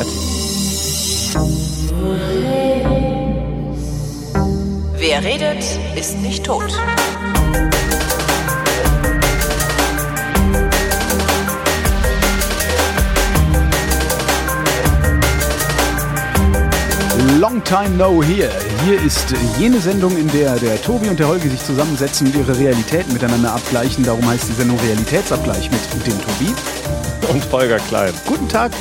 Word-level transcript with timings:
umgekehrt. 0.00 0.08
Wer 4.96 5.24
redet, 5.24 5.64
ist 5.96 6.18
nicht 6.18 6.44
tot. 6.44 6.72
Long 17.38 17.64
time 17.64 17.96
no 17.96 18.22
here. 18.22 18.50
Hier 18.84 19.00
ist 19.02 19.34
jene 19.58 19.80
Sendung, 19.80 20.16
in 20.16 20.28
der 20.28 20.56
der 20.56 20.80
Tobi 20.82 21.08
und 21.08 21.18
der 21.18 21.28
Holgi 21.28 21.48
sich 21.48 21.64
zusammensetzen 21.64 22.26
und 22.26 22.36
ihre 22.36 22.58
Realitäten 22.58 23.12
miteinander 23.14 23.52
abgleichen. 23.52 24.04
Darum 24.04 24.26
heißt 24.26 24.48
die 24.48 24.52
Sendung 24.52 24.78
Realitätsabgleich 24.78 25.70
mit 25.70 26.06
dem 26.06 26.20
Tobi. 26.20 26.54
Und 27.32 27.50
Holger 27.50 27.78
Klein. 27.78 28.12
Guten 28.26 28.48
Tag. 28.48 28.72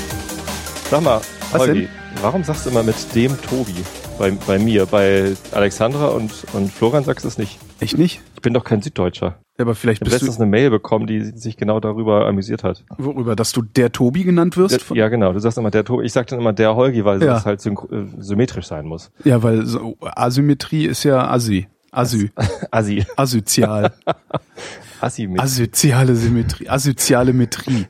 Sag 0.89 1.03
mal, 1.03 1.21
Was 1.51 1.61
Holgi, 1.61 1.81
denn? 1.81 1.89
warum 2.21 2.43
sagst 2.43 2.65
du 2.65 2.71
immer 2.71 2.83
mit 2.83 2.95
dem 3.15 3.39
Tobi? 3.41 3.75
Bei, 4.17 4.31
bei 4.31 4.57
mir, 4.59 4.85
bei 4.85 5.33
Alexandra 5.51 6.07
und, 6.07 6.31
und 6.53 6.71
Florian 6.71 7.03
sagst 7.03 7.23
du 7.23 7.27
es 7.29 7.37
nicht. 7.37 7.59
Echt 7.79 7.97
nicht? 7.97 8.21
Ich 8.35 8.41
bin 8.41 8.53
doch 8.53 8.63
kein 8.63 8.81
Süddeutscher. 8.81 9.39
Ja, 9.57 9.65
aber 9.65 9.75
vielleicht 9.75 10.01
Ich 10.01 10.05
bist 10.05 10.13
letztens 10.21 10.37
du 10.37 10.43
eine 10.43 10.49
Mail 10.51 10.69
bekommen, 10.71 11.05
die 11.07 11.21
sich 11.37 11.57
genau 11.57 11.79
darüber 11.79 12.27
amüsiert 12.27 12.63
hat. 12.63 12.83
worüber, 12.97 13.35
dass 13.35 13.51
du 13.51 13.61
der 13.61 13.91
Tobi 13.91 14.23
genannt 14.23 14.57
wirst? 14.57 14.81
Von- 14.81 14.97
ja, 14.97 15.07
genau. 15.09 15.31
Du 15.31 15.39
sagst 15.39 15.57
immer 15.57 15.71
der 15.71 15.85
Tobi. 15.85 16.05
Ich 16.05 16.13
sag 16.13 16.27
dann 16.27 16.39
immer 16.39 16.53
der 16.53 16.75
Holgi, 16.75 17.05
weil 17.05 17.21
Ja. 17.23 17.37
es 17.37 17.45
halt 17.45 17.63
äh, 17.65 17.71
symmetrisch 18.17 18.65
sein 18.65 18.85
muss. 18.85 19.11
ja, 19.23 19.41
weil 19.43 19.65
so, 19.65 19.95
Asymmetrie 20.01 20.85
ist 20.85 21.03
ja 21.03 21.29
Asy. 21.29 21.67
Asy. 21.91 22.31
Assi. 22.71 23.05
Asozial. 23.15 23.93
Assi 25.01 25.27
mit. 25.27 25.39
Asoziale 25.39 26.15
Symmetrie. 26.15 26.67
Asoziale 26.67 27.31
Metrie. 27.33 27.85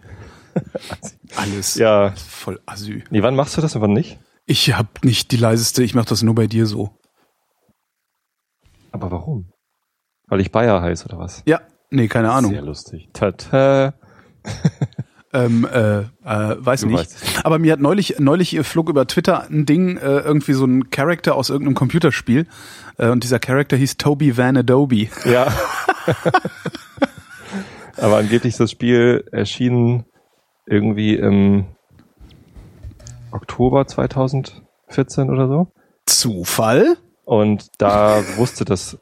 Alles 1.36 1.76
Ja. 1.76 2.14
voll 2.16 2.60
Asy. 2.66 3.04
Nee, 3.10 3.22
wann 3.24 3.36
machst 3.36 3.56
du 3.58 3.62
das 3.62 3.76
und 3.76 3.82
wann 3.82 3.94
nicht? 3.94 4.20
Ich 4.46 4.74
hab 4.76 5.04
nicht 5.06 5.32
die 5.32 5.38
leiseste, 5.38 5.84
ich 5.84 5.94
mach 5.94 6.06
das 6.06 6.24
nur 6.24 6.36
bei 6.36 6.48
dir 6.48 6.66
so. 6.66 6.98
Aber 8.92 9.12
warum? 9.12 9.52
Weil 10.28 10.40
ich 10.42 10.52
Bayer 10.52 10.82
heiße 10.82 11.06
oder 11.06 11.20
was? 11.20 11.44
Ja, 11.46 11.62
nee, 11.92 12.08
keine 12.08 12.32
Ahnung. 12.32 12.52
Sehr 12.52 12.62
lustig. 12.62 13.10
Tata. 13.14 13.94
Ähm, 15.32 15.64
äh, 15.72 16.00
äh, 16.00 16.06
weiß 16.24 16.82
Du 16.82 16.88
nicht. 16.88 16.98
weißt. 17.02 17.46
Aber 17.46 17.60
mir 17.60 17.74
hat 17.74 17.80
neulich, 17.80 18.18
neulich 18.18 18.60
flog 18.62 18.90
über 18.90 19.06
Twitter 19.06 19.44
ein 19.48 19.68
Ding, 19.68 19.98
äh, 19.98 20.22
irgendwie 20.22 20.54
so 20.54 20.66
ein 20.66 20.90
Charakter 20.90 21.36
aus 21.36 21.52
irgendeinem 21.52 21.76
Computerspiel. 21.76 22.48
Äh, 22.98 23.10
und 23.10 23.24
dieser 23.24 23.38
Charakter 23.38 23.78
hieß 23.78 23.98
Toby 23.98 24.38
Van 24.38 24.58
Adobe. 24.58 25.08
Ja. 25.26 25.54
Aber 27.98 28.18
angeblich 28.18 28.54
ist 28.54 28.60
das 28.60 28.72
Spiel 28.72 29.24
erschienen 29.32 30.06
irgendwie 30.70 31.16
im 31.16 31.66
Oktober 33.32 33.86
2014 33.88 35.30
oder 35.30 35.48
so. 35.48 35.68
Zufall? 36.06 36.98
Und 37.26 37.70
da 37.78 38.22
wusste 38.38 38.66
das 38.66 39.00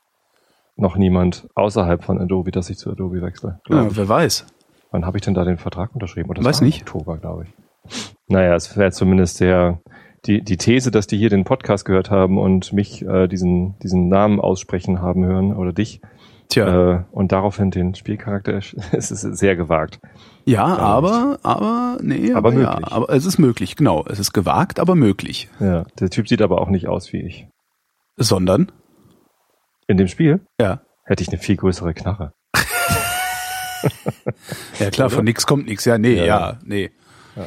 noch 0.76 0.96
niemand 0.96 1.48
außerhalb 1.56 2.04
von 2.04 2.20
Adobe, 2.20 2.52
dass 2.52 2.70
ich 2.70 2.78
zu 2.78 2.92
Adobe 2.92 3.22
wechsle. 3.22 3.60
Ja, 3.68 3.88
wer 3.96 4.08
weiß. 4.08 4.46
Wann 4.92 5.06
habe 5.06 5.18
ich 5.18 5.24
denn 5.24 5.34
da 5.34 5.44
den 5.44 5.58
Vertrag 5.58 5.94
unterschrieben? 5.94 6.30
Oder 6.30 6.44
Weiß 6.44 6.62
nicht. 6.62 6.82
Oktober, 6.82 7.18
glaube 7.18 7.46
ich. 7.46 8.14
Naja, 8.28 8.56
es 8.56 8.78
wäre 8.78 8.92
zumindest 8.92 9.40
der, 9.40 9.80
die, 10.26 10.42
die 10.42 10.58
These, 10.58 10.92
dass 10.92 11.08
die 11.08 11.18
hier 11.18 11.30
den 11.30 11.44
Podcast 11.44 11.86
gehört 11.86 12.12
haben 12.12 12.38
und 12.38 12.74
mich 12.74 13.02
äh, 13.06 13.28
diesen, 13.28 13.78
diesen 13.80 14.08
Namen 14.08 14.40
aussprechen 14.40 15.02
haben 15.02 15.26
hören 15.26 15.56
oder 15.56 15.74
dich 15.74 16.02
Tja. 16.50 16.96
äh, 16.96 17.04
und 17.12 17.32
daraufhin 17.32 17.72
den 17.72 17.94
Spielcharakter, 17.96 18.54
es 18.92 19.12
ist 19.12 19.22
sehr 19.38 19.56
gewagt. 19.56 20.00
ja, 20.46 20.64
aber, 20.66 21.40
aber, 21.44 21.98
nee, 22.02 22.34
Aber 22.34 22.54
ja, 22.54 22.72
möglich. 22.76 22.88
aber 22.92 23.10
es 23.10 23.26
ist 23.26 23.38
möglich, 23.38 23.76
genau. 23.76 24.06
Es 24.08 24.20
ist 24.20 24.32
gewagt, 24.34 24.80
aber 24.80 24.96
möglich. 24.96 25.50
Ja, 25.60 25.84
der 26.00 26.10
Typ 26.10 26.28
sieht 26.30 26.42
aber 26.42 26.62
auch 26.62 26.70
nicht 26.70 26.88
aus 26.88 27.12
wie 27.14 27.22
ich. 27.22 27.48
Sondern? 28.16 28.72
In 29.88 29.98
dem 29.98 30.08
Spiel 30.08 30.40
Ja. 30.60 30.82
hätte 31.04 31.22
ich 31.24 31.30
eine 31.30 31.38
viel 31.38 31.56
größere 31.58 31.94
Knarre. 31.94 32.34
Ja 34.80 34.90
klar, 34.90 35.10
von 35.10 35.24
nix 35.24 35.46
kommt 35.46 35.68
nix. 35.68 35.86
Ja, 35.86 35.98
nee, 35.98 36.16
ja, 36.16 36.26
Ja. 36.26 36.60
nee. 36.66 36.92
Ja. 37.36 37.44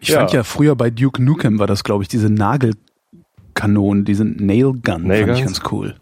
Ich 0.00 0.08
Ja. 0.08 0.18
fand 0.18 0.32
ja 0.32 0.42
früher 0.42 0.74
bei 0.76 0.90
Duke 0.90 1.22
Nukem 1.22 1.58
war 1.58 1.66
das, 1.66 1.84
glaube 1.84 2.02
ich, 2.02 2.08
diese 2.08 2.28
Nagelkanonen, 2.28 4.04
diese 4.04 4.24
Nail 4.24 4.72
Gun, 4.72 5.06
fand 5.08 5.12
ich 5.12 5.44
ganz 5.44 5.60
cool. 5.70 5.94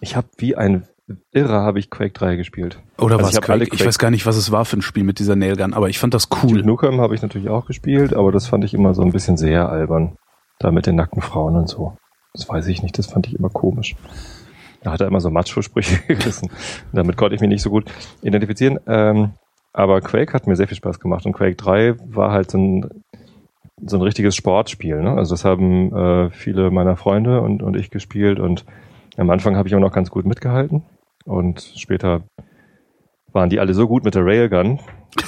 Ich 0.00 0.16
habe 0.16 0.26
wie 0.38 0.56
ein 0.56 0.86
Irrer 1.32 1.62
habe 1.62 1.78
ich 1.78 1.90
Quake 1.90 2.12
3 2.12 2.36
gespielt. 2.36 2.80
Oder 2.98 3.16
Also 3.16 3.26
was 3.26 3.32
ich 3.32 3.50
alle 3.50 3.66
Quake? 3.66 3.74
Ich 3.74 3.86
weiß 3.86 3.98
gar 3.98 4.10
nicht, 4.10 4.26
was 4.26 4.36
es 4.36 4.52
war 4.52 4.64
für 4.64 4.76
ein 4.76 4.82
Spiel 4.82 5.04
mit 5.04 5.18
dieser 5.18 5.36
Nailgun, 5.36 5.74
aber 5.74 5.88
ich 5.88 5.98
fand 5.98 6.14
das 6.14 6.28
Duke 6.28 6.46
cool. 6.46 6.62
Nukem 6.62 7.00
habe 7.00 7.14
ich 7.14 7.22
natürlich 7.22 7.48
auch 7.48 7.66
gespielt, 7.66 8.14
aber 8.14 8.32
das 8.32 8.46
fand 8.46 8.64
ich 8.64 8.74
immer 8.74 8.94
so 8.94 9.02
ein 9.02 9.12
bisschen 9.12 9.36
sehr 9.36 9.68
albern. 9.68 10.16
Da 10.58 10.70
mit 10.70 10.86
den 10.86 10.96
nackten 10.96 11.22
Frauen 11.22 11.56
und 11.56 11.68
so. 11.68 11.96
Das 12.34 12.48
weiß 12.48 12.68
ich 12.68 12.82
nicht, 12.82 12.96
das 12.98 13.06
fand 13.06 13.26
ich 13.26 13.34
immer 13.34 13.50
komisch. 13.50 13.96
Da 14.82 14.92
hat 14.92 15.00
er 15.00 15.06
immer 15.08 15.20
so 15.20 15.30
Macho-Sprüche 15.30 16.02
gerissen. 16.06 16.50
Damit 16.92 17.16
konnte 17.16 17.34
ich 17.34 17.40
mich 17.40 17.50
nicht 17.50 17.62
so 17.62 17.70
gut 17.70 17.90
identifizieren. 18.22 18.78
Ähm, 18.86 19.32
aber 19.72 20.00
Quake 20.00 20.32
hat 20.32 20.46
mir 20.46 20.56
sehr 20.56 20.68
viel 20.68 20.76
Spaß 20.76 21.00
gemacht 21.00 21.26
und 21.26 21.32
Quake 21.32 21.56
3 21.56 21.96
war 22.14 22.30
halt 22.30 22.50
so 22.50 22.58
ein, 22.58 23.02
so 23.84 23.96
ein 23.96 24.02
richtiges 24.02 24.36
Sportspiel. 24.36 25.02
Ne? 25.02 25.12
Also 25.12 25.34
das 25.34 25.44
haben 25.44 25.94
äh, 25.94 26.30
viele 26.30 26.70
meiner 26.70 26.96
Freunde 26.96 27.40
und, 27.40 27.62
und 27.62 27.76
ich 27.76 27.90
gespielt 27.90 28.38
und 28.38 28.64
am 29.16 29.30
Anfang 29.30 29.56
habe 29.56 29.68
ich 29.68 29.74
auch 29.74 29.80
noch 29.80 29.92
ganz 29.92 30.10
gut 30.10 30.26
mitgehalten 30.26 30.82
und 31.24 31.72
später 31.76 32.22
waren 33.32 33.48
die 33.50 33.60
alle 33.60 33.74
so 33.74 33.86
gut 33.88 34.04
mit 34.04 34.14
der 34.14 34.24
Railgun. 34.24 34.80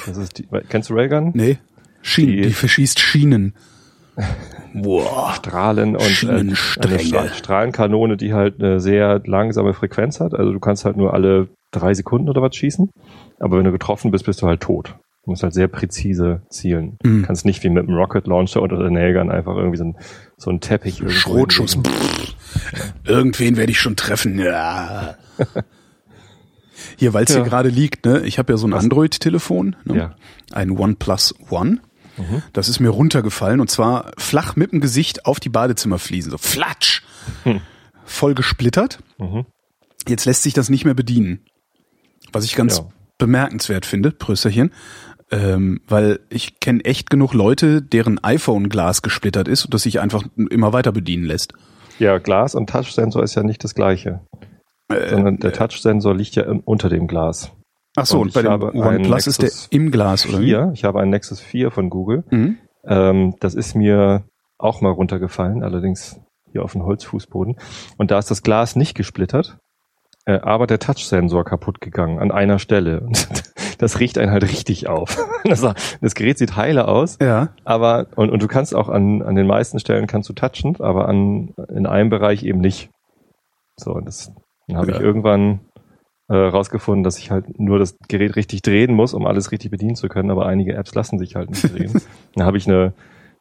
Das 0.07 0.17
ist 0.17 0.39
die, 0.39 0.47
kennst 0.69 0.91
du 0.91 0.95
Railgun? 0.95 1.33
Nee. 1.35 1.59
Schienen, 2.03 2.37
die, 2.37 2.43
Die- 2.43 2.51
verschießt 2.53 2.99
Schienen. 3.01 3.55
Boah. 4.75 5.33
Strahlen 5.35 5.97
und 5.97 6.03
äh, 6.03 6.09
Schienenstränge. 6.11 6.95
eine 6.95 6.99
Stra 7.05 7.29
Strahlenkanone, 7.29 8.17
die 8.17 8.33
halt 8.35 8.61
eine 8.63 8.81
sehr 8.81 9.21
langsame 9.25 9.73
Frequenz 9.75 10.21
hat. 10.21 10.35
Also 10.35 10.53
du 10.53 10.61
kannst 10.61 10.85
halt 10.85 10.97
nur 10.97 11.15
alle 11.15 11.49
drei 11.71 11.95
Sekunden 11.95 12.29
oder 12.29 12.43
was 12.43 12.55
schießen. 12.57 12.91
Aber 13.41 13.57
wenn 13.59 13.65
du 13.65 13.73
getroffen 13.73 14.11
bist, 14.11 14.27
bist 14.27 14.43
du 14.43 14.47
halt 14.47 14.61
tot. 14.61 14.95
Du 15.25 15.31
musst 15.31 15.43
halt 15.43 15.55
sehr 15.55 15.69
präzise 15.69 16.43
zielen. 16.49 16.97
Mhm. 17.03 17.23
Du 17.23 17.27
kannst 17.27 17.45
nicht 17.45 17.63
wie 17.65 17.71
mit 17.71 17.89
einem 17.89 17.97
Rocket 17.97 18.27
Launcher 18.27 18.63
oder 18.63 18.79
der 18.79 18.91
Nailgun 18.91 19.31
einfach 19.31 19.57
irgendwie 19.57 19.79
so 19.79 19.85
ein, 19.85 19.97
so 20.37 20.51
ein 20.51 20.61
Teppich 20.61 21.03
Schrotschuss. 21.09 21.79
Irgendwen 23.05 23.57
werde 23.57 23.73
ich 23.73 23.81
schon 23.81 23.97
treffen. 23.97 24.39
Ja. 24.39 25.15
Hier, 26.97 27.13
weil 27.15 27.25
es 27.25 27.31
Ja. 27.31 27.37
hier 27.37 27.45
gerade 27.45 27.69
liegt, 27.69 28.05
ne? 28.07 28.21
Ich 28.21 28.39
habe 28.39 28.53
ja 28.53 28.57
so 28.57 28.67
ein? 28.67 28.73
Android-Telefon, 28.73 29.77
ne? 29.85 29.97
Ja. 29.97 30.15
ein 30.53 30.71
OnePlus 30.71 31.35
One. 31.51 31.79
Mhm. 32.17 32.43
Das 32.53 32.69
ist 32.69 32.79
mir 32.81 32.91
runtergefallen 32.91 33.61
und 33.61 33.71
zwar 33.71 34.13
flach 34.19 34.55
mit 34.57 34.71
dem 34.73 34.81
Gesicht 34.81 35.27
auf 35.27 35.41
die 35.41 35.49
Badezimmerfliesen, 35.49 36.31
so 36.31 36.39
flatsch, 36.39 37.03
Hm. 37.43 37.61
voll 38.05 38.35
gesplittert. 38.35 39.01
Mhm. 39.19 39.47
Jetzt 40.07 40.25
lässt 40.25 40.43
sich 40.45 40.53
das 40.55 40.69
nicht 40.71 40.85
mehr 40.85 40.95
bedienen, 40.95 41.41
was 42.33 42.45
ich 42.45 42.55
ganz 42.55 42.79
Ja. 42.79 42.85
bemerkenswert 43.19 43.85
finde, 43.87 44.13
Prösterchen, 44.13 44.71
ähm, 45.33 45.81
weil 45.89 46.21
ich 46.29 46.61
kenne 46.61 46.85
echt 46.85 47.11
genug 47.11 47.33
Leute, 47.35 47.83
deren 47.83 48.23
iPhone-Glas 48.23 49.03
gesplittert 49.03 49.49
ist 49.49 49.65
und 49.65 49.75
das 49.75 49.83
sich 49.83 49.99
einfach 49.99 50.23
immer 50.51 50.73
weiter 50.73 50.93
bedienen 50.93 51.25
lässt. 51.25 51.53
Ja, 51.99 52.19
Glas 52.19 52.55
und 52.55 52.69
Touchsensor 52.71 53.23
ist 53.25 53.35
ja 53.35 53.43
nicht 53.43 53.65
das 53.65 53.75
gleiche. 53.75 54.21
Äh, 54.89 55.11
sondern 55.11 55.39
der 55.39 55.53
Touchsensor 55.53 56.15
liegt 56.15 56.35
ja 56.37 56.45
unter 56.65 56.89
dem 56.89 57.07
Glas. 57.07 57.53
Ach 57.97 58.07
so, 58.07 58.21
und 58.21 58.27
und, 58.27 58.35
bei 58.35 58.43
dem 58.43 58.81
OnePlus 58.81 59.27
ist 59.27 59.43
der 59.43 59.51
im 59.71 59.91
Glas, 59.91 60.29
oder 60.29 60.41
wie? 60.41 60.47
4, 60.47 60.71
ich 60.75 60.85
habe 60.85 61.01
einen 61.01 61.11
Nexus 61.11 61.41
4 61.41 61.71
von 61.71 61.91
Google. 61.91 62.25
Mhm. 62.31 62.59
Ähm, 62.85 63.35
das 63.41 63.55
ist 63.55 63.75
mir 63.75 64.25
auch 64.59 64.81
mal 64.81 64.91
runtergefallen, 64.91 65.63
allerdings 65.63 66.21
hier 66.51 66.65
auf 66.65 66.73
den 66.73 66.85
Holzfußboden. 66.85 67.57
Und 67.97 68.11
da 68.11 68.19
ist 68.19 68.31
das 68.31 68.43
Glas 68.43 68.77
nicht 68.77 68.95
gesplittert, 68.95 69.59
äh, 70.27 70.41
aber 70.41 70.67
der 70.67 70.79
Touchsensor 70.81 71.45
kaputt 71.45 71.81
gegangen 71.81 72.19
an 72.19 72.31
einer 72.33 72.59
Stelle. 72.59 73.01
Und 73.01 73.29
das 73.79 74.01
riecht 74.01 74.19
einen 74.19 74.31
halt 74.33 74.45
richtig 74.45 74.89
auf. 74.89 75.19
Das, 75.47 75.61
das 76.01 76.15
Gerät 76.15 76.39
sieht 76.39 76.57
heile 76.57 76.89
aus, 76.89 77.19
Ja. 77.21 77.51
aber 77.65 78.07
und, 78.17 78.31
und 78.31 78.43
du 78.43 78.47
kannst 78.49 78.75
auch 78.75 78.89
an, 78.89 79.21
an 79.21 79.35
den 79.35 79.47
meisten 79.47 79.79
Stellen 79.79 80.07
kannst 80.07 80.27
du 80.31 80.33
touchen, 80.33 80.81
aber 80.81 81.07
an 81.07 81.53
in 81.69 81.85
einem 81.85 82.09
Bereich 82.09 82.45
eben 82.45 82.61
nicht. 82.61 82.89
So, 83.77 83.93
und 83.93 84.07
das 84.07 84.33
dann 84.69 84.77
habe 84.79 84.91
Ja. 84.91 84.97
ich 84.97 85.03
irgendwann 85.03 85.61
äh, 86.29 86.35
rausgefunden, 86.37 87.05
dass 87.05 87.19
ich 87.19 87.31
halt 87.31 87.59
nur 87.61 87.79
das 87.79 87.97
Gerät 88.09 88.35
richtig 88.37 88.63
drehen 88.63 88.95
muss, 88.95 89.13
um 89.15 89.27
alles 89.27 89.53
richtig 89.53 89.71
bedienen 89.71 89.95
zu 89.97 90.09
können, 90.09 90.31
aber 90.31 90.47
einige 90.47 90.75
Apps 90.75 90.95
lassen 90.95 91.19
sich 91.19 91.35
halt 91.37 91.51
nicht 91.51 91.63
drehen. 91.75 92.01
dann 92.35 92.47
habe 92.47 92.57
ich 92.57 92.67
eine, 92.67 92.95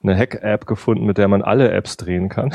eine 0.03 0.17
Hack-App 0.17 0.65
gefunden, 0.65 1.05
mit 1.05 1.17
der 1.17 1.27
man 1.29 1.41
alle 1.41 1.71
Apps 1.71 1.95
drehen 1.97 2.27
kann. 2.29 2.53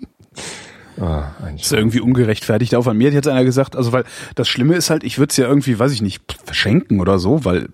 ah, 1.00 1.30
ein 1.42 1.56
ist 1.56 1.72
irgendwie 1.72 2.00
ungerechtfertigt. 2.00 2.74
Auch 2.74 2.86
an 2.86 2.96
mir 2.98 3.08
hat 3.08 3.14
jetzt 3.14 3.28
einer 3.28 3.44
gesagt, 3.44 3.76
also 3.76 3.92
weil 3.92 4.04
das 4.34 4.48
Schlimme 4.48 4.74
ist 4.74 4.90
halt, 4.90 5.04
ich 5.04 5.18
würde 5.18 5.30
es 5.30 5.36
ja 5.36 5.46
irgendwie, 5.46 5.78
weiß 5.78 5.92
ich 5.92 6.02
nicht, 6.02 6.36
verschenken 6.44 7.00
oder 7.00 7.18
so, 7.18 7.44
weil 7.44 7.68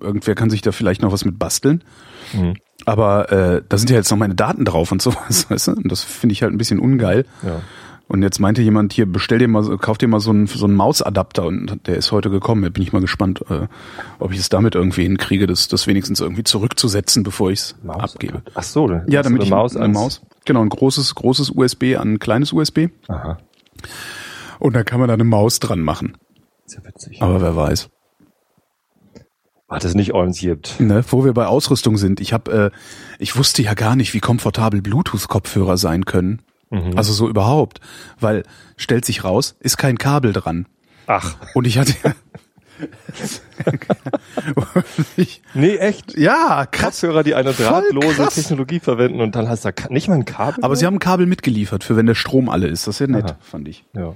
irgendwer 0.00 0.34
kann 0.34 0.50
sich 0.50 0.62
da 0.62 0.72
vielleicht 0.72 1.02
noch 1.02 1.12
was 1.12 1.24
mit 1.24 1.38
basteln. 1.38 1.84
Mhm. 2.32 2.54
Aber 2.84 3.32
äh, 3.32 3.62
da 3.68 3.76
sind 3.78 3.90
ja 3.90 3.96
jetzt 3.96 4.10
noch 4.10 4.18
meine 4.18 4.34
Daten 4.34 4.64
drauf 4.64 4.92
und 4.92 5.02
sowas, 5.02 5.50
weißt 5.50 5.68
du? 5.68 5.72
Und 5.72 5.90
das 5.90 6.04
finde 6.04 6.32
ich 6.32 6.42
halt 6.42 6.52
ein 6.52 6.58
bisschen 6.58 6.78
ungeil. 6.80 7.24
Ja. 7.42 7.60
Und 8.08 8.22
jetzt 8.22 8.38
meinte 8.40 8.62
jemand 8.62 8.94
hier, 8.94 9.04
bestell 9.04 9.38
dir 9.38 9.48
mal, 9.48 9.62
so- 9.62 9.76
kauf 9.76 9.98
dir 9.98 10.08
mal 10.08 10.18
so 10.20 10.30
einen, 10.30 10.46
so 10.46 10.64
einen 10.64 10.74
Mausadapter 10.74 11.44
und 11.44 11.86
der 11.86 11.96
ist 11.98 12.10
heute 12.10 12.30
gekommen. 12.30 12.64
Jetzt 12.64 12.72
bin 12.72 12.82
ich 12.82 12.92
mal 12.92 13.00
gespannt, 13.02 13.42
äh, 13.50 13.68
ob 14.18 14.32
ich 14.32 14.38
es 14.38 14.48
damit 14.48 14.74
irgendwie 14.74 15.02
hinkriege, 15.02 15.46
das, 15.46 15.68
das 15.68 15.86
wenigstens 15.86 16.20
irgendwie 16.20 16.42
zurückzusetzen, 16.44 17.22
bevor 17.22 17.50
ich 17.50 17.58
es 17.60 17.76
abgebe. 17.86 18.42
Ach 18.54 18.62
so, 18.62 18.88
dann 18.88 19.04
Ja, 19.10 19.20
damit 19.22 19.40
eine 19.40 19.44
ich 19.44 19.50
Maus 19.50 19.76
eine 19.76 19.82
ans- 19.84 19.98
Maus, 19.98 20.22
genau, 20.46 20.62
ein 20.62 20.70
großes, 20.70 21.14
großes 21.16 21.50
USB 21.50 21.96
an 21.96 22.14
ein 22.14 22.18
kleines 22.18 22.52
USB 22.54 22.88
Aha, 23.08 23.36
und 24.58 24.74
dann 24.74 24.86
kann 24.86 25.00
man 25.00 25.08
da 25.08 25.14
eine 25.14 25.24
Maus 25.24 25.60
dran 25.60 25.80
machen. 25.80 26.16
ist 26.64 26.76
ja 26.76 26.84
witzig. 26.86 27.20
Aber 27.22 27.42
wer 27.42 27.54
weiß. 27.56 27.90
Hat 29.68 29.84
es 29.84 29.94
nicht 29.94 30.14
uns 30.14 30.40
gibt. 30.40 30.80
Ne, 30.80 31.04
wo 31.10 31.26
wir 31.26 31.34
bei 31.34 31.46
Ausrüstung 31.46 31.98
sind, 31.98 32.20
ich 32.20 32.32
habe, 32.32 32.50
äh, 32.52 32.70
ich 33.18 33.36
wusste 33.36 33.60
ja 33.60 33.74
gar 33.74 33.96
nicht, 33.96 34.14
wie 34.14 34.20
komfortabel 34.20 34.80
Bluetooth-Kopfhörer 34.80 35.76
sein 35.76 36.06
können. 36.06 36.40
Mhm. 36.70 36.96
Also 36.96 37.12
so 37.12 37.28
überhaupt, 37.28 37.80
weil 38.20 38.44
stellt 38.76 39.04
sich 39.04 39.24
raus, 39.24 39.56
ist 39.60 39.76
kein 39.78 39.98
Kabel 39.98 40.32
dran. 40.32 40.66
Ach, 41.06 41.36
Und 41.54 41.66
ich 41.66 41.78
hatte 41.78 41.94
ja, 42.04 42.12
ich, 45.16 45.42
nee, 45.54 45.76
echt? 45.76 46.16
ja 46.16 46.66
krass. 46.66 47.00
Kopfhörer, 47.00 47.22
die 47.22 47.34
eine 47.34 47.52
drahtlose. 47.52 48.28
Technologie 48.28 48.80
verwenden 48.80 49.20
und 49.20 49.34
dann 49.34 49.48
hast 49.48 49.64
du 49.64 49.72
da 49.72 49.88
nicht 49.88 50.08
mal 50.08 50.14
ein 50.14 50.24
Kabel. 50.24 50.62
Aber 50.62 50.76
sie 50.76 50.86
haben 50.86 50.94
ein 50.96 51.00
Kabel 51.00 51.26
mitgeliefert, 51.26 51.82
für 51.84 51.96
wenn 51.96 52.06
der 52.06 52.14
Strom 52.14 52.48
alle 52.48 52.66
ist. 52.68 52.86
Das 52.86 52.96
ist 52.96 53.00
ja 53.00 53.06
nett, 53.06 53.24
Aha. 53.32 53.38
fand 53.40 53.68
ich. 53.68 53.84
ja. 53.94 54.14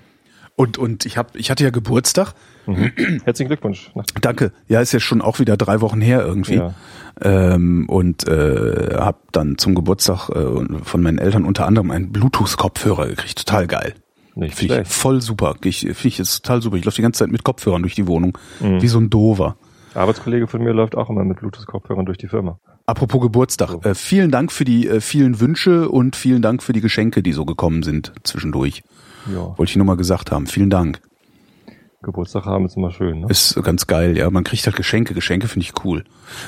Und 0.56 0.78
und 0.78 1.06
ich 1.06 1.16
hab, 1.16 1.34
ich 1.36 1.50
hatte 1.50 1.64
ja 1.64 1.70
Geburtstag. 1.70 2.34
Herzlichen 3.24 3.48
Glückwunsch. 3.48 3.90
Danke. 4.20 4.52
Ja, 4.68 4.80
ist 4.80 4.92
ja 4.92 5.00
schon 5.00 5.20
auch 5.20 5.38
wieder 5.38 5.56
drei 5.56 5.80
Wochen 5.80 6.00
her 6.00 6.24
irgendwie. 6.24 6.56
Ja. 6.56 6.74
Ähm, 7.20 7.88
und 7.88 8.26
äh, 8.28 8.94
habe 8.96 9.18
dann 9.32 9.58
zum 9.58 9.74
Geburtstag 9.74 10.28
äh, 10.28 10.82
von 10.82 11.02
meinen 11.02 11.18
Eltern 11.18 11.44
unter 11.44 11.66
anderem 11.66 11.90
einen 11.90 12.12
Bluetooth-Kopfhörer 12.12 13.08
gekriegt. 13.08 13.38
Total 13.38 13.66
geil. 13.66 13.94
Nicht 14.34 14.54
Finde 14.56 14.82
ich 14.82 14.88
voll 14.88 15.20
super. 15.20 15.56
Ich, 15.62 15.80
Finde 15.80 16.08
ich 16.08 16.18
jetzt 16.18 16.42
total 16.42 16.62
super. 16.62 16.76
Ich 16.76 16.84
laufe 16.84 16.96
die 16.96 17.02
ganze 17.02 17.18
Zeit 17.18 17.30
mit 17.30 17.44
Kopfhörern 17.44 17.82
durch 17.82 17.94
die 17.94 18.06
Wohnung. 18.06 18.38
Mhm. 18.60 18.80
Wie 18.80 18.88
so 18.88 18.98
ein 18.98 19.10
Dover. 19.10 19.56
Arbeitskollege 19.94 20.46
von 20.46 20.62
mir 20.62 20.72
läuft 20.72 20.96
auch 20.96 21.10
immer 21.10 21.24
mit 21.24 21.38
Bluetooth-Kopfhörern 21.40 22.06
durch 22.06 22.18
die 22.18 22.28
Firma. 22.28 22.58
Apropos 22.86 23.20
Geburtstag. 23.20 23.84
Äh, 23.84 23.94
vielen 23.94 24.30
Dank 24.30 24.50
für 24.52 24.64
die 24.64 24.88
äh, 24.88 25.00
vielen 25.00 25.40
Wünsche 25.40 25.88
und 25.88 26.16
vielen 26.16 26.42
Dank 26.42 26.62
für 26.62 26.72
die 26.72 26.80
Geschenke, 26.80 27.22
die 27.22 27.32
so 27.32 27.44
gekommen 27.44 27.82
sind 27.82 28.12
zwischendurch. 28.24 28.82
Ja. 29.32 29.56
Wollte 29.58 29.70
ich 29.70 29.76
nur 29.76 29.86
mal 29.86 29.96
gesagt 29.96 30.30
haben. 30.32 30.46
Vielen 30.46 30.70
Dank. 30.70 31.00
Geburtstag 32.02 32.46
haben 32.46 32.64
ist 32.66 32.76
immer 32.76 32.90
schön, 32.90 33.20
ne? 33.20 33.26
Ist 33.28 33.54
ganz 33.62 33.86
geil, 33.86 34.16
ja. 34.18 34.28
Man 34.28 34.42
kriegt 34.42 34.66
halt 34.66 34.74
Geschenke. 34.74 35.14
Geschenke 35.14 35.46
finde 35.46 35.66
ich 35.66 35.84
cool. 35.84 36.02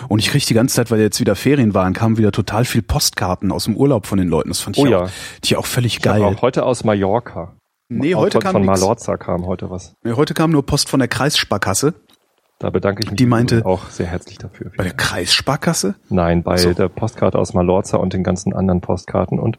Und 0.09 0.19
ich 0.19 0.29
kriege 0.31 0.45
die 0.45 0.55
ganze 0.55 0.75
Zeit, 0.75 0.91
weil 0.91 0.99
jetzt 1.01 1.21
wieder 1.21 1.37
Ferien 1.37 1.75
waren, 1.75 1.93
kamen 1.93 2.19
wieder 2.19 2.33
total 2.33 2.65
viel 2.65 2.83
Postkarten 2.83 3.53
aus 3.53 3.65
dem 3.67 3.77
Urlaub 3.77 4.07
von 4.07 4.19
den 4.19 4.27
Leuten. 4.29 4.49
Das 4.49 4.59
fand 4.61 4.77
ich 4.77 4.83
Oh 4.83 4.87
auch, 4.87 4.91
ja. 4.91 5.07
die 5.45 5.55
auch 5.57 5.67
völlig 5.67 5.99
Ich 5.99 6.03
geil. 6.03 6.23
auch 6.23 6.43
heute 6.43 6.65
aus 6.65 6.83
Mallorca. 6.83 7.55
nee, 7.89 8.17
Auch 8.17 8.23
heute 8.23 8.33
von, 8.39 8.43
kam 8.43 8.53
von. 8.53 8.65
Malorza 8.65 9.17
kam 9.17 9.47
heute 9.47 9.71
was. 9.71 9.95
Nee, 10.03 10.15
heute 10.15 10.35
kam 10.35 10.51
nur 10.51 10.67
Post 10.67 10.89
von 10.89 10.99
der 10.99 11.09
Kreissparkasse. 11.09 11.95
Da 12.59 12.71
bedanke 12.71 13.03
ich 13.05 13.11
mich 13.11 13.17
Die 13.19 13.27
meinte- 13.27 13.67
auch 13.67 13.91
sehr 13.91 14.07
herzlich 14.07 14.39
dafür. 14.39 14.71
Bei 14.77 14.85
der 14.85 14.93
Kreissparkasse? 14.95 15.97
Nein, 16.09 16.43
bei 16.43 16.57
So. 16.57 16.73
der 16.73 16.89
Postkarte 16.89 17.39
aus 17.39 17.53
Malorza 17.55 17.97
und 17.97 18.13
den 18.13 18.23
ganzen 18.23 18.55
anderen 18.55 18.81
Postkarten 18.81 19.39
und 19.39 19.59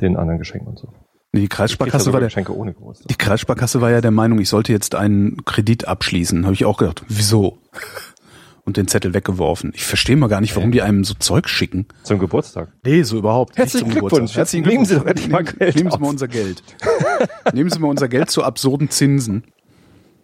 den 0.00 0.16
anderen 0.16 0.38
Geschenken 0.38 0.68
und 0.68 0.78
so. 0.78 0.88
Nee, 1.32 1.40
die 1.40 1.48
Kreissparkasse 1.48 2.12
war 2.12 2.20
der, 2.20 2.28
die 2.30 3.14
Kreissparkasse 3.14 3.80
war 3.80 3.90
ja 3.90 4.00
der 4.00 4.10
Meinung, 4.10 4.38
ich 4.38 4.48
sollte 4.48 4.72
jetzt 4.72 4.94
einen 4.94 5.44
Kredit 5.44 5.86
abschließen. 5.88 6.44
Habe 6.44 6.54
ich 6.54 6.64
auch 6.64 6.78
gedacht, 6.78 7.04
wieso? 7.08 7.58
Und 8.64 8.76
den 8.76 8.88
Zettel 8.88 9.14
weggeworfen. 9.14 9.70
Ich 9.76 9.84
verstehe 9.84 10.16
mal 10.16 10.26
gar 10.26 10.40
nicht, 10.40 10.56
warum 10.56 10.72
die 10.72 10.82
einem 10.82 11.04
so 11.04 11.14
Zeug 11.14 11.48
schicken. 11.48 11.86
Zum 12.02 12.18
Geburtstag. 12.18 12.72
Nee, 12.84 13.04
so 13.04 13.16
überhaupt. 13.16 13.56
Herzlichen 13.56 13.86
nicht 13.90 13.98
zum 13.98 14.08
Glückwunsch. 14.08 14.34
Herzlichen 14.36 14.66
Nehmen 14.66 14.84
Glückwunsch. 14.84 14.88
Sie 14.88 14.94
doch 14.98 15.06
endlich 15.06 15.28
mal 15.28 15.42
Nehmen- 15.44 15.58
Geld 15.58 15.76
Nehmen 15.76 15.90
Sie 15.92 15.98
mal 16.00 16.08
unser 16.08 16.26
Geld. 16.28 16.62
Nehmen 17.52 17.70
Sie 17.70 17.78
mal 17.78 17.88
unser 17.88 18.08
Geld 18.08 18.28
zu 18.28 18.42
absurden 18.42 18.90
Zinsen. 18.90 19.44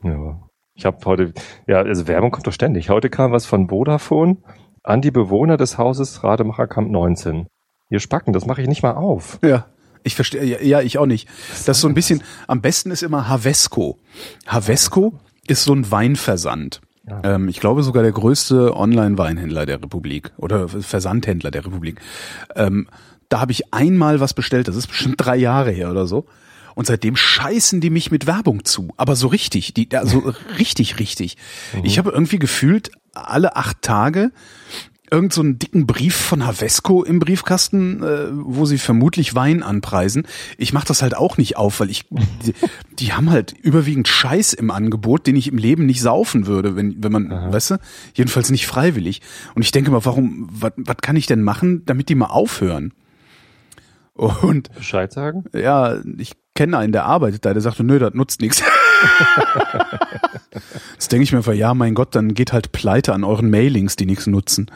Ja. 0.02 0.40
Ich 0.82 0.86
habe 0.86 0.98
heute, 1.04 1.32
ja, 1.68 1.78
also 1.78 2.08
Werbung 2.08 2.32
kommt 2.32 2.44
doch 2.44 2.52
ständig. 2.52 2.90
Heute 2.90 3.08
kam 3.08 3.30
was 3.30 3.46
von 3.46 3.68
Vodafone 3.68 4.38
an 4.82 5.00
die 5.00 5.12
Bewohner 5.12 5.56
des 5.56 5.78
Hauses 5.78 6.24
Rademacherkamp 6.24 6.90
19. 6.90 7.46
Ihr 7.88 8.00
Spacken, 8.00 8.32
das 8.32 8.46
mache 8.46 8.62
ich 8.62 8.68
nicht 8.68 8.82
mal 8.82 8.94
auf. 8.94 9.38
Ja. 9.44 9.66
Ich 10.02 10.16
verstehe, 10.16 10.42
ja, 10.42 10.60
ja, 10.60 10.80
ich 10.80 10.98
auch 10.98 11.06
nicht. 11.06 11.28
Das 11.66 11.76
ist 11.76 11.82
so 11.82 11.86
ein 11.86 11.94
bisschen, 11.94 12.24
am 12.48 12.62
besten 12.62 12.90
ist 12.90 13.04
immer 13.04 13.28
Havesco. 13.28 14.00
Havesco 14.44 15.20
ist 15.46 15.62
so 15.62 15.72
ein 15.72 15.88
Weinversand. 15.88 16.80
Ja. 17.08 17.20
Ähm, 17.22 17.46
ich 17.46 17.60
glaube 17.60 17.84
sogar 17.84 18.02
der 18.02 18.10
größte 18.10 18.76
Online-Weinhändler 18.76 19.66
der 19.66 19.80
Republik 19.80 20.32
oder 20.36 20.66
Versandhändler 20.68 21.52
der 21.52 21.64
Republik. 21.64 22.00
Ähm, 22.56 22.88
da 23.28 23.40
habe 23.40 23.52
ich 23.52 23.72
einmal 23.72 24.18
was 24.18 24.34
bestellt, 24.34 24.66
das 24.66 24.74
ist 24.74 24.88
bestimmt 24.88 25.14
drei 25.18 25.36
Jahre 25.36 25.70
her 25.70 25.92
oder 25.92 26.08
so. 26.08 26.26
Und 26.74 26.86
seitdem 26.86 27.16
scheißen 27.16 27.80
die 27.80 27.90
mich 27.90 28.10
mit 28.10 28.26
Werbung 28.26 28.64
zu. 28.64 28.92
Aber 28.96 29.16
so 29.16 29.28
richtig, 29.28 29.74
die, 29.74 29.88
also 29.94 30.32
richtig, 30.58 30.98
richtig. 30.98 31.36
Ich 31.82 31.98
habe 31.98 32.10
irgendwie 32.10 32.38
gefühlt 32.38 32.90
alle 33.12 33.56
acht 33.56 33.82
Tage 33.82 34.32
irgend 35.12 35.34
so 35.34 35.42
einen 35.42 35.58
dicken 35.58 35.86
Brief 35.86 36.16
von 36.16 36.46
Havesco 36.46 37.04
im 37.04 37.18
Briefkasten, 37.18 38.02
äh, 38.02 38.28
wo 38.32 38.64
sie 38.64 38.78
vermutlich 38.78 39.34
Wein 39.34 39.62
anpreisen. 39.62 40.26
Ich 40.56 40.72
mache 40.72 40.86
das 40.86 41.02
halt 41.02 41.14
auch 41.14 41.36
nicht 41.36 41.58
auf, 41.58 41.80
weil 41.80 41.90
ich 41.90 42.06
die, 42.08 42.54
die 42.98 43.12
haben 43.12 43.30
halt 43.30 43.52
überwiegend 43.52 44.08
Scheiß 44.08 44.54
im 44.54 44.70
Angebot, 44.70 45.26
den 45.26 45.36
ich 45.36 45.48
im 45.48 45.58
Leben 45.58 45.84
nicht 45.84 46.00
saufen 46.00 46.46
würde, 46.46 46.76
wenn 46.76 47.02
wenn 47.04 47.12
man, 47.12 47.30
weißt 47.30 47.72
du, 47.72 47.78
jedenfalls 48.14 48.50
nicht 48.50 48.66
freiwillig. 48.66 49.20
Und 49.54 49.62
ich 49.62 49.70
denke 49.70 49.90
mal, 49.90 50.04
warum 50.04 50.48
was 50.50 50.72
was 50.76 50.96
kann 51.02 51.16
ich 51.16 51.26
denn 51.26 51.42
machen, 51.42 51.84
damit 51.84 52.08
die 52.08 52.14
mal 52.14 52.26
aufhören? 52.26 52.94
Und 54.14 54.74
Bescheid 54.74 55.12
sagen? 55.12 55.44
ja, 55.52 55.98
ich 56.18 56.32
kenne 56.54 56.78
einen, 56.78 56.92
der 56.92 57.04
arbeitet 57.06 57.44
da, 57.44 57.52
der 57.52 57.62
sagte, 57.62 57.84
nö, 57.84 57.98
das 57.98 58.14
nutzt 58.14 58.40
nichts. 58.40 58.62
Das 60.96 61.08
denke 61.08 61.24
ich 61.24 61.32
mir 61.32 61.38
einfach, 61.38 61.54
ja, 61.54 61.74
mein 61.74 61.94
Gott, 61.94 62.14
dann 62.14 62.34
geht 62.34 62.52
halt 62.52 62.70
pleite 62.72 63.12
an 63.12 63.24
euren 63.24 63.50
Mailings, 63.50 63.96
die 63.96 64.06
nichts 64.06 64.26
nutzen. 64.26 64.70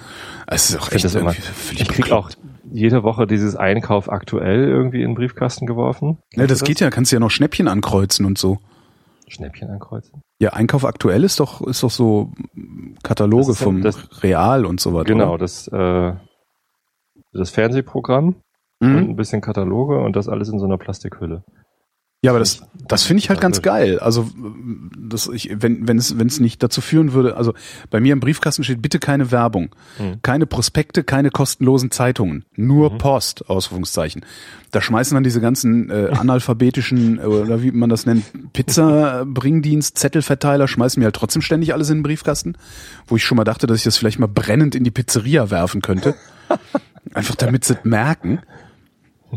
Es 0.46 0.70
ist 0.70 0.76
auch 0.81 0.88
Ich, 0.88 0.94
echt 0.96 1.05
das 1.05 1.14
immer, 1.14 1.32
völlig 1.32 1.82
ich 1.82 1.88
krieg 1.88 2.11
auch 2.11 2.31
jede 2.73 3.02
Woche 3.05 3.26
dieses 3.28 3.55
Einkauf 3.55 4.11
aktuell 4.11 4.64
irgendwie 4.69 5.02
in 5.02 5.11
den 5.11 5.14
Briefkasten 5.14 5.67
geworfen. 5.67 6.19
Ja, 6.34 6.46
das 6.46 6.64
geht 6.64 6.81
ja, 6.81 6.90
kannst 6.90 7.12
du 7.12 7.17
ja 7.17 7.20
noch 7.20 7.31
Schnäppchen 7.31 7.69
ankreuzen 7.69 8.26
und 8.26 8.38
so. 8.38 8.58
Schnäppchen 9.29 9.70
ankreuzen. 9.70 10.22
Ja, 10.40 10.50
Einkauf 10.55 10.84
aktuell 10.84 11.22
ist 11.25 11.38
doch, 11.40 11.61
ist 11.62 11.82
doch 11.82 11.90
so 11.90 12.32
Kataloge 13.02 13.46
Das 13.49 13.61
ja- 13.61 13.64
vom 13.64 13.82
das- 13.82 14.22
Real 14.22 14.67
und 14.67 14.81
so 14.81 14.94
weiter. 14.94 15.05
Genau, 15.05 15.31
oder? 15.34 15.38
das, 15.38 15.69
äh, 15.69 16.12
das 17.32 17.50
Fernsehprogramm 17.50 18.34
und 18.81 18.88
Mhm. 18.93 18.96
ein 19.11 19.17
bisschen 19.17 19.40
Kataloge 19.40 20.00
und 20.00 20.17
das 20.17 20.29
alles 20.29 20.49
in 20.49 20.58
so 20.58 20.64
einer 20.67 20.79
Plastikhülle. 20.79 21.44
Ja, 22.26 22.32
aber 22.32 22.40
das, 22.40 22.61
das 22.88 23.05
finde 23.05 23.20
ich 23.20 23.28
halt 23.28 23.40
ganz 23.40 23.62
geil. 23.62 24.00
Also, 24.00 24.28
das 24.99 25.28
ich, 25.28 25.49
wenn, 25.62 25.87
wenn 25.87 25.96
es, 25.96 26.19
wenn 26.19 26.26
es 26.26 26.40
nicht 26.40 26.61
dazu 26.61 26.81
führen 26.81 27.12
würde, 27.12 27.37
also 27.37 27.55
bei 27.88 28.00
mir 28.00 28.12
im 28.12 28.19
Briefkasten 28.19 28.64
steht 28.64 28.82
bitte 28.82 28.99
keine 28.99 29.31
Werbung, 29.31 29.70
Mhm. 30.00 30.22
keine 30.22 30.46
Prospekte, 30.46 31.05
keine 31.05 31.31
kostenlosen 31.31 31.93
Zeitungen, 31.93 32.44
nur 32.56 32.98
Post, 32.98 33.48
Ausrufungszeichen. 33.48 34.24
Da 34.72 34.81
schmeißen 34.82 35.15
dann 35.15 35.22
diese 35.22 35.41
ganzen 35.41 35.89
äh, 35.89 36.08
analphabetischen, 36.19 37.20
äh, 37.20 37.22
oder 37.22 37.62
wie 37.62 37.70
man 37.70 37.91
das 37.91 38.06
nennt, 38.06 38.24
Pizza-Bringdienst, 38.53 39.96
Zettelverteiler, 39.96 40.67
schmeißen 40.67 40.98
mir 41.00 41.05
halt 41.05 41.15
trotzdem 41.15 41.43
ständig 41.43 41.74
alles 41.74 41.91
in 41.91 41.98
den 41.98 42.03
Briefkasten, 42.03 42.56
wo 43.06 43.15
ich 43.15 43.22
schon 43.24 43.36
mal 43.36 43.44
dachte, 43.44 43.69
dass 43.69 43.79
ich 43.79 43.84
das 43.84 43.96
vielleicht 43.98 44.19
mal 44.19 44.27
brennend 44.27 44.74
in 44.74 44.82
die 44.82 44.91
Pizzeria 44.91 45.50
werfen 45.50 45.81
könnte. 45.81 46.17
Einfach 47.15 47.36
damit 47.36 47.65
sie 47.65 47.74
es 47.74 47.84
merken. 47.84 48.41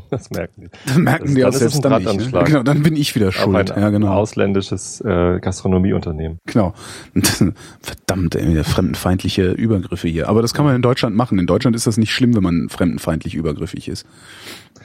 Das 0.10 0.30
merken 0.32 0.62
die. 0.62 0.70
Dann 0.88 1.04
merken 1.04 1.26
Das- 1.26 1.36
die 1.36 1.46
auch 1.46 1.54
selbst 1.54 1.84
dann 1.86 2.04
nicht. 2.04 2.32
Ne? 2.34 2.44
Genau, 2.44 2.64
dann 2.64 2.84
bin 2.84 2.96
ich 2.96 3.14
wieder 3.16 3.32
schuld. 3.32 3.72
ein 3.72 3.82
Ja, 3.82 3.90
genau. 3.90 4.14
ausländisches 4.14 5.02
äh, 5.02 5.40
Gastronomieunternehmen. 5.40 6.40
Genau. 6.46 6.74
Verdammt, 7.82 8.36
ey, 8.36 8.64
fremdenfeindliche 8.64 9.52
Übergriffe 9.52 10.08
hier. 10.08 10.30
Aber 10.30 10.42
das 10.42 10.54
kann 10.54 10.66
man 10.66 10.76
in 10.76 10.82
Deutschland 10.82 11.16
machen. 11.16 11.40
In 11.40 11.48
Deutschland 11.48 11.76
ist 11.76 11.88
das 11.88 11.98
nicht 11.98 12.12
schlimm, 12.12 12.36
wenn 12.36 12.44
man 12.44 12.70
fremdenfeindlich 12.70 13.36
übergriffig 13.36 13.88
ist. 13.88 14.06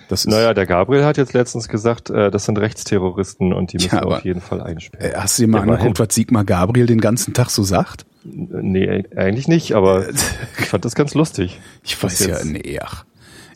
Das 0.08 0.24
ist, 0.26 0.30
Naja, 0.30 0.52
der 0.52 0.66
Gabriel 0.66 1.04
hat 1.04 1.16
jetzt 1.16 1.32
letztens 1.32 1.68
gesagt, 1.68 2.10
äh, 2.10 2.30
das 2.30 2.44
sind 2.44 2.58
Rechtsterroristen 2.58 3.52
und 3.54 3.72
die 3.72 3.78
müssen 3.78 3.94
Ja, 3.96 4.02
auf 4.02 4.24
jeden 4.24 4.40
Fall 4.42 4.60
einsperren. 4.60 5.12
Äh, 5.12 5.16
hast 5.16 5.38
du 5.38 5.42
dir 5.44 5.48
mal 5.48 5.58
Immerhin. 5.62 5.74
angeguckt, 5.80 5.98
was 5.98 6.14
Sigmar 6.14 6.44
Gabriel 6.44 6.86
den 6.86 7.00
ganzen 7.00 7.32
Tag 7.32 7.48
so 7.50 7.62
sagt? 7.62 8.04
Nee, 8.24 9.04
eigentlich 9.16 9.48
nicht, 9.48 9.72
aber 9.72 10.06
ich 10.58 10.66
fand 10.66 10.84
das 10.84 10.94
ganz 10.94 11.14
lustig. 11.14 11.58
Ich 11.82 12.00
weiß 12.02 12.26
ja, 12.26 12.44
nee, 12.44 12.78
ach. 12.82 13.04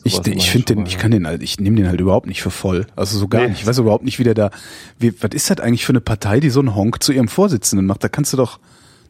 Ich, 0.03 0.25
ich 0.25 0.49
finde 0.51 0.65
den, 0.67 0.77
mal, 0.79 0.87
ich 0.87 0.97
kann 0.97 1.11
den 1.11 1.27
halt, 1.27 1.41
ich 1.43 1.59
nehme 1.59 1.75
den 1.75 1.87
halt 1.87 1.99
überhaupt 1.99 2.27
nicht 2.27 2.41
für 2.41 2.51
voll. 2.51 2.87
Also 2.95 3.17
so 3.17 3.27
gar 3.27 3.41
Nee. 3.41 3.49
nicht. 3.49 3.61
Ich 3.61 3.67
weiß 3.67 3.77
überhaupt 3.79 4.03
nicht, 4.05 4.17
wie 4.19 4.23
der 4.23 4.33
da, 4.33 4.49
wie, 4.97 5.13
was 5.21 5.31
ist 5.33 5.49
das 5.49 5.59
eigentlich 5.59 5.85
für 5.85 5.91
eine 5.91 6.01
Partei, 6.01 6.39
die 6.39 6.49
so 6.49 6.59
einen 6.61 6.75
Honk 6.75 7.03
zu 7.03 7.11
ihrem 7.11 7.27
Vorsitzenden 7.27 7.85
macht? 7.85 8.03
Da 8.03 8.07
kannst 8.09 8.31
du 8.33 8.37
doch, 8.37 8.59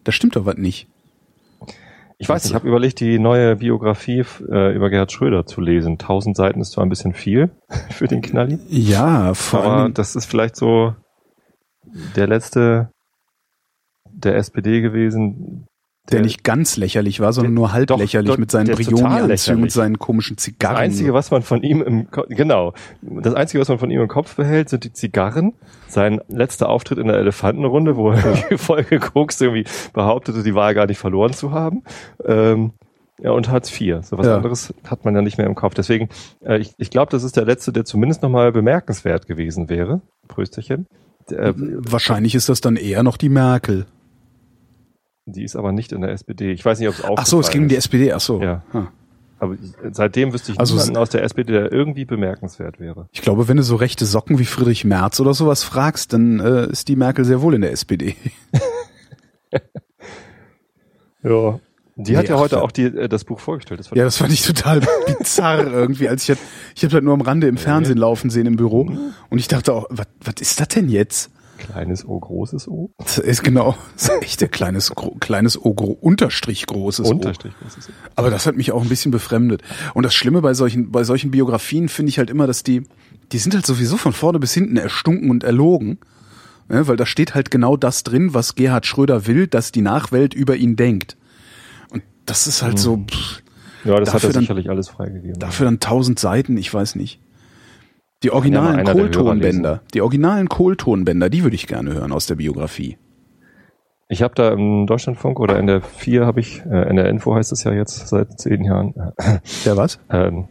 da 0.03 0.12
stimmt 0.12 0.36
doch 0.36 0.46
was 0.46 0.58
nicht. 0.58 0.88
Ich 2.22 2.27
weiß 2.27 2.43
nicht, 2.43 2.51
ich 2.51 2.55
habe 2.55 2.67
überlegt, 2.67 3.00
die 3.00 3.17
neue 3.17 3.55
Biografie 3.58 4.25
äh, 4.50 4.75
über 4.75 4.89
Gerhard 4.89 5.12
Schröder 5.12 5.46
zu 5.46 5.62
lesen. 5.62 5.98
Tausend 6.00 6.36
Seiten 6.36 6.60
ist 6.60 6.72
zwar 6.72 6.86
ein 6.86 6.89
bisschen 6.89 7.13
viel 7.13 7.50
für 7.91 8.08
den 8.08 8.22
Knalli, 8.22 8.60
Ja, 8.67 9.34
vor 9.36 9.63
aber 9.63 9.74
allem, 9.74 9.93
das 9.93 10.15
ist 10.15 10.25
vielleicht 10.25 10.55
so 10.58 10.96
der 12.15 12.27
letzte 12.27 12.89
der 14.12 14.36
SPD 14.36 14.81
gewesen, 14.81 15.65
Der 16.12 16.22
nicht 16.22 16.44
ganz 16.44 16.78
lächerlich 16.78 17.20
war, 17.20 17.34
sondern 17.34 17.54
nur 17.54 17.72
halb 17.72 17.88
doch, 17.88 18.00
lächerlich 18.00 18.32
doch, 18.32 18.38
mit 18.38 18.51
seinen 18.51 18.68
der 18.68 18.75
Brioni-Anzügen 18.75 19.63
und 19.63 19.72
seinen 19.72 20.00
komischen 20.00 20.36
Das 20.38 20.46
Zigarren. 20.46 20.78
Einzige, 20.78 21.13
was 21.13 21.32
man 21.32 21.42
von 21.42 21.62
ihm 21.63 21.82
im 21.82 22.10
Ko 22.12 22.24
genau, 22.30 22.74
das 23.01 23.34
Einzige, 23.36 23.62
was 23.62 23.70
man 23.70 23.80
von 23.80 23.92
ihm 23.92 24.01
im 24.01 24.08
Kopf 24.08 24.36
behält, 24.36 24.70
sind 24.70 24.84
die 24.84 24.94
Zigarren. 24.94 25.54
Sein 25.88 26.22
letzter 26.28 26.70
Auftritt 26.70 26.98
in 27.00 27.08
der 27.08 27.18
Elefantenrunde, 27.18 27.96
wo 27.96 28.12
er 28.12 28.34
die 28.51 28.58
Folge 28.58 29.00
Koks 29.00 29.39
irgendwie 29.42 29.66
behauptete, 29.94 30.44
die 30.44 30.56
Wahl 30.56 30.74
gar 30.74 30.86
nicht 30.88 31.00
verloren 31.00 31.34
zu 31.34 31.51
haben. 31.51 31.84
Ähm, 32.25 32.72
ja, 33.22 33.32
und 33.32 33.50
Hartz 33.50 33.70
IV. 33.70 33.98
So 34.04 34.18
was 34.18 34.25
Ja. 34.28 34.38
anderes 34.38 34.74
hat 34.88 35.04
man 35.06 35.13
ja 35.16 35.22
nicht 35.22 35.38
mehr 35.38 35.48
im 35.48 35.56
Kopf. 35.56 35.74
Deswegen, 35.74 36.10
äh, 36.46 36.58
ich, 36.60 36.72
ich 36.78 36.89
glaube, 36.89 37.12
das 37.12 37.24
ist 37.24 37.36
der 37.36 37.46
letzte, 37.46 37.74
der 37.74 37.84
zumindest 37.86 38.22
nochmal 38.22 38.51
bemerkenswert 38.51 39.28
gewesen 39.28 39.70
wäre. 39.70 40.01
Prösterchen. 40.28 40.88
Der, 41.30 41.54
Wahrscheinlich 41.56 42.34
ist 42.34 42.50
das 42.50 42.62
dann 42.62 42.75
eher 42.78 43.04
noch 43.04 43.18
die 43.18 43.30
Merkel. 43.30 43.86
Die 45.32 45.44
ist 45.44 45.56
aber 45.56 45.72
nicht 45.72 45.92
in 45.92 46.02
der 46.02 46.12
SPD. 46.12 46.52
Ich 46.52 46.64
weiß 46.64 46.80
nicht, 46.80 46.90
ob 46.90 46.96
es 46.96 47.04
Ach 47.04 47.26
so, 47.26 47.40
es 47.40 47.50
ging 47.50 47.64
um 47.64 47.68
die. 47.68 47.76
SPD. 47.76 48.14
Ach 48.14 48.20
so. 48.20 48.42
Ja. 48.42 48.64
Ah. 48.74 48.88
Aber 49.40 49.56
seitdem 49.92 50.34
wüsste 50.34 50.52
ich 50.52 50.60
Also 50.60 50.76
niemanden 50.76 50.98
aus 50.98 51.10
der 51.10 51.24
SPD, 51.24 51.54
der 51.54 51.72
irgendwie 51.72 52.04
bemerkenswert 52.04 52.80
wäre. 52.80 53.08
Ich 53.14 53.22
glaube, 53.22 53.48
wenn 53.48 53.56
du 53.58 53.64
so 53.64 53.78
rechte 53.78 54.06
Socken 54.06 54.38
wie 54.38 54.46
Friedrich 54.46 54.84
Merz 54.84 55.20
oder 55.22 55.34
sowas 55.34 55.64
fragst, 55.64 56.12
dann 56.12 56.40
äh, 56.42 56.68
ist 56.70 56.90
die 56.90 56.98
Merkel 56.98 57.24
sehr 57.24 57.42
wohl 57.42 57.54
in 57.54 57.62
der 57.62 57.72
SPD. 57.72 58.16
Ja. 61.24 61.60
Die 61.96 62.12
Nee, 62.12 62.18
hat 62.18 62.30
ja 62.30 62.36
ach, 62.36 62.40
heute 62.40 62.62
auch 62.62 62.72
die, 62.72 62.84
äh, 62.84 63.10
das 63.10 63.26
Buch 63.26 63.42
vorgestellt. 63.42 63.80
Das 63.82 63.90
Ja, 63.90 64.06
das 64.06 64.16
fand 64.16 64.32
ich 64.32 64.42
total 64.42 64.80
bizarr 65.20 65.68
irgendwie. 65.68 66.08
Als 66.08 66.24
ich 66.24 66.32
hab, 66.32 66.38
ich 66.76 66.84
habe 66.84 66.94
das 66.94 67.04
nur 67.04 67.14
am 67.14 67.20
Rande 67.22 67.48
im 67.48 67.58
Fernsehen 67.58 67.98
laufen 67.98 68.30
sehen 68.30 68.46
im 68.46 68.56
Büro 68.56 68.90
und 69.30 69.38
ich 69.38 69.50
dachte 69.50 69.74
auch, 69.74 69.86
was 69.90 70.08
ist 70.40 70.62
das 70.62 70.70
denn 70.70 70.88
jetzt? 70.88 71.30
Kleines 71.60 72.08
O, 72.08 72.20
großes 72.20 72.68
O. 72.68 72.89
Das 72.98 73.18
ist 73.20 73.44
genau, 73.44 73.75
das 73.96 74.06
ist 74.10 74.22
echt 74.24 74.44
ein 74.44 74.51
kleines 74.51 74.89
gro- 74.96 75.16
kleines 75.20 75.63
O 75.63 75.74
gro 75.74 75.92
Unterstrich 75.92 76.66
großes 76.66 77.08
O. 77.08 77.12
Unterstrich 77.12 77.54
großes 77.62 77.89
O. 77.89 77.92
Aber 78.16 78.30
das 78.32 78.46
hat 78.48 78.56
mich 78.58 78.72
auch 78.72 78.82
ein 78.82 78.89
bisschen 78.89 79.12
befremdet. 79.12 79.62
Und 79.94 80.04
das 80.04 80.16
Schlimme 80.16 80.42
bei 80.42 80.54
solchen, 80.54 80.92
bei 80.92 81.04
solchen 81.04 81.32
Biografien 81.32 81.89
finde 81.89 82.10
ich 82.10 82.18
halt 82.18 82.30
immer, 82.30 82.48
dass 82.48 82.63
die, 82.63 82.84
die 83.32 83.38
sind 83.38 83.54
halt 83.54 83.66
sowieso 83.66 83.98
von 83.98 84.13
vorne 84.13 84.39
bis 84.39 84.54
hinten 84.54 84.78
erstunken 84.78 85.30
und 85.30 85.44
erlogen. 85.44 86.00
Ne, 86.72 86.88
weil 86.88 86.98
da 86.98 87.08
steht 87.08 87.34
halt 87.34 87.50
genau 87.50 87.78
das 87.78 88.04
drin, 88.04 88.34
was 88.36 88.54
Gerhard 88.54 88.86
Schröder 88.86 89.25
will, 89.25 89.48
dass 89.48 89.72
die 89.72 89.82
Nachwelt 89.82 90.36
über 90.36 90.56
ihn 90.56 90.75
denkt. 90.75 91.18
Und 91.89 92.04
das 92.28 92.46
ist 92.46 92.62
halt 92.62 92.78
so, 92.78 92.98
pff, 92.98 93.42
Ja, 93.86 94.00
das 94.00 94.13
hat 94.13 94.24
er 94.24 94.32
dann- 94.34 94.42
sicherlich 94.44 94.70
alles 94.70 94.88
freigegeben. 94.88 95.39
dafür 95.39 95.66
dann 95.66 95.80
tausend 95.80 96.20
Seiten, 96.20 96.58
ich 96.58 96.72
weiß 96.72 96.94
nicht. 96.96 97.20
Die 98.24 98.28
ja 98.28 98.34
originalen 98.34 98.80
Hörer 98.86 98.92
Kohltonbänder, 98.94 99.82
die 99.94 100.02
originalen 100.02 100.50
Kohltonbänder, 100.50 101.30
die 101.30 101.44
würde 101.44 101.56
ich 101.56 101.68
gerne 101.68 101.94
hören 101.94 102.12
aus 102.12 102.26
der 102.26 102.36
Biografie. 102.36 102.98
Ich 104.10 104.24
habe 104.24 104.34
da 104.36 104.50
im 104.52 104.88
Deutschlandfunk 104.88 105.40
oder 105.40 105.60
in 105.60 105.68
der 105.68 105.82
4 105.82 106.26
habe 106.26 106.40
ich, 106.40 106.64
äh, 106.66 106.90
in 106.90 106.96
der 106.96 107.08
Info 107.10 107.36
heißt 107.36 107.52
es 107.52 107.64
ja 107.64 107.72
jetzt 107.72 108.08
seit 108.08 108.40
zehn 108.40 108.64
Jahren, 108.64 108.94
Der 109.66 109.78
was? 109.78 110.00
ähm, 110.10 110.48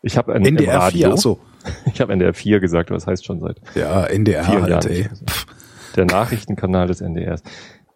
ich 0.00 0.16
habe 0.16 0.32
im 0.32 0.42
NDR 0.44 0.78
Radio, 0.80 1.08
4, 1.08 1.12
ach 1.12 1.18
so. 1.18 1.38
ich 1.92 2.00
habe 2.00 2.12
NDR 2.12 2.34
4 2.34 2.58
gesagt, 2.58 2.90
aber 2.90 2.96
das 2.96 3.06
heißt 3.06 3.24
schon 3.24 3.38
seit 3.40 3.60
Ja, 3.74 4.04
NDR 4.06 4.48
halt, 4.48 4.68
Jahren. 4.68 4.86
ey. 4.90 5.08
Der 5.94 6.06
Nachrichtenkanal 6.06 6.86
des 6.88 7.00
NDRs. 7.02 7.42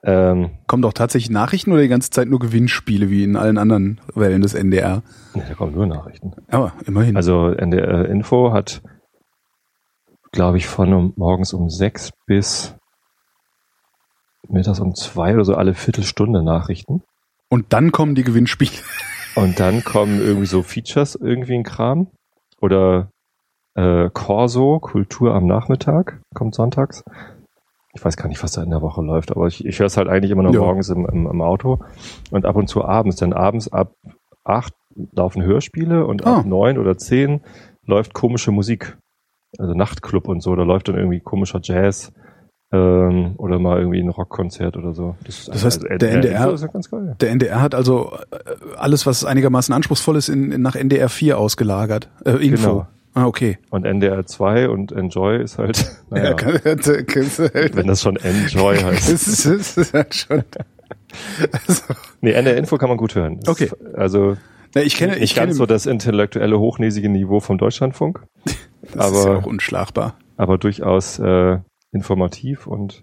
Ähm, 0.05 0.51
Kommen 0.69 0.83
doch 0.83 0.93
tatsächlich 0.93 1.31
Nachrichten 1.31 1.73
oder 1.73 1.81
die 1.83 1.89
ganze 1.89 2.11
Zeit 2.11 2.29
nur 2.29 2.39
Gewinnspiele 2.39 3.11
wie 3.11 3.25
in 3.25 3.35
allen 3.37 3.59
anderen 3.59 4.01
Wellen 4.15 4.43
des 4.43 4.55
NDR? 4.55 5.03
ne, 5.35 5.43
da 5.49 5.55
kommen 5.55 5.73
nur 5.75 5.87
Nachrichten. 5.87 6.33
Aber 6.49 6.75
immerhin. 6.87 7.17
Also 7.17 7.49
NDR 7.49 8.05
Info 8.09 8.53
hat, 8.53 8.83
glaube 10.33 10.59
ich, 10.59 10.67
von 10.67 11.13
morgens 11.17 11.53
um 11.53 11.69
sechs 11.71 12.11
bis 12.27 12.75
mittags 14.49 14.81
um 14.81 14.95
zwei 14.95 15.35
oder 15.35 15.45
so 15.45 15.55
alle 15.55 15.75
Viertelstunde 15.75 16.43
Nachrichten. 16.43 17.03
Und 17.49 17.73
dann 17.73 17.93
kommen 17.93 18.15
die 18.15 18.25
Gewinnspiele. 18.25 18.71
Und 19.37 19.61
dann 19.61 19.85
kommen 19.85 20.21
irgendwie 20.21 20.47
so 20.47 20.63
Features, 20.63 21.15
irgendwie 21.15 21.55
ein 21.55 21.63
Kram. 21.63 22.09
Oder 22.61 23.11
äh, 23.75 24.09
Corso, 24.13 24.79
Kultur 24.81 25.35
am 25.35 25.47
Nachmittag, 25.47 26.21
kommt 26.35 26.55
sonntags. 26.55 27.05
Ich 27.95 28.03
weiß 28.05 28.17
gar 28.17 28.29
nicht, 28.29 28.43
was 28.43 28.53
da 28.53 28.63
in 28.63 28.71
der 28.71 28.81
Woche 28.83 29.03
läuft, 29.03 29.31
aber 29.33 29.47
ich, 29.47 29.65
ich 29.65 29.79
höre 29.79 29.87
es 29.87 29.97
halt 29.97 30.09
eigentlich 30.09 30.31
immer 30.31 30.43
noch 30.43 30.55
Ja. 30.55 30.61
morgens 30.61 30.89
im, 30.89 31.07
im, 31.07 31.27
im 31.27 31.41
Auto 31.43 31.81
und 32.31 32.47
ab 32.47 32.57
und 32.57 32.69
zu 32.69 32.85
abends. 32.85 33.17
Denn 33.17 33.33
abends 33.35 33.69
ab 33.73 33.93
acht 34.45 34.73
laufen 35.13 35.43
Hörspiele 35.43 36.07
und 36.07 36.27
Ah. 36.27 36.39
ab 36.39 36.47
neun 36.47 36.79
oder 36.79 36.97
zehn 36.97 37.43
läuft 37.85 38.15
komische 38.15 38.53
Musik. 38.53 38.97
Also 39.59 39.75
Nachtclub 39.75 40.29
und 40.29 40.43
so, 40.43 40.55
da 40.55 40.63
läuft 40.63 40.89
dann 40.89 40.97
irgendwie 40.97 41.21
komischer 41.21 41.61
Jazz 41.63 42.13
ähm, 42.73 43.35
oder 43.39 43.59
mal 43.59 43.79
irgendwie 43.79 44.01
ein 44.01 44.09
Rockkonzert 44.09 44.77
oder 44.77 44.93
so. 44.93 45.17
ist 45.27 45.49
Das 45.49 45.65
heißt, 45.65 45.85
also 45.85 45.99
der 45.99 46.11
NDR 46.13 46.53
ist 46.53 46.63
ja 46.63 46.69
ganz 46.69 46.91
geil. 46.91 47.17
Der 47.21 47.31
NDR 47.31 47.61
hat 47.61 47.75
also 47.75 48.13
äh, 48.31 48.37
alles, 48.77 49.07
was 49.07 49.25
einigermaßen 49.25 49.75
anspruchsvoll 49.75 50.17
ist, 50.17 50.29
in, 50.29 50.53
in, 50.53 50.63
nach 50.63 50.75
NDR 50.75 51.09
4 51.09 51.39
ausgelagert. 51.39 52.11
Äh, 52.25 52.33
Info. 52.45 52.69
Genau. 52.71 52.87
Ah, 53.15 53.27
okay. 53.27 53.59
Und 53.71 53.87
NDR 53.87 54.27
2 54.27 54.69
und 54.69 54.93
Enjoy 54.93 55.43
ist 55.43 55.57
halt, 55.59 55.91
naja, 56.11 56.35
kann, 56.35 56.61
kannst 57.07 57.39
du 57.39 57.55
halt, 57.55 57.75
wenn 57.75 57.87
das 57.87 58.03
schon 58.03 58.17
Enjoy 58.17 58.77
heißt. 58.85 59.11
das 59.13 59.27
ist, 59.27 59.47
das 59.47 59.77
ist 59.79 59.95
halt 59.95 60.15
schon. 60.15 60.45
Also, 61.67 61.83
Nee, 62.21 62.33
NDR 62.33 62.57
Info 62.57 62.77
kann 62.77 62.89
man 62.89 62.99
gut 62.99 63.15
hören. 63.15 63.41
Das 63.41 63.49
Okay. 63.49 63.65
Ist, 63.65 63.95
also 63.95 64.37
na, 64.75 64.83
ich 64.83 64.97
kenne, 64.97 65.13
nicht 65.15 65.23
ich 65.23 65.35
kenne, 65.35 65.47
ganz 65.49 65.59
so 65.59 65.67
das 65.67 65.87
intellektuelle, 65.87 66.59
hochnäsige 66.59 67.09
Niveau 67.09 67.41
vom 67.41 67.59
Deutschlandfunk, 67.59 68.25
das 68.93 69.11
ist 69.13 69.25
ja 69.25 69.31
aber- 69.31 69.39
auch 69.41 69.47
unschlagbar. 69.47 70.17
aber 70.37 70.59
durchaus 70.59 71.19
äh, 71.19 71.59
informativ 71.93 72.67
und, 72.67 73.03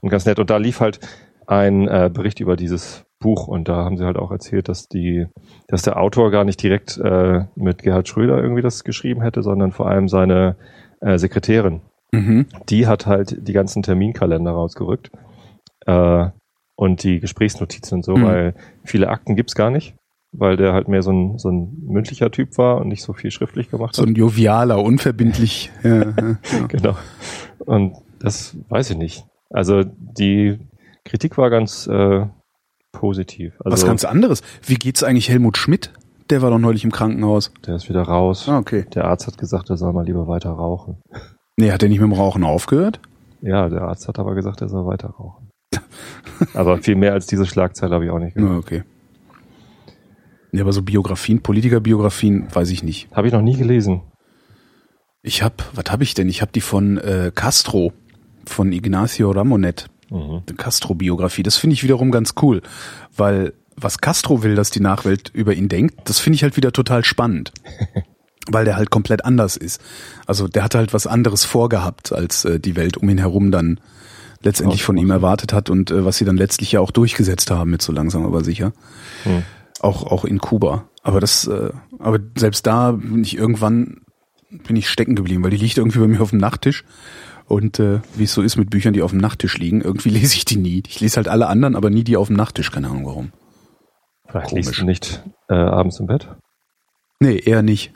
und 0.00 0.08
ganz 0.08 0.24
nett. 0.26 0.38
Und 0.38 0.50
da 0.50 0.56
lief 0.56 0.80
halt 0.80 1.00
ein 1.46 1.88
äh, 1.88 2.10
Bericht 2.12 2.40
über 2.40 2.56
dieses 2.56 3.04
Buch 3.18 3.48
und 3.48 3.68
da 3.68 3.76
haben 3.84 3.98
sie 3.98 4.04
halt 4.06 4.16
auch 4.16 4.30
erzählt, 4.30 4.68
dass 4.68 4.88
die, 4.88 5.26
dass 5.68 5.82
der 5.82 5.98
Autor 6.00 6.30
gar 6.30 6.44
nicht 6.44 6.62
direkt 6.62 6.96
äh, 6.98 7.44
mit 7.54 7.82
Gerhard 7.82 8.08
Schröder 8.08 8.38
irgendwie 8.42 8.62
das 8.62 8.82
geschrieben 8.84 9.20
hätte, 9.20 9.42
sondern 9.42 9.72
vor 9.72 9.88
allem 9.88 10.08
seine 10.08 10.56
äh, 11.00 11.18
Sekretärin. 11.18 11.80
Mhm. 12.12 12.46
die 12.68 12.88
hat 12.88 13.06
halt 13.06 13.36
die 13.46 13.52
ganzen 13.52 13.84
Terminkalender 13.84 14.50
rausgerückt 14.50 15.12
äh, 15.86 16.26
und 16.74 17.04
die 17.04 17.20
Gesprächsnotizen 17.20 17.98
und 17.98 18.04
so, 18.04 18.16
Mhm. 18.16 18.24
weil 18.24 18.54
viele 18.84 19.10
Akten 19.10 19.36
gibt's 19.36 19.54
gar 19.54 19.70
nicht, 19.70 19.94
weil 20.32 20.56
der 20.56 20.72
halt 20.72 20.88
mehr 20.88 21.02
so 21.02 21.10
ein, 21.12 21.38
so 21.38 21.50
ein 21.50 21.76
mündlicher 21.86 22.30
Typ 22.30 22.56
war 22.58 22.78
und 22.80 22.88
nicht 22.88 23.02
so 23.02 23.12
viel 23.12 23.30
schriftlich 23.30 23.70
gemacht 23.70 23.94
So 23.94 24.02
hat. 24.02 24.08
ein 24.08 24.14
jovialer, 24.14 24.82
unverbindlich. 24.82 25.70
ja, 25.82 25.96
ja, 25.96 26.04
ja. 26.16 26.36
Genau. 26.68 26.96
Und 27.66 27.96
das 28.20 28.56
weiß 28.68 28.90
ich 28.90 28.96
nicht. 28.96 29.24
Also 29.50 29.82
die 29.84 30.58
Kritik 31.04 31.36
war 31.38 31.50
ganz 31.50 31.86
äh, 31.86 32.26
positiv. 32.92 33.54
Also 33.64 33.72
Was 33.72 33.84
ganz 33.86 34.04
anderes. 34.04 34.42
Wie 34.64 34.74
geht's 34.74 35.02
eigentlich 35.02 35.28
Helmut 35.28 35.56
Schmidt? 35.56 35.92
Der 36.30 36.42
war 36.42 36.50
doch 36.50 36.58
neulich 36.58 36.84
im 36.84 36.92
Krankenhaus. 36.92 37.52
der 37.66 37.74
ist 37.74 37.88
wieder 37.88 38.02
raus. 38.02 38.48
Ah, 38.48 38.58
okay. 38.58 38.84
Der 38.94 39.06
Arzt 39.06 39.26
hat 39.26 39.36
gesagt, 39.38 39.68
er 39.70 39.76
soll 39.76 39.92
mal 39.92 40.04
lieber 40.04 40.28
weiter 40.28 40.50
rauchen. 40.50 40.98
Nee, 41.56 41.72
hat 41.72 41.82
er 41.82 41.88
nicht 41.88 42.00
mit 42.00 42.08
dem 42.08 42.12
Rauchen 42.12 42.44
aufgehört? 42.44 43.00
Ja, 43.42 43.68
der 43.68 43.82
Arzt 43.82 44.06
hat 44.06 44.18
aber 44.20 44.34
gesagt, 44.36 44.60
er 44.60 44.68
soll 44.68 44.86
weiter 44.86 45.08
rauchen. 45.08 45.48
aber 46.54 46.78
viel 46.78 46.94
mehr 46.94 47.12
als 47.14 47.26
diese 47.26 47.46
Schlagzeile 47.46 47.94
habe 47.94 48.04
ich 48.04 48.10
auch 48.12 48.18
nicht 48.20 48.34
gehört. 48.36 48.52
Ah, 48.52 48.58
okay. 48.58 48.82
Nee, 50.52 50.60
aber 50.60 50.72
so 50.72 50.82
Biografien, 50.82 51.40
Politikerbiografien, 51.42 52.46
weiß 52.52 52.70
ich 52.70 52.82
nicht. 52.82 53.08
Habe 53.12 53.26
ich 53.28 53.32
noch 53.32 53.42
nie 53.42 53.56
gelesen. 53.56 54.02
Ich 55.22 55.42
hab, 55.42 55.64
was 55.74 55.84
hab 55.90 56.00
ich 56.00 56.14
denn? 56.14 56.28
Ich 56.28 56.42
hab 56.42 56.52
die 56.52 56.60
von 56.60 56.98
äh, 56.98 57.30
Castro, 57.34 57.92
von 58.46 58.72
Ignacio 58.72 59.30
Ramonet, 59.30 59.86
Mhm. 60.10 60.42
die 60.48 60.54
Castro-Biografie. 60.54 61.44
Das 61.44 61.56
finde 61.56 61.74
ich 61.74 61.84
wiederum 61.84 62.10
ganz 62.10 62.34
cool, 62.42 62.62
weil 63.16 63.52
was 63.76 63.98
Castro 64.00 64.42
will, 64.42 64.56
dass 64.56 64.70
die 64.70 64.80
Nachwelt 64.80 65.30
über 65.32 65.54
ihn 65.54 65.68
denkt, 65.68 66.00
das 66.08 66.18
finde 66.18 66.34
ich 66.34 66.42
halt 66.42 66.56
wieder 66.56 66.72
total 66.72 67.04
spannend. 67.04 67.52
weil 68.50 68.64
der 68.64 68.74
halt 68.76 68.90
komplett 68.90 69.24
anders 69.24 69.56
ist. 69.56 69.80
Also 70.26 70.48
der 70.48 70.64
hatte 70.64 70.78
halt 70.78 70.92
was 70.92 71.06
anderes 71.06 71.44
vorgehabt, 71.44 72.12
als 72.12 72.44
äh, 72.44 72.58
die 72.58 72.74
Welt 72.74 72.96
um 72.96 73.08
ihn 73.08 73.18
herum 73.18 73.52
dann 73.52 73.78
letztendlich 74.42 74.82
von 74.82 74.96
ihm 74.96 75.10
erwartet 75.10 75.52
hat 75.52 75.70
und 75.70 75.90
äh, 75.90 76.04
was 76.04 76.16
sie 76.16 76.24
dann 76.24 76.36
letztlich 76.38 76.72
ja 76.72 76.80
auch 76.80 76.90
durchgesetzt 76.90 77.50
haben 77.50 77.70
mit 77.70 77.82
so 77.82 77.92
langsam 77.92 78.24
aber 78.24 78.42
sicher. 78.42 78.72
Hm. 79.24 79.42
Auch 79.80 80.04
auch 80.04 80.24
in 80.24 80.38
Kuba. 80.38 80.88
Aber 81.02 81.20
das, 81.20 81.46
äh, 81.46 81.70
aber 81.98 82.18
selbst 82.36 82.66
da 82.66 82.92
bin 82.92 83.22
ich 83.22 83.36
irgendwann 83.36 84.02
bin 84.50 84.76
ich 84.76 84.88
stecken 84.88 85.14
geblieben, 85.14 85.42
weil 85.44 85.50
die 85.50 85.56
liegt 85.56 85.78
irgendwie 85.78 86.00
bei 86.00 86.08
mir 86.08 86.20
auf 86.20 86.30
dem 86.30 86.38
Nachttisch. 86.40 86.84
Und 87.46 87.78
äh, 87.80 88.00
wie 88.14 88.24
es 88.24 88.32
so 88.34 88.42
ist 88.42 88.56
mit 88.56 88.70
Büchern, 88.70 88.92
die 88.92 89.02
auf 89.02 89.10
dem 89.12 89.20
Nachttisch 89.20 89.58
liegen, 89.58 89.80
irgendwie 89.80 90.08
lese 90.18 90.34
ich 90.34 90.44
die 90.44 90.56
nie. 90.56 90.82
Ich 90.88 91.00
lese 91.00 91.16
halt 91.16 91.28
alle 91.28 91.46
anderen, 91.48 91.76
aber 91.76 91.90
nie 91.90 92.04
die 92.04 92.16
auf 92.16 92.26
dem 92.28 92.36
Nachttisch, 92.36 92.70
keine 92.70 92.88
Ahnung 92.88 93.06
warum. 93.06 93.32
Vielleicht 94.28 94.48
Komisch. 94.50 94.66
liest 94.66 94.80
du 94.80 94.84
nicht 94.84 95.22
äh, 95.48 95.54
abends 95.54 95.98
im 96.00 96.06
Bett. 96.06 96.28
Nee, 97.20 97.36
eher 97.38 97.62
nicht. 97.62 97.92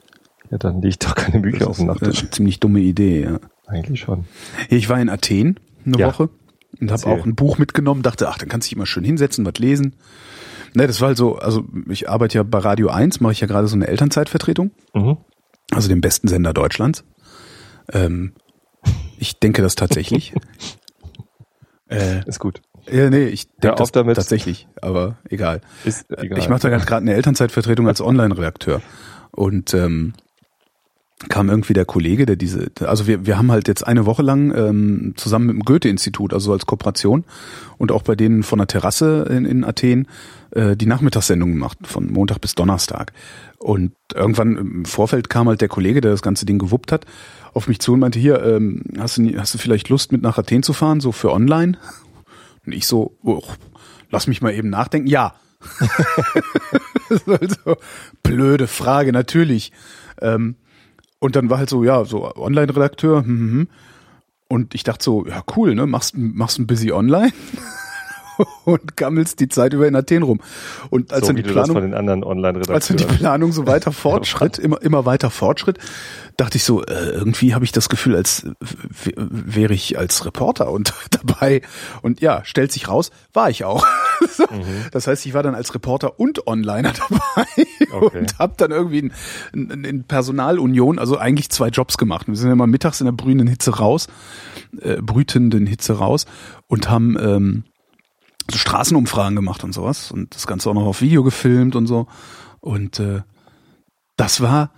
Ja, 0.51 0.59
dann 0.59 0.83
liegt 0.83 1.05
doch 1.05 1.15
keine 1.15 1.41
Bücher 1.41 1.69
auf 1.69 1.77
dem 1.79 1.87
Das 1.89 1.97
ist 1.97 2.03
Nachttisch. 2.03 2.21
eine 2.23 2.31
ziemlich 2.31 2.61
dumme 2.61 2.81
Idee, 2.81 3.23
ja. 3.23 3.39
Eigentlich 3.67 4.01
schon. 4.01 4.25
Ich 4.69 4.89
war 4.89 5.01
in 5.01 5.09
Athen 5.09 5.59
eine 5.87 5.99
Ja. 5.99 6.09
Woche 6.09 6.29
und 6.81 6.91
habe 6.93 7.07
auch 7.07 7.25
ein 7.25 7.35
Buch 7.35 7.59
mitgenommen, 7.59 8.03
dachte, 8.03 8.29
ach, 8.29 8.39
dann 8.39 8.49
kannst 8.49 8.67
du 8.67 8.71
dich 8.71 8.77
immer 8.77 8.87
schön 8.87 9.05
hinsetzen, 9.05 9.47
was 9.47 9.59
lesen. 9.59 9.95
Ne, 10.75 10.87
das 10.87 11.01
war 11.01 11.09
halt 11.09 11.19
so, 11.19 11.37
also 11.37 11.65
ich 11.89 12.09
arbeite 12.09 12.39
ja 12.39 12.43
bei 12.43 12.59
Radio 12.59 12.89
1, 12.89 13.21
mache 13.21 13.33
ich 13.33 13.41
ja 13.41 13.47
gerade 13.47 13.69
so 13.69 13.77
eine 13.77 13.87
Elternzeitvertretung, 13.87 14.73
Mhm. 14.93 15.19
also 15.73 15.89
dem 15.89 16.01
besten 16.01 16.29
Sender 16.29 16.53
Deutschlands. 16.53 17.05
Ähm, 17.93 18.33
ich 19.19 19.39
denke 19.39 19.63
das 19.63 19.75
tatsächlich. 19.77 20.35
äh, 21.89 22.27
Ist 22.27 22.41
gut. 22.41 22.61
Ja, 22.91 23.09
nee, 23.09 23.27
ich 23.27 23.49
denke 23.63 23.77
das 23.77 23.93
damit. 23.93 24.17
tatsächlich, 24.17 24.69
aber 24.83 25.17
egal. 25.31 25.61
Ist 25.85 26.11
egal. 26.11 26.39
Ich 26.39 26.49
mache 26.49 26.69
da 26.69 26.77
gerade 26.77 26.97
eine 27.03 27.15
Elternzeitvertretung 27.15 27.89
als 27.89 28.01
Online-Redakteur. 28.03 28.83
Und 29.31 29.73
ähm, 29.75 30.13
kam 31.31 31.49
irgendwie 31.49 31.73
der 31.73 31.87
Kollege, 31.87 32.27
der 32.27 32.37
diese, 32.37 32.71
also 32.81 33.07
wir, 33.07 33.25
wir 33.25 33.39
haben 33.39 33.51
halt 33.51 33.69
jetzt 33.69 33.87
eine 33.87 34.05
Woche 34.05 34.23
lang 34.23 34.55
ähm, 34.55 35.15
zusammen 35.17 35.47
mit 35.47 35.57
dem 35.57 35.65
Goethe-Institut, 35.65 36.35
also 36.35 36.53
als 36.53 36.67
Kooperation 36.67 37.25
und 37.79 37.91
auch 37.93 38.03
bei 38.03 38.15
denen 38.17 38.43
von 38.43 38.59
der 38.59 38.67
Terrasse 38.69 39.27
in, 39.31 39.45
in 39.47 39.65
Athen 39.65 40.07
äh, 40.55 40.77
die 40.77 40.87
Nachmittagssendung 40.87 41.53
gemacht, 41.53 41.79
von 41.83 42.11
Montag 42.13 42.41
bis 42.41 42.55
Donnerstag. 42.55 43.13
Und 43.59 43.93
irgendwann 44.15 44.57
im 44.57 44.85
Vorfeld 44.85 45.29
kam 45.29 45.49
halt 45.49 45.61
der 45.61 45.69
Kollege, 45.69 46.01
der 46.01 46.13
das 46.13 46.23
ganze 46.23 46.47
Ding 46.47 46.59
gewuppt 46.59 46.93
hat, 46.93 47.07
auf 47.53 47.67
mich 47.67 47.81
zu 47.81 47.95
und 47.95 48.01
meinte, 48.01 48.19
hier, 48.19 48.43
ähm, 48.45 48.83
hast, 48.99 49.19
du, 49.19 49.39
hast 49.39 49.55
du 49.55 49.59
vielleicht 49.59 49.89
Lust 49.89 50.13
mit 50.13 50.23
nach 50.23 50.39
Athen 50.39 50.63
zu 50.63 50.73
fahren, 50.73 51.01
so 51.01 51.13
für 51.13 51.33
online? 51.33 51.79
Und 52.65 52.73
ich 52.73 52.87
so, 52.87 53.17
oh, 53.23 53.43
lass 54.11 54.27
mich 54.27 54.43
mal 54.43 54.55
eben 54.55 54.71
nachdenken. 54.71 55.09
Ja. 55.09 55.35
also, 57.27 57.77
blöde 58.23 58.67
Frage, 58.67 59.13
natürlich. 59.13 59.73
Ähm, 60.21 60.57
und 61.19 61.37
dann 61.37 61.51
war 61.51 61.59
halt 61.59 61.71
so, 61.71 61.85
ja, 61.85 62.05
so 62.05 62.35
Online-Redakteur. 62.37 63.25
Hm, 63.25 63.27
hm, 63.27 63.51
hm. 63.51 63.69
Und 64.47 64.75
ich 64.75 64.85
dachte 64.85 65.03
so, 65.03 65.27
ja 65.27 65.43
cool, 65.57 65.75
ne? 65.75 65.87
Machst, 65.87 66.17
machst 66.17 66.59
ein 66.59 66.67
busy 66.67 66.93
online 66.93 67.33
und 68.65 68.97
gammelst 68.97 69.41
die 69.41 69.49
Zeit 69.49 69.73
über 69.73 69.87
in 69.87 69.97
Athen 69.97 70.23
rum. 70.23 70.41
Und 70.91 71.13
als 71.13 71.23
so 71.23 71.27
dann 71.29 71.37
die 71.37 71.43
Planung, 71.43 71.75
von 71.75 71.83
den 71.83 71.95
anderen 71.95 72.25
Online-Redakteuren. 72.25 72.75
als 72.75 72.89
dann 72.89 72.97
die 72.97 73.05
Planung 73.05 73.53
so 73.53 73.67
weiter 73.67 73.93
fortschritt, 73.93 74.59
immer, 74.59 74.81
immer 74.83 75.05
weiter 75.07 75.31
fortschritt, 75.31 75.79
dachte 76.37 76.57
ich 76.57 76.65
so, 76.65 76.83
äh, 76.85 77.11
irgendwie 77.11 77.55
habe 77.55 77.65
ich 77.65 77.73
das 77.73 77.89
Gefühl, 77.89 78.17
als 78.17 78.47
wäre 79.17 79.73
ich 79.73 79.99
als 79.99 80.25
Reporter 80.27 80.71
und 80.71 80.93
dabei. 81.11 81.63
Und 82.03 82.21
ja, 82.21 82.45
stellt 82.45 82.73
sich 82.73 82.89
raus, 82.89 83.11
war 83.33 83.51
ich 83.51 83.65
auch. 83.65 83.87
so. 84.37 84.45
Das 84.93 85.07
heißt, 85.07 85.25
ich 85.27 85.35
war 85.35 85.43
dann 85.43 85.55
als 85.55 85.75
Reporter 85.75 86.19
und 86.19 86.47
Onliner 86.47 86.93
dabei 86.93 87.67
Okay. 87.93 88.19
und 88.19 88.39
habe 88.39 88.55
dann 88.57 88.71
irgendwie 88.71 88.99
in, 89.53 89.71
in, 89.71 89.85
in 89.85 90.05
Personalunion, 90.05 90.99
also 90.99 91.17
eigentlich 91.19 91.51
zwei 91.51 91.69
Jobs 91.69 91.99
gemacht. 91.99 92.27
Wir 92.27 92.37
sind 92.37 92.51
immer 92.51 92.67
mittags 92.67 93.01
in 93.01 93.05
der 93.07 93.13
brühenden 93.13 93.47
Hitze 93.47 93.77
raus, 93.77 94.09
äh, 94.81 95.01
brütenden 95.01 95.67
Hitze 95.67 95.95
raus 95.99 96.27
und 96.67 96.91
haben 96.91 97.17
ähm, 97.21 97.65
so 98.51 98.59
Straßenumfragen 98.59 99.37
gemacht 99.37 99.65
und 99.65 99.73
sowas 99.73 100.11
und 100.11 100.35
das 100.35 100.47
Ganze 100.47 100.71
auch 100.71 100.75
noch 100.75 100.87
auf 100.87 101.01
Video 101.01 101.23
gefilmt 101.23 101.77
und 101.77 101.87
so. 101.87 102.07
Und 102.61 102.99
äh, 102.99 103.23
das 104.17 104.41
war, 104.41 104.71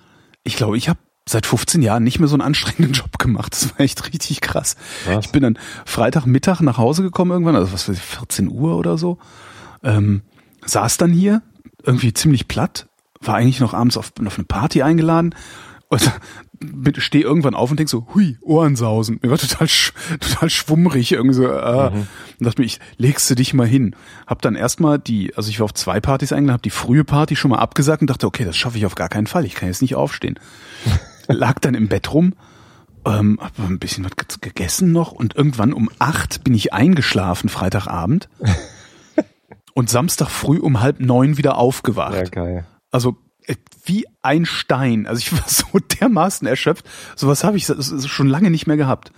ich 0.45 0.57
glaube, 0.57 0.77
ich 0.77 0.89
habe 0.89 0.99
seit 1.29 1.47
15 1.47 1.83
Jahren 1.83 2.05
nicht 2.05 2.21
mehr 2.21 2.29
so 2.29 2.35
einen 2.35 2.43
anstrengenden 2.43 2.93
Job 2.93 3.19
gemacht. 3.19 3.53
Das 3.53 3.71
war 3.71 3.81
echt 3.81 4.13
richtig 4.13 4.41
krass. 4.41 4.77
Was? 5.07 5.27
Ich 5.27 5.33
bin 5.33 5.43
dann 5.43 5.59
Freitagmittag 5.85 6.61
nach 6.61 6.79
Hause 6.79 7.03
gekommen 7.03 7.33
irgendwann, 7.33 7.57
also 7.57 7.73
was 7.73 7.89
weiß 7.89 7.97
ich, 7.97 8.03
14 8.03 8.49
Uhr 8.49 8.77
oder 8.77 8.97
so. 8.97 9.19
Ähm, 9.83 10.23
saß 10.65 10.97
dann 10.97 11.13
hier, 11.13 11.43
irgendwie 11.83 12.13
ziemlich 12.13 12.49
platt, 12.49 12.89
war 13.21 13.37
eigentlich 13.37 13.61
noch 13.61 13.75
abends 13.75 13.97
auf, 13.97 14.13
auf 14.25 14.39
eine 14.39 14.45
Party 14.45 14.83
eingeladen 14.83 15.35
und 15.89 16.11
stehe 16.99 17.25
irgendwann 17.25 17.55
auf 17.55 17.71
und 17.71 17.79
denk 17.79 17.89
so, 17.89 18.07
hui, 18.15 18.39
Ohrensausen. 18.43 19.19
Mir 19.23 19.31
war 19.31 19.39
total, 19.39 19.69
sch 19.69 19.93
total 20.21 20.51
schwummrig 20.51 21.13
irgendwie 21.13 21.35
so. 21.35 21.45
Äh, 21.47 21.91
Und 21.91 22.07
dachte 22.47 22.61
mir, 22.61 22.67
ich 22.67 22.81
legst 22.97 23.29
du 23.31 23.35
dich 23.35 23.55
mal 23.55 23.67
hin. 23.67 23.95
Hab 24.27 24.43
dann 24.43 24.55
erstmal 24.57 24.99
die, 24.99 25.35
also 25.37 25.51
ich 25.51 25.61
war 25.61 25.65
auf 25.65 25.75
zwei 25.75 26.01
Partys 26.01 26.33
eingeladen, 26.33 26.55
hab 26.55 26.63
die 26.63 26.71
frühe 26.71 27.05
Party 27.05 27.37
schon 27.37 27.51
mal 27.51 27.59
abgesagt 27.59 28.01
und 28.03 28.11
dachte, 28.11 28.27
okay, 28.27 28.45
das 28.45 28.57
schaffe 28.57 28.79
ich 28.79 28.87
auf 28.87 28.95
gar 28.95 29.09
keinen 29.09 29.27
Fall. 29.27 29.45
Ich 29.45 29.55
kann 29.55 29.69
jetzt 29.69 29.83
nicht 29.83 29.95
aufstehen. 29.95 30.39
Lag 31.29 31.59
dann 31.61 31.75
im 31.75 31.89
Bett 31.89 32.13
rum, 32.13 32.35
ähm, 33.05 33.39
hab 33.41 33.59
ein 33.59 33.79
bisschen 33.79 34.05
was 34.05 34.13
ge- 34.17 34.39
gegessen 34.41 34.93
noch 34.93 35.13
und 35.13 35.35
irgendwann 35.37 35.73
um 35.73 35.91
acht 35.99 36.45
bin 36.45 36.55
ich 36.55 36.73
eingeschlafen, 36.73 37.49
Freitagabend. 37.49 38.29
und 39.75 39.91
Samstag 39.91 40.29
früh 40.31 40.59
um 40.59 40.81
halb 40.81 41.01
neun 41.01 41.37
wieder 41.37 41.59
aufgewacht. 41.59 42.15
Ja, 42.15 42.23
geil. 42.25 42.67
Also 42.91 43.17
wie 43.87 44.07
ein 44.23 44.45
Stein. 44.47 45.07
Also 45.07 45.19
ich 45.21 45.33
war 45.33 45.49
so 45.49 45.79
dermaßen 46.01 46.47
erschöpft. 46.47 46.87
Sowas 47.17 47.45
habe 47.45 47.57
ich 47.57 47.67
schon 48.07 48.29
lange 48.29 48.51
nicht 48.51 48.67
mehr 48.67 48.77
gehabt. 48.77 49.13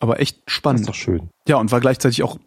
Aber 0.00 0.20
echt 0.20 0.38
Das 0.46 0.54
spannend. 0.54 0.80
ist 0.80 0.88
doch 0.88 0.94
schön. 0.94 1.30
Ja, 1.48 1.56
und 1.56 1.70
war 1.72 1.80
gleichzeitig 1.80 2.22
auch 2.22 2.38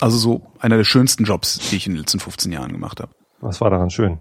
also 0.00 0.16
so 0.18 0.52
einer 0.58 0.76
der 0.76 0.84
schönsten 0.84 1.24
Jobs, 1.24 1.58
die 1.70 1.76
ich 1.76 1.86
in 1.86 1.92
den 1.92 2.00
letzten 2.00 2.18
15 2.20 2.50
Jahren 2.50 2.72
gemacht 2.72 3.00
habe. 3.00 3.12
Was 3.40 3.60
war 3.60 3.70
daran 3.70 3.90
schön? 3.90 4.18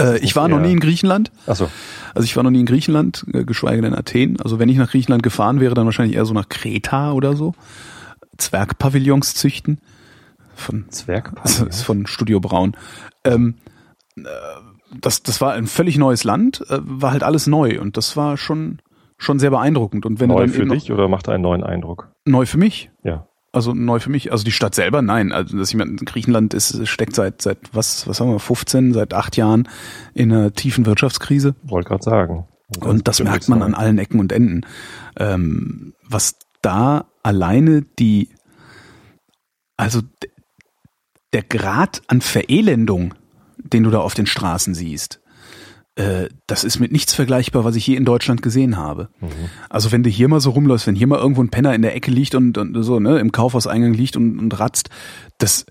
Äh, 0.00 0.18
ich 0.18 0.34
war 0.36 0.48
noch 0.48 0.60
nie 0.60 0.72
in 0.72 0.80
Griechenland. 0.80 1.30
Achso, 1.46 1.68
Also 2.14 2.24
ich 2.24 2.36
war 2.36 2.42
noch 2.42 2.50
nie 2.50 2.60
in 2.60 2.66
Griechenland, 2.66 3.24
äh, 3.32 3.44
geschweige 3.44 3.82
denn 3.82 3.94
Athen. 3.94 4.40
Also 4.40 4.58
wenn 4.58 4.68
ich 4.68 4.76
nach 4.76 4.90
Griechenland 4.90 5.22
gefahren 5.22 5.60
wäre, 5.60 5.74
dann 5.74 5.84
wahrscheinlich 5.86 6.16
eher 6.16 6.24
so 6.24 6.34
nach 6.34 6.48
Kreta 6.48 7.12
oder 7.12 7.36
so. 7.36 7.54
Zwergpavillons 8.36 9.34
züchten. 9.34 9.80
Von 10.54 10.84
Das 10.88 10.98
Zwergpavillon. 10.98 11.68
ist 11.68 11.82
von 11.84 12.06
Studio 12.06 12.40
Braun. 12.40 12.76
Ähm, 13.24 13.54
äh, 14.16 14.22
das, 15.00 15.22
das 15.22 15.40
war 15.40 15.52
ein 15.52 15.66
völlig 15.66 15.98
neues 15.98 16.24
Land, 16.24 16.64
äh, 16.68 16.78
war 16.80 17.12
halt 17.12 17.22
alles 17.22 17.46
neu 17.46 17.80
und 17.80 17.96
das 17.96 18.16
war 18.16 18.36
schon, 18.36 18.80
schon 19.16 19.38
sehr 19.38 19.50
beeindruckend. 19.50 20.06
Und 20.06 20.20
wenn 20.20 20.28
Neu 20.28 20.40
dann 20.40 20.50
für 20.50 20.66
dich 20.66 20.92
oder 20.92 21.08
macht 21.08 21.28
einen 21.28 21.42
neuen 21.42 21.64
Eindruck? 21.64 22.10
neu 22.28 22.46
für 22.46 22.58
mich. 22.58 22.90
Ja. 23.02 23.26
Also 23.50 23.72
neu 23.72 23.98
für 23.98 24.10
mich. 24.10 24.30
Also 24.30 24.44
die 24.44 24.52
Stadt 24.52 24.74
selber, 24.74 25.02
nein. 25.02 25.32
Also 25.32 25.56
dass 25.56 25.70
ich 25.70 25.74
meine, 25.74 25.96
Griechenland 25.96 26.54
ist, 26.54 26.86
steckt 26.86 27.14
seit, 27.16 27.42
seit 27.42 27.58
was, 27.72 28.06
was 28.06 28.20
haben 28.20 28.30
wir, 28.30 28.38
15, 28.38 28.92
seit 28.92 29.14
acht 29.14 29.36
Jahren 29.36 29.68
in 30.14 30.32
einer 30.32 30.52
tiefen 30.52 30.86
Wirtschaftskrise. 30.86 31.54
Wollte 31.62 31.88
gerade 31.88 32.02
sagen. 32.02 32.46
Und 32.80 33.08
das 33.08 33.22
merkt 33.22 33.48
man 33.48 33.62
an 33.62 33.74
allen 33.74 33.98
Ecken 33.98 34.20
und 34.20 34.30
Enden. 34.30 34.66
Ähm, 35.18 35.94
was 36.06 36.36
da 36.60 37.06
alleine 37.22 37.82
die, 37.98 38.28
also 39.78 40.02
der 41.32 41.42
Grad 41.42 42.02
an 42.08 42.20
Verelendung, 42.20 43.14
den 43.58 43.82
du 43.82 43.90
da 43.90 43.98
auf 44.00 44.14
den 44.14 44.26
Straßen 44.26 44.74
siehst, 44.74 45.20
äh, 45.96 46.28
das 46.46 46.64
ist 46.64 46.78
mit 46.78 46.92
nichts 46.92 47.14
vergleichbar, 47.14 47.64
was 47.64 47.76
ich 47.76 47.86
je 47.86 47.96
in 47.96 48.04
Deutschland 48.04 48.42
gesehen 48.42 48.76
habe. 48.76 49.08
Also 49.68 49.90
wenn 49.92 50.02
du 50.02 50.10
hier 50.10 50.28
mal 50.28 50.40
so 50.40 50.50
rumläufst, 50.50 50.86
wenn 50.86 50.94
hier 50.94 51.06
mal 51.06 51.18
irgendwo 51.18 51.42
ein 51.42 51.50
Penner 51.50 51.74
in 51.74 51.82
der 51.82 51.94
Ecke 51.96 52.10
liegt 52.10 52.34
und, 52.34 52.56
und 52.56 52.80
so, 52.82 53.00
ne, 53.00 53.18
im 53.18 53.32
Kaufhauseingang 53.32 53.94
liegt 53.94 54.16
und, 54.16 54.38
und 54.38 54.58
ratzt, 54.60 54.90
das, 55.38 55.66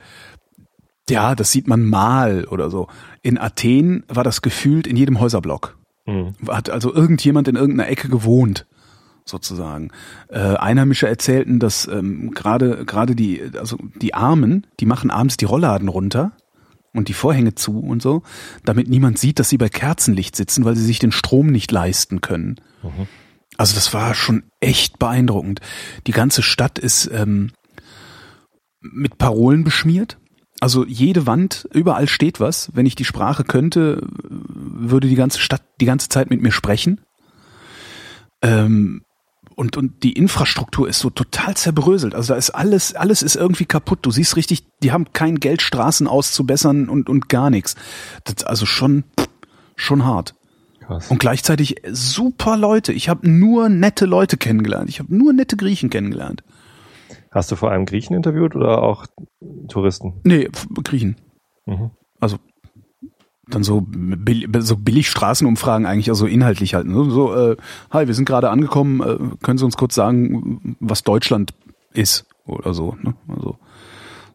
ja, 1.09 1.33
das 1.35 1.51
sieht 1.51 1.67
man 1.67 1.85
mal 1.85 2.45
oder 2.45 2.69
so. 2.69 2.87
In 3.21 3.37
Athen 3.37 4.03
war 4.09 4.23
das 4.23 4.41
gefühlt 4.41 4.87
in 4.87 4.97
jedem 4.97 5.19
Häuserblock 5.19 5.77
Mhm. 6.09 6.35
hat 6.47 6.69
also 6.69 6.93
irgendjemand 6.93 7.49
in 7.49 7.57
irgendeiner 7.57 7.89
Ecke 7.89 8.07
gewohnt 8.07 8.65
sozusagen. 9.25 9.89
Äh, 10.29 10.39
Einheimische 10.55 11.05
erzählten, 11.05 11.59
dass 11.59 11.85
ähm, 11.85 12.31
gerade 12.31 12.85
gerade 12.85 13.13
die 13.13 13.41
also 13.59 13.77
die 14.01 14.13
Armen, 14.13 14.65
die 14.79 14.85
machen 14.85 15.11
abends 15.11 15.35
die 15.35 15.43
Rollladen 15.43 15.89
runter 15.89 16.31
und 16.97 17.07
die 17.07 17.13
Vorhänge 17.13 17.55
zu 17.55 17.79
und 17.79 18.01
so, 18.01 18.23
damit 18.65 18.87
niemand 18.89 19.19
sieht, 19.19 19.39
dass 19.39 19.49
sie 19.49 19.57
bei 19.57 19.69
Kerzenlicht 19.69 20.35
sitzen, 20.35 20.65
weil 20.65 20.75
sie 20.75 20.85
sich 20.85 20.99
den 20.99 21.11
Strom 21.11 21.47
nicht 21.47 21.71
leisten 21.71 22.21
können. 22.21 22.59
Also 23.57 23.75
das 23.75 23.93
war 23.93 24.13
schon 24.13 24.43
echt 24.59 24.99
beeindruckend. 24.99 25.61
Die 26.05 26.11
ganze 26.11 26.43
Stadt 26.43 26.77
ist 26.77 27.09
ähm, 27.11 27.51
mit 28.81 29.17
Parolen 29.17 29.63
beschmiert. 29.63 30.17
Also 30.59 30.85
jede 30.85 31.27
Wand, 31.27 31.67
überall 31.71 32.07
steht 32.07 32.39
was. 32.39 32.71
Wenn 32.73 32.85
ich 32.85 32.95
die 32.95 33.05
Sprache 33.05 33.43
könnte, 33.43 34.01
würde 34.11 35.07
die 35.07 35.15
ganze 35.15 35.39
Stadt 35.39 35.63
die 35.79 35.85
ganze 35.85 36.09
Zeit 36.09 36.29
mit 36.29 36.41
mir 36.41 36.51
sprechen. 36.51 37.01
Ähm, 38.41 39.03
und, 39.57 39.75
und 39.75 40.03
die 40.03 40.13
Infrastruktur 40.13 40.87
ist 40.87 40.99
so 40.99 41.09
total 41.09 41.57
zerbröselt. 41.57 42.13
Also 42.13 42.33
da 42.33 42.37
ist 42.37 42.51
alles, 42.51 42.93
alles 42.93 43.23
ist 43.23 43.35
irgendwie 43.35 43.65
kaputt. 43.65 43.99
Du 44.03 44.11
siehst 44.11 44.35
richtig, 44.35 44.67
die 44.83 44.91
haben 44.91 45.11
kein 45.13 45.39
Geld, 45.39 45.63
Straßen 45.63 46.07
auszubessern 46.07 46.87
und, 46.87 47.09
und 47.09 47.27
gar 47.27 47.49
nichts. 47.49 47.75
Das 48.23 48.35
ist 48.35 48.47
also 48.47 48.67
schon, 48.67 49.03
schon 49.75 50.05
hart. 50.05 50.35
Krass. 50.79 51.09
Und 51.09 51.17
gleichzeitig 51.17 51.77
super 51.91 52.55
Leute. 52.55 52.93
Ich 52.93 53.09
habe 53.09 53.27
nur 53.27 53.67
nette 53.67 54.05
Leute 54.05 54.37
kennengelernt. 54.37 54.89
Ich 54.89 54.99
habe 54.99 55.13
nur 55.13 55.33
nette 55.33 55.57
Griechen 55.57 55.89
kennengelernt. 55.89 56.43
Hast 57.31 57.51
du 57.51 57.55
vor 57.55 57.71
allem 57.71 57.85
Griechen 57.85 58.15
interviewt 58.15 58.55
oder 58.55 58.83
auch 58.83 59.07
Touristen? 59.69 60.21
Nee, 60.23 60.49
Griechen. 60.83 61.15
Mhm. 61.65 61.89
Also 62.19 62.37
dann 63.49 63.63
so, 63.63 63.85
bill 63.87 64.47
so 64.61 64.75
billig 64.75 65.09
Straßenumfragen 65.09 65.85
eigentlich, 65.85 66.09
also 66.09 66.25
inhaltlich 66.25 66.73
halt. 66.73 66.87
Ne? 66.87 67.09
So, 67.09 67.33
äh, 67.35 67.57
hi, 67.91 68.07
wir 68.07 68.13
sind 68.13 68.25
gerade 68.25 68.49
angekommen, 68.49 69.01
äh, 69.01 69.17
können 69.41 69.57
Sie 69.57 69.65
uns 69.65 69.77
kurz 69.77 69.95
sagen, 69.95 70.77
was 70.79 71.03
Deutschland 71.03 71.53
ist 71.93 72.25
oder 72.45 72.73
so. 72.73 72.97
Ne? 73.01 73.15
Also 73.27 73.57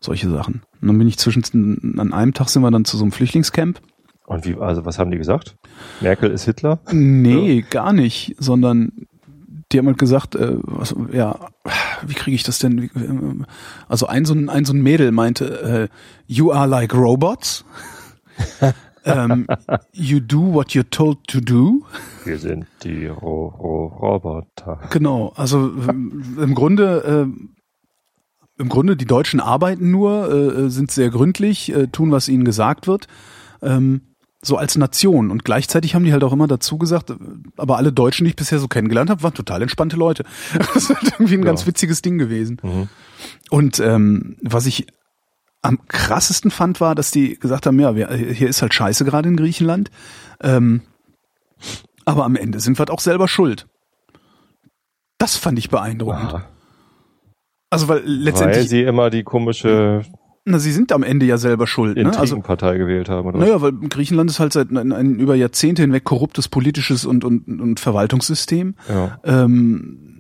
solche 0.01 0.31
Sachen. 0.31 0.63
Und 0.81 0.89
dann 0.89 0.99
bin 0.99 1.09
ich 1.09 1.19
zwischen, 1.19 1.97
an 1.99 2.13
einem 2.13 2.35
Tag 2.35 2.49
sind 2.49 2.63
wir 2.63 2.71
dann 2.71 2.85
zu 2.85 2.97
so 2.97 3.05
einem 3.05 3.13
Flüchtlingscamp. 3.13 3.81
Und 4.27 4.47
wie, 4.47 4.57
also 4.57 4.85
was 4.85 4.99
haben 4.99 5.11
die 5.11 5.19
gesagt? 5.19 5.57
Merkel 6.01 6.31
ist 6.31 6.45
Hitler? 6.45 6.81
Nee, 6.91 7.65
gar 7.69 7.93
nicht, 7.93 8.35
sondern 8.39 8.93
die 9.71 9.79
haben 9.79 9.87
halt 9.87 9.99
gesagt, 9.99 10.35
äh, 10.35 10.57
was, 10.63 10.95
ja, 11.13 11.39
wie 12.07 12.15
kriege 12.15 12.35
ich 12.35 12.43
das 12.43 12.59
denn? 12.59 12.79
Äh, 12.79 13.45
Also 13.89 14.07
ein 14.07 14.25
so 14.25 14.35
ein, 14.35 14.49
ein 14.49 14.65
so 14.65 14.73
ein 14.73 14.83
Mädel 14.83 15.13
meinte, 15.13 15.89
äh, 15.91 15.97
you 16.27 16.53
are 16.53 16.67
like 16.67 16.95
robots. 16.95 17.65
ähm, 19.05 19.47
you 19.93 20.21
do 20.21 20.53
what 20.53 20.69
you're 20.71 20.89
told 20.91 21.27
to 21.29 21.41
do. 21.41 21.83
Wir 22.25 22.39
sind 22.39 22.67
die 22.85 23.07
Ro 23.07 23.47
Ro 23.49 23.87
Roboter. 23.87 24.81
Genau, 24.91 25.33
also 25.37 25.59
ähm, 25.89 26.37
im 26.41 26.55
Grunde 26.55 27.27
äh, 27.29 28.61
im 28.63 28.69
Grunde 28.69 28.97
die 28.97 29.07
Deutschen 29.07 29.41
arbeiten 29.41 29.91
nur, 29.91 30.31
äh, 30.31 30.71
sind 30.71 30.91
sehr 30.91 31.11
gründlich, 31.11 31.75
äh, 31.75 31.87
tun, 31.89 32.11
was 32.13 32.29
ihnen 32.29 32.45
gesagt 32.45 32.87
wird. 32.87 33.09
Ähm, 33.63 34.03
so 34.45 34.57
als 34.57 34.77
Nation. 34.77 35.31
Und 35.31 35.45
gleichzeitig 35.45 35.95
haben 35.95 36.05
die 36.05 36.13
halt 36.13 36.23
auch 36.25 36.33
immer 36.33 36.49
dazu 36.49 36.77
gesagt, 36.77 37.11
äh, 37.11 37.15
aber 37.57 37.77
alle 37.79 37.93
Deutschen, 37.93 38.25
die 38.25 38.31
ich 38.31 38.37
bisher 38.37 38.59
so 38.59 38.69
kennengelernt 38.69 39.09
habe, 39.11 39.23
waren 39.23 39.35
total 39.35 39.63
entspannte 39.63 39.97
Leute. 39.97 40.25
Das 40.59 40.77
ist 40.77 40.89
halt 40.91 41.13
irgendwie 41.15 41.35
ein 41.35 41.41
Ja. 41.41 41.47
ganz 41.47 41.67
witziges 41.67 42.03
Ding 42.03 42.19
gewesen. 42.19 42.59
Mhm. 42.63 42.89
Und 43.51 43.81
ähm, 43.81 44.37
was 44.43 44.67
ich 44.67 44.87
am 45.63 45.79
krassesten 45.89 46.51
fand, 46.51 46.81
war, 46.81 46.95
dass 46.95 47.11
die 47.11 47.39
gesagt 47.39 47.67
haben, 47.67 47.79
ja, 47.79 47.95
wir, 47.97 48.13
hier 48.13 48.49
ist 48.49 48.63
halt 48.63 48.75
scheiße 48.75 49.05
gerade 49.05 49.29
in 49.29 49.37
Griechenland. 49.37 49.91
Ähm, 50.43 50.83
aber 52.05 52.25
am 52.25 52.37
Ende 52.37 52.61
sind 52.61 52.77
wir 52.77 52.81
halt 52.81 52.91
auch 52.91 53.01
selber 53.01 53.29
schuld. 53.29 53.69
Das 55.19 55.37
fand 55.37 55.59
ich 55.59 55.71
beeindruckend. 55.71 56.35
Aha. 56.35 56.45
Also 57.71 57.89
weil 57.89 58.03
Weil 58.03 58.11
letztendlich, 58.11 58.69
sie 58.69 58.83
immer 58.83 59.09
die 59.09 59.23
komische 59.23 60.03
na, 60.45 60.59
sie 60.59 60.73
sind 60.73 60.91
am 60.91 61.05
Ende 61.05 61.25
ja 61.25 61.39
selber 61.39 61.69
schuld. 61.69 61.97
Ne? 61.97 62.07
Also 62.07 62.21
Intrigenpartei 62.21 62.77
gewählt 62.77 63.09
haben, 63.09 63.29
oder? 63.29 63.39
Naja, 63.39 63.63
weil 63.63 63.73
Griechenland 63.73 64.29
ist 64.29 64.41
halt 64.41 64.53
seit 64.53 64.71
ein, 64.71 64.93
ein 64.93 65.21
über 65.21 65.37
Jahrzehnte 65.37 65.83
hinweg 65.83 66.03
korruptes 66.03 66.49
politisches 66.49 67.05
und, 67.05 67.25
und, 67.25 67.61
und 67.61 67.79
Verwaltungssystem. 67.79 68.75
Ja. 68.89 69.21
Ähm, 69.23 70.12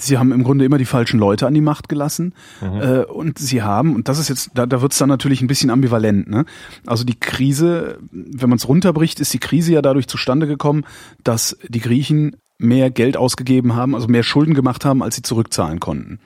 sie 0.00 0.18
haben 0.18 0.32
im 0.32 0.44
Grunde 0.44 0.64
immer 0.64 0.78
die 0.78 0.84
falschen 0.84 1.18
Leute 1.18 1.46
an 1.46 1.54
die 1.54 1.60
Macht 1.60 1.88
gelassen. 1.88 2.34
Mhm. 2.60 2.80
Äh, 2.80 3.04
und 3.04 3.38
sie 3.38 3.62
haben, 3.62 3.94
und 3.94 4.08
das 4.08 4.18
ist 4.18 4.28
jetzt, 4.28 4.50
da, 4.54 4.66
da 4.66 4.82
wird's 4.82 4.98
dann 4.98 5.08
natürlich 5.08 5.40
ein 5.40 5.46
bisschen 5.46 5.70
ambivalent, 5.70 6.28
ne? 6.28 6.44
Also 6.86 7.04
die 7.04 7.18
Krise, 7.18 7.98
wenn 8.10 8.48
man 8.48 8.58
es 8.58 8.68
runterbricht, 8.68 9.20
ist 9.20 9.32
die 9.32 9.38
Krise 9.38 9.72
ja 9.72 9.82
dadurch 9.82 10.08
zustande 10.08 10.46
gekommen, 10.46 10.84
dass 11.22 11.56
die 11.68 11.80
Griechen 11.80 12.36
mehr 12.58 12.90
Geld 12.90 13.16
ausgegeben 13.16 13.74
haben, 13.74 13.94
also 13.94 14.08
mehr 14.08 14.22
Schulden 14.22 14.54
gemacht 14.54 14.84
haben, 14.84 15.02
als 15.02 15.16
sie 15.16 15.22
zurückzahlen 15.22 15.80
konnten. 15.80 16.18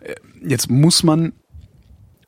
Äh, 0.00 0.14
Jetzt 0.46 0.70
muss 0.70 1.02
man 1.02 1.32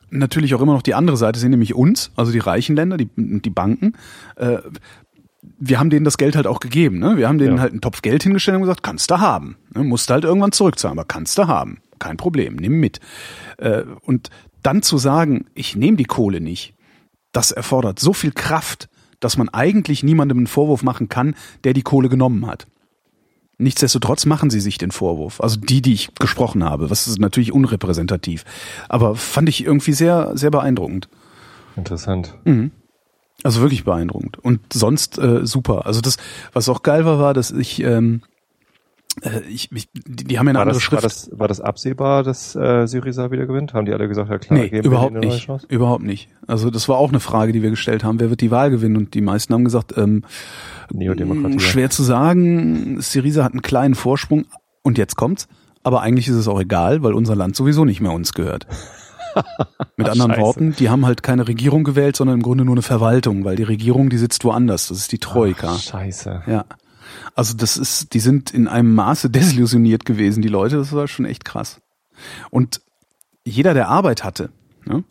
natürlich 0.09 0.55
auch 0.55 0.61
immer 0.61 0.73
noch 0.73 0.81
die 0.81 0.95
andere 0.95 1.17
Seite 1.17 1.39
sehen, 1.39 1.51
nämlich 1.51 1.75
uns, 1.75 2.11
also 2.15 2.31
die 2.31 2.39
reichen 2.39 2.75
Länder, 2.75 2.97
die, 2.97 3.09
die 3.15 3.49
Banken. 3.49 3.93
Äh, 4.35 4.57
wir 5.59 5.79
haben 5.79 5.89
denen 5.89 6.05
das 6.05 6.17
Geld 6.17 6.35
halt 6.35 6.47
auch 6.47 6.59
gegeben. 6.59 6.99
Ne? 6.99 7.17
Wir 7.17 7.27
haben 7.27 7.37
denen 7.37 7.55
Ja. 7.55 7.61
halt 7.61 7.71
einen 7.71 7.81
Topf 7.81 8.01
Geld 8.01 8.23
hingestellt 8.23 8.55
und 8.55 8.61
gesagt, 8.63 8.83
kannst 8.83 9.09
du 9.11 9.19
haben. 9.19 9.57
Ne? 9.73 9.83
Musst 9.83 10.09
du 10.09 10.13
halt 10.13 10.23
irgendwann 10.23 10.51
zurückzahlen, 10.51 10.97
aber 10.97 11.07
kannst 11.07 11.37
du 11.37 11.47
haben. 11.47 11.79
Kein 11.99 12.17
Problem, 12.17 12.55
nimm 12.57 12.79
mit. 12.79 12.99
Äh, 13.57 13.83
und 14.01 14.29
dann 14.63 14.81
zu 14.81 14.97
sagen, 14.97 15.45
ich 15.55 15.75
nehme 15.75 15.97
die 15.97 16.05
Kohle 16.05 16.41
nicht, 16.41 16.73
das 17.31 17.51
erfordert 17.51 17.99
so 17.99 18.13
viel 18.13 18.31
Kraft, 18.31 18.89
dass 19.19 19.37
man 19.37 19.49
eigentlich 19.49 20.03
niemandem 20.03 20.37
einen 20.37 20.47
Vorwurf 20.47 20.83
machen 20.83 21.09
kann, 21.09 21.35
der 21.63 21.73
die 21.73 21.81
Kohle 21.81 22.09
genommen 22.09 22.45
hat. 22.45 22.67
Nichtsdestotrotz 23.59 24.27
machen 24.27 24.51
sie 24.51 24.59
sich 24.59 24.77
den 24.77 24.91
Vorwurf. 24.91 25.41
Also 25.41 25.59
die, 25.59 25.81
die 25.81 25.93
ich 25.93 26.13
gesprochen 26.19 26.63
habe, 26.63 26.91
was 26.91 27.07
ist 27.07 27.19
natürlich 27.19 27.51
unrepräsentativ. 27.51 28.45
Aber 28.87 29.15
fand 29.15 29.49
ich 29.49 29.65
irgendwie 29.65 29.93
sehr, 29.93 30.37
sehr 30.37 30.51
beeindruckend. 30.51 31.09
Interessant. 31.75 32.35
Also 33.43 33.61
wirklich 33.61 33.83
beeindruckend. 33.83 34.39
Und 34.39 34.61
sonst 34.73 35.17
äh, 35.19 35.45
super. 35.45 35.85
Also 35.85 36.01
das, 36.01 36.17
was 36.53 36.69
auch 36.69 36.81
geil 36.83 37.05
war, 37.05 37.19
war, 37.19 37.33
dass 37.33 37.51
ich, 37.51 37.81
ähm, 37.83 38.21
äh, 39.21 39.41
ich, 39.47 39.71
ich 39.71 39.89
die, 39.93 40.23
die 40.23 40.39
haben 40.39 40.47
ja 40.47 40.51
eine 40.51 40.57
War 40.57 40.61
andere 40.63 40.77
das, 40.77 40.83
Schrift. 40.83 41.03
war, 41.03 41.07
das, 41.09 41.29
war 41.31 41.47
das 41.47 41.61
absehbar, 41.61 42.23
dass 42.23 42.55
äh, 42.55 42.87
Syriza 42.87 43.29
wieder 43.29 43.45
gewinnt? 43.45 43.73
Haben 43.73 43.85
die 43.85 43.93
alle 43.93 44.07
gesagt, 44.07 44.31
ja 44.31 44.39
klar, 44.39 44.59
nee, 44.59 44.69
geben 44.69 44.85
wir 44.85 44.91
überhaupt 44.91 45.13
neue 45.13 45.25
nicht. 45.27 45.45
Chance? 45.45 45.67
Überhaupt 45.69 46.03
nicht. 46.03 46.29
Also 46.47 46.71
das 46.71 46.89
war 46.89 46.97
auch 46.97 47.09
eine 47.09 47.19
Frage, 47.19 47.51
die 47.53 47.61
wir 47.61 47.69
gestellt 47.69 48.03
haben. 48.03 48.19
Wer 48.19 48.31
wird 48.31 48.41
die 48.41 48.51
Wahl 48.51 48.71
gewinnen? 48.71 48.97
Und 48.97 49.13
die 49.13 49.21
meisten 49.21 49.53
haben 49.53 49.65
gesagt, 49.65 49.95
ähm, 49.97 50.23
Neodemokratie. 50.91 51.59
schwer 51.59 51.89
zu 51.91 52.01
sagen. 52.03 52.99
Syriza 53.01 53.43
hat 53.43 53.53
einen 53.53 53.61
kleinen 53.61 53.95
Vorsprung. 53.95 54.45
Und 54.81 54.97
jetzt 54.97 55.15
kommt's. 55.15 55.47
Aber 55.83 56.01
eigentlich 56.01 56.27
ist 56.27 56.35
es 56.35 56.47
auch 56.47 56.59
egal, 56.59 57.03
weil 57.03 57.13
unser 57.13 57.35
Land 57.35 57.55
sowieso 57.55 57.85
nicht 57.85 58.01
mehr 58.01 58.11
uns 58.11 58.33
gehört. 58.33 58.65
Mit 59.97 60.09
anderen 60.09 60.31
Scheiße. 60.31 60.41
Worten, 60.41 60.75
die 60.77 60.89
haben 60.89 61.05
halt 61.05 61.23
keine 61.23 61.47
Regierung 61.47 61.83
gewählt, 61.83 62.15
sondern 62.15 62.37
im 62.37 62.43
Grunde 62.43 62.65
nur 62.65 62.75
eine 62.75 62.81
Verwaltung, 62.81 63.43
weil 63.43 63.55
die 63.55 63.63
Regierung, 63.63 64.09
die 64.09 64.17
sitzt 64.17 64.43
woanders. 64.43 64.89
Das 64.89 64.97
ist 64.97 65.11
die 65.11 65.19
Troika. 65.19 65.69
Ach, 65.71 65.79
scheiße. 65.79 66.43
Ja. 66.47 66.65
Also 67.35 67.55
das 67.55 67.77
ist, 67.77 68.13
die 68.13 68.19
sind 68.19 68.51
in 68.51 68.67
einem 68.67 68.93
Maße 68.95 69.29
desillusioniert 69.31 70.05
gewesen, 70.05 70.41
die 70.41 70.47
Leute, 70.47 70.77
das 70.77 70.93
war 70.93 71.07
schon 71.07 71.25
echt 71.25 71.45
krass. 71.45 71.81
Und 72.49 72.81
jeder, 73.43 73.73
der 73.73 73.87
Arbeit 73.87 74.23
hatte, 74.23 74.49
ne, 74.85 75.03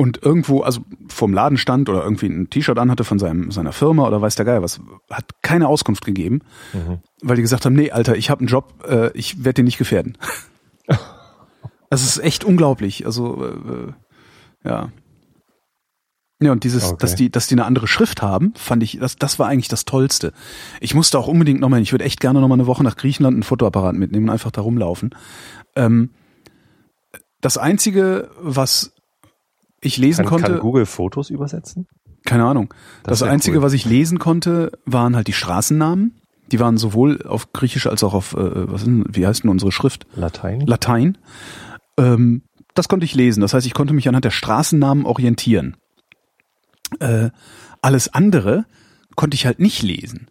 und 0.00 0.22
irgendwo, 0.22 0.62
also 0.62 0.80
vom 1.08 1.34
Laden 1.34 1.58
stand 1.58 1.90
oder 1.90 2.02
irgendwie 2.02 2.26
ein 2.26 2.48
T-Shirt 2.48 2.78
anhatte 2.78 3.04
von 3.04 3.18
seinem, 3.18 3.50
seiner 3.50 3.72
Firma 3.72 4.06
oder 4.06 4.22
weiß 4.22 4.34
der 4.34 4.46
Geil 4.46 4.62
was, 4.62 4.80
hat 5.10 5.42
keine 5.42 5.68
Auskunft 5.68 6.06
gegeben, 6.06 6.40
weil 7.20 7.36
die 7.36 7.42
gesagt 7.42 7.66
haben, 7.66 7.74
nee, 7.74 7.90
Alter, 7.90 8.16
ich 8.16 8.30
habe 8.30 8.40
einen 8.40 8.48
Job, 8.48 8.82
äh, 8.88 9.10
ich 9.12 9.44
werde 9.44 9.56
den 9.56 9.66
nicht 9.66 9.76
gefährden. 9.76 10.16
Das 11.90 12.02
ist 12.02 12.18
echt 12.18 12.44
unglaublich. 12.44 13.04
Also 13.04 13.44
äh, 13.44 13.92
ja. 14.68 14.90
Ja, 16.42 16.52
und 16.52 16.64
dieses, 16.64 16.84
Okay. 16.84 16.96
dass 17.00 17.14
die, 17.16 17.30
dass 17.30 17.48
die 17.48 17.54
eine 17.54 17.66
andere 17.66 17.86
Schrift 17.86 18.22
haben, 18.22 18.54
fand 18.56 18.82
ich, 18.82 18.98
das, 18.98 19.16
das 19.16 19.38
war 19.38 19.46
eigentlich 19.48 19.68
das 19.68 19.84
Tollste. 19.84 20.32
Ich 20.80 20.94
musste 20.94 21.18
auch 21.18 21.28
unbedingt 21.28 21.60
nochmal, 21.60 21.82
ich 21.82 21.92
würde 21.92 22.04
echt 22.04 22.18
gerne 22.20 22.40
nochmal 22.40 22.56
eine 22.56 22.66
Woche 22.66 22.82
nach 22.82 22.96
Griechenland 22.96 23.34
einen 23.34 23.42
Fotoapparat 23.42 23.94
mitnehmen 23.94 24.24
und 24.26 24.30
einfach 24.32 24.50
da 24.50 24.62
rumlaufen. 24.62 25.10
Ähm, 25.76 26.10
das 27.42 27.58
einzige, 27.58 28.30
was 28.40 28.92
ich 29.82 29.98
lesen 29.98 30.24
Kann, 30.24 30.28
konnte, 30.40 30.52
kann 30.52 30.60
Google 30.60 30.86
Fotos 30.86 31.28
übersetzen? 31.30 31.86
keine 32.24 32.44
Ahnung. 32.44 32.72
Das 33.02 33.18
Das, 33.20 33.28
einzige, 33.28 33.58
cool. 33.58 33.62
was 33.64 33.72
ich 33.72 33.84
lesen 33.84 34.18
konnte, 34.18 34.72
waren 34.86 35.16
halt 35.16 35.26
die 35.26 35.32
Straßennamen. 35.32 36.20
Die 36.52 36.60
waren 36.60 36.76
sowohl 36.78 37.22
auf 37.26 37.52
Griechisch 37.52 37.86
als 37.86 38.02
auch 38.04 38.12
auf, 38.14 38.34
äh, 38.34 38.70
was 38.70 38.82
ist 38.82 38.86
denn, 38.86 39.04
wie 39.08 39.26
heißt 39.26 39.42
denn 39.44 39.50
unsere 39.50 39.72
Schrift? 39.72 40.06
Latein? 40.14 40.60
Latein. 40.60 41.16
Ähm, 42.00 42.42
das 42.74 42.88
konnte 42.88 43.04
ich 43.04 43.14
lesen. 43.14 43.40
Das 43.40 43.54
heißt, 43.54 43.66
ich 43.66 43.74
konnte 43.74 43.94
mich 43.94 44.08
anhand 44.08 44.24
der 44.24 44.30
Straßennamen 44.30 45.04
orientieren. 45.04 45.76
Äh, 46.98 47.30
alles 47.82 48.12
andere 48.12 48.64
konnte 49.16 49.34
ich 49.34 49.46
halt 49.46 49.60
nicht 49.60 49.82
lesen. 49.82 50.28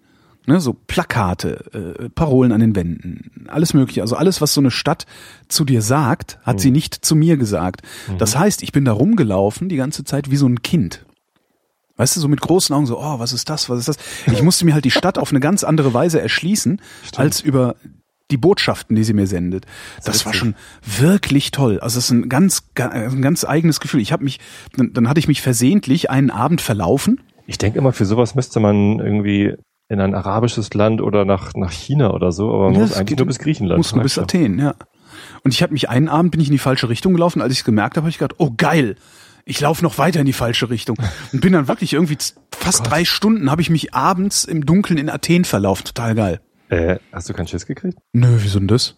Ne, 0.48 0.60
so 0.60 0.74
Plakate, 0.74 2.00
äh, 2.00 2.10
Parolen 2.10 2.52
an 2.52 2.60
den 2.60 2.76
Wänden, 2.76 3.46
alles 3.50 3.76
mögliche. 3.76 4.02
Also 4.02 4.16
alles, 4.16 4.42
was 4.42 4.54
so 4.54 4.62
eine 4.62 4.72
Stadt 4.72 5.06
zu 5.48 5.64
dir 5.64 5.84
sagt, 5.84 6.40
hat 6.44 6.60
sie 6.60 6.72
nicht 6.72 6.96
zu 7.06 7.16
mir 7.16 7.38
gesagt. 7.38 7.82
Das 8.18 8.36
heißt, 8.36 8.64
ich 8.64 8.72
bin 8.72 8.84
da 8.84 8.94
rumgelaufen 8.94 9.70
die 9.70 9.76
ganze 9.76 10.06
Zeit 10.06 10.32
wie 10.32 10.38
so 10.38 10.48
ein 10.48 10.64
Kind. 10.64 11.06
Weißt 11.98 12.16
du, 12.16 12.22
so 12.22 12.30
mit 12.30 12.42
großen 12.42 12.74
Augen, 12.74 12.88
so, 12.88 12.98
oh, 12.98 13.20
was 13.20 13.34
ist 13.34 13.50
das, 13.50 13.70
was 13.70 13.80
ist 13.80 13.90
das? 13.90 13.98
Ich 14.26 14.42
musste 14.42 14.66
mir 14.66 14.74
halt 14.74 14.86
die 14.86 14.92
Stadt 14.92 15.20
auf 15.20 15.32
eine 15.32 15.42
ganz 15.42 15.64
andere 15.64 15.94
Weise 15.94 16.20
erschließen, 16.20 16.82
als 17.16 17.42
über 17.42 17.76
die 18.32 18.38
Botschaften, 18.38 18.96
die 18.96 19.04
sie 19.04 19.14
mir 19.14 19.28
sendet. 19.28 19.66
Das 20.06 20.26
war 20.26 20.34
schon 20.34 20.56
wirklich 20.86 21.52
toll. 21.52 21.80
Also 21.80 21.98
es 22.00 22.06
ist 22.06 22.12
ein 22.12 22.30
ganz, 22.30 22.74
ga- 22.76 22.90
ein 22.90 23.22
ganz 23.22 23.44
eigenes 23.46 23.80
Gefühl. 23.80 24.02
Ich 24.02 24.12
habe 24.12 24.24
mich, 24.24 24.40
dann, 24.76 24.94
dann 24.94 25.10
hatte 25.10 25.20
ich 25.20 25.28
mich 25.28 25.42
versehentlich 25.42 26.10
einen 26.10 26.30
Abend 26.30 26.62
verlaufen. 26.62 27.22
Ich 27.48 27.58
denke 27.58 27.80
immer, 27.80 27.92
für 27.94 28.06
sowas 28.06 28.36
müsste 28.36 28.60
man 28.60 29.00
irgendwie 29.00 29.56
in 29.92 30.00
ein 30.00 30.14
arabisches 30.14 30.72
Land 30.76 31.02
oder 31.02 31.26
nach, 31.26 31.54
nach 31.56 31.72
China 31.72 32.12
oder 32.12 32.32
so, 32.32 32.54
aber 32.54 32.66
man 32.66 32.74
Ja, 32.76 32.80
muss 32.82 32.94
eigentlich 32.94 33.18
nur 33.18 33.26
bis 33.28 33.40
Griechenland. 33.40 33.78
Muss 33.78 33.94
nur 33.96 34.04
bis 34.04 34.18
Ja. 34.18 34.24
Athen, 34.24 34.60
ja. 34.60 34.76
Und 35.44 35.54
ich 35.54 35.64
habe 35.64 35.74
mich 35.74 35.90
einen 35.90 36.08
Abend 36.10 36.30
bin 36.32 36.40
ich 36.42 36.48
in 36.48 36.52
die 36.54 36.60
falsche 36.60 36.90
Richtung 36.90 37.14
gelaufen. 37.14 37.42
Als 37.42 37.52
ich 37.54 37.60
es 37.60 37.66
gemerkt 37.66 37.98
habe, 37.98 38.04
habe 38.04 38.10
ich 38.12 38.20
gedacht, 38.20 38.36
oh 38.38 38.52
geil, 38.56 38.96
ich 39.46 39.60
laufe 39.62 39.84
noch 39.84 39.98
weiter 39.98 40.20
in 40.20 40.28
die 40.28 40.34
falsche 40.34 40.70
Richtung 40.70 40.96
und 41.34 41.42
bin 41.42 41.54
dann 41.54 41.68
wirklich 41.68 41.94
irgendwie 41.94 42.18
fast 42.56 42.88
drei 42.88 43.04
Stunden 43.06 43.50
habe 43.50 43.64
ich 43.64 43.72
mich 43.72 43.96
abends 43.96 44.44
im 44.46 44.66
Dunkeln 44.68 45.00
in 45.00 45.10
Athen 45.10 45.44
verlaufen. 45.46 45.86
Total 45.86 46.14
geil. 46.14 46.40
Äh, 46.70 47.00
hast 47.12 47.28
du 47.30 47.34
keinen 47.34 47.48
Schiss 47.48 47.66
gekriegt? 47.66 47.98
Nö, 48.14 48.38
wieso 48.40 48.60
denn 48.60 48.68
das? 48.68 48.96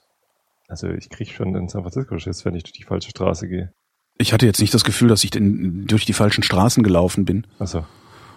Also 0.67 0.89
ich 0.89 1.10
krieg 1.10 1.29
schon 1.29 1.55
in 1.55 1.67
San 1.67 1.81
Francisco 1.81 2.17
Schiss, 2.19 2.45
wenn 2.45 2.55
ich 2.55 2.63
durch 2.63 2.73
die 2.73 2.84
falsche 2.84 3.10
Straße 3.10 3.47
gehe. 3.47 3.71
Ich 4.17 4.34
hatte 4.34 4.45
jetzt 4.45 4.60
nicht 4.62 4.73
das 4.73 4.84
Gefühl, 4.84 5.07
dass 5.07 5.23
ich 5.23 5.31
denn 5.31 5.86
durch 5.88 6.05
die 6.05 6.13
falschen 6.13 6.43
Straßen 6.43 6.84
gelaufen 6.84 7.25
bin. 7.25 7.47
Achso. 7.60 7.86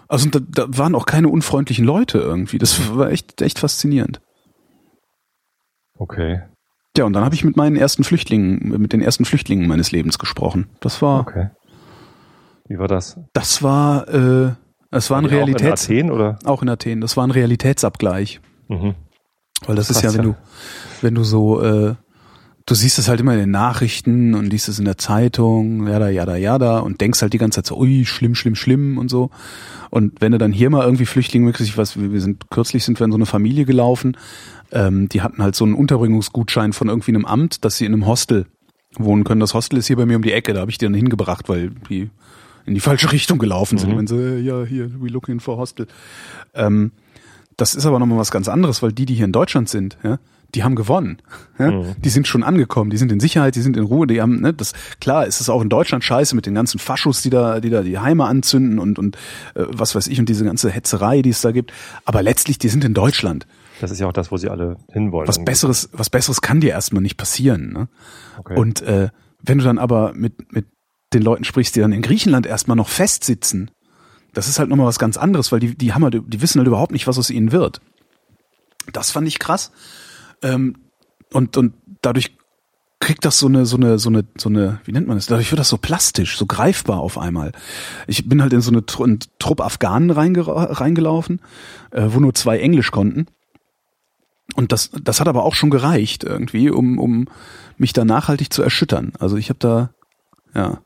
Also 0.08 0.28
da, 0.30 0.38
da 0.40 0.66
waren 0.78 0.94
auch 0.94 1.06
keine 1.06 1.28
unfreundlichen 1.28 1.84
Leute 1.84 2.18
irgendwie. 2.18 2.58
Das 2.58 2.94
war 2.96 3.10
echt, 3.10 3.40
echt 3.42 3.58
faszinierend. 3.58 4.20
Okay. 5.96 6.42
Ja, 6.96 7.04
und 7.04 7.12
dann 7.12 7.24
habe 7.24 7.34
ich 7.34 7.44
mit 7.44 7.56
meinen 7.56 7.76
ersten 7.76 8.04
Flüchtlingen, 8.04 8.80
mit 8.80 8.92
den 8.92 9.00
ersten 9.00 9.24
Flüchtlingen 9.24 9.66
meines 9.66 9.90
Lebens 9.92 10.18
gesprochen. 10.18 10.68
Das 10.80 11.02
war, 11.02 11.20
Okay. 11.20 11.50
Wie 12.66 12.78
war 12.78 12.88
das? 12.88 13.18
das 13.34 13.62
war, 13.62 14.08
äh, 14.08 14.52
es 14.90 15.10
war 15.10 15.18
ein 15.18 15.26
Auch 15.26 15.30
in 15.30 15.34
Realitäts, 15.36 15.84
Athen 15.84 16.10
oder? 16.10 16.38
auch 16.44 16.62
in 16.62 16.68
Athen. 16.68 17.00
Das 17.00 17.16
war 17.16 17.26
ein 17.26 17.30
Realitätsabgleich, 17.30 18.40
Mhm. 18.68 18.94
Weil 19.66 19.76
das 19.76 19.90
ist 19.90 20.00
Krass, 20.00 20.14
ja, 20.14 20.18
wenn 20.18 20.26
ja. 20.26 20.32
du, 20.32 20.36
wenn 21.02 21.14
du 21.14 21.24
so, 21.24 21.62
äh, 21.62 21.94
du 22.66 22.74
siehst 22.74 22.98
es 22.98 23.08
halt 23.08 23.20
immer 23.20 23.32
in 23.32 23.40
den 23.40 23.50
Nachrichten 23.50 24.34
und 24.34 24.46
liest 24.46 24.68
es 24.68 24.78
in 24.78 24.84
der 24.84 24.98
Zeitung, 24.98 25.86
jada, 25.86 26.08
jada, 26.08 26.36
jada, 26.36 26.78
und 26.80 27.00
denkst 27.00 27.22
halt 27.22 27.32
die 27.32 27.38
ganze 27.38 27.56
Zeit 27.56 27.66
so, 27.66 27.78
ui, 27.78 28.04
schlimm, 28.04 28.34
schlimm, 28.34 28.54
schlimm 28.54 28.98
und 28.98 29.10
so. 29.10 29.30
Und 29.90 30.20
wenn 30.20 30.32
du 30.32 30.38
dann 30.38 30.52
hier 30.52 30.70
mal 30.70 30.84
irgendwie 30.84 31.06
Flüchtlinge 31.06 31.46
möchtest, 31.46 31.70
ich 31.70 31.78
weiß, 31.78 31.98
wir 31.98 32.12
wir 32.12 32.20
sind, 32.20 32.50
kürzlich 32.50 32.84
sind 32.84 32.98
wir 32.98 33.04
in 33.04 33.12
so 33.12 33.18
eine 33.18 33.26
Familie 33.26 33.64
gelaufen, 33.64 34.16
ähm, 34.72 35.08
die 35.08 35.22
hatten 35.22 35.42
halt 35.42 35.54
so 35.54 35.64
einen 35.64 35.74
Unterbringungsgutschein 35.74 36.72
von 36.72 36.88
irgendwie 36.88 37.12
einem 37.12 37.26
Amt, 37.26 37.64
dass 37.64 37.76
sie 37.76 37.86
in 37.86 37.92
einem 37.92 38.06
Hostel 38.06 38.46
wohnen 38.96 39.24
können. 39.24 39.40
Das 39.40 39.54
Hostel 39.54 39.78
ist 39.78 39.86
hier 39.86 39.96
bei 39.96 40.06
mir 40.06 40.16
um 40.16 40.22
die 40.22 40.32
Ecke, 40.32 40.52
da 40.52 40.60
habe 40.60 40.70
ich 40.70 40.78
die 40.78 40.86
dann 40.86 40.94
hingebracht, 40.94 41.48
weil 41.48 41.70
die 41.88 42.10
in 42.66 42.74
die 42.74 42.80
falsche 42.80 43.12
Richtung 43.12 43.38
gelaufen 43.38 43.78
sind. 43.78 43.92
Mhm. 43.92 43.98
Wenn 43.98 44.06
sie, 44.06 44.16
äh, 44.16 44.40
ja, 44.40 44.64
hier, 44.64 44.90
we 45.00 45.08
looking 45.08 45.38
for 45.40 45.58
Hostel. 45.58 45.86
Ähm, 46.54 46.92
das 47.56 47.74
ist 47.74 47.86
aber 47.86 47.98
nochmal 47.98 48.18
was 48.18 48.30
ganz 48.30 48.48
anderes, 48.48 48.82
weil 48.82 48.92
die, 48.92 49.06
die 49.06 49.14
hier 49.14 49.24
in 49.24 49.32
Deutschland 49.32 49.68
sind, 49.68 49.96
ja, 50.02 50.18
die 50.54 50.62
haben 50.62 50.76
gewonnen. 50.76 51.18
Ja? 51.58 51.70
Mhm. 51.70 51.94
Die 51.98 52.08
sind 52.08 52.26
schon 52.26 52.42
angekommen, 52.42 52.90
die 52.90 52.96
sind 52.96 53.10
in 53.12 53.20
Sicherheit, 53.20 53.56
die 53.56 53.60
sind 53.60 53.76
in 53.76 53.84
Ruhe, 53.84 54.06
die 54.06 54.20
haben, 54.20 54.40
ne, 54.40 54.52
das 54.52 54.72
klar, 55.00 55.26
ist 55.26 55.40
es 55.40 55.48
auch 55.48 55.62
in 55.62 55.68
Deutschland 55.68 56.04
scheiße 56.04 56.34
mit 56.36 56.46
den 56.46 56.54
ganzen 56.54 56.78
Faschos, 56.78 57.22
die 57.22 57.30
da, 57.30 57.60
die 57.60 57.70
da 57.70 57.82
die 57.82 57.98
Heime 57.98 58.24
anzünden 58.24 58.78
und 58.78 58.98
und 58.98 59.16
äh, 59.54 59.64
was 59.68 59.94
weiß 59.94 60.06
ich 60.06 60.18
und 60.20 60.28
diese 60.28 60.44
ganze 60.44 60.70
Hetzerei, 60.70 61.22
die 61.22 61.30
es 61.30 61.40
da 61.40 61.52
gibt. 61.52 61.72
Aber 62.04 62.22
letztlich, 62.22 62.58
die 62.58 62.68
sind 62.68 62.84
in 62.84 62.94
Deutschland. 62.94 63.46
Das 63.80 63.90
ist 63.90 63.98
ja 63.98 64.06
auch 64.06 64.12
das, 64.12 64.30
wo 64.30 64.36
sie 64.36 64.48
alle 64.48 64.76
hinwollen. 64.92 65.26
Was 65.26 65.44
Besseres, 65.44 65.90
was 65.92 66.08
Besseres 66.08 66.40
kann 66.40 66.60
dir 66.60 66.70
erstmal 66.70 67.02
nicht 67.02 67.16
passieren. 67.16 67.72
Ne? 67.72 67.88
Okay. 68.38 68.56
Und 68.56 68.82
äh, 68.82 69.08
wenn 69.42 69.58
du 69.58 69.64
dann 69.64 69.78
aber 69.78 70.12
mit 70.14 70.52
mit 70.52 70.66
den 71.12 71.22
Leuten 71.22 71.44
sprichst, 71.44 71.74
die 71.76 71.80
dann 71.80 71.92
in 71.92 72.02
Griechenland 72.02 72.46
erstmal 72.46 72.76
noch 72.76 72.88
festsitzen, 72.88 73.70
das 74.34 74.48
ist 74.48 74.58
halt 74.58 74.68
nochmal 74.68 74.86
was 74.86 74.98
ganz 74.98 75.16
anderes, 75.16 75.52
weil 75.52 75.60
die, 75.60 75.76
die 75.76 75.94
haben 75.94 76.04
halt, 76.04 76.20
die 76.26 76.42
wissen 76.42 76.58
halt 76.58 76.68
überhaupt 76.68 76.92
nicht, 76.92 77.06
was 77.06 77.18
aus 77.18 77.30
ihnen 77.30 77.52
wird. 77.52 77.80
Das 78.92 79.10
fand 79.10 79.26
ich 79.26 79.38
krass. 79.38 79.72
Ähm, 80.42 80.76
und, 81.32 81.56
und 81.56 81.74
dadurch 82.02 82.36
kriegt 83.00 83.24
das 83.24 83.38
so 83.38 83.46
eine, 83.46 83.66
so 83.66 83.76
eine, 83.76 83.98
so 83.98 84.08
eine, 84.08 84.24
so 84.36 84.48
eine, 84.48 84.80
wie 84.84 84.92
nennt 84.92 85.06
man 85.06 85.16
das? 85.16 85.26
Dadurch 85.26 85.50
wird 85.50 85.58
das 85.58 85.68
so 85.68 85.78
plastisch, 85.78 86.38
so 86.38 86.46
greifbar 86.46 87.00
auf 87.00 87.18
einmal. 87.18 87.52
Ich 88.06 88.28
bin 88.28 88.40
halt 88.40 88.52
in 88.52 88.60
so 88.60 88.70
eine 88.70 88.86
Tru 88.86 89.04
einen 89.04 89.18
Trupp 89.38 89.60
Afghanen 89.60 90.10
reinge 90.10 90.46
reingelaufen, 90.46 91.40
äh, 91.90 92.06
wo 92.08 92.20
nur 92.20 92.34
zwei 92.34 92.58
Englisch 92.58 92.90
konnten. 92.90 93.26
Und 94.54 94.72
das, 94.72 94.90
das 95.02 95.20
hat 95.20 95.28
aber 95.28 95.44
auch 95.44 95.54
schon 95.54 95.70
gereicht 95.70 96.24
irgendwie, 96.24 96.70
um, 96.70 96.98
um 96.98 97.26
mich 97.76 97.92
da 97.92 98.04
nachhaltig 98.04 98.52
zu 98.52 98.62
erschüttern. 98.62 99.12
Also 99.18 99.36
ich 99.36 99.48
habe 99.48 99.58
da, 99.58 99.90
ja, 100.54 100.80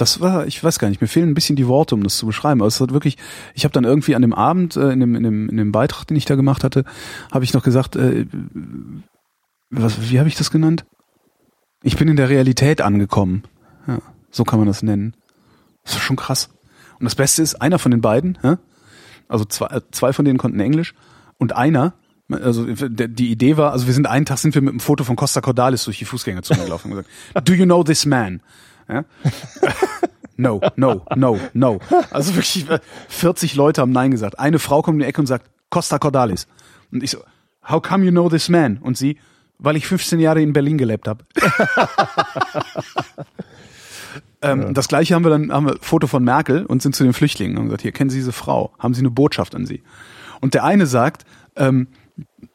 das 0.00 0.18
war, 0.20 0.46
ich 0.46 0.64
weiß 0.64 0.78
gar 0.78 0.88
nicht, 0.88 1.02
mir 1.02 1.08
fehlen 1.08 1.28
ein 1.28 1.34
bisschen 1.34 1.56
die 1.56 1.66
Worte, 1.66 1.94
um 1.94 2.02
das 2.02 2.16
zu 2.16 2.24
beschreiben. 2.24 2.62
Aber 2.62 2.68
es 2.68 2.80
hat 2.80 2.94
wirklich, 2.94 3.18
ich 3.54 3.64
habe 3.64 3.72
dann 3.72 3.84
irgendwie 3.84 4.14
an 4.14 4.22
dem 4.22 4.32
Abend, 4.32 4.74
äh, 4.76 4.92
in, 4.92 5.00
dem, 5.00 5.14
in, 5.14 5.22
dem, 5.22 5.48
in 5.50 5.56
dem 5.58 5.72
Beitrag, 5.72 6.06
den 6.06 6.16
ich 6.16 6.24
da 6.24 6.36
gemacht 6.36 6.64
hatte, 6.64 6.84
habe 7.30 7.44
ich 7.44 7.52
noch 7.52 7.62
gesagt, 7.62 7.96
äh, 7.96 8.24
was, 9.68 10.10
wie 10.10 10.18
habe 10.18 10.28
ich 10.28 10.36
das 10.36 10.50
genannt? 10.50 10.86
Ich 11.82 11.96
bin 11.96 12.08
in 12.08 12.16
der 12.16 12.30
Realität 12.30 12.80
angekommen. 12.80 13.42
Ja, 13.86 13.98
so 14.30 14.44
kann 14.44 14.58
man 14.58 14.68
das 14.68 14.82
nennen. 14.82 15.14
Das 15.84 15.96
ist 15.96 16.00
schon 16.00 16.16
krass. 16.16 16.48
Und 16.98 17.04
das 17.04 17.14
Beste 17.14 17.42
ist, 17.42 17.60
einer 17.60 17.78
von 17.78 17.90
den 17.90 18.00
beiden, 18.00 18.38
ja, 18.42 18.58
also 19.28 19.44
zwei, 19.44 19.66
äh, 19.66 19.80
zwei 19.90 20.14
von 20.14 20.24
denen 20.24 20.38
konnten 20.38 20.60
Englisch 20.60 20.94
und 21.36 21.54
einer, 21.54 21.92
also 22.30 22.64
die 22.64 23.30
Idee 23.30 23.58
war, 23.58 23.72
also 23.72 23.86
wir 23.86 23.92
sind 23.92 24.06
einen 24.06 24.24
Tag 24.24 24.38
sind 24.38 24.54
wir 24.54 24.62
mit 24.62 24.70
einem 24.70 24.80
Foto 24.80 25.04
von 25.04 25.16
Costa 25.16 25.42
Cordalis 25.42 25.84
durch 25.84 25.98
die 25.98 26.04
Fußgängerzone 26.06 26.64
gelaufen 26.64 26.90
und 26.90 26.98
gesagt, 26.98 27.48
do 27.48 27.52
you 27.52 27.66
know 27.66 27.82
this 27.82 28.06
man? 28.06 28.40
Ja? 28.90 29.04
No, 30.36 30.58
no, 30.76 31.02
no, 31.16 31.38
no. 31.52 31.80
Also 32.10 32.34
wirklich 32.34 32.66
äh, 32.70 32.80
40 33.10 33.56
Leute 33.56 33.82
haben 33.82 33.92
Nein 33.92 34.10
gesagt. 34.10 34.38
Eine 34.38 34.58
Frau 34.58 34.80
kommt 34.80 34.94
in 34.94 35.00
die 35.00 35.04
Ecke 35.04 35.20
und 35.20 35.26
sagt, 35.26 35.50
Costa 35.68 35.98
Cordalis. 35.98 36.46
Und 36.90 37.02
ich 37.02 37.10
so, 37.10 37.18
how 37.68 37.82
come 37.82 38.06
you 38.06 38.10
know 38.10 38.30
this 38.30 38.48
man? 38.48 38.78
Und 38.78 38.96
sie, 38.96 39.18
weil 39.58 39.76
ich 39.76 39.86
15 39.86 40.18
Jahre 40.18 40.40
in 40.40 40.54
Berlin 40.54 40.78
gelebt 40.78 41.08
habe. 41.08 41.26
ähm, 44.40 44.72
Das 44.72 44.88
gleiche 44.88 45.14
haben 45.14 45.24
wir 45.24 45.30
dann, 45.30 45.52
haben 45.52 45.66
wir 45.66 45.76
Foto 45.82 46.06
von 46.06 46.24
Merkel 46.24 46.64
und 46.64 46.80
sind 46.80 46.96
zu 46.96 47.04
den 47.04 47.12
Flüchtlingen 47.12 47.56
und 47.56 47.60
haben 47.60 47.66
gesagt, 47.66 47.82
hier 47.82 47.92
kennen 47.92 48.08
Sie 48.08 48.16
diese 48.16 48.32
Frau, 48.32 48.72
haben 48.78 48.94
Sie 48.94 49.00
eine 49.00 49.10
Botschaft 49.10 49.54
an 49.54 49.66
sie? 49.66 49.82
Und 50.40 50.54
der 50.54 50.64
eine 50.64 50.86
sagt, 50.86 51.26
ähm, 51.56 51.88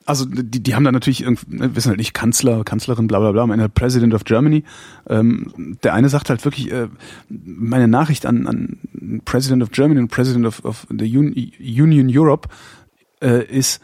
also 0.06 0.26
die, 0.26 0.62
die 0.62 0.76
haben 0.76 0.84
da 0.84 0.91
natürlich 0.91 1.24
irgendwie, 1.24 1.56
ne, 1.56 1.76
wissen 1.76 1.89
halt 1.89 1.98
nicht 1.98 2.13
Kanzler, 2.13 2.63
Kanzlerin, 2.63 3.08
bla 3.08 3.20
bla 3.20 3.32
bla, 3.32 3.44
am 3.44 3.52
Ende 3.52 3.70
President 3.70 4.13
of 4.13 4.24
Germany. 4.24 4.63
Ähm, 5.08 5.78
der 5.84 5.94
eine 5.94 6.10
sagt 6.10 6.30
halt 6.30 6.46
wirklich, 6.46 6.72
äh, 6.72 6.89
meine 7.30 7.88
Nachricht 7.88 8.26
an, 8.26 8.48
an 8.48 9.22
President 9.26 9.63
of 9.63 9.72
Germany 9.72 10.00
und 10.00 10.10
President 10.10 10.46
of, 10.46 10.63
of 10.63 10.88
the 10.89 11.18
Un 11.18 11.34
Union 11.60 12.08
Europe 12.10 12.48
äh, 13.22 13.44
ist, 13.46 13.82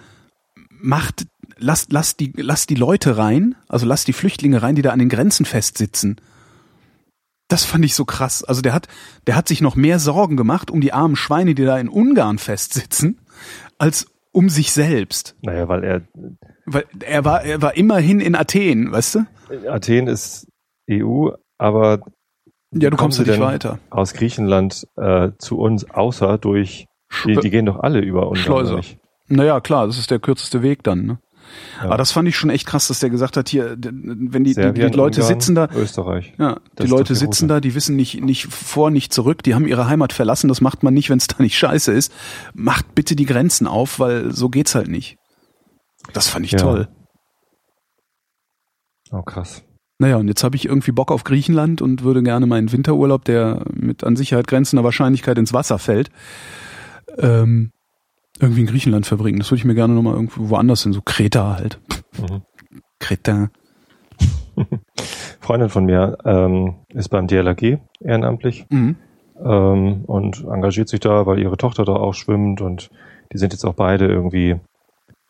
macht, 0.79 1.25
lasst, 1.57 1.91
lasst 1.91 2.19
die, 2.19 2.31
lasst 2.35 2.69
die 2.69 2.75
Leute 2.75 3.17
rein, 3.17 3.55
also 3.67 3.87
lasst 3.87 4.07
die 4.07 4.13
Flüchtlinge 4.13 4.61
rein, 4.61 4.75
die 4.75 4.83
da 4.83 4.91
an 4.91 4.99
den 4.99 5.09
Grenzen 5.09 5.45
festsitzen. 5.45 6.21
Das 7.47 7.65
fand 7.65 7.83
ich 7.83 7.95
so 7.95 8.05
krass. 8.05 8.43
Also 8.43 8.61
der 8.61 8.73
hat, 8.73 8.87
der 9.27 9.35
hat 9.35 9.47
sich 9.47 9.59
noch 9.59 9.75
mehr 9.75 9.99
Sorgen 9.99 10.37
gemacht 10.37 10.69
um 10.71 10.81
die 10.81 10.93
armen 10.93 11.15
Schweine, 11.15 11.55
die 11.55 11.65
da 11.65 11.77
in 11.79 11.89
Ungarn 11.89 12.37
festsitzen, 12.37 13.19
als 13.77 14.05
um 14.31 14.49
sich 14.49 14.71
selbst. 14.71 15.35
naja, 15.41 15.67
weil 15.67 15.83
er 15.83 16.01
Weil 16.65 16.85
er 17.05 17.25
war, 17.25 17.43
er 17.43 17.61
war 17.61 17.75
immerhin 17.75 18.19
in 18.19 18.35
Athen, 18.35 18.91
weißt 18.91 19.15
du? 19.15 19.25
Athen 19.69 20.07
ist 20.07 20.47
EU, 20.89 21.29
aber 21.57 21.99
Ja, 22.73 22.89
du 22.89 22.97
kommst 22.97 23.19
ja 23.19 23.25
nicht 23.25 23.39
weiter. 23.41 23.79
aus 23.89 24.13
Griechenland 24.13 24.87
äh, 24.95 25.31
zu 25.37 25.57
uns, 25.57 25.89
außer 25.89 26.37
durch 26.37 26.87
die, 27.25 27.35
die 27.35 27.49
gehen 27.49 27.65
doch 27.65 27.79
alle 27.79 27.99
über 27.99 28.27
Ungarn. 28.29 28.37
Schleuse. 28.43 28.79
Naja, 29.27 29.59
klar, 29.59 29.87
das 29.87 29.97
ist 29.97 30.11
der 30.11 30.19
kürzeste 30.19 30.61
Weg 30.61 30.83
dann. 30.83 31.05
Ne? 31.05 31.19
Ja. 31.77 31.85
Aber 31.85 31.97
das 31.97 32.11
fand 32.11 32.27
ich 32.27 32.35
schon 32.35 32.49
echt 32.49 32.65
krass, 32.67 32.87
dass 32.87 32.99
der 32.99 33.09
gesagt 33.09 33.37
hat, 33.37 33.49
hier, 33.49 33.75
wenn 33.79 34.43
die, 34.43 34.51
die, 34.51 34.53
Serbien, 34.53 34.91
die 34.91 34.97
Leute 34.97 35.21
Ungarn, 35.21 35.39
sitzen 35.39 35.55
da, 35.55 35.67
Österreich. 35.75 36.33
ja, 36.37 36.59
Das 36.75 36.85
die 36.85 36.91
Leute 36.91 37.15
sitzen 37.15 37.47
da, 37.47 37.59
die 37.59 37.75
wissen 37.75 37.95
nicht, 37.95 38.21
nicht 38.21 38.47
vor, 38.47 38.91
nicht 38.91 39.13
zurück, 39.13 39.43
die 39.43 39.55
haben 39.55 39.67
ihre 39.67 39.87
Heimat 39.87 40.13
verlassen, 40.13 40.47
das 40.47 40.61
macht 40.61 40.83
man 40.83 40.93
nicht, 40.93 41.09
wenn 41.09 41.17
es 41.17 41.27
da 41.27 41.41
nicht 41.41 41.57
scheiße 41.57 41.91
ist. 41.91 42.13
Macht 42.53 42.93
bitte 42.95 43.15
die 43.15 43.25
Grenzen 43.25 43.67
auf, 43.67 43.99
weil 43.99 44.31
so 44.33 44.49
geht's 44.49 44.75
halt 44.75 44.87
nicht. 44.87 45.17
Das 46.13 46.27
fand 46.27 46.45
ich 46.45 46.51
Ja. 46.53 46.59
toll. 46.59 46.87
Oh 49.11 49.21
krass. 49.21 49.63
Naja, 49.99 50.15
und 50.15 50.27
jetzt 50.29 50.43
habe 50.43 50.55
ich 50.55 50.65
irgendwie 50.65 50.91
Bock 50.91 51.11
auf 51.11 51.23
Griechenland 51.23 51.81
und 51.81 52.03
würde 52.03 52.23
gerne 52.23 52.47
meinen 52.47 52.71
Winterurlaub, 52.71 53.23
der 53.25 53.65
mit 53.71 54.03
an 54.03 54.15
Sicherheit 54.15 54.47
grenzender 54.47 54.83
Wahrscheinlichkeit 54.83 55.37
ins 55.37 55.53
Wasser 55.53 55.77
fällt, 55.77 56.09
ähm, 57.19 57.71
irgendwie 58.39 58.61
in 58.61 58.67
Griechenland 58.67 59.05
verbringen. 59.05 59.39
Das 59.39 59.51
würde 59.51 59.59
ich 59.59 59.65
mir 59.65 59.75
gerne 59.75 59.93
nochmal 59.93 60.13
irgendwo 60.15 60.49
woanders 60.49 60.83
hin, 60.83 60.93
so 60.93 61.01
Kreta 61.03 61.55
halt. 61.55 61.79
Mhm. 62.19 62.41
Kreta. 62.99 63.49
Freundin 65.39 65.69
von 65.69 65.85
mir 65.85 66.17
ähm, 66.25 66.75
ist 66.89 67.09
beim 67.09 67.27
DLRG 67.27 67.79
ehrenamtlich 67.99 68.65
Mhm. 68.69 68.95
ähm, 69.43 70.05
und 70.05 70.43
engagiert 70.43 70.89
sich 70.89 70.99
da, 70.99 71.25
weil 71.25 71.39
ihre 71.39 71.57
Tochter 71.57 71.83
da 71.85 71.93
auch 71.93 72.13
schwimmt 72.13 72.61
und 72.61 72.89
die 73.33 73.37
sind 73.37 73.53
jetzt 73.53 73.65
auch 73.65 73.73
beide 73.73 74.05
irgendwie 74.07 74.59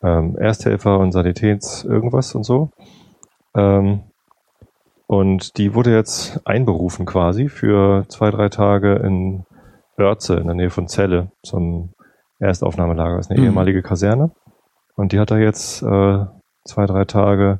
ähm, 0.02 0.36
Ersthelfer 0.36 0.98
und 0.98 1.12
Sanitäts 1.12 1.84
irgendwas 1.84 2.34
und 2.34 2.44
so. 2.44 2.70
Ähm, 3.54 4.02
und 5.06 5.58
die 5.58 5.74
wurde 5.74 5.94
jetzt 5.94 6.40
einberufen 6.46 7.06
quasi 7.06 7.48
für 7.48 8.04
zwei, 8.08 8.30
drei 8.30 8.48
Tage 8.48 8.94
in 8.94 9.44
Oerze 9.98 10.36
in 10.36 10.46
der 10.46 10.54
Nähe 10.56 10.70
von 10.70 10.88
Celle 10.88 11.30
zum 11.42 11.90
Erstaufnahmelager. 12.42 13.16
Das 13.16 13.26
ist 13.26 13.30
eine 13.30 13.40
Mhm. 13.40 13.46
ehemalige 13.46 13.82
Kaserne. 13.82 14.30
Und 14.96 15.12
die 15.12 15.18
hat 15.20 15.30
da 15.30 15.38
jetzt 15.38 15.82
äh, 15.82 16.24
zwei, 16.64 16.86
drei 16.86 17.04
Tage 17.04 17.58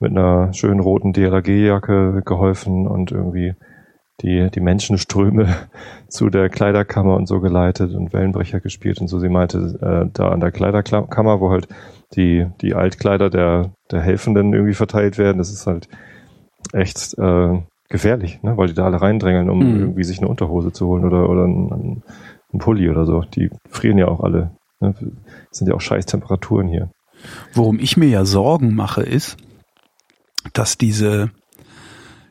mit 0.00 0.10
einer 0.10 0.52
schönen 0.52 0.80
roten 0.80 1.12
DLRG-Jacke 1.12 2.22
geholfen 2.24 2.86
und 2.88 3.12
irgendwie 3.12 3.54
die, 4.20 4.50
die 4.50 4.60
Menschenströme 4.60 5.46
zu 6.08 6.28
der 6.28 6.48
Kleiderkammer 6.48 7.14
und 7.16 7.26
so 7.26 7.40
geleitet 7.40 7.94
und 7.94 8.12
Wellenbrecher 8.12 8.60
gespielt 8.60 9.00
und 9.00 9.08
so. 9.08 9.18
Sie 9.18 9.28
meinte, 9.28 9.58
äh, 9.80 10.10
da 10.12 10.30
an 10.30 10.40
der 10.40 10.50
Kleiderkammer, 10.52 11.40
wo 11.40 11.50
halt 11.50 11.68
die, 12.16 12.46
die 12.60 12.74
Altkleider 12.74 13.30
der, 13.30 13.70
der 13.90 14.00
Helfenden 14.00 14.52
irgendwie 14.52 14.74
verteilt 14.74 15.18
werden, 15.18 15.38
das 15.38 15.50
ist 15.52 15.66
halt 15.66 15.88
echt 16.72 17.16
äh, 17.18 17.60
gefährlich, 17.88 18.42
ne? 18.42 18.56
weil 18.56 18.68
die 18.68 18.74
da 18.74 18.84
alle 18.86 19.00
reindrängeln, 19.00 19.50
um 19.50 19.58
Mhm. 19.58 19.80
irgendwie 19.80 20.04
sich 20.04 20.18
eine 20.18 20.28
Unterhose 20.28 20.72
zu 20.72 20.86
holen 20.86 21.04
oder, 21.04 21.28
oder 21.28 21.44
einen, 21.44 22.02
einen 22.52 22.60
Pulli 22.60 22.88
oder 22.88 23.06
so. 23.06 23.22
Die 23.22 23.50
frieren 23.68 23.98
ja 23.98 24.08
auch 24.08 24.20
alle. 24.20 24.52
Ne? 24.80 24.94
Es 25.50 25.58
sind 25.58 25.68
ja 25.68 25.74
auch 25.74 25.80
scheiß 25.80 26.06
Temperaturen 26.06 26.68
hier. 26.68 26.90
Worum 27.54 27.78
ich 27.78 27.96
mir 27.96 28.08
ja 28.08 28.24
Sorgen 28.24 28.74
mache, 28.74 29.02
ist, 29.02 29.36
dass 30.52 30.76
diese 30.76 31.30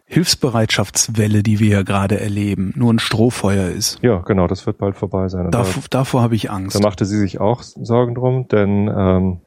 Hilfsbereitschaftswelle, 0.05 1.41
die 1.41 1.59
wir 1.59 1.69
ja 1.69 1.81
gerade 1.83 2.19
erleben, 2.19 2.73
nur 2.75 2.91
ein 2.91 2.99
Strohfeuer 2.99 3.69
ist. 3.69 3.99
Ja, 4.01 4.17
genau, 4.19 4.47
das 4.47 4.65
wird 4.65 4.77
bald 4.77 4.97
vorbei 4.97 5.29
sein. 5.29 5.49
Davor, 5.51 5.83
davor 5.89 6.21
habe 6.21 6.35
ich 6.35 6.51
Angst. 6.51 6.75
Da 6.75 6.81
machte 6.81 7.05
sie 7.05 7.17
sich 7.17 7.39
auch 7.39 7.63
Sorgen 7.63 8.15
drum, 8.15 8.49
denn 8.49 8.91
ähm, 8.93 9.41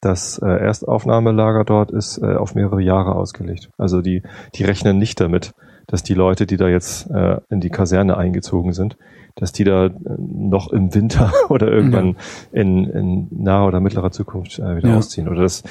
das 0.00 0.38
äh, 0.38 0.46
Erstaufnahmelager 0.46 1.64
dort 1.64 1.90
ist 1.90 2.18
äh, 2.18 2.36
auf 2.36 2.54
mehrere 2.54 2.80
Jahre 2.80 3.14
ausgelegt. 3.14 3.68
Also 3.76 4.00
die, 4.00 4.22
die 4.54 4.64
rechnen 4.64 4.98
nicht 4.98 5.20
damit, 5.20 5.52
dass 5.86 6.02
die 6.02 6.14
Leute, 6.14 6.46
die 6.46 6.56
da 6.56 6.68
jetzt 6.68 7.10
äh, 7.10 7.40
in 7.50 7.60
die 7.60 7.70
Kaserne 7.70 8.16
eingezogen 8.16 8.72
sind, 8.72 8.96
dass 9.36 9.52
die 9.52 9.64
da 9.64 9.86
äh, 9.86 9.90
noch 10.18 10.72
im 10.72 10.94
Winter 10.94 11.32
oder 11.48 11.68
irgendwann 11.68 12.16
in, 12.52 12.84
in 12.84 13.28
naher 13.30 13.66
oder 13.66 13.80
mittlerer 13.80 14.10
Zukunft 14.10 14.58
äh, 14.58 14.76
wieder 14.76 14.90
Ja. 14.90 14.96
ausziehen. 14.96 15.28
Oder 15.28 15.42
das 15.42 15.62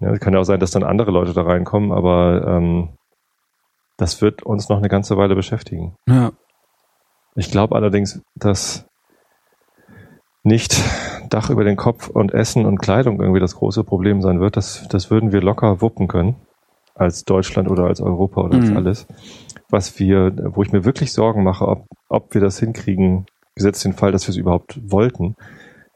ja, 0.00 0.16
kann 0.18 0.32
ja 0.34 0.40
auch 0.40 0.44
sein, 0.44 0.60
dass 0.60 0.70
dann 0.70 0.82
andere 0.84 1.10
Leute 1.10 1.32
da 1.32 1.42
reinkommen, 1.42 1.92
aber 1.92 2.44
ähm, 2.46 2.88
das 3.98 4.22
wird 4.22 4.42
uns 4.42 4.68
noch 4.70 4.78
eine 4.78 4.88
ganze 4.88 5.16
Weile 5.18 5.34
beschäftigen. 5.34 5.94
Ja. 6.08 6.32
Ich 7.36 7.50
glaube 7.50 7.76
allerdings, 7.76 8.22
dass 8.34 8.86
nicht 10.42 10.82
Dach 11.28 11.50
über 11.50 11.64
den 11.64 11.76
Kopf 11.76 12.08
und 12.08 12.32
Essen 12.32 12.64
und 12.64 12.78
Kleidung 12.80 13.20
irgendwie 13.20 13.40
das 13.40 13.54
große 13.56 13.84
Problem 13.84 14.22
sein 14.22 14.40
wird. 14.40 14.56
Das, 14.56 14.88
das 14.88 15.10
würden 15.10 15.32
wir 15.32 15.42
locker 15.42 15.80
wuppen 15.82 16.08
können. 16.08 16.36
Als 16.94 17.24
Deutschland 17.24 17.70
oder 17.70 17.84
als 17.84 18.00
Europa 18.00 18.40
oder 18.42 18.56
als 18.56 18.70
Mhm. 18.70 18.76
alles. 18.76 19.06
Was 19.70 19.98
wir, 19.98 20.32
wo 20.54 20.62
ich 20.62 20.72
mir 20.72 20.84
wirklich 20.84 21.12
Sorgen 21.12 21.44
mache, 21.44 21.66
ob, 21.66 21.86
ob 22.08 22.34
wir 22.34 22.40
das 22.40 22.58
hinkriegen, 22.58 23.26
gesetzt 23.54 23.84
den 23.84 23.92
Fall, 23.92 24.12
dass 24.12 24.26
wir 24.26 24.30
es 24.30 24.36
überhaupt 24.36 24.80
wollten, 24.82 25.36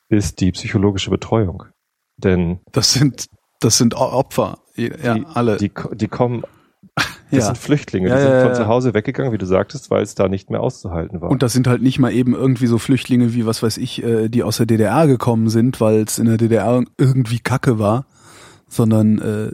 ist 0.08 0.40
die 0.40 0.52
psychologische 0.52 1.10
Betreuung. 1.10 1.64
Denn 2.16 2.60
Das 2.72 2.92
sind, 2.92 3.26
das 3.60 3.78
sind 3.78 3.94
Opfer. 3.94 4.58
Ja, 4.76 5.14
die, 5.14 5.24
alle. 5.26 5.56
Die, 5.56 5.72
die 5.94 6.08
kommen, 6.08 6.44
das 7.30 7.38
ja. 7.38 7.46
sind 7.46 7.58
Flüchtlinge, 7.58 8.08
Ja, 8.08 8.16
die 8.16 8.22
sind 8.22 8.32
ja, 8.32 8.40
von 8.40 8.48
ja. 8.50 8.54
zu 8.54 8.66
Hause 8.66 8.94
weggegangen, 8.94 9.32
wie 9.32 9.38
du 9.38 9.46
sagtest, 9.46 9.90
weil 9.90 10.02
es 10.02 10.14
da 10.14 10.28
nicht 10.28 10.50
mehr 10.50 10.60
auszuhalten 10.60 11.20
war. 11.20 11.30
Und 11.30 11.42
das 11.42 11.52
sind 11.52 11.66
halt 11.66 11.82
nicht 11.82 11.98
mal 11.98 12.12
eben 12.12 12.34
irgendwie 12.34 12.66
so 12.66 12.78
Flüchtlinge 12.78 13.34
wie, 13.34 13.46
was 13.46 13.62
weiß 13.62 13.78
ich, 13.78 14.02
äh, 14.02 14.28
die 14.28 14.42
aus 14.42 14.58
der 14.58 14.66
DDR 14.66 15.06
gekommen 15.06 15.48
sind, 15.48 15.80
weil 15.80 16.02
es 16.02 16.18
in 16.18 16.26
der 16.26 16.36
DDR 16.36 16.84
irgendwie 16.98 17.40
Kacke 17.40 17.78
war, 17.78 18.06
sondern 18.68 19.18
äh, 19.18 19.52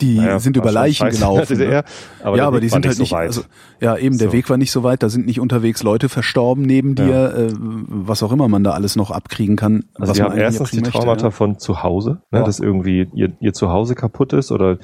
die 0.00 0.16
Naja, 0.18 0.38
sind 0.38 0.56
über 0.56 0.70
Leichen 0.72 1.08
gelaufen. 1.10 1.56
Ne? 1.58 1.82
aber 2.22 2.36
ja, 2.36 2.46
aber 2.46 2.60
die 2.60 2.68
sind 2.68 2.84
halt 2.84 2.96
so 2.96 3.02
nicht, 3.02 3.12
weit. 3.12 3.28
also 3.28 3.42
ja 3.80 3.96
eben, 3.96 4.18
der 4.18 4.28
So. 4.28 4.32
Weg 4.34 4.50
war 4.50 4.56
nicht 4.58 4.70
so 4.70 4.82
weit, 4.82 5.02
da 5.02 5.08
sind 5.08 5.26
nicht 5.26 5.40
unterwegs 5.40 5.82
Leute 5.82 6.08
verstorben 6.08 6.64
neben 6.64 6.94
Ja. 6.96 7.04
dir, 7.06 7.34
äh, 7.36 7.52
was 7.56 8.22
auch 8.22 8.32
immer 8.32 8.48
man 8.48 8.62
da 8.62 8.72
alles 8.72 8.96
noch 8.96 9.10
abkriegen 9.10 9.56
kann. 9.56 9.84
Also 9.94 10.10
was 10.10 10.18
man 10.18 10.30
haben 10.32 10.38
erstens 10.38 10.70
die 10.70 10.76
abkriegen 10.78 10.84
möchte, 10.86 10.98
Traumata 10.98 11.24
ja. 11.26 11.30
von 11.30 11.58
zu 11.58 11.82
Hause, 11.82 12.20
ne, 12.30 12.40
Ja. 12.40 12.44
dass 12.44 12.60
irgendwie 12.60 13.08
ihr, 13.14 13.32
ihr 13.40 13.52
Zuhause 13.52 13.94
kaputt 13.94 14.32
ist 14.34 14.52
oder 14.52 14.78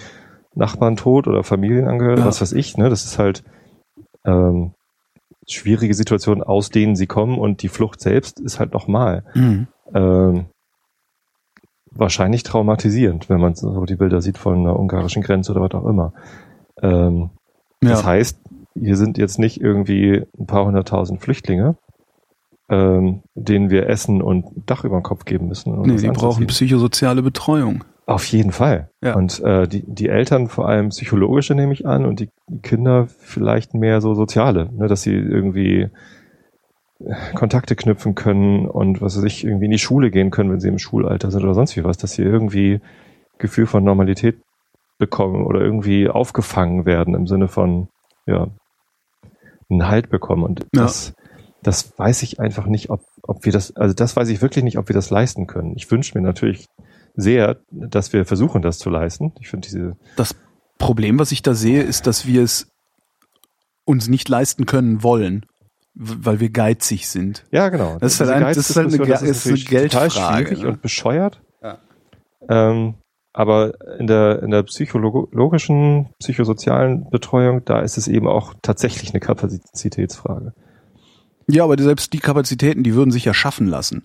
Nachbarn 0.54 0.96
tot 0.96 1.28
oder 1.28 1.42
Familienangehörige, 1.44 2.24
was 2.24 2.40
weiß 2.40 2.52
ich. 2.52 2.76
Ne, 2.78 2.88
das 2.88 3.04
ist 3.04 3.18
halt 3.18 3.42
ähm, 4.24 4.72
schwierige 5.48 5.94
Situationen, 5.94 6.42
aus 6.42 6.70
denen 6.70 6.94
sie 6.96 7.06
kommen 7.06 7.38
und 7.38 7.62
die 7.62 7.68
Flucht 7.68 8.00
selbst 8.00 8.38
ist 8.40 8.60
halt 8.60 8.72
nochmal 8.72 9.24
Mhm. 9.34 9.66
ähm, 9.94 10.46
wahrscheinlich 11.94 12.42
traumatisierend, 12.42 13.28
wenn 13.28 13.40
man 13.40 13.54
so 13.54 13.84
die 13.84 13.96
Bilder 13.96 14.20
sieht 14.20 14.38
von 14.38 14.58
einer 14.58 14.78
ungarischen 14.78 15.22
Grenze 15.22 15.52
oder 15.52 15.60
was 15.62 15.72
auch 15.72 15.86
immer. 15.86 16.12
Ähm, 16.82 17.30
Ja. 17.82 17.90
Das 17.90 18.04
heißt, 18.04 18.38
hier 18.74 18.96
sind 18.96 19.18
jetzt 19.18 19.38
nicht 19.38 19.60
irgendwie 19.60 20.22
ein 20.38 20.46
paar 20.46 20.64
hunderttausend 20.64 21.20
Flüchtlinge, 21.20 21.76
ähm, 22.68 23.22
denen 23.34 23.70
wir 23.70 23.88
Essen 23.88 24.22
und 24.22 24.46
Dach 24.66 24.84
über 24.84 24.98
den 24.98 25.02
Kopf 25.02 25.24
geben 25.24 25.48
müssen. 25.48 25.80
nee, 25.82 25.94
was 25.94 26.02
die 26.02 26.08
brauchen 26.08 26.46
psychosoziale 26.46 27.22
Betreuung. 27.22 27.84
Auf 28.06 28.24
jeden 28.26 28.52
Fall. 28.52 28.90
Ja. 29.02 29.14
Und 29.14 29.40
äh, 29.40 29.68
die, 29.68 29.84
die 29.86 30.08
Eltern 30.08 30.48
vor 30.48 30.68
allem 30.68 30.88
psychologische 30.88 31.54
nehme 31.54 31.72
ich 31.72 31.86
an 31.86 32.04
und 32.04 32.20
die 32.20 32.30
Kinder 32.62 33.06
vielleicht 33.06 33.74
mehr 33.74 34.00
so 34.00 34.14
soziale, 34.14 34.70
ne, 34.72 34.88
dass 34.88 35.02
sie 35.02 35.14
irgendwie 35.14 35.88
Kontakte 37.34 37.76
knüpfen 37.76 38.14
können 38.14 38.66
und 38.66 39.00
was 39.00 39.16
weiß 39.16 39.24
ich, 39.24 39.44
irgendwie 39.44 39.66
in 39.66 39.70
die 39.72 39.78
Schule 39.78 40.10
gehen 40.10 40.30
können, 40.30 40.50
wenn 40.50 40.60
sie 40.60 40.68
im 40.68 40.78
Schulalter 40.78 41.30
sind 41.30 41.42
oder 41.42 41.54
sonst 41.54 41.76
wie 41.76 41.84
was, 41.84 41.96
dass 41.98 42.12
sie 42.12 42.22
irgendwie 42.22 42.80
Gefühl 43.38 43.66
von 43.66 43.82
Normalität 43.84 44.38
bekommen 44.98 45.44
oder 45.44 45.60
irgendwie 45.60 46.08
aufgefangen 46.08 46.84
werden 46.86 47.14
im 47.14 47.26
Sinne 47.26 47.48
von, 47.48 47.88
ja, 48.26 48.48
einen 49.68 49.88
Halt 49.88 50.10
bekommen. 50.10 50.44
Und 50.44 50.60
Ja. 50.74 50.82
das, 50.82 51.14
das 51.62 51.98
weiß 51.98 52.22
ich 52.22 52.38
einfach 52.40 52.66
nicht, 52.66 52.90
ob, 52.90 53.00
ob 53.22 53.44
wir 53.44 53.52
das, 53.52 53.74
also 53.76 53.94
das 53.94 54.14
weiß 54.14 54.28
ich 54.28 54.42
wirklich 54.42 54.64
nicht, 54.64 54.78
ob 54.78 54.88
wir 54.88 54.94
das 54.94 55.10
leisten 55.10 55.46
können. 55.46 55.72
Ich 55.76 55.90
wünsche 55.90 56.16
mir 56.16 56.22
natürlich 56.24 56.66
sehr, 57.14 57.58
dass 57.70 58.12
wir 58.12 58.24
versuchen, 58.24 58.62
das 58.62 58.78
zu 58.78 58.90
leisten. 58.90 59.32
Ich 59.40 59.48
finde 59.48 59.66
diese, 59.66 59.96
Das 60.16 60.34
Problem, 60.78 61.18
was 61.18 61.32
ich 61.32 61.42
da 61.42 61.54
sehe, 61.54 61.82
ist, 61.82 62.06
dass 62.06 62.26
wir 62.26 62.42
es 62.42 62.68
uns 63.84 64.08
nicht 64.08 64.28
leisten 64.28 64.66
können 64.66 65.02
wollen, 65.02 65.44
weil 65.94 66.40
wir 66.40 66.50
geizig 66.50 67.08
sind. 67.08 67.44
ja 67.50 67.68
genau. 67.68 67.98
Das 68.00 68.14
ist 68.14 68.20
halt 68.20 68.30
ein- 68.30 68.42
das 68.42 68.70
ist 68.70 68.76
halt 68.76 68.88
eine 68.88 68.98
Ge- 68.98 69.12
ist 69.14 69.22
eine 69.22 69.32
natürlich 69.32 69.64
total 69.64 69.80
Geldfrage, 69.80 70.46
schwierig 70.46 70.62
ne? 70.62 70.68
und 70.68 70.82
bescheuert. 70.82 71.40
Ja. 71.62 71.78
Ähm, 72.48 72.94
aber 73.34 73.72
in 73.98 74.06
der, 74.06 74.42
in 74.42 74.50
der 74.50 74.62
psychologischen, 74.64 76.10
psychosozialen 76.18 77.08
Betreuung, 77.10 77.64
da 77.64 77.80
ist 77.80 77.96
es 77.96 78.08
eben 78.08 78.26
auch 78.26 78.54
tatsächlich 78.62 79.10
eine 79.10 79.20
Kapazitätsfrage. 79.20 80.52
Ja, 81.48 81.64
aber 81.64 81.80
selbst 81.82 82.12
die 82.12 82.18
Kapazitäten, 82.20 82.82
die 82.82 82.94
würden 82.94 83.10
sich 83.10 83.24
ja 83.24 83.34
schaffen 83.34 83.66
lassen. 83.66 84.02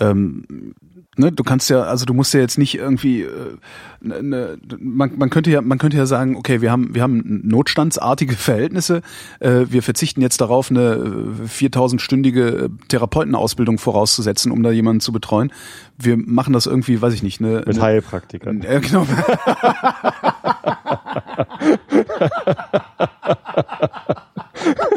Ähm, 0.00 0.74
ne, 1.16 1.32
du 1.32 1.42
kannst 1.42 1.70
ja, 1.70 1.82
also 1.82 2.04
du 2.04 2.14
musst 2.14 2.34
ja 2.34 2.40
jetzt 2.40 2.58
nicht 2.58 2.76
irgendwie, 2.76 3.22
äh, 3.22 3.56
ne, 4.00 4.22
ne, 4.22 4.58
man, 4.78 5.12
man 5.16 5.30
könnte 5.30 5.50
ja, 5.50 5.60
man 5.60 5.78
könnte 5.78 5.96
ja 5.96 6.06
sagen, 6.06 6.36
okay, 6.36 6.60
wir 6.60 6.70
haben, 6.70 6.94
wir 6.94 7.02
haben 7.02 7.40
notstandsartige 7.44 8.34
Verhältnisse, 8.34 9.02
äh, 9.40 9.66
wir 9.68 9.82
verzichten 9.82 10.22
jetzt 10.22 10.40
darauf, 10.40 10.70
eine 10.70 10.94
äh, 10.94 11.46
4000-stündige 11.46 12.70
Therapeutenausbildung 12.88 13.78
vorauszusetzen, 13.78 14.52
um 14.52 14.62
da 14.62 14.70
jemanden 14.70 15.00
zu 15.00 15.12
betreuen. 15.12 15.52
Wir 15.98 16.16
machen 16.16 16.52
das 16.52 16.66
irgendwie, 16.66 17.00
weiß 17.00 17.14
ich 17.14 17.22
nicht, 17.22 17.40
eine, 17.40 17.62
Mit 17.66 17.80
Heilpraktikern. 17.80 18.62
ja, 18.62 18.78
genau. 18.78 19.06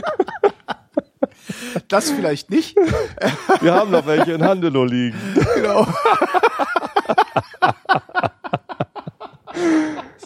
Das 1.88 2.10
vielleicht 2.12 2.50
nicht. 2.50 2.76
Wir 3.62 3.74
haben 3.74 3.92
noch 3.92 4.06
welche 4.08 4.34
in 4.34 4.44
Handelo 4.44 4.86
liegen. 4.86 5.18
Genau. 5.56 5.88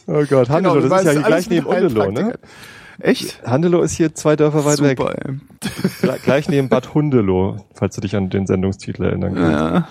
Oh 0.08 0.24
Gott, 0.28 0.50
Handelo, 0.50 0.76
Genau, 0.82 0.90
das 0.90 1.00
ist 1.02 1.06
ja 1.06 1.12
hier 1.12 1.22
gleich 1.22 1.50
neben 1.50 1.66
Undelo, 1.68 2.12
ne? 2.12 2.34
Echt? 3.00 3.42
Handelo 3.46 3.82
ist 3.82 3.94
hier 3.94 4.14
zwei 4.16 4.36
Dörfer 4.36 4.66
weit 4.66 4.82
weg. 4.82 4.98
Super, 4.98 5.14
ey. 5.18 5.36
Gle- 6.02 6.20
Gleich 6.24 6.50
neben 6.50 6.68
Bad 6.68 6.94
Hundelo, 6.94 7.58
falls 7.74 7.96
du 7.96 8.02
dich 8.02 8.16
an 8.16 8.30
den 8.30 8.46
Sendungstitel 8.48 9.06
erinnern 9.06 9.36
kannst. 9.36 9.52
Ja. 9.52 9.88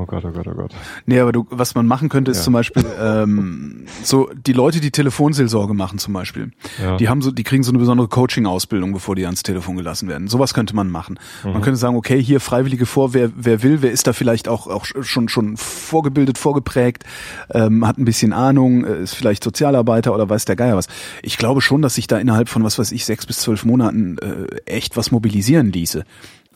Oh 0.00 0.06
Gott, 0.06 0.24
oh 0.24 0.30
Gott, 0.30 0.46
oh 0.46 0.54
Gott. 0.54 0.72
Nee, 1.06 1.18
aber 1.18 1.32
du, 1.32 1.44
was 1.50 1.74
man 1.74 1.84
machen 1.84 2.08
könnte, 2.08 2.30
ist 2.30 2.36
Ja. 2.38 2.44
zum 2.44 2.52
Beispiel 2.52 2.84
ähm, 3.00 3.86
so 4.04 4.30
die 4.46 4.52
Leute, 4.52 4.78
die 4.80 4.92
Telefonseelsorge 4.92 5.74
machen 5.74 5.98
zum 5.98 6.14
Beispiel. 6.14 6.52
Ja. 6.80 6.96
Die 6.98 7.08
haben 7.08 7.20
so, 7.20 7.32
die 7.32 7.42
kriegen 7.42 7.64
so 7.64 7.72
eine 7.72 7.80
besondere 7.80 8.06
Coaching-Ausbildung, 8.06 8.92
bevor 8.92 9.16
die 9.16 9.24
ans 9.26 9.42
Telefon 9.42 9.76
gelassen 9.76 10.08
werden. 10.08 10.28
Sowas 10.28 10.54
könnte 10.54 10.76
man 10.76 10.88
machen. 10.88 11.18
Mhm. 11.42 11.52
Man 11.54 11.62
könnte 11.62 11.78
sagen, 11.78 11.96
okay, 11.96 12.22
hier 12.22 12.38
Freiwillige 12.38 12.86
vor, 12.86 13.12
wer, 13.12 13.32
wer 13.34 13.64
will, 13.64 13.82
wer 13.82 13.90
ist 13.90 14.06
da 14.06 14.12
vielleicht 14.12 14.46
auch, 14.46 14.68
auch 14.68 14.84
schon, 14.84 15.28
schon 15.28 15.56
vorgebildet, 15.56 16.38
vorgeprägt, 16.38 17.02
ähm, 17.50 17.84
hat 17.84 17.98
ein 17.98 18.04
bisschen 18.04 18.32
Ahnung, 18.32 18.84
äh, 18.84 19.02
ist 19.02 19.14
vielleicht 19.14 19.42
Sozialarbeiter 19.42 20.14
oder 20.14 20.30
weiß 20.30 20.44
der 20.44 20.54
Geier 20.54 20.76
was. 20.76 20.86
Ich 21.22 21.38
glaube 21.38 21.60
schon, 21.60 21.82
dass 21.82 21.96
sich 21.96 22.06
da 22.06 22.18
innerhalb 22.18 22.48
von, 22.48 22.62
was 22.62 22.78
weiß 22.78 22.92
ich, 22.92 23.04
sechs 23.04 23.26
bis 23.26 23.38
zwölf 23.38 23.64
Monaten 23.64 24.16
äh, 24.18 24.46
echt 24.64 24.96
was 24.96 25.10
mobilisieren 25.10 25.72
ließe. 25.72 26.04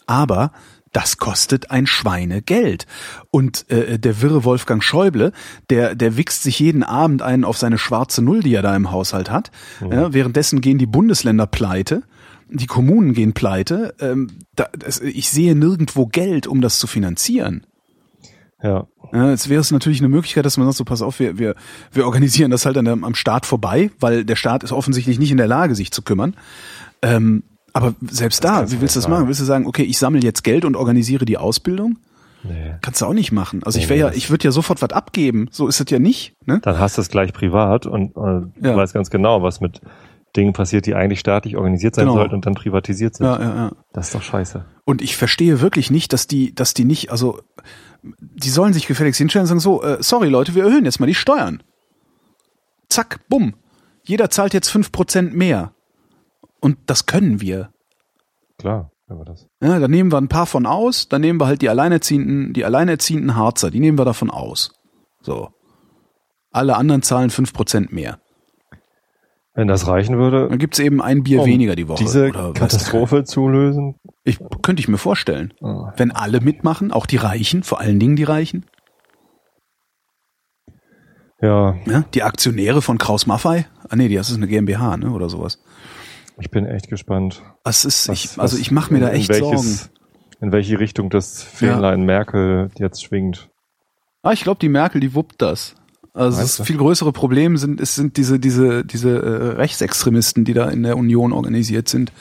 Aber 0.07 0.53
das 0.93 1.17
kostet 1.17 1.71
ein 1.71 1.87
Schweinegeld. 1.87 2.87
Und 3.31 3.69
äh, 3.71 3.99
der 3.99 4.21
wirre 4.21 4.45
Wolfgang 4.45 4.83
Schäuble, 4.83 5.33
der, 5.71 5.95
der 5.95 6.17
wichst 6.17 6.43
sich 6.43 6.59
jeden 6.59 6.83
Abend 6.83 7.23
einen 7.23 7.45
auf 7.45 7.59
seine 7.59 7.79
schwarze 7.79 8.23
Null, 8.23 8.41
die 8.41 8.55
er 8.55 8.63
da 8.63 8.77
im 8.77 8.91
Haushalt 8.91 9.31
hat. 9.31 9.51
Ja, 9.81 10.13
währenddessen 10.13 10.61
gehen 10.61 10.79
die 10.79 10.87
Bundesländer 10.87 11.47
pleite, 11.47 12.03
die 12.49 12.67
Kommunen 12.67 13.15
gehen 13.15 13.33
pleite. 13.33 13.95
Ähm, 14.01 14.31
da, 14.55 14.69
das, 14.79 15.01
ich 15.01 15.31
sehe 15.31 15.55
nirgendwo 15.55 16.07
Geld, 16.07 16.47
um 16.47 16.61
das 16.61 16.79
zu 16.79 16.87
finanzieren. 16.87 17.67
Ja. 18.63 18.87
Ja, 19.13 19.31
jetzt 19.31 19.49
wäre 19.49 19.61
es 19.61 19.71
natürlich 19.71 20.01
eine 20.01 20.09
Möglichkeit, 20.09 20.47
dass 20.47 20.57
man 20.57 20.67
sagt, 20.67 20.77
so 20.77 20.85
pass 20.85 21.03
auf, 21.03 21.19
wir, 21.19 21.39
wir, 21.39 21.55
wir 21.91 22.07
organisieren 22.07 22.51
das 22.51 22.65
halt 22.65 22.79
an 22.79 22.85
der, 22.85 22.95
am 22.95 23.15
Staat 23.15 23.45
vorbei, 23.45 23.91
weil 23.99 24.25
der 24.25 24.37
Staat 24.37 24.63
ist 24.63 24.73
offensichtlich 24.73 25.19
nicht 25.19 25.31
in 25.31 25.37
der 25.37 25.49
Lage, 25.49 25.75
sich 25.75 25.91
zu 25.91 26.03
kümmern. 26.03 26.37
Ähm, 27.03 27.43
aber 27.73 27.95
selbst 28.03 28.45
da, 28.45 28.59
kannst 28.59 28.73
du 28.73 28.77
wie 28.77 28.81
willst 28.83 28.97
du 28.97 29.01
das 29.01 29.09
machen? 29.09 29.27
Willst 29.29 29.41
du 29.41 29.45
sagen, 29.45 29.67
okay, 29.67 29.83
ich 29.83 29.99
sammle 29.99 30.21
jetzt 30.23 30.45
Geld 30.45 30.65
und 30.65 30.77
organisiere 30.77 31.25
die 31.25 31.39
Ausbildung? 31.39 31.99
Nee. 32.45 32.75
Kannst 32.83 33.01
du 33.01 33.07
auch 33.07 33.13
nicht 33.15 33.31
machen. 33.31 33.63
Also 33.63 33.79
ich 33.79 33.85
Nee, 33.85 33.91
wäre 33.91 34.01
ja, 34.01 34.07
das- 34.09 34.17
ich 34.17 34.31
würde 34.31 34.45
ja 34.45 34.51
sofort 34.51 34.83
was 34.83 34.91
abgeben. 34.91 35.49
So 35.53 35.69
ist 35.69 35.81
es 35.81 35.89
ja 35.91 35.99
nicht. 36.01 36.35
Ne? 36.45 36.59
Dann 36.63 36.79
hast 36.79 36.97
du 36.99 37.01
es 37.03 37.09
gleich 37.09 37.33
privat 37.33 37.87
und 37.87 38.11
äh, 38.11 38.15
du 38.15 38.51
Ja. 38.69 38.77
weißt 38.77 38.95
ganz 38.95 39.11
genau, 39.11 39.43
was 39.43 39.61
mit 39.61 39.81
Dingen 40.35 40.53
passiert, 40.53 40.87
die 40.87 40.95
eigentlich 40.95 41.21
staatlich 41.21 41.57
organisiert 41.57 41.95
sein 41.95 42.07
Genau. 42.07 42.17
sollten 42.17 42.35
und 42.35 42.47
dann 42.47 42.55
privatisiert 42.55 43.15
sind. 43.15 43.27
Ja, 43.27 43.39
ja, 43.41 43.55
ja. 43.55 43.73
Das 43.93 44.07
ist 44.09 44.15
doch 44.15 44.23
scheiße. 44.23 44.65
Und 44.85 45.03
ich 45.03 45.17
verstehe 45.17 45.61
wirklich 45.61 45.91
nicht, 45.91 46.13
dass 46.13 46.27
die, 46.27 46.55
dass 46.55 46.75
die 46.75 46.85
nicht, 46.85 47.11
also 47.13 47.39
die 48.03 48.49
sollen 48.51 48.73
sich 48.73 48.87
gefälligst 48.89 49.19
hinstellen 49.19 49.43
und 49.45 49.49
sagen 49.49 49.61
so, 49.61 49.83
äh, 49.85 49.99
sorry 50.01 50.29
Leute, 50.29 50.55
wir 50.57 50.65
erhöhen 50.65 50.85
jetzt 50.85 50.99
mal 51.01 51.07
die 51.07 51.15
Steuern. 51.15 51.63
Zack, 52.89 53.21
bumm. 53.29 53.55
Jeder 54.03 54.31
zahlt 54.31 54.53
jetzt 54.55 54.69
fünf 54.69 54.91
Prozent 54.91 55.35
mehr. 55.35 55.73
Und 56.63 56.79
das 56.87 57.05
können 57.07 57.41
wir. 57.43 57.71
Klar, 58.57 58.91
wenn 59.09 59.19
wir 59.19 59.25
das. 59.25 59.47
Ja, 59.61 59.79
da 59.79 59.89
nehmen 59.89 60.11
wir 60.13 60.19
ein 60.19 60.29
paar 60.29 60.47
von 60.47 60.65
aus, 60.65 61.09
dann 61.09 61.21
nehmen 61.21 61.39
wir 61.41 61.47
halt 61.47 61.61
die 61.61 61.69
alleinerziehenden, 61.69 62.53
die 62.55 62.65
alleinerziehenden 62.65 63.37
Harzer, 63.37 63.71
die 63.71 63.81
nehmen 63.81 63.99
wir 63.99 64.05
davon 64.05 64.31
aus. 64.31 64.73
So. 65.21 65.51
Alle 66.53 66.77
anderen 66.77 67.03
zahlen 67.03 67.31
fünf 67.31 67.53
Prozent 67.53 67.93
mehr. 67.93 68.19
Wenn 69.55 69.69
das 69.69 69.87
reichen 69.87 70.17
würde, 70.17 70.49
Dann 70.49 70.59
gibt's 70.59 70.79
eben 70.79 71.03
ein 71.03 71.25
Bier 71.25 71.41
um 71.41 71.47
weniger 71.47 71.77
die 71.77 71.87
Woche. 71.89 72.03
diese 72.03 72.31
Katastrophe 72.31 73.25
zu 73.25 73.49
lösen. 73.49 73.97
Ich, 74.25 74.39
könnte 74.63 74.81
ich 74.81 74.89
mir 74.89 74.97
vorstellen. 74.99 75.53
Oh. 75.61 75.89
Wenn 75.97 76.11
alle 76.11 76.41
mitmachen, 76.41 76.91
auch 76.91 77.05
die 77.05 77.19
Reichen, 77.19 77.63
vor 77.63 77.81
allen 77.81 77.99
Dingen 78.01 78.17
die 78.17 78.25
Reichen. 78.25 78.65
Ja, 81.41 81.75
Ja, 81.87 82.05
die 82.15 82.23
Aktionäre 82.23 82.81
von 82.83 82.99
Kraus 82.99 83.27
Maffei. 83.27 83.67
Ah 83.89 83.97
nee, 83.97 84.09
das 84.15 84.31
ist 84.31 84.37
eine 84.37 84.47
GmbH, 84.47 84.97
ne, 84.97 85.11
oder 85.11 85.29
sowas. 85.29 85.59
Ich 86.39 86.51
bin 86.51 86.67
echt 86.67 86.89
gespannt. 86.89 87.43
Das 87.65 87.85
ist, 87.85 88.09
was- 88.09 88.25
ich, 88.25 88.39
also 88.39 88.55
was- 88.57 88.61
ich 88.61 88.71
mache 88.71 88.93
mir 88.93 89.01
da 89.01 89.11
echt 89.11 89.29
welches, 89.29 89.79
Sorgen. 89.81 89.91
In 90.41 90.53
welche 90.53 90.79
Richtung 90.81 91.09
das 91.11 91.43
Fähnlein 91.43 92.03
Merkel 92.03 92.71
jetzt 92.79 93.05
schwingt. 93.05 93.49
Ah, 94.23 94.33
ich 94.33 94.43
glaube, 94.43 94.59
die 94.61 94.69
Merkel, 94.69 95.01
die 95.01 95.15
wuppt 95.15 95.41
das. 95.43 95.75
Also 96.15 96.41
das 96.41 96.59
du? 96.59 96.65
viel 96.65 96.77
größere 96.77 97.11
Problem 97.13 97.57
sind, 97.57 97.81
es 97.81 97.95
sind 97.95 98.19
diese, 98.19 98.39
diese, 98.39 98.85
diese 98.85 99.11
äh, 99.11 99.47
Rechtsextremisten, 99.57 100.45
die 100.45 100.53
da 100.53 100.69
in 100.69 100.83
der 100.83 100.99
Union 100.99 101.33
organisiert 101.33 101.89
sind 101.89 102.13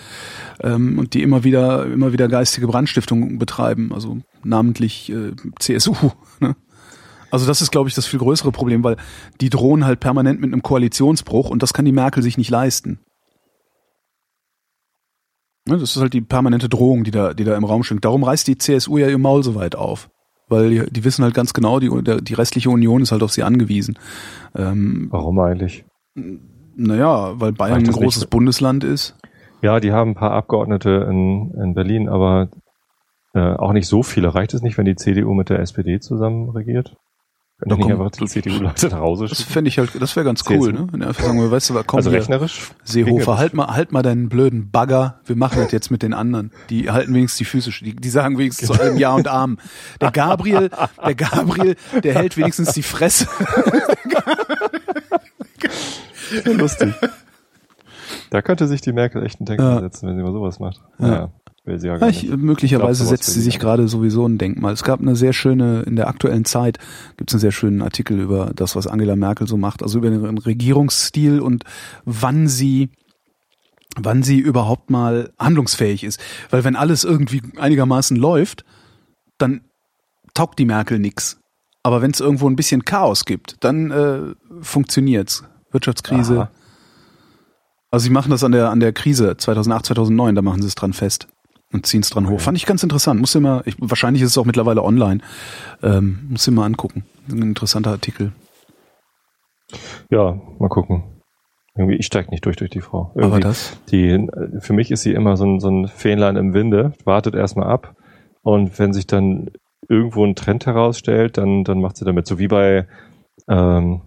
ähm, 0.61 0.97
und 0.97 1.13
die 1.13 1.21
immer 1.23 1.43
wieder, 1.43 1.85
immer 1.85 2.13
wieder 2.13 2.29
geistige 2.29 2.67
Brandstiftung 2.67 3.37
betreiben, 3.37 3.91
also 3.93 4.19
namentlich 4.43 5.11
äh, 5.11 5.33
CSU. 5.59 5.93
Ne? 6.39 6.55
Also 7.31 7.45
das 7.45 7.61
ist, 7.61 7.71
glaube 7.71 7.87
ich, 7.89 7.95
das 7.95 8.05
viel 8.07 8.19
größere 8.19 8.51
Problem, 8.51 8.83
weil 8.83 8.97
die 9.41 9.49
drohen 9.49 9.85
halt 9.85 9.99
permanent 9.99 10.39
mit 10.41 10.51
einem 10.51 10.63
Koalitionsbruch 10.63 11.49
und 11.49 11.61
das 11.63 11.73
kann 11.73 11.85
die 11.85 11.91
Merkel 11.91 12.23
sich 12.23 12.37
nicht 12.37 12.49
leisten. 12.49 12.99
Ne, 15.67 15.77
das 15.77 15.95
ist 15.95 16.01
halt 16.01 16.13
die 16.13 16.21
permanente 16.21 16.69
Drohung, 16.69 17.03
die 17.03 17.11
da, 17.11 17.33
die 17.33 17.43
da 17.43 17.55
im 17.55 17.63
Raum 17.63 17.83
schwingt. 17.83 18.03
Darum 18.03 18.23
reißt 18.23 18.47
die 18.47 18.57
CSU 18.57 18.97
ja 18.97 19.07
ihr 19.07 19.17
Maul 19.17 19.43
so 19.43 19.55
weit 19.55 19.75
auf. 19.75 20.09
Weil 20.47 20.69
die, 20.69 20.91
die 20.91 21.03
wissen 21.03 21.23
halt 21.23 21.33
ganz 21.33 21.53
genau, 21.53 21.79
die, 21.79 21.89
die 22.21 22.33
restliche 22.33 22.69
Union 22.69 23.01
ist 23.01 23.11
halt 23.11 23.23
auf 23.23 23.31
sie 23.31 23.43
angewiesen. 23.43 23.97
Ähm, 24.55 25.07
Warum 25.11 25.39
eigentlich? 25.39 25.85
naja, 26.75 27.39
weil 27.39 27.51
Bayern 27.51 27.77
ein 27.77 27.83
nicht 27.83 27.93
großes 27.93 28.23
so? 28.23 28.27
Bundesland 28.29 28.83
ist. 28.83 29.15
Ja, 29.61 29.79
die 29.79 29.91
haben 29.91 30.11
ein 30.11 30.15
paar 30.15 30.31
Abgeordnete 30.31 31.07
in, 31.09 31.51
in 31.53 31.73
Berlin, 31.73 32.09
aber 32.09 32.49
äh, 33.33 33.39
auch 33.39 33.73
nicht 33.73 33.87
so 33.87 34.03
viele. 34.03 34.33
Reicht 34.33 34.53
es 34.53 34.61
nicht, 34.61 34.77
wenn 34.77 34.85
die 34.85 34.95
CDU 34.95 35.33
mit 35.33 35.49
der 35.49 35.59
SPD 35.59 35.99
zusammen 35.99 36.49
regiert? 36.49 36.97
Kommt- 37.69 37.85
einfach 37.85 38.09
die 38.11 38.25
CDU-Leute 38.25 38.87
nach 38.89 38.99
Hause 38.99 39.27
Das 39.27 39.37
schicken? 39.37 39.51
fände 39.53 39.67
ich 39.69 39.77
halt, 39.77 39.91
das 40.01 40.15
wäre 40.15 40.25
ganz 40.25 40.43
cool, 40.49 40.59
CSU. 40.59 40.71
ne? 40.71 40.87
Wenn 40.91 41.03
einfach 41.03 41.23
sagen 41.23 41.39
würde, 41.39 41.51
weißt 41.51 41.69
du 41.69 41.73
was, 41.75 41.85
komm 41.85 41.97
Also 41.97 42.09
hier, 42.09 42.19
rechnerisch? 42.19 42.71
Seehofer, 42.83 43.37
halt 43.37 43.53
mal, 43.53 43.67
halt 43.67 43.91
mal 43.91 44.01
deinen 44.01 44.29
blöden 44.29 44.71
Bagger, 44.71 45.19
wir 45.25 45.35
machen 45.35 45.61
das 45.61 45.71
jetzt 45.71 45.91
mit 45.91 46.01
den 46.01 46.13
anderen. 46.13 46.51
Die 46.71 46.89
halten 46.89 47.13
wenigstens 47.13 47.37
die 47.37 47.45
Füße, 47.45 47.71
die, 47.83 47.95
die 47.95 48.09
sagen 48.09 48.37
wenigstens 48.37 48.67
zu 48.67 48.73
allem 48.73 48.97
Ja 48.97 49.13
und 49.13 49.27
Amen. 49.27 49.57
Der 50.01 50.11
Gabriel, 50.11 50.69
der 51.05 51.15
Gabriel, 51.15 51.75
der 52.03 52.15
hält 52.15 52.35
wenigstens 52.37 52.73
die 52.73 52.83
Fresse. 52.83 53.27
das. 55.59 56.45
Lustig. 56.45 56.93
Da 58.29 58.41
könnte 58.41 58.67
sich 58.67 58.81
die 58.81 58.93
Merkel 58.93 59.23
echt 59.25 59.39
einen 59.39 59.45
Denkmal 59.45 59.75
Ja. 59.75 59.81
setzen, 59.81 60.07
wenn 60.07 60.15
sie 60.15 60.23
mal 60.23 60.31
sowas 60.31 60.59
macht. 60.59 60.79
Ja. 60.99 61.07
Naja, 61.07 61.29
will 61.63 61.79
sie 61.79 61.87
ja 61.87 61.97
gar 61.97 62.09
ich, 62.09 62.23
nicht. 62.23 62.37
möglicherweise 62.37 63.03
Ich 63.03 63.09
glaub, 63.09 63.09
sowas 63.09 63.09
setzt 63.09 63.33
sie 63.33 63.41
sich 63.41 63.59
gerade 63.59 63.87
sowieso 63.87 64.25
ein 64.25 64.37
Denkmal. 64.37 64.73
Es 64.73 64.83
gab 64.83 64.99
eine 64.99 65.15
sehr 65.15 65.33
schöne, 65.33 65.83
in 65.83 65.95
der 65.95 66.07
aktuellen 66.07 66.45
Zeit 66.45 66.79
gibt 67.17 67.29
es 67.29 67.35
einen 67.35 67.41
sehr 67.41 67.51
schönen 67.51 67.81
Artikel 67.81 68.19
über 68.19 68.51
das, 68.55 68.75
was 68.75 68.87
Angela 68.87 69.15
Merkel 69.15 69.47
so 69.47 69.57
macht, 69.57 69.83
also 69.83 69.99
über 69.99 70.09
ihren 70.09 70.37
Regierungsstil 70.37 71.39
und 71.39 71.63
wann 72.05 72.47
sie 72.47 72.89
wann 73.97 74.23
sie 74.23 74.39
überhaupt 74.39 74.89
mal 74.89 75.33
handlungsfähig 75.37 76.05
ist. 76.05 76.19
Weil 76.49 76.63
wenn 76.63 76.77
alles 76.77 77.03
irgendwie 77.03 77.41
einigermaßen 77.57 78.15
läuft, 78.15 78.63
dann 79.37 79.65
taugt 80.33 80.59
die 80.59 80.65
Merkel 80.65 80.97
nix. 80.97 81.41
Aber 81.83 82.01
wenn 82.01 82.11
es 82.11 82.21
irgendwo 82.21 82.49
ein 82.49 82.55
bisschen 82.55 82.85
Chaos 82.85 83.25
gibt, 83.25 83.57
dann 83.59 83.91
äh, 83.91 84.33
funktioniert's. 84.61 85.43
Wirtschaftskrise. 85.71 86.41
Aha. 86.43 86.51
Also 87.91 88.05
sie 88.05 88.11
machen 88.11 88.31
das 88.31 88.45
an 88.45 88.53
der 88.53 88.69
an 88.69 88.79
der 88.79 88.93
Krise 88.93 89.35
2008, 89.35 89.87
2009, 89.87 90.35
da 90.35 90.41
machen 90.41 90.61
sie 90.61 90.69
es 90.69 90.75
dran 90.75 90.93
fest 90.93 91.27
und 91.71 91.85
ziehen 91.85 92.01
es 92.01 92.09
dran 92.09 92.29
hoch. 92.29 92.39
Fand 92.39 92.57
ich 92.57 92.65
ganz 92.65 92.83
interessant. 92.83 93.19
Muss 93.19 93.35
immer, 93.35 93.63
ich, 93.65 93.75
wahrscheinlich 93.79 94.21
ist 94.23 94.31
es 94.31 94.37
auch 94.37 94.45
mittlerweile 94.45 94.83
online. 94.83 95.21
Ähm, 95.81 96.27
muss 96.29 96.47
ich 96.47 96.53
mal 96.53 96.65
angucken. 96.65 97.05
Ein 97.29 97.41
interessanter 97.41 97.91
Artikel. 97.91 98.33
Ja, 100.09 100.39
mal 100.59 100.69
gucken. 100.69 101.03
Irgendwie, 101.75 101.95
ich 101.95 102.05
steig 102.05 102.29
nicht 102.31 102.45
durch 102.45 102.57
durch 102.57 102.69
die 102.69 102.81
Frau. 102.81 103.11
Aber 103.13 103.23
Irgendwie, 103.23 103.41
das, 103.41 103.77
die, 103.89 104.27
für 104.59 104.73
mich 104.73 104.91
ist 104.91 105.03
sie 105.03 105.13
immer 105.13 105.37
so 105.37 105.45
ein, 105.45 105.59
so 105.59 105.69
ein 105.69 105.87
Fähnlein 105.87 106.35
im 106.35 106.53
Winde, 106.53 106.93
wartet 107.05 107.33
erstmal 107.33 107.69
ab 107.69 107.95
und 108.41 108.77
wenn 108.77 108.91
sich 108.91 109.07
dann 109.07 109.51
irgendwo 109.87 110.25
ein 110.25 110.35
Trend 110.35 110.65
herausstellt, 110.65 111.37
dann, 111.37 111.63
dann 111.63 111.79
macht 111.79 111.95
sie 111.95 112.05
damit. 112.05 112.27
So 112.27 112.39
wie 112.39 112.47
bei 112.49 112.87
ähm, 113.47 114.01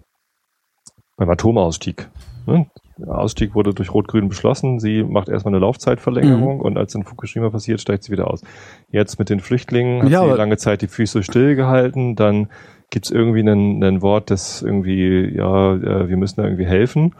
beim 1.17 1.29
Atomausstieg. 1.29 2.09
Ne? 2.45 2.67
Der 2.97 3.17
Ausstieg 3.17 3.55
wurde 3.55 3.73
durch 3.73 3.93
Rot-Grün 3.93 4.29
beschlossen. 4.29 4.79
Sie 4.79 5.03
macht 5.03 5.27
erstmal 5.27 5.53
eine 5.53 5.61
Laufzeitverlängerung 5.61 6.59
und 6.61 6.77
als 6.77 6.95
in 6.95 7.03
Fukushima 7.03 7.49
passiert, 7.49 7.81
steigt 7.81 8.03
sie 8.03 8.11
wieder 8.11 8.29
aus. 8.29 8.41
Jetzt 8.89 9.19
mit 9.19 9.29
den 9.29 9.41
Flüchtlingen 9.41 10.03
hat 10.03 10.09
Ja, 10.09 10.23
sie 10.23 10.37
lange 10.37 10.57
Zeit 10.57 10.81
die 10.81 10.87
Füße 10.87 11.23
stillgehalten. 11.23 12.15
Dann 12.15 12.49
gibt's 12.89 13.11
irgendwie 13.11 13.41
einen, 13.41 13.83
einen 13.83 14.01
Wort, 14.01 14.31
das 14.31 14.61
irgendwie, 14.61 15.35
ja, 15.35 15.73
äh, 15.75 16.07
wir 16.07 16.17
müssen 16.17 16.37
da 16.37 16.43
irgendwie 16.43 16.65
helfen. 16.65 17.15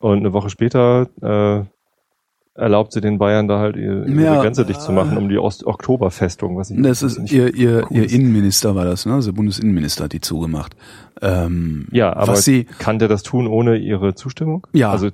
Und 0.00 0.18
eine 0.18 0.32
Woche 0.32 0.50
später 0.50 1.08
äh, 1.22 1.64
erlaubt 2.54 2.92
sie 2.92 3.00
den 3.00 3.18
Bayern 3.18 3.48
da 3.48 3.58
halt 3.58 3.76
ihre, 3.76 4.06
ihre 4.08 4.22
Ja, 4.22 4.40
Grenze 4.42 4.64
dicht 4.64 4.80
zu 4.82 4.92
machen, 4.92 5.16
um 5.16 5.28
die 5.28 5.38
Ost 5.38 5.64
Oktoberfestung, 5.64 6.56
was 6.56 6.70
ich 6.70 6.82
das 6.82 7.02
ist 7.02 7.32
ihr 7.32 7.54
ihr 7.54 7.86
cool 7.90 7.96
ihr 7.96 8.04
ist. 8.04 8.12
Innenminister 8.12 8.74
war 8.74 8.84
das, 8.84 9.06
ne? 9.06 9.14
Also 9.14 9.32
Bundesinnenminister 9.32 10.04
hat 10.04 10.12
die 10.12 10.20
zugemacht. 10.20 10.74
Ähm, 11.22 11.86
Ja, 11.92 12.14
aber 12.14 12.32
was 12.32 12.44
sie 12.44 12.64
kann 12.64 12.98
der 12.98 13.08
das 13.08 13.22
tun 13.22 13.46
ohne 13.46 13.76
ihre 13.76 14.14
Zustimmung? 14.14 14.66
Ja. 14.72 14.90
Also, 14.90 15.10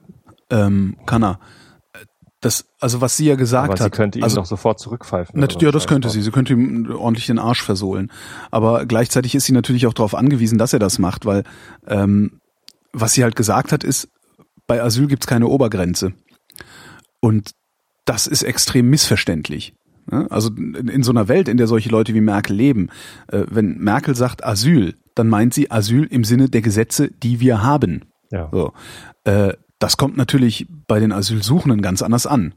ähm, 0.51 0.97
kann 1.07 1.22
er. 1.22 1.41
Das, 2.41 2.66
also 2.80 3.01
was 3.01 3.16
sie 3.16 3.26
ja 3.26 3.34
gesagt 3.34 3.70
aber 3.70 3.76
sie 3.76 3.84
hat. 3.84 3.93
könnte 3.93 4.18
ihn 4.18 4.22
also, 4.24 4.37
doch 4.37 4.47
sofort 4.47 4.78
zurückpfeifen. 4.78 5.41
Nat- 5.41 5.57
oder 5.57 5.66
ja, 5.66 5.72
das 5.72 5.87
könnte 5.87 6.11
sie. 6.11 6.22
Sie 6.22 6.30
könnte 6.30 6.53
ihm 6.53 6.91
ordentlich 6.95 7.26
den 7.26 7.39
Arsch 7.39 7.62
versohlen. 7.62 8.12
Aber 8.51 8.87
gleichzeitig 8.87 9.34
ist 9.34 9.47
sie 9.47 9.53
natürlich 9.53 9.87
auch 9.87 9.95
darauf 9.95 10.14
angewiesen, 10.14 10.59
dass 10.59 10.72
er 10.72 10.78
das 10.78 10.99
macht, 10.99 11.26
weil 11.26 11.45
ähm, 11.89 12.41
was 12.93 13.14
sie 13.14 13.24
halt 13.24 13.37
gesagt 13.37 13.72
hat, 13.72 13.84
ist, 13.84 14.09
bei 14.66 14.82
Asyl 14.82 15.07
gibt's 15.07 15.26
keine 15.26 15.49
Obergrenze. 15.49 16.12
Und 17.26 17.50
das 18.04 18.28
ist 18.28 18.44
extrem 18.44 18.88
missverständlich. 18.88 19.74
Ne? 20.08 20.28
Also 20.30 20.50
in 20.54 21.02
so 21.02 21.10
einer 21.10 21.26
Welt, 21.26 21.48
in 21.48 21.56
der 21.56 21.66
solche 21.66 21.88
Leute 21.88 22.14
wie 22.14 22.20
Merkel 22.20 22.54
leben, 22.54 22.88
äh, 23.26 23.42
wenn 23.50 23.78
Merkel 23.78 24.14
sagt 24.14 24.44
Asyl, 24.44 24.94
dann 25.16 25.26
meint 25.26 25.52
sie 25.52 25.72
Asyl 25.72 26.04
im 26.04 26.22
Sinne 26.22 26.48
der 26.48 26.62
Gesetze, 26.62 27.10
die 27.10 27.40
wir 27.40 27.64
haben. 27.64 28.02
Ja. 28.30 28.48
So. 28.52 28.74
Äh, 29.24 29.54
das 29.80 29.96
kommt 29.96 30.16
natürlich 30.16 30.68
bei 30.86 31.00
den 31.00 31.10
Asylsuchenden 31.10 31.82
ganz 31.82 32.00
anders 32.00 32.28
an. 32.28 32.54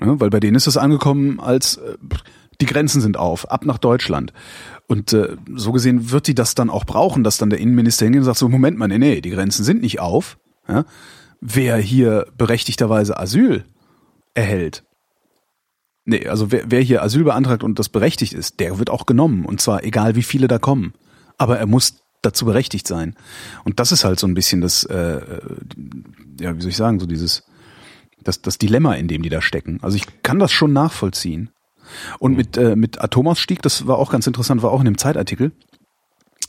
Ne? 0.00 0.18
Weil 0.18 0.30
bei 0.30 0.40
denen 0.40 0.56
ist 0.56 0.66
es 0.66 0.76
angekommen 0.76 1.38
als 1.38 1.76
äh, 1.76 1.96
die 2.60 2.66
Grenzen 2.66 3.00
sind 3.00 3.16
auf, 3.16 3.48
ab 3.52 3.64
nach 3.64 3.78
Deutschland. 3.78 4.32
Und 4.88 5.12
äh, 5.12 5.36
so 5.54 5.70
gesehen 5.70 6.10
wird 6.10 6.26
die 6.26 6.34
das 6.34 6.56
dann 6.56 6.70
auch 6.70 6.84
brauchen, 6.84 7.22
dass 7.22 7.38
dann 7.38 7.50
der 7.50 7.60
Innenminister 7.60 8.04
hingeht 8.04 8.22
und 8.22 8.24
sagt, 8.24 8.38
so 8.38 8.48
Moment 8.48 8.78
mal, 8.78 8.88
nee, 8.88 8.98
nee, 8.98 9.20
die 9.20 9.30
Grenzen 9.30 9.62
sind 9.62 9.80
nicht 9.80 10.00
auf. 10.00 10.38
Ja? 10.66 10.86
Wer 11.40 11.76
hier 11.76 12.26
berechtigterweise 12.36 13.16
Asyl 13.16 13.62
erhält, 14.38 14.84
nee, 16.04 16.26
also 16.26 16.50
wer, 16.50 16.70
wer 16.70 16.80
hier 16.80 17.02
Asyl 17.02 17.24
beantragt 17.24 17.62
und 17.62 17.78
das 17.78 17.88
berechtigt 17.88 18.32
ist, 18.32 18.60
der 18.60 18.78
wird 18.78 18.90
auch 18.90 19.06
genommen. 19.06 19.44
Und 19.44 19.60
zwar 19.60 19.84
egal, 19.84 20.14
wie 20.14 20.22
viele 20.22 20.48
da 20.48 20.58
kommen. 20.58 20.94
Aber 21.36 21.58
er 21.58 21.66
muss 21.66 22.00
dazu 22.22 22.46
berechtigt 22.46 22.88
sein. 22.88 23.14
Und 23.64 23.78
das 23.78 23.92
ist 23.92 24.04
halt 24.04 24.18
so 24.18 24.26
ein 24.26 24.34
bisschen 24.34 24.60
das, 24.60 24.84
äh, 24.84 25.20
ja, 26.40 26.56
wie 26.56 26.60
soll 26.60 26.70
ich 26.70 26.76
sagen, 26.76 26.98
so 26.98 27.06
dieses, 27.06 27.44
das, 28.22 28.42
das 28.42 28.58
Dilemma, 28.58 28.94
in 28.94 29.06
dem 29.06 29.22
die 29.22 29.28
da 29.28 29.40
stecken. 29.40 29.78
Also 29.82 29.96
ich 29.96 30.22
kann 30.22 30.38
das 30.38 30.50
schon 30.50 30.72
nachvollziehen. 30.72 31.50
Und 32.18 32.36
mit, 32.36 32.56
äh, 32.56 32.74
mit 32.74 33.00
Atomausstieg, 33.00 33.62
das 33.62 33.86
war 33.86 33.98
auch 33.98 34.10
ganz 34.10 34.26
interessant, 34.26 34.62
war 34.62 34.72
auch 34.72 34.80
in 34.80 34.86
dem 34.86 34.98
Zeitartikel, 34.98 35.52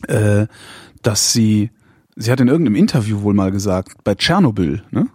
äh, 0.08 0.48
dass 1.02 1.34
sie, 1.34 1.72
sie 2.16 2.32
hat 2.32 2.40
in 2.40 2.48
irgendeinem 2.48 2.76
Interview 2.76 3.22
wohl 3.22 3.34
mal 3.34 3.52
gesagt, 3.52 4.04
bei 4.04 4.16
Tschernobyl, 4.16 4.84
ne? 4.92 5.08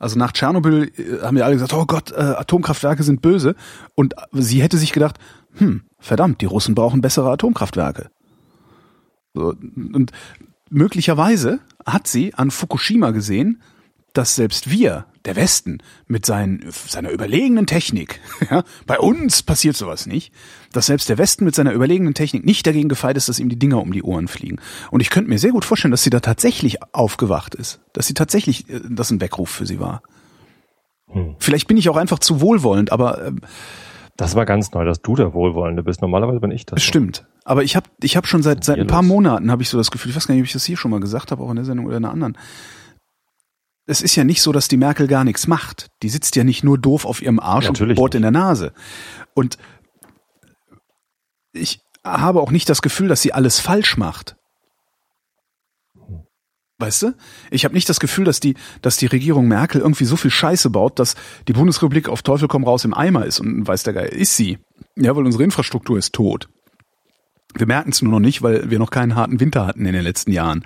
Also 0.00 0.18
nach 0.18 0.32
Tschernobyl 0.32 0.90
äh, 0.96 1.22
haben 1.22 1.36
ja 1.36 1.44
alle 1.44 1.54
gesagt, 1.54 1.74
oh 1.74 1.84
Gott, 1.86 2.10
äh, 2.10 2.16
Atomkraftwerke 2.16 3.04
sind 3.04 3.22
böse. 3.22 3.54
Und 3.94 4.14
sie 4.32 4.62
hätte 4.62 4.78
sich 4.78 4.92
gedacht, 4.92 5.18
hm, 5.52 5.82
verdammt, 5.98 6.40
die 6.40 6.46
Russen 6.46 6.74
brauchen 6.74 7.02
bessere 7.02 7.30
Atomkraftwerke. 7.30 8.10
Und 9.34 10.10
möglicherweise 10.70 11.60
hat 11.86 12.08
sie 12.08 12.34
an 12.34 12.50
Fukushima 12.50 13.10
gesehen, 13.10 13.62
dass 14.12 14.34
selbst 14.34 14.70
wir, 14.70 15.06
der 15.24 15.36
Westen, 15.36 15.78
mit 16.06 16.26
seinen, 16.26 16.64
seiner 16.70 17.10
überlegenen 17.10 17.66
Technik, 17.66 18.20
ja, 18.50 18.64
bei 18.86 18.98
uns 18.98 19.42
passiert 19.42 19.76
sowas 19.76 20.06
nicht, 20.06 20.32
dass 20.72 20.86
selbst 20.86 21.08
der 21.08 21.18
Westen 21.18 21.44
mit 21.44 21.54
seiner 21.54 21.72
überlegenen 21.72 22.14
Technik 22.14 22.44
nicht 22.44 22.66
dagegen 22.66 22.88
gefeit 22.88 23.16
ist, 23.16 23.28
dass 23.28 23.38
ihm 23.38 23.48
die 23.48 23.58
Dinger 23.58 23.80
um 23.80 23.92
die 23.92 24.02
Ohren 24.02 24.28
fliegen. 24.28 24.58
Und 24.90 25.00
ich 25.00 25.10
könnte 25.10 25.30
mir 25.30 25.38
sehr 25.38 25.52
gut 25.52 25.64
vorstellen, 25.64 25.92
dass 25.92 26.02
sie 26.02 26.10
da 26.10 26.20
tatsächlich 26.20 26.78
aufgewacht 26.92 27.54
ist, 27.54 27.80
dass 27.92 28.06
sie 28.06 28.14
tatsächlich, 28.14 28.68
äh, 28.68 28.80
das 28.88 29.10
ein 29.10 29.20
Weckruf 29.20 29.50
für 29.50 29.66
sie 29.66 29.80
war. 29.80 30.02
Hm. 31.08 31.36
Vielleicht 31.38 31.66
bin 31.66 31.76
ich 31.76 31.88
auch 31.88 31.96
einfach 31.96 32.18
zu 32.18 32.40
wohlwollend, 32.40 32.92
aber 32.92 33.26
äh, 33.26 33.32
Das 34.16 34.34
war 34.34 34.46
ganz 34.46 34.72
neu, 34.72 34.84
dass 34.84 35.02
du 35.02 35.16
der 35.16 35.34
Wohlwollende 35.34 35.82
bist. 35.82 36.02
Normalerweise 36.02 36.40
bin 36.40 36.50
ich 36.50 36.66
das. 36.66 36.82
Stimmt. 36.82 37.26
Aber 37.44 37.64
ich 37.64 37.74
habe 37.74 37.88
ich 38.02 38.16
hab 38.16 38.26
schon 38.26 38.42
seit, 38.42 38.64
seit 38.64 38.78
ein 38.78 38.86
paar? 38.86 39.02
Monaten 39.02 39.50
habe 39.50 39.62
ich 39.62 39.68
so 39.68 39.78
das 39.78 39.90
Gefühl, 39.90 40.10
ich 40.10 40.16
weiß 40.16 40.26
gar 40.26 40.34
nicht, 40.34 40.42
ob 40.42 40.46
ich 40.46 40.52
das 40.52 40.64
hier 40.64 40.76
schon 40.76 40.90
mal 40.90 41.00
gesagt 41.00 41.30
habe, 41.30 41.42
auch 41.42 41.50
in 41.50 41.56
der 41.56 41.64
Sendung 41.64 41.86
oder 41.86 41.96
in 41.96 42.04
einer 42.04 42.12
anderen. 42.12 42.36
Es 43.90 44.02
ist 44.02 44.14
ja 44.14 44.22
nicht 44.22 44.40
so, 44.40 44.52
dass 44.52 44.68
die 44.68 44.76
Merkel 44.76 45.08
gar 45.08 45.24
nichts 45.24 45.48
macht. 45.48 45.88
Die 46.04 46.08
sitzt 46.08 46.36
ja 46.36 46.44
nicht 46.44 46.62
nur 46.62 46.78
doof 46.78 47.04
auf 47.04 47.20
ihrem 47.20 47.40
Arsch 47.40 47.66
Natürlich 47.66 47.90
und 47.90 47.96
bohrt 47.96 48.12
nicht. 48.12 48.18
in 48.18 48.22
der 48.22 48.30
Nase. 48.30 48.72
Und 49.34 49.58
ich 51.52 51.80
habe 52.04 52.40
auch 52.40 52.52
nicht 52.52 52.68
das 52.68 52.82
Gefühl, 52.82 53.08
dass 53.08 53.20
sie 53.20 53.32
alles 53.32 53.58
falsch 53.58 53.96
macht. 53.96 54.36
Weißt 56.78 57.02
du? 57.02 57.14
Ich 57.50 57.64
habe 57.64 57.74
nicht 57.74 57.88
das 57.88 57.98
Gefühl, 57.98 58.24
dass 58.24 58.38
die, 58.38 58.54
dass 58.80 58.96
die 58.96 59.06
Regierung 59.06 59.48
Merkel 59.48 59.80
irgendwie 59.80 60.04
so 60.04 60.14
viel 60.14 60.30
Scheiße 60.30 60.70
baut, 60.70 61.00
dass 61.00 61.16
die 61.48 61.52
Bundesrepublik 61.52 62.08
auf 62.08 62.22
Teufel 62.22 62.46
komm 62.46 62.62
raus 62.62 62.84
im 62.84 62.94
Eimer 62.94 63.26
ist 63.26 63.40
und 63.40 63.66
weiß 63.66 63.82
der 63.82 63.92
Geil, 63.92 64.08
ist 64.10 64.36
sie. 64.36 64.58
Ja, 64.94 65.16
weil 65.16 65.26
unsere 65.26 65.42
Infrastruktur 65.42 65.98
ist 65.98 66.12
tot. 66.12 66.48
Wir 67.54 67.66
merken 67.66 67.90
es 67.90 68.00
nur 68.02 68.12
noch 68.12 68.20
nicht, 68.20 68.42
weil 68.42 68.70
wir 68.70 68.78
noch 68.78 68.90
keinen 68.90 69.14
harten 69.14 69.40
Winter 69.40 69.66
hatten 69.66 69.84
in 69.86 69.92
den 69.92 70.02
letzten 70.02 70.32
Jahren. 70.32 70.64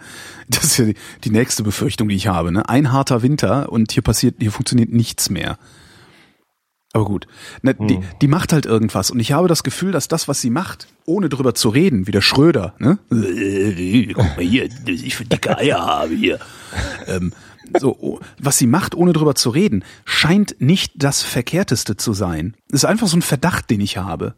Das 0.49 0.65
ist 0.65 0.77
ja 0.77 0.85
die, 0.85 0.95
die 1.25 1.31
nächste 1.31 1.63
Befürchtung, 1.63 2.09
die 2.09 2.17
ich 2.17 2.27
habe. 2.27 2.53
Ne? 2.53 2.69
Ein 2.69 2.93
harter 2.93 3.23
Winter 3.23 3.73
und 3.73 3.93
hier 3.93 4.03
passiert, 4.03 4.37
hier 4.39 4.53
funktioniert 4.53 4.93
nichts 4.93 5.31
mehr. 5.31 5.59
Aber 6.95 7.07
gut. 7.07 7.27
Ne, 7.63 7.75
die, 7.75 7.99
die 8.23 8.29
macht 8.29 8.53
halt 8.53 8.67
irgendwas. 8.67 9.11
Und 9.11 9.19
ich 9.19 9.33
habe 9.33 9.49
das 9.49 9.65
Gefühl, 9.65 9.91
dass 9.91 10.07
das, 10.07 10.29
was 10.29 10.41
sie 10.41 10.51
macht, 10.51 10.87
ohne 11.07 11.29
drüber 11.29 11.53
zu 11.53 11.69
reden, 11.69 12.07
wie 12.07 12.13
der 12.13 12.21
Schröder, 12.21 12.75
ne? 12.79 12.99
Guck 13.11 14.37
mal 14.37 14.45
hier, 14.45 14.69
ich 14.87 15.17
für 15.17 15.25
dicke 15.25 15.59
Eier 15.59 15.85
habe 15.85 16.15
hier. 16.15 16.39
Ähm, 17.09 17.33
so, 17.81 17.97
oh, 17.99 18.21
was 18.39 18.59
sie 18.59 18.69
macht, 18.69 18.95
ohne 18.95 19.13
drüber 19.13 19.35
zu 19.35 19.51
reden, 19.51 19.85
scheint 20.05 20.61
nicht 20.61 20.93
das 20.95 21.23
Verkehrteste 21.23 21.97
zu 21.97 22.13
sein. 22.13 22.55
Das 22.69 22.83
ist 22.83 22.89
einfach 22.89 23.09
so 23.09 23.17
ein 23.17 23.23
Verdacht, 23.23 23.71
den 23.71 23.81
ich 23.81 23.97
habe. 23.97 24.37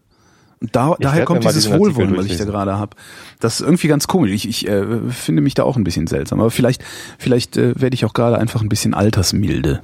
Da, 0.60 0.96
daher 0.98 1.24
kommt 1.26 1.44
dieses 1.44 1.70
Wohlwollen, 1.70 2.16
was 2.16 2.26
ich 2.26 2.38
da 2.38 2.44
gerade 2.44 2.78
habe. 2.78 2.96
Das 3.40 3.60
ist 3.60 3.60
irgendwie 3.60 3.88
ganz 3.88 4.06
komisch. 4.06 4.30
Ich, 4.30 4.48
ich 4.48 4.66
äh, 4.66 5.10
finde 5.10 5.42
mich 5.42 5.54
da 5.54 5.64
auch 5.64 5.76
ein 5.76 5.84
bisschen 5.84 6.06
seltsam. 6.06 6.40
Aber 6.40 6.50
vielleicht, 6.50 6.82
vielleicht 7.18 7.56
äh, 7.56 7.78
werde 7.78 7.94
ich 7.94 8.04
auch 8.04 8.14
gerade 8.14 8.38
einfach 8.38 8.62
ein 8.62 8.68
bisschen 8.68 8.94
altersmilde. 8.94 9.82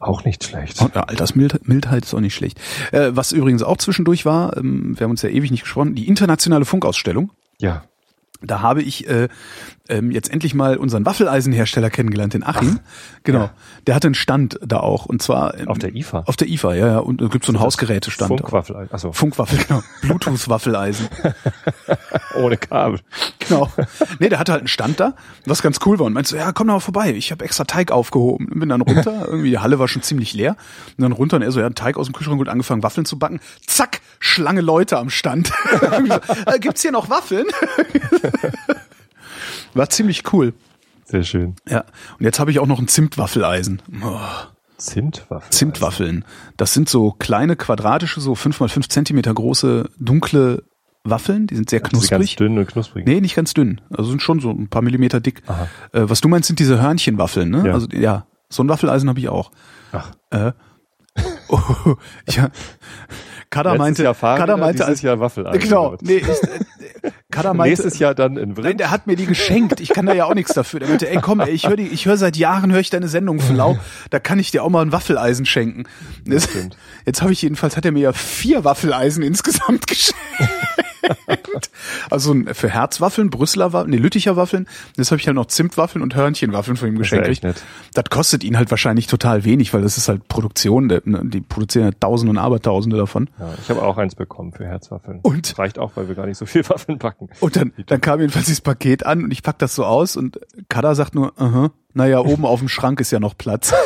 Auch 0.00 0.24
nicht 0.24 0.44
schlecht. 0.44 0.80
Und, 0.80 0.94
ja, 0.94 1.02
Altersmildheit 1.02 2.04
ist 2.04 2.14
auch 2.14 2.20
nicht 2.20 2.34
schlecht. 2.34 2.58
Äh, 2.90 3.10
was 3.12 3.32
übrigens 3.32 3.62
auch 3.62 3.76
zwischendurch 3.76 4.24
war, 4.24 4.56
ähm, 4.56 4.98
wir 4.98 5.04
haben 5.04 5.10
uns 5.10 5.22
ja 5.22 5.28
ewig 5.28 5.50
nicht 5.50 5.62
gesprochen, 5.62 5.94
die 5.94 6.08
internationale 6.08 6.64
Funkausstellung. 6.64 7.30
Ja. 7.58 7.84
Da 8.42 8.62
habe 8.62 8.82
ich 8.82 9.06
äh, 9.06 9.28
ähm, 9.90 10.10
jetzt 10.10 10.32
endlich 10.32 10.54
mal 10.54 10.76
unseren 10.76 11.04
Waffeleisenhersteller 11.04 11.90
kennengelernt, 11.90 12.34
den 12.34 12.44
Achim. 12.44 12.80
genau. 13.24 13.40
ja. 13.40 13.50
Der 13.86 13.94
hatte 13.94 14.08
einen 14.08 14.14
Stand 14.14 14.58
da 14.64 14.78
auch. 14.80 15.06
Und 15.06 15.20
zwar 15.22 15.58
ähm, 15.58 15.68
Auf 15.68 15.78
der 15.78 15.94
IFA. 15.94 16.24
Auf 16.26 16.36
der 16.36 16.48
IFA, 16.48 16.74
ja, 16.74 16.86
ja. 16.86 16.98
Und 16.98 17.20
da 17.20 17.26
gibt 17.26 17.44
so 17.44 17.52
einen 17.52 17.60
Hausgerätestand. 17.60 18.28
Funkwaffel. 18.28 18.88
Achso, 18.90 19.12
Funkwaffel, 19.12 19.58
genau. 19.66 19.82
Bluetooth-Waffeleisen. 20.02 21.08
ohne 22.36 22.56
Kabel. 22.56 23.00
Genau. 23.38 23.70
Nee, 24.18 24.28
der 24.28 24.38
hatte 24.38 24.52
halt 24.52 24.60
einen 24.60 24.68
Stand 24.68 25.00
da, 25.00 25.14
was 25.44 25.62
ganz 25.62 25.78
cool 25.84 25.98
war. 25.98 26.06
Und 26.06 26.12
meinte 26.12 26.30
so, 26.30 26.36
ja, 26.36 26.52
komm 26.52 26.68
doch 26.68 26.74
mal 26.74 26.80
vorbei. 26.80 27.12
Ich 27.14 27.32
habe 27.32 27.44
extra 27.44 27.64
Teig 27.64 27.90
aufgehoben. 27.90 28.46
Bin 28.46 28.68
dann 28.68 28.80
runter, 28.80 29.24
irgendwie 29.26 29.50
die 29.50 29.58
Halle 29.58 29.78
war 29.78 29.88
schon 29.88 30.02
ziemlich 30.02 30.34
leer. 30.34 30.56
Und 30.96 31.02
dann 31.02 31.12
runter 31.12 31.36
und 31.36 31.42
er 31.42 31.52
so, 31.52 31.60
ja, 31.60 31.70
Teig 31.70 31.96
aus 31.96 32.06
dem 32.06 32.12
Kühlschrank 32.12 32.40
und 32.40 32.48
angefangen, 32.48 32.82
Waffeln 32.82 33.04
zu 33.04 33.18
backen. 33.18 33.40
Zack, 33.66 34.00
Schlange 34.18 34.60
Leute 34.60 34.98
am 34.98 35.10
Stand. 35.10 35.52
Äh, 36.46 36.58
Gibt's 36.58 36.82
hier 36.82 36.92
noch 36.92 37.10
Waffeln? 37.10 37.46
War 39.74 39.88
ziemlich 39.88 40.32
cool. 40.32 40.54
Sehr 41.04 41.22
schön. 41.24 41.56
Ja. 41.68 41.84
Und 42.18 42.24
jetzt 42.24 42.38
habe 42.38 42.50
ich 42.50 42.58
auch 42.60 42.66
noch 42.66 42.78
ein 42.78 42.88
Zimtwaffeleisen. 42.88 43.82
Oh, 44.04 44.18
Zimtwaffel. 44.76 45.50
Zimtwaffeln. 45.50 46.24
Das 46.56 46.72
sind 46.72 46.88
so 46.88 47.12
kleine, 47.12 47.56
quadratische, 47.56 48.20
so 48.20 48.34
fünf 48.34 48.60
mal 48.60 48.68
fünf 48.68 48.88
Zentimeter 48.88 49.34
große, 49.34 49.90
dunkle 49.98 50.62
Waffeln. 51.04 51.46
Die 51.46 51.56
sind 51.56 51.70
sehr 51.70 51.80
Diese 51.80 51.92
ganz 51.92 52.08
knusprig. 52.08 52.36
dünn 52.36 52.58
und 52.58 52.66
knusprig. 52.66 53.06
Nee, 53.06 53.20
nicht 53.20 53.34
ganz 53.34 53.54
dünn. 53.54 53.80
Also 53.90 54.10
sind 54.10 54.22
schon 54.22 54.40
so 54.40 54.50
ein 54.50 54.68
paar 54.68 54.82
Millimeter 54.82 55.20
dick. 55.20 55.42
Aha. 55.46 55.68
Äh, 55.92 56.08
was 56.08 56.20
du 56.20 56.28
meinst, 56.28 56.46
sind 56.46 56.58
diese 56.58 56.80
Hörnchenwaffeln, 56.80 57.50
ne? 57.50 57.64
Ja. 57.66 57.72
Also 57.74 57.88
ja, 57.92 58.26
so 58.48 58.62
ein 58.62 58.68
Waffeleisen 58.68 59.08
habe 59.08 59.18
ich 59.20 59.28
auch. 59.28 59.50
Ach. 59.92 60.12
Äh, 60.30 60.52
oh, 61.48 61.96
ja. 62.28 62.50
Kada 63.50 63.74
meinte, 63.74 64.04
Jahr 64.04 64.14
Fahrräder, 64.14 64.56
meinte, 64.56 64.74
dieses 64.74 64.88
als, 64.88 65.02
Jahr 65.02 65.18
Waffeleisen. 65.18 65.60
genau, 65.60 65.96
nee, 66.02 66.18
ich, 66.18 66.26
Kada 67.42 67.54
meinte, 67.54 67.70
Nächstes 67.82 67.98
Jahr 67.98 68.14
dann 68.14 68.36
in 68.36 68.50
Nein, 68.50 68.56
Vrind. 68.56 68.80
der 68.80 68.90
hat 68.90 69.06
mir 69.06 69.16
die 69.16 69.26
geschenkt. 69.26 69.80
Ich 69.80 69.90
kann 69.90 70.06
da 70.06 70.14
ja 70.14 70.24
auch 70.24 70.34
nichts 70.34 70.52
dafür. 70.54 70.80
Der 70.80 70.88
meinte, 70.88 71.08
ey, 71.08 71.18
komm, 71.20 71.40
ey, 71.40 71.50
ich 71.50 71.66
höre 71.68 71.78
ich 71.78 72.06
hör 72.06 72.16
seit 72.16 72.36
Jahren 72.36 72.72
höre 72.72 72.80
ich 72.80 72.90
deine 72.90 73.08
Sendung 73.08 73.40
Flau. 73.40 73.78
Da 74.10 74.18
kann 74.18 74.38
ich 74.38 74.50
dir 74.50 74.62
auch 74.64 74.70
mal 74.70 74.82
ein 74.82 74.92
Waffeleisen 74.92 75.46
schenken. 75.46 75.84
Das, 76.24 76.44
stimmt. 76.44 76.76
jetzt 77.06 77.22
habe 77.22 77.32
ich 77.32 77.42
jedenfalls 77.42 77.76
hat 77.76 77.84
er 77.84 77.92
mir 77.92 78.00
ja 78.00 78.12
vier 78.12 78.64
Waffeleisen 78.64 79.22
insgesamt 79.22 79.86
geschenkt. 79.86 81.39
Also 82.10 82.34
für 82.52 82.68
Herzwaffeln, 82.68 83.30
Brüsseler 83.30 83.72
Waffeln, 83.72 83.90
nee, 83.90 83.96
Lütticher 83.96 84.36
Waffeln. 84.36 84.66
Jetzt 84.96 85.10
habe 85.10 85.20
ich 85.20 85.26
halt 85.26 85.34
noch 85.36 85.46
Zimtwaffeln 85.46 86.02
und 86.02 86.14
Hörnchenwaffeln 86.14 86.76
von 86.76 86.88
ihm 86.88 86.98
Das 86.98 87.10
ja 87.10 87.18
geschenkt. 87.18 87.42
gekriegt. 87.42 87.44
nett. 87.44 87.62
Das 87.94 88.04
kostet 88.10 88.44
ihn 88.44 88.56
halt 88.56 88.70
wahrscheinlich 88.70 89.06
total 89.06 89.44
wenig, 89.44 89.72
weil 89.74 89.82
das 89.82 89.96
ist 89.98 90.08
halt 90.08 90.28
Produktion. 90.28 90.86
ne, 90.86 91.00
Die 91.04 91.40
produzieren 91.40 91.84
halt 91.84 92.00
Tausende 92.00 92.30
und 92.30 92.38
Abertausende 92.38 92.96
davon. 92.96 93.28
Ja, 93.38 93.50
ich 93.62 93.68
habe 93.70 93.82
auch 93.82 93.98
eins 93.98 94.14
bekommen 94.14 94.52
für 94.52 94.64
Herzwaffeln. 94.66 95.20
Und? 95.22 95.50
Das 95.50 95.58
reicht 95.58 95.78
auch, 95.78 95.92
weil 95.96 96.08
wir 96.08 96.14
gar 96.14 96.26
nicht 96.26 96.38
so 96.38 96.46
viel 96.46 96.62
Waffeln 96.68 96.98
backen. 96.98 97.28
Und 97.40 97.56
dann, 97.56 97.72
dann 97.86 98.00
kam 98.00 98.20
jedenfalls 98.20 98.46
dieses 98.46 98.60
Paket 98.60 99.04
an 99.06 99.24
und 99.24 99.30
ich 99.32 99.42
pack 99.42 99.58
das 99.58 99.74
so 99.74 99.84
aus 99.84 100.16
und 100.16 100.38
Kada 100.68 100.94
sagt 100.94 101.14
nur, 101.14 101.32
aha, 101.40 101.70
naja, 101.94 102.20
oben 102.20 102.44
auf 102.46 102.60
dem 102.60 102.68
Schrank 102.68 103.00
ist 103.00 103.10
ja 103.10 103.18
noch 103.20 103.36
Platz. 103.36 103.74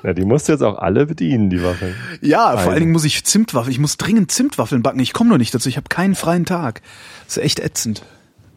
Ja, 0.04 0.14
die 0.14 0.24
musst 0.24 0.48
du 0.48 0.52
jetzt 0.52 0.62
auch 0.62 0.78
alle 0.78 1.06
bedienen, 1.06 1.50
die 1.50 1.62
Waffeln. 1.62 1.94
Ja, 2.22 2.56
vor 2.56 2.72
allen 2.72 2.80
Dingen 2.80 2.92
muss 2.92 3.04
ich 3.04 3.24
Zimtwaffeln, 3.24 3.72
ich 3.72 3.78
muss 3.78 3.98
dringend 3.98 4.32
Zimtwaffeln 4.32 4.82
backen. 4.82 4.98
Ich 5.00 5.12
komme 5.12 5.30
noch 5.30 5.38
nicht 5.38 5.54
dazu, 5.54 5.68
ich 5.68 5.76
habe 5.76 5.88
keinen 5.88 6.14
freien 6.14 6.46
Tag. 6.46 6.80
Das 7.26 7.36
ist 7.36 7.42
echt 7.42 7.60
ätzend. 7.60 8.02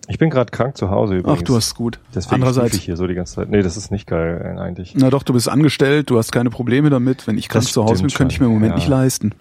Ich 0.07 0.17
bin 0.17 0.29
gerade 0.29 0.51
krank 0.51 0.75
zu 0.77 0.89
Hause 0.89 1.15
übrigens. 1.15 1.39
Ach, 1.41 1.43
du 1.43 1.55
hast 1.55 1.75
gut. 1.75 1.99
Deswegen 2.13 2.35
Andererseits, 2.35 2.75
ich 2.75 2.83
hier 2.83 2.97
so 2.97 3.07
die 3.07 3.13
ganze 3.13 3.35
Zeit. 3.35 3.49
Nee, 3.49 3.61
das 3.61 3.77
ist 3.77 3.89
nicht 3.89 4.05
geil 4.05 4.55
äh, 4.57 4.59
eigentlich. 4.59 4.93
na 4.97 5.09
doch, 5.09 5.23
du 5.23 5.33
bist 5.33 5.47
angestellt, 5.47 6.09
du 6.09 6.17
hast 6.17 6.31
keine 6.31 6.49
Probleme 6.49 6.89
damit. 6.89 7.25
Wenn 7.25 7.37
ich 7.37 7.47
krank 7.47 7.63
Das 7.63 7.73
zu 7.73 7.83
Hause 7.83 8.03
bin, 8.03 8.11
könnte 8.11 8.33
ich 8.33 8.39
mir 8.39 8.47
im 8.47 8.53
Moment 8.53 8.71
ja. 8.71 8.75
nicht 8.75 8.87
leisten. 8.87 9.33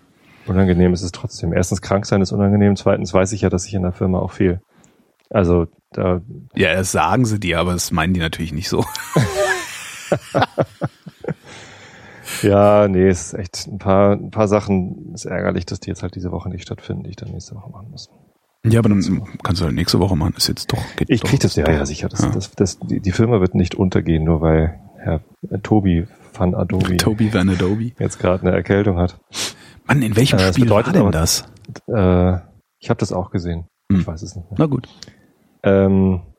Unangenehm 0.47 0.93
ist 0.93 1.03
es 1.03 1.13
trotzdem. 1.13 1.53
Erstens, 1.53 1.83
krank 1.83 2.07
sein 2.07 2.21
ist 2.21 2.33
unangenehm. 2.33 2.77
Zweitens 2.77 3.13
weiß 3.13 3.33
ich 3.33 3.43
ja, 3.43 3.49
dass 3.49 3.67
ich 3.67 3.75
in 3.75 3.83
der 3.83 3.93
Firma 3.93 4.19
auch 4.19 4.33
fehl. 4.33 4.61
Also, 5.31 5.67
da, 5.93 6.21
Ja, 6.55 6.75
das 6.75 6.93
sagen 6.93 7.25
sie 7.25 7.41
dir, 7.41 7.59
aber 7.59 7.73
das 7.73 7.91
meinen 7.91 8.15
die 8.15 8.21
natürlich 8.21 8.53
nicht 8.53 8.69
so. 8.69 8.85
ja, 12.43 12.89
nee, 12.89 13.09
es 13.09 13.27
ist 13.33 13.35
echt 13.35 13.67
ein 13.69 13.79
paar, 13.79 14.13
ein 14.13 14.31
paar 14.31 14.49
Sachen. 14.49 15.13
ist 15.15 15.25
ärgerlich, 15.25 15.67
dass 15.67 15.81
die 15.81 15.91
jetzt 15.91 16.03
halt 16.03 16.15
diese 16.15 16.31
Woche 16.33 16.49
nicht 16.49 16.63
stattfinden, 16.63 17.05
die 17.05 17.11
ich 17.11 17.17
dann 17.17 17.31
nächste 17.31 17.55
Woche 17.55 17.71
machen 17.71 17.91
muss. 17.91 18.09
Ja, 18.65 18.79
aber 18.79 18.89
dann 18.91 19.23
kannst 19.43 19.61
du 19.61 19.65
halt 19.65 19.75
nächste 19.75 19.99
Woche 19.99 20.15
machen. 20.17 20.35
Ist 20.37 20.49
jetzt 20.49 20.73
doch. 20.73 20.79
Geht 20.97 21.11
Ich 21.11 21.21
doch. 21.23 21.29
krieg 21.31 21.41
das, 21.41 21.57
ja, 21.57 21.69
ja, 21.69 21.85
sicher. 21.85 22.09
Das, 22.09 22.21
Ja. 22.23 22.31
Das, 22.31 22.51
das, 22.53 22.79
die, 22.79 23.01
die 23.01 23.11
Firma 23.13 23.41
wird 23.41 23.55
nicht 23.57 23.75
untergehen, 23.75 24.23
nur 24.25 24.41
weil 24.41 24.79
Herr 24.99 25.21
äh, 25.51 25.59
Tobi 25.59 26.07
van 26.33 26.55
Adobe 26.55 26.97
Toby 26.99 27.35
Van 27.35 27.49
Adobe. 27.49 27.93
jetzt 27.99 28.19
gerade 28.21 28.47
eine 28.47 28.57
Erkältung 28.57 28.99
hat. 28.99 29.19
Mann, 29.87 30.01
in 30.01 30.15
welchem 30.15 30.39
Äh, 30.39 30.53
Spiel 30.53 30.71
war 30.71 30.83
denn 30.85 30.97
aber- 30.97 31.11
das? 31.11 31.45
Äh, 31.89 32.37
ich 32.79 32.89
habe 32.91 32.99
das 32.99 33.13
auch 33.13 33.31
gesehen. 33.31 33.67
Hm. 33.91 34.01
Ich 34.01 34.07
weiß 34.07 34.23
es 34.23 34.37
nicht 34.37 34.49
mehr. 34.51 34.57
Na 34.59 34.67
gut. 34.67 34.89
Ähm, 35.65 36.21
äh, 36.21 36.32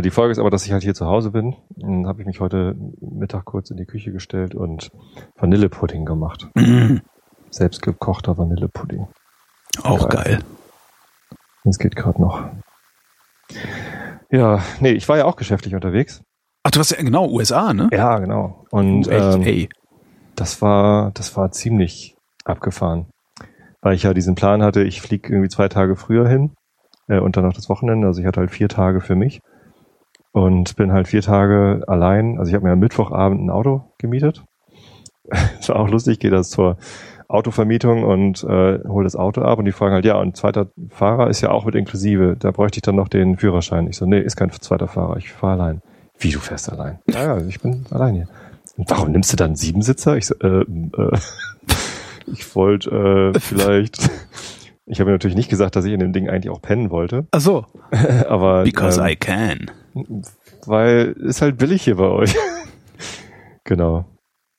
die 0.00 0.10
Folge 0.10 0.32
ist 0.32 0.38
aber, 0.38 0.50
dass 0.50 0.64
ich 0.64 0.72
halt 0.72 0.82
hier 0.82 0.94
zu 0.94 1.06
Hause 1.06 1.30
bin. 1.30 1.54
Dann 1.76 2.06
habe 2.06 2.22
ich 2.22 2.26
mich 2.26 2.40
heute 2.40 2.74
Mittag 3.00 3.44
kurz 3.44 3.70
in 3.70 3.76
die 3.76 3.84
Küche 3.84 4.12
gestellt 4.12 4.54
und 4.54 4.90
Vanillepudding 5.36 6.04
gemacht. 6.04 6.48
Mhm. 6.54 7.02
Selbst 7.50 7.82
gekochter 7.82 8.38
Vanillepudding. 8.38 9.06
Auch 9.82 10.08
Geil. 10.08 10.24
geil. 10.24 10.38
Das 11.64 11.78
geht 11.78 11.94
gerade 11.94 12.20
noch. 12.20 12.44
Ja, 14.30 14.62
nee, 14.80 14.92
ich 14.92 15.08
war 15.08 15.18
ja 15.18 15.26
auch 15.26 15.36
geschäftlich 15.36 15.74
unterwegs. 15.74 16.22
Ach, 16.62 16.70
du 16.70 16.80
hast 16.80 16.90
ja 16.90 17.02
genau 17.02 17.28
USA, 17.28 17.74
ne? 17.74 17.88
Ja, 17.92 18.18
genau. 18.18 18.64
Und 18.70 19.08
Echt, 19.08 19.36
ähm, 19.36 19.42
ey. 19.42 19.68
das 20.36 20.62
war, 20.62 21.10
das 21.12 21.36
war 21.36 21.50
ziemlich 21.52 22.16
abgefahren. 22.44 23.06
Weil 23.82 23.94
ich 23.94 24.04
ja 24.04 24.14
diesen 24.14 24.36
Plan 24.36 24.62
hatte, 24.62 24.82
ich 24.82 25.02
fliege 25.02 25.28
irgendwie 25.28 25.48
zwei 25.48 25.68
Tage 25.68 25.96
früher 25.96 26.26
hin 26.28 26.54
äh, 27.08 27.18
und 27.18 27.36
dann 27.36 27.44
noch 27.44 27.52
das 27.52 27.68
Wochenende. 27.68 28.06
Also 28.06 28.20
ich 28.20 28.26
hatte 28.26 28.40
halt 28.40 28.50
vier 28.50 28.68
Tage 28.68 29.00
für 29.00 29.16
mich 29.16 29.40
und 30.32 30.76
bin 30.76 30.92
halt 30.92 31.08
vier 31.08 31.22
Tage 31.22 31.82
allein. 31.86 32.38
Also 32.38 32.50
ich 32.50 32.54
habe 32.54 32.64
mir 32.64 32.72
am 32.72 32.78
Mittwochabend 32.78 33.40
ein 33.40 33.50
Auto 33.50 33.84
gemietet. 33.98 34.44
Das 35.58 35.68
war 35.68 35.76
auch 35.76 35.88
lustig, 35.88 36.18
gehe 36.18 36.32
das 36.32 36.50
zur 36.50 36.76
Autovermietung 37.28 38.02
und 38.02 38.44
äh, 38.44 38.80
hole 38.86 39.04
das 39.04 39.16
Auto 39.16 39.40
ab 39.42 39.58
und 39.58 39.64
die 39.64 39.72
fragen 39.72 39.94
halt, 39.94 40.04
ja, 40.04 40.16
und 40.18 40.36
zweiter 40.36 40.66
Fahrer 40.90 41.30
ist 41.30 41.40
ja 41.40 41.50
auch 41.50 41.64
mit 41.64 41.74
inklusive. 41.74 42.36
Da 42.38 42.50
bräuchte 42.50 42.78
ich 42.78 42.82
dann 42.82 42.96
noch 42.96 43.08
den 43.08 43.38
Führerschein. 43.38 43.86
Ich 43.86 43.96
so, 43.96 44.04
nee, 44.04 44.18
ist 44.20 44.36
kein 44.36 44.50
zweiter 44.50 44.88
Fahrer, 44.88 45.16
ich 45.16 45.32
fahre 45.32 45.62
allein. 45.62 45.82
Wie, 46.18 46.30
du 46.30 46.40
fährst 46.40 46.70
allein? 46.70 46.98
Ja, 47.08 47.38
ja, 47.38 47.46
ich 47.46 47.60
bin 47.60 47.86
allein 47.90 48.14
hier. 48.14 48.28
Und 48.76 48.90
warum 48.90 49.12
nimmst 49.12 49.32
du 49.32 49.36
dann 49.36 49.48
einen 49.48 49.56
Siebensitzer? 49.56 50.16
Ich 50.16 50.26
so, 50.26 50.34
äh, 50.40 50.60
äh, 50.62 51.18
ich 52.26 52.54
wollte 52.54 53.32
äh, 53.34 53.38
vielleicht. 53.38 54.10
Ich 54.84 55.00
habe 55.00 55.12
natürlich 55.12 55.36
nicht 55.36 55.48
gesagt, 55.48 55.76
dass 55.76 55.84
ich 55.84 55.92
in 55.92 56.00
dem 56.00 56.12
Ding 56.12 56.28
eigentlich 56.28 56.50
auch 56.50 56.60
pennen 56.60 56.90
wollte, 56.90 57.26
Ach 57.30 57.40
so. 57.40 57.66
aber 58.28 58.64
Because 58.64 59.00
ähm, 59.00 59.06
I 59.06 59.16
can. 59.16 59.70
Weil 60.66 61.12
ist 61.20 61.42
halt 61.42 61.58
billig 61.58 61.82
hier 61.82 61.96
bei 61.96 62.08
euch. 62.08 62.34
genau. 63.64 64.04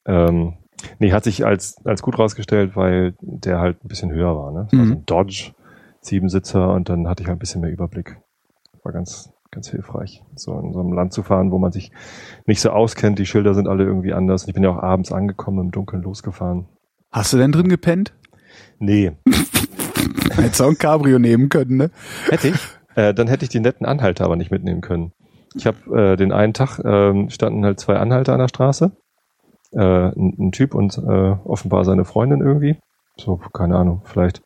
Ähm, 0.05 0.53
nee, 0.99 1.11
hat 1.11 1.23
sich 1.23 1.45
als 1.45 1.77
als 1.85 2.01
gut 2.01 2.19
rausgestellt, 2.19 2.75
weil 2.75 3.15
der 3.21 3.59
halt 3.59 3.83
ein 3.83 3.87
bisschen 3.87 4.11
höher 4.11 4.35
war. 4.35 4.51
Ne? 4.51 4.67
Das 4.69 4.79
war 4.79 4.85
so 4.85 4.91
Mhm. 4.91 4.97
ein 4.99 5.05
Dodge 5.05 5.51
Siebensitzer 6.01 6.73
und 6.73 6.89
dann 6.89 7.07
hatte 7.07 7.23
ich 7.23 7.29
halt 7.29 7.37
ein 7.37 7.39
bisschen 7.39 7.61
mehr 7.61 7.71
Überblick. 7.71 8.17
War 8.83 8.91
ganz 8.91 9.31
ganz 9.51 9.69
hilfreich, 9.69 10.23
so 10.35 10.57
in 10.59 10.73
so 10.73 10.79
einem 10.79 10.93
Land 10.93 11.13
zu 11.13 11.21
fahren, 11.21 11.51
wo 11.51 11.59
man 11.59 11.71
sich 11.71 11.91
nicht 12.47 12.59
so 12.59 12.71
auskennt. 12.71 13.19
Die 13.19 13.25
Schilder 13.27 13.53
sind 13.53 13.67
alle 13.67 13.83
irgendwie 13.83 14.11
anders. 14.13 14.47
Ich 14.47 14.53
bin 14.55 14.63
ja 14.63 14.71
auch 14.71 14.81
abends 14.81 15.11
angekommen, 15.11 15.59
im 15.65 15.71
Dunkeln 15.71 16.01
losgefahren. 16.01 16.65
Hast 17.11 17.33
du 17.33 17.37
denn 17.37 17.51
drin 17.51 17.69
gepennt? 17.69 18.13
Nee, 18.79 19.11
Hättest 20.35 20.59
du 20.59 20.63
auch 20.65 20.69
ein 20.69 20.77
Cabrio 20.79 21.19
nehmen 21.19 21.49
können, 21.49 21.77
ne? 21.77 21.91
Hätte 22.29 22.47
ich. 22.49 22.55
Äh, 22.95 23.13
dann 23.13 23.27
hätte 23.27 23.45
ich 23.45 23.49
die 23.49 23.59
netten 23.59 23.85
Anhalter 23.85 24.25
aber 24.25 24.35
nicht 24.35 24.49
mitnehmen 24.51 24.81
können. 24.81 25.13
Ich 25.55 25.65
habe 25.65 26.13
äh, 26.13 26.15
den 26.15 26.31
einen 26.31 26.53
Tag 26.53 26.79
ähm, 26.83 27.29
standen 27.29 27.65
halt 27.65 27.79
zwei 27.79 27.97
Anhalter 27.97 28.33
an 28.33 28.39
der 28.39 28.47
Straße. 28.47 28.91
Äh, 29.71 29.79
ein, 29.79 30.35
ein 30.39 30.51
Typ 30.51 30.75
und 30.75 30.97
äh, 30.97 31.35
offenbar 31.45 31.85
seine 31.85 32.05
Freundin 32.05 32.41
irgendwie. 32.41 32.77
So, 33.17 33.37
keine 33.37 33.77
Ahnung, 33.77 34.01
vielleicht 34.05 34.41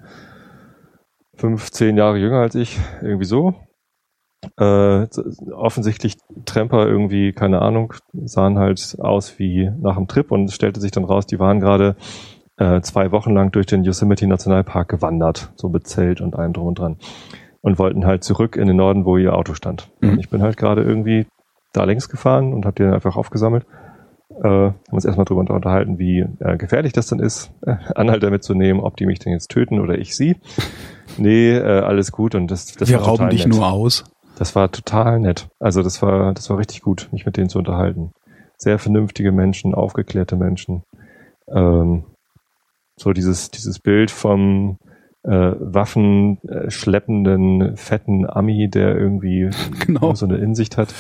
fünf, 1.36 1.72
zehn 1.72 1.98
Jahre 1.98 2.18
jünger 2.18 2.40
als 2.40 2.56
ich, 2.56 2.80
irgendwie 3.02 3.26
so. 3.26 3.54
Äh, 4.58 5.08
offensichtlich 5.54 6.16
Tremper 6.46 6.86
irgendwie, 6.86 7.34
keine 7.34 7.62
Ahnung, 7.62 7.94
sahen 8.14 8.60
halt 8.60 8.98
aus 9.00 9.40
wie 9.40 9.72
nach 9.80 9.96
dem 9.96 10.08
Trip 10.08 10.32
und 10.32 10.46
es 10.46 10.56
stellte 10.56 10.80
sich 10.80 10.92
dann 10.92 11.06
raus, 11.06 11.26
die 11.26 11.40
waren 11.40 11.60
gerade 11.60 11.96
äh, 12.58 12.82
zwei 12.82 13.12
Wochen 13.12 13.34
lang 13.34 13.52
durch 13.52 13.66
den 13.66 13.84
Yosemite 13.84 14.28
Nationalpark 14.28 14.90
gewandert, 14.90 15.52
so 15.56 15.70
Zelt 15.80 16.22
und 16.22 16.36
allem 16.36 16.54
drum 16.54 16.68
und 16.68 16.80
dran. 16.80 16.98
Und 17.68 17.80
wollten 17.80 18.06
halt 18.06 18.24
zurück 18.24 18.56
in 18.56 18.66
den 18.68 18.78
Norden, 18.78 19.04
wo 19.04 19.18
ihr 19.18 19.36
Auto 19.36 19.54
stand. 19.54 19.90
Mhm. 20.00 20.12
Und 20.12 20.20
ich 20.20 20.30
bin 20.30 20.42
halt 20.42 20.56
gerade 20.56 20.84
irgendwie 20.84 21.26
da 21.74 21.84
längs 21.84 22.08
gefahren 22.08 22.54
und 22.54 22.66
habe 22.66 22.76
die 22.76 22.84
dann 22.84 22.94
einfach 22.94 23.18
aufgesammelt. 23.18 23.66
Äh, 24.42 24.48
haben 24.48 24.76
uns 24.90 25.04
erstmal 25.04 25.26
drüber 25.26 25.42
unterhalten, 25.42 26.00
wie 26.00 26.20
äh, 26.40 26.56
gefährlich 26.56 26.94
das 26.94 27.08
dann 27.08 27.20
ist, 27.20 27.52
äh, 27.64 27.76
Anhalter 27.96 28.30
mitzunehmen, 28.30 28.82
ob 28.82 28.96
die 28.96 29.06
mich 29.06 29.20
denn 29.20 29.34
jetzt 29.34 29.50
töten 29.50 29.82
oder 29.82 29.98
ich 29.98 30.16
sie. 30.16 30.38
Nee, 31.18 31.56
äh, 31.56 31.80
alles 31.80 32.12
gut 32.12 32.36
und 32.36 32.52
das, 32.52 32.76
das 32.76 32.90
Wir 32.90 33.00
war 33.00 33.08
rauben 33.08 33.30
dich 33.30 33.48
nett. 33.48 33.56
nur 33.56 33.72
aus. 33.72 34.04
Das 34.38 34.56
war 34.56 34.72
total 34.72 35.20
nett. 35.20 35.48
Also 35.60 35.82
das 35.82 36.02
war, 36.02 36.34
das 36.34 36.50
war 36.50 36.60
richtig 36.60 36.82
gut, 36.82 37.10
mich 37.12 37.26
mit 37.26 37.38
denen 37.38 37.50
zu 37.50 37.58
unterhalten. 37.58 38.12
Sehr 38.58 38.78
vernünftige 38.78 39.32
Menschen, 39.32 39.74
aufgeklärte 39.74 40.36
Menschen. 40.36 40.84
Ähm, 41.50 42.04
so 42.98 43.14
dieses, 43.14 43.50
dieses 43.50 43.80
Bild 43.80 44.12
vom 44.12 44.78
äh, 45.24 45.54
Waffen 45.60 46.40
äh, 46.48 46.70
schleppenden, 46.70 47.76
fetten 47.78 48.30
Ami, 48.30 48.70
der 48.70 48.96
irgendwie 48.96 49.50
Genau. 49.86 50.14
so 50.16 50.26
eine 50.26 50.38
Insicht 50.38 50.78
hat, 50.78 50.94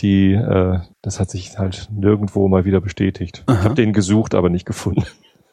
die, 0.00 0.32
äh, 0.32 0.78
das 1.02 1.20
hat 1.20 1.30
sich 1.30 1.58
halt 1.58 1.88
nirgendwo 1.92 2.48
mal 2.48 2.64
wieder 2.64 2.80
bestätigt. 2.80 3.44
Ich 3.48 3.54
Aha. 3.54 3.64
habe 3.64 3.74
den 3.74 3.92
gesucht, 3.92 4.34
aber 4.34 4.48
nicht 4.50 4.66
gefunden. 4.66 5.04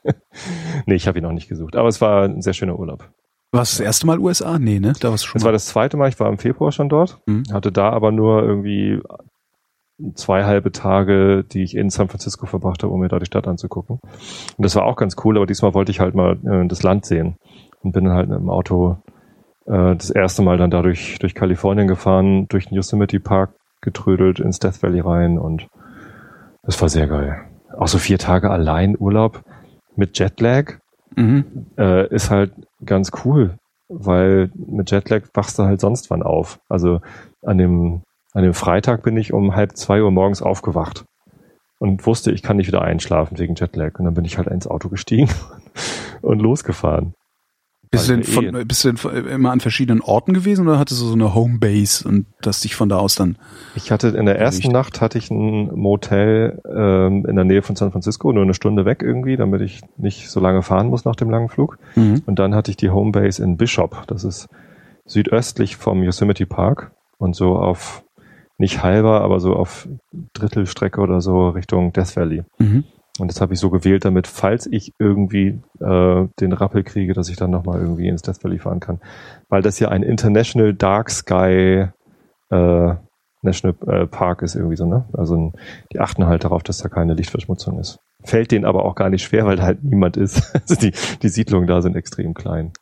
nee, 0.86 0.96
ich 0.96 1.08
habe 1.08 1.18
ihn 1.20 1.26
auch 1.26 1.32
nicht 1.32 1.50
gesucht. 1.50 1.76
Aber 1.76 1.88
es 1.88 2.02
war 2.02 2.24
ein 2.26 2.42
sehr 2.42 2.54
schöner 2.54 2.78
Urlaub. 2.78 3.10
War 3.52 3.62
es 3.62 3.72
das 3.72 3.80
erste 3.80 4.06
Mal 4.06 4.20
USA? 4.20 4.60
Nee, 4.60 4.80
ne? 4.80 4.94
Da 5.00 5.18
schon 5.18 5.34
Das 5.34 5.44
mal. 5.44 5.46
war 5.46 5.52
das 5.52 5.66
zweite 5.68 5.98
Mal, 5.98 6.10
ich 6.10 6.20
war 6.20 6.30
im 6.30 6.38
Februar 6.38 6.72
schon 6.72 6.90
dort, 6.90 7.22
Mhm. 7.26 7.44
hatte 7.54 7.72
da 7.72 7.90
aber 7.90 8.12
nur 8.12 8.44
irgendwie 8.44 9.02
zwei 10.16 10.44
halbe 10.44 10.72
Tage, 10.74 11.46
die 11.46 11.64
ich 11.64 11.76
in 11.76 11.90
San 11.90 12.10
Francisco 12.10 12.46
verbracht 12.48 12.84
habe, 12.84 12.92
um 12.92 13.00
mir 13.00 13.08
da 13.08 13.18
die 13.18 13.26
Stadt 13.26 13.48
anzugucken. 13.48 14.00
Und 14.58 14.64
das 14.64 14.76
war 14.76 14.84
auch 14.84 14.98
ganz 14.98 15.16
cool, 15.24 15.38
aber 15.38 15.46
diesmal 15.46 15.74
wollte 15.74 15.92
ich 15.92 16.02
halt 16.02 16.16
mal 16.16 16.34
äh, 16.46 16.68
das 16.68 16.84
Land 16.84 17.06
sehen 17.06 17.38
und 17.86 17.92
bin 17.94 18.06
dann 18.06 18.14
halt 18.16 18.30
mit 18.30 18.40
dem 18.40 18.50
Auto 18.50 18.98
äh, 19.68 19.96
das 19.96 20.10
erste 20.10 20.42
Mal 20.42 20.58
dann 20.58 20.72
dadurch 20.72 21.18
durch 21.20 21.36
Kalifornien 21.36 21.88
gefahren, 21.88 22.48
durch 22.50 22.68
den 22.68 22.76
Yosemite 22.76 23.20
Park 23.20 23.52
getrödelt, 23.82 24.40
ins 24.40 24.60
Death 24.60 24.82
Valley 24.84 25.00
rein 25.00 25.38
und 25.38 25.68
das 26.64 26.82
war 26.82 26.90
sehr 26.90 27.08
geil. 27.08 27.38
Auch 27.78 27.88
so 27.88 27.98
vier 28.00 28.18
Tage 28.18 28.50
allein 28.50 28.96
Urlaub 29.00 29.44
mit 29.96 30.18
Jetlag 30.20 30.74
Mhm. 31.18 31.68
äh, 31.78 32.08
ist 32.14 32.30
halt 32.30 32.52
ganz 32.84 33.12
cool, 33.24 33.56
weil 33.88 34.50
mit 34.56 34.92
Jetlag 34.92 35.22
wachst 35.34 35.58
du 35.58 35.64
halt 35.64 35.80
sonst 35.80 36.10
wann 36.10 36.24
auf. 36.24 36.60
Also 36.68 37.00
an 37.42 37.58
dem, 37.58 38.02
an 38.34 38.44
dem 38.44 38.54
Freitag 38.54 39.04
bin 39.04 39.16
ich 39.16 39.32
um 39.32 39.56
halb 39.56 39.78
zwei 39.78 40.02
Uhr 40.02 40.12
morgens 40.12 40.42
aufgewacht 40.42 41.06
und 41.80 42.06
wusste, 42.06 42.32
ich 42.32 42.44
kann 42.44 42.58
nicht 42.58 42.68
wieder 42.68 42.82
einschlafen 42.82 43.38
wegen 43.38 43.56
Jetlag. 43.56 43.98
Und 43.98 44.06
dann 44.06 44.14
bin 44.14 44.26
ich 44.26 44.38
halt 44.38 44.48
ins 44.48 44.68
Auto 44.68 44.90
gestiegen 44.90 45.30
und 46.22 46.42
losgefahren. 46.42 47.14
Bist, 47.96 48.10
du 48.10 48.24
von, 48.24 48.68
bist 48.68 48.84
du 48.84 48.94
denn 48.94 49.26
immer 49.28 49.52
an 49.52 49.60
verschiedenen 49.60 50.02
Orten 50.02 50.34
gewesen 50.34 50.68
oder 50.68 50.80
hattest 50.80 51.02
du 51.02 51.06
so 51.06 51.14
eine 51.14 51.34
Homebase 51.34 52.08
und 52.08 52.26
das 52.42 52.62
dich 52.62 52.76
von 52.76 52.90
da 52.90 52.98
aus 52.98 53.16
dann? 53.16 53.38
Ich 53.76 53.92
hatte 53.92 54.10
in 54.10 54.26
der 54.26 54.40
ersten. 54.40 54.72
Nacht 54.72 55.02
hatte 55.02 55.18
ich 55.18 55.32
ein 55.32 55.74
Motel 55.76 56.62
ähm, 56.68 57.26
in 57.26 57.36
der 57.36 57.46
Nähe 57.46 57.62
von 57.62 57.76
San 57.76 57.92
Francisco, 57.92 58.32
nur 58.32 58.44
eine 58.44 58.54
Stunde 58.54 58.86
weg 58.86 59.04
irgendwie, 59.04 59.38
damit 59.38 59.62
ich 59.62 59.82
nicht 59.98 60.30
so 60.30 60.40
lange 60.40 60.62
fahren 60.62 60.88
muss 60.88 61.06
nach 61.06 61.16
dem 61.16 61.30
langen 61.30 61.50
Flug. 61.50 61.78
Mhm. 61.96 62.24
Und 62.26 62.40
dann 62.40 62.56
hatte 62.56 62.72
ich 62.72 62.78
die 62.78 62.90
Homebase 62.90 63.44
in 63.44 63.58
Bishop. 63.58 64.04
Das 64.08 64.24
ist 64.24 64.48
südöstlich 65.06 65.78
vom 65.78 66.04
Yosemite 66.04 66.46
Park 66.46 66.92
und 67.18 67.36
so 67.36 67.56
auf 67.56 68.04
nicht 68.58 68.84
halber, 68.84 69.22
aber 69.22 69.40
so 69.40 69.54
auf 69.54 69.88
Drittelstrecke 70.34 71.02
oder 71.02 71.22
so 71.22 71.50
Richtung 71.50 71.92
Death 71.94 72.16
Valley. 72.16 72.44
Mhm. 72.58 72.86
Und 73.20 73.32
das 73.32 73.40
habe 73.40 73.54
ich 73.54 73.60
so 73.60 73.70
gewählt, 73.70 74.04
damit, 74.04 74.28
falls 74.28 74.68
ich 74.68 74.94
irgendwie 75.00 75.60
äh, 75.80 76.28
den 76.40 76.52
Rappel 76.52 76.84
kriege, 76.84 77.14
dass 77.14 77.30
ich 77.30 77.38
dann 77.38 77.52
nochmal 77.52 77.80
irgendwie 77.80 78.08
ins 78.08 78.22
Death 78.22 78.44
Valley 78.44 78.60
fahren 78.60 78.82
kann. 78.82 79.00
Weil 79.48 79.62
das 79.62 79.80
ja 79.80 79.90
ein 79.90 80.04
International 80.04 80.74
Dark 80.74 81.10
Sky 81.10 81.88
äh, 82.50 82.96
National 83.42 83.76
äh, 83.88 84.08
Park 84.08 84.42
ist 84.42 84.56
irgendwie 84.56 84.76
so, 84.76 84.86
ne? 84.86 85.06
Also 85.14 85.54
die 85.94 86.00
achten 86.00 86.26
halt 86.26 86.44
darauf, 86.44 86.64
dass 86.64 86.80
da 86.80 86.90
keine 86.90 87.14
Lichtverschmutzung 87.14 87.80
ist. 87.80 88.00
Fällt 88.24 88.52
denen 88.52 88.66
aber 88.66 88.84
auch 88.84 88.96
gar 88.96 89.10
nicht 89.10 89.24
schwer, 89.24 89.46
weil 89.46 89.56
da 89.56 89.64
halt 89.64 89.84
niemand 89.84 90.18
ist. 90.18 90.54
Also 90.62 90.76
die, 90.76 90.92
die 91.22 91.30
Siedlungen 91.30 91.68
da 91.68 91.82
sind 91.82 91.96
extrem 91.96 92.34
klein. 92.34 92.74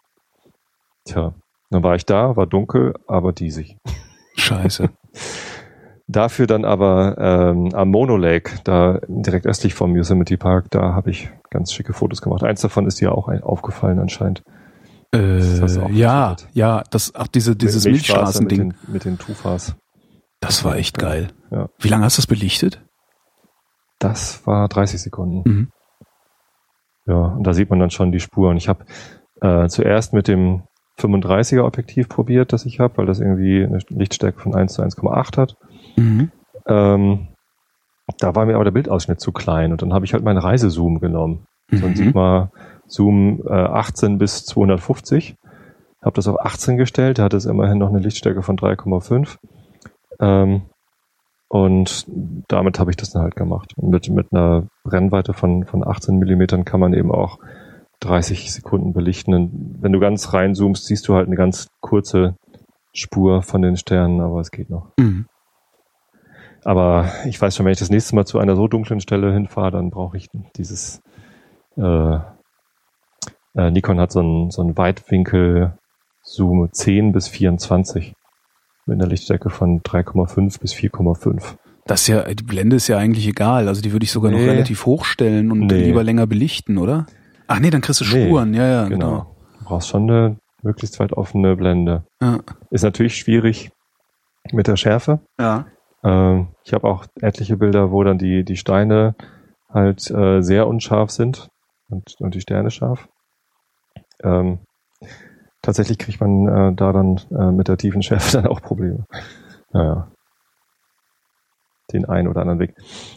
Tja, 1.05 1.33
dann 1.69 1.83
war 1.83 1.95
ich 1.95 2.05
da, 2.05 2.35
war 2.35 2.47
dunkel, 2.47 2.93
aber 3.07 3.33
diesig. 3.33 3.77
Scheiße. 4.35 4.89
Dafür 6.07 6.47
dann 6.47 6.65
aber 6.65 7.17
ähm, 7.17 7.73
am 7.73 7.89
Mono 7.89 8.17
Lake, 8.17 8.59
da 8.65 8.99
direkt 9.07 9.45
östlich 9.45 9.73
vom 9.73 9.95
Yosemite 9.95 10.37
Park, 10.37 10.69
da 10.69 10.93
habe 10.93 11.11
ich 11.11 11.29
ganz 11.49 11.71
schicke 11.71 11.93
Fotos 11.93 12.21
gemacht. 12.21 12.43
Eins 12.43 12.61
davon 12.61 12.87
ist 12.87 12.99
dir 12.99 13.13
auch 13.13 13.29
aufgefallen 13.41 13.99
anscheinend. 13.99 14.43
Äh, 15.13 15.39
ja, 15.39 16.33
gefilmt. 16.33 16.49
ja, 16.53 16.83
das, 16.89 17.13
ach, 17.15 17.27
diese, 17.27 17.55
dieses 17.55 17.85
Mit 17.85 17.93
Milchstraße 17.93 18.43
Milchstraßending. 18.43 18.67
Mit 18.67 18.75
den, 18.87 18.93
mit 18.93 19.05
den 19.05 19.17
Tufas. 19.17 19.75
Das 20.41 20.65
war 20.65 20.75
echt 20.75 20.97
geil. 20.97 21.29
Ja. 21.51 21.69
Wie 21.79 21.87
lange 21.87 22.03
hast 22.03 22.17
du 22.17 22.21
das 22.21 22.27
belichtet? 22.27 22.83
Das 23.99 24.45
war 24.45 24.67
30 24.67 25.01
Sekunden. 25.01 25.49
Mhm. 25.49 25.67
Ja, 27.05 27.27
und 27.27 27.43
da 27.43 27.53
sieht 27.53 27.69
man 27.69 27.79
dann 27.79 27.91
schon 27.91 28.11
die 28.11 28.19
Spuren. 28.19 28.57
Ich 28.57 28.67
habe 28.67 28.85
äh, 29.41 29.67
zuerst 29.67 30.13
mit 30.13 30.27
dem 30.27 30.63
35er 30.99 31.63
Objektiv 31.63 32.09
probiert, 32.09 32.51
das 32.51 32.65
ich 32.65 32.79
habe, 32.79 32.97
weil 32.97 33.05
das 33.05 33.19
irgendwie 33.19 33.63
eine 33.63 33.79
Lichtstärke 33.89 34.39
von 34.39 34.53
1 34.53 34.73
zu 34.73 34.81
1,8 34.81 35.37
hat. 35.37 35.55
Mhm. 35.95 36.31
Ähm, 36.67 37.27
da 38.19 38.35
war 38.35 38.45
mir 38.45 38.55
aber 38.55 38.63
der 38.65 38.71
Bildausschnitt 38.71 39.19
zu 39.19 39.31
klein 39.31 39.71
und 39.71 39.81
dann 39.81 39.93
habe 39.93 40.05
ich 40.05 40.13
halt 40.13 40.23
meinen 40.23 40.37
Reisezoom 40.37 40.99
genommen. 40.99 41.45
So 41.71 41.85
ein 41.85 41.91
Mhm. 41.91 41.95
Sigma 41.95 42.51
Zoom 42.87 43.41
äh, 43.47 43.53
18 43.53 44.17
bis 44.17 44.45
250. 44.45 45.35
Habe 46.03 46.15
das 46.15 46.27
auf 46.27 46.39
18 46.39 46.77
gestellt, 46.77 47.17
da 47.17 47.23
hat 47.23 47.33
es 47.33 47.45
immerhin 47.45 47.77
noch 47.77 47.89
eine 47.89 47.99
Lichtstärke 47.99 48.41
von 48.43 48.57
3,5. 48.57 49.37
Ähm, 50.19 50.63
und 51.47 52.05
damit 52.47 52.79
habe 52.79 52.91
ich 52.91 52.97
das 52.97 53.11
dann 53.11 53.21
halt 53.21 53.35
gemacht. 53.35 53.73
Und 53.77 53.89
mit, 53.89 54.09
mit 54.09 54.27
einer 54.33 54.67
Brennweite 54.83 55.33
von, 55.33 55.65
von 55.65 55.87
18 55.87 56.17
Millimetern 56.17 56.65
kann 56.65 56.79
man 56.79 56.93
eben 56.93 57.11
auch 57.11 57.37
30 58.01 58.51
Sekunden 58.51 58.93
belichten. 58.93 59.33
Und 59.33 59.77
wenn 59.79 59.93
du 59.93 59.99
ganz 59.99 60.33
reinzoomst, 60.33 60.85
siehst 60.85 61.07
du 61.07 61.13
halt 61.13 61.27
eine 61.27 61.35
ganz 61.35 61.67
kurze 61.79 62.35
Spur 62.93 63.41
von 63.43 63.61
den 63.61 63.77
Sternen, 63.77 64.19
aber 64.19 64.41
es 64.41 64.51
geht 64.51 64.69
noch. 64.69 64.89
Mhm. 64.99 65.25
Aber 66.65 67.11
ich 67.25 67.39
weiß 67.41 67.55
schon, 67.55 67.65
wenn 67.65 67.73
ich 67.73 67.79
das 67.79 67.89
nächste 67.89 68.15
Mal 68.15 68.25
zu 68.25 68.39
einer 68.39 68.55
so 68.55 68.67
dunklen 68.67 68.99
Stelle 69.01 69.33
hinfahre, 69.33 69.71
dann 69.71 69.89
brauche 69.89 70.17
ich 70.17 70.29
dieses 70.55 71.01
äh, 71.77 72.15
äh, 73.55 73.71
Nikon 73.71 73.99
hat 73.99 74.11
so 74.11 74.19
einen 74.19 74.51
so 74.51 74.61
einen 74.61 74.77
Weitwinkel 74.77 75.77
Zoom 76.23 76.69
10 76.71 77.11
bis 77.11 77.27
24 77.27 78.13
mit 78.85 78.95
einer 78.99 79.07
Lichtstärke 79.07 79.49
von 79.49 79.81
3,5 79.81 80.59
bis 80.59 80.73
4,5. 80.73 81.55
Das 81.85 82.01
ist 82.01 82.07
ja, 82.07 82.23
die 82.33 82.43
Blende 82.43 82.77
ist 82.77 82.87
ja 82.87 82.97
eigentlich 82.97 83.27
egal. 83.27 83.67
Also 83.67 83.81
die 83.81 83.91
würde 83.91 84.05
ich 84.05 84.11
sogar 84.11 84.31
noch 84.31 84.37
Nee. 84.39 84.49
relativ 84.49 84.85
hoch 84.85 85.03
stellen 85.05 85.51
und 85.51 85.67
Nee. 85.67 85.83
lieber 85.83 86.03
länger 86.03 86.27
belichten, 86.27 86.77
oder? 86.77 87.05
Ach 87.47 87.59
nee, 87.59 87.69
dann 87.69 87.81
kriegst 87.81 87.99
du 88.01 88.05
Nee, 88.05 88.25
Spuren. 88.27 88.53
Ja, 88.53 88.65
ja, 88.67 88.87
genau. 88.87 89.09
Genau. 89.09 89.35
Du 89.59 89.65
brauchst 89.65 89.89
schon 89.89 90.09
eine 90.09 90.37
möglichst 90.61 90.99
weit 90.99 91.11
offene 91.13 91.57
Blende. 91.57 92.03
Ja. 92.21 92.39
Ist 92.69 92.83
natürlich 92.83 93.17
schwierig 93.17 93.71
mit 94.53 94.67
der 94.67 94.77
Schärfe. 94.77 95.19
ja. 95.39 95.65
Ähm, 96.03 96.49
ich 96.63 96.73
habe 96.73 96.87
auch 96.87 97.05
etliche 97.21 97.57
Bilder, 97.57 97.91
wo 97.91 98.03
dann 98.03 98.17
die, 98.17 98.43
die 98.43 98.57
Steine 98.57 99.15
halt 99.69 100.09
äh, 100.11 100.41
sehr 100.41 100.67
unscharf 100.67 101.09
sind 101.09 101.49
und, 101.89 102.15
und 102.19 102.35
die 102.35 102.41
Sterne 102.41 102.71
scharf. 102.71 103.07
Ähm, 104.23 104.59
tatsächlich 105.61 105.97
kriegt 105.97 106.21
man 106.21 106.47
äh, 106.47 106.75
da 106.75 106.91
dann 106.91 107.19
äh, 107.31 107.51
mit 107.51 107.67
der 107.67 107.77
tiefen 107.77 108.03
Schärfe 108.03 108.37
dann 108.41 108.47
auch 108.47 108.61
Probleme. 108.61 109.05
Naja. 109.71 110.07
Den 111.91 112.05
einen 112.05 112.27
oder 112.27 112.41
anderen 112.41 112.59
Weg. 112.59 112.75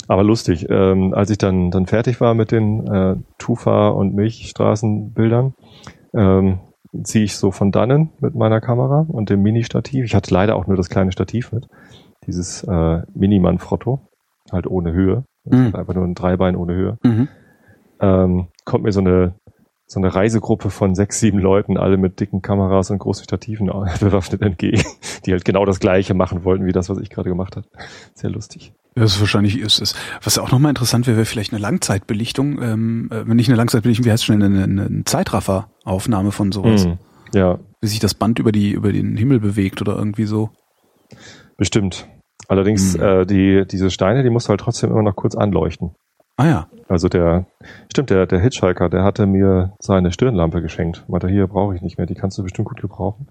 Aber 0.09 0.23
lustig, 0.23 0.67
ähm, 0.69 1.15
als 1.15 1.31
ich 1.31 1.39
dann, 1.39 1.71
dann 1.71 1.87
fertig 1.87 2.21
war 2.21 2.35
mit 2.35 2.51
den 2.53 2.87
äh, 2.87 3.17
Tufa- 3.39 3.89
und 3.89 4.15
Milchstraßenbildern, 4.15 5.55
ähm, 6.15 6.61
ziehe 7.03 7.25
ich 7.25 7.37
so 7.37 7.51
von 7.51 7.73
dannen 7.73 8.11
mit 8.21 8.35
meiner 8.35 8.61
Kamera 8.61 9.07
und 9.09 9.31
dem 9.31 9.43
Mini-Stativ. 9.43 10.05
Ich 10.05 10.15
hatte 10.15 10.33
leider 10.33 10.57
auch 10.57 10.67
nur 10.67 10.77
das 10.77 10.89
kleine 10.89 11.13
Stativ 11.13 11.53
mit. 11.53 11.69
Dieses 12.27 12.63
äh, 12.65 13.03
Mini-Manfrotto, 13.15 14.01
halt 14.51 14.67
ohne 14.67 14.93
Höhe. 14.93 15.25
Mhm. 15.45 15.75
Einfach 15.75 15.95
nur 15.95 16.05
ein 16.05 16.15
Dreibein 16.15 16.57
ohne 16.57 16.75
Höhe. 16.75 16.99
Mhm. 17.05 17.29
Ähm, 18.01 18.49
kommt 18.65 18.85
mir 18.85 18.93
so 18.93 19.01
eine 19.01 19.35
so 19.89 20.01
eine 20.01 20.13
Reisegruppe 20.13 20.71
von 20.71 20.95
sechs, 20.97 21.21
sieben 21.21 21.39
Leuten, 21.39 21.79
alle 21.79 21.97
mit 21.97 22.19
dicken 22.19 22.43
Kameras 22.43 22.91
und 22.91 22.99
großen 22.99 23.25
Stativen 23.25 23.67
bewaffnet 24.01 24.43
entgegen, 24.43 24.83
die 25.25 25.33
halt 25.33 25.45
genau 25.45 25.65
das 25.65 25.79
gleiche 25.79 26.13
machen 26.13 26.45
wollten, 26.45 26.67
wie 26.67 26.73
das, 26.73 26.89
was 26.89 26.99
ich 26.99 27.09
gerade 27.09 27.29
gemacht 27.29 27.57
habe. 27.57 27.67
Sehr 28.15 28.31
lustig. 28.31 28.73
Das 28.97 29.15
ist 29.15 29.21
wahrscheinlich 29.21 29.59
ist 29.61 29.81
es. 29.81 29.95
Was 30.23 30.39
auch 30.39 30.51
nochmal 30.51 30.71
interessant 30.71 31.07
wäre, 31.07 31.19
wäre 31.19 31.27
vielleicht 31.27 31.53
eine 31.53 31.61
Langzeitbelichtung, 31.61 32.61
ähm, 32.63 33.11
äh, 33.13 33.29
wenn 33.29 33.37
nicht 33.37 33.49
eine 33.49 33.57
Langzeitbelichtung, 33.57 34.07
wie 34.07 34.11
heißt 34.11 34.23
es 34.23 34.25
schnell, 34.25 34.43
eine, 34.43 34.65
eine, 34.65 35.05
Zeitrafferaufnahme 35.05 36.33
von 36.33 36.51
sowas. 36.51 36.87
Mhm. 36.87 36.99
Ja, 37.35 37.59
Wie 37.81 37.89
sich 37.89 37.99
das 37.99 38.15
Band 38.15 38.39
über 38.39 38.53
die, 38.53 38.71
über 38.71 38.93
den 38.93 39.17
Himmel 39.17 39.39
bewegt 39.39 39.83
oder 39.83 39.97
irgendwie 39.97 40.25
so. 40.25 40.51
Bestimmt. 41.59 42.09
Allerdings, 42.49 42.95
Hm. 42.95 43.03
äh, 43.03 43.27
die, 43.27 43.67
diese 43.67 43.91
Steine, 43.91 44.23
die 44.23 44.31
musst 44.31 44.47
du 44.47 44.51
halt 44.51 44.61
trotzdem 44.61 44.91
immer 44.91 45.03
noch 45.03 45.17
kurz 45.17 45.35
anleuchten. 45.35 45.95
Ah 46.37 46.47
ja. 46.47 46.67
Also 46.89 47.09
der, 47.09 47.47
stimmt, 47.91 48.11
der, 48.11 48.27
der 48.27 48.41
Hitchhiker, 48.41 48.89
der 48.91 49.03
hatte 49.05 49.27
mir 49.27 49.73
seine 49.81 50.13
Stirnlampe 50.13 50.61
geschenkt. 50.63 51.05
Meinte, 51.09 51.29
hier 51.29 51.47
brauche 51.47 51.75
ich 51.75 51.81
nicht 51.83 51.97
mehr, 51.99 52.07
die 52.07 52.15
kannst 52.15 52.37
du 52.39 52.43
bestimmt 52.43 52.69
gut 52.69 52.81
gebrauchen. 52.81 53.29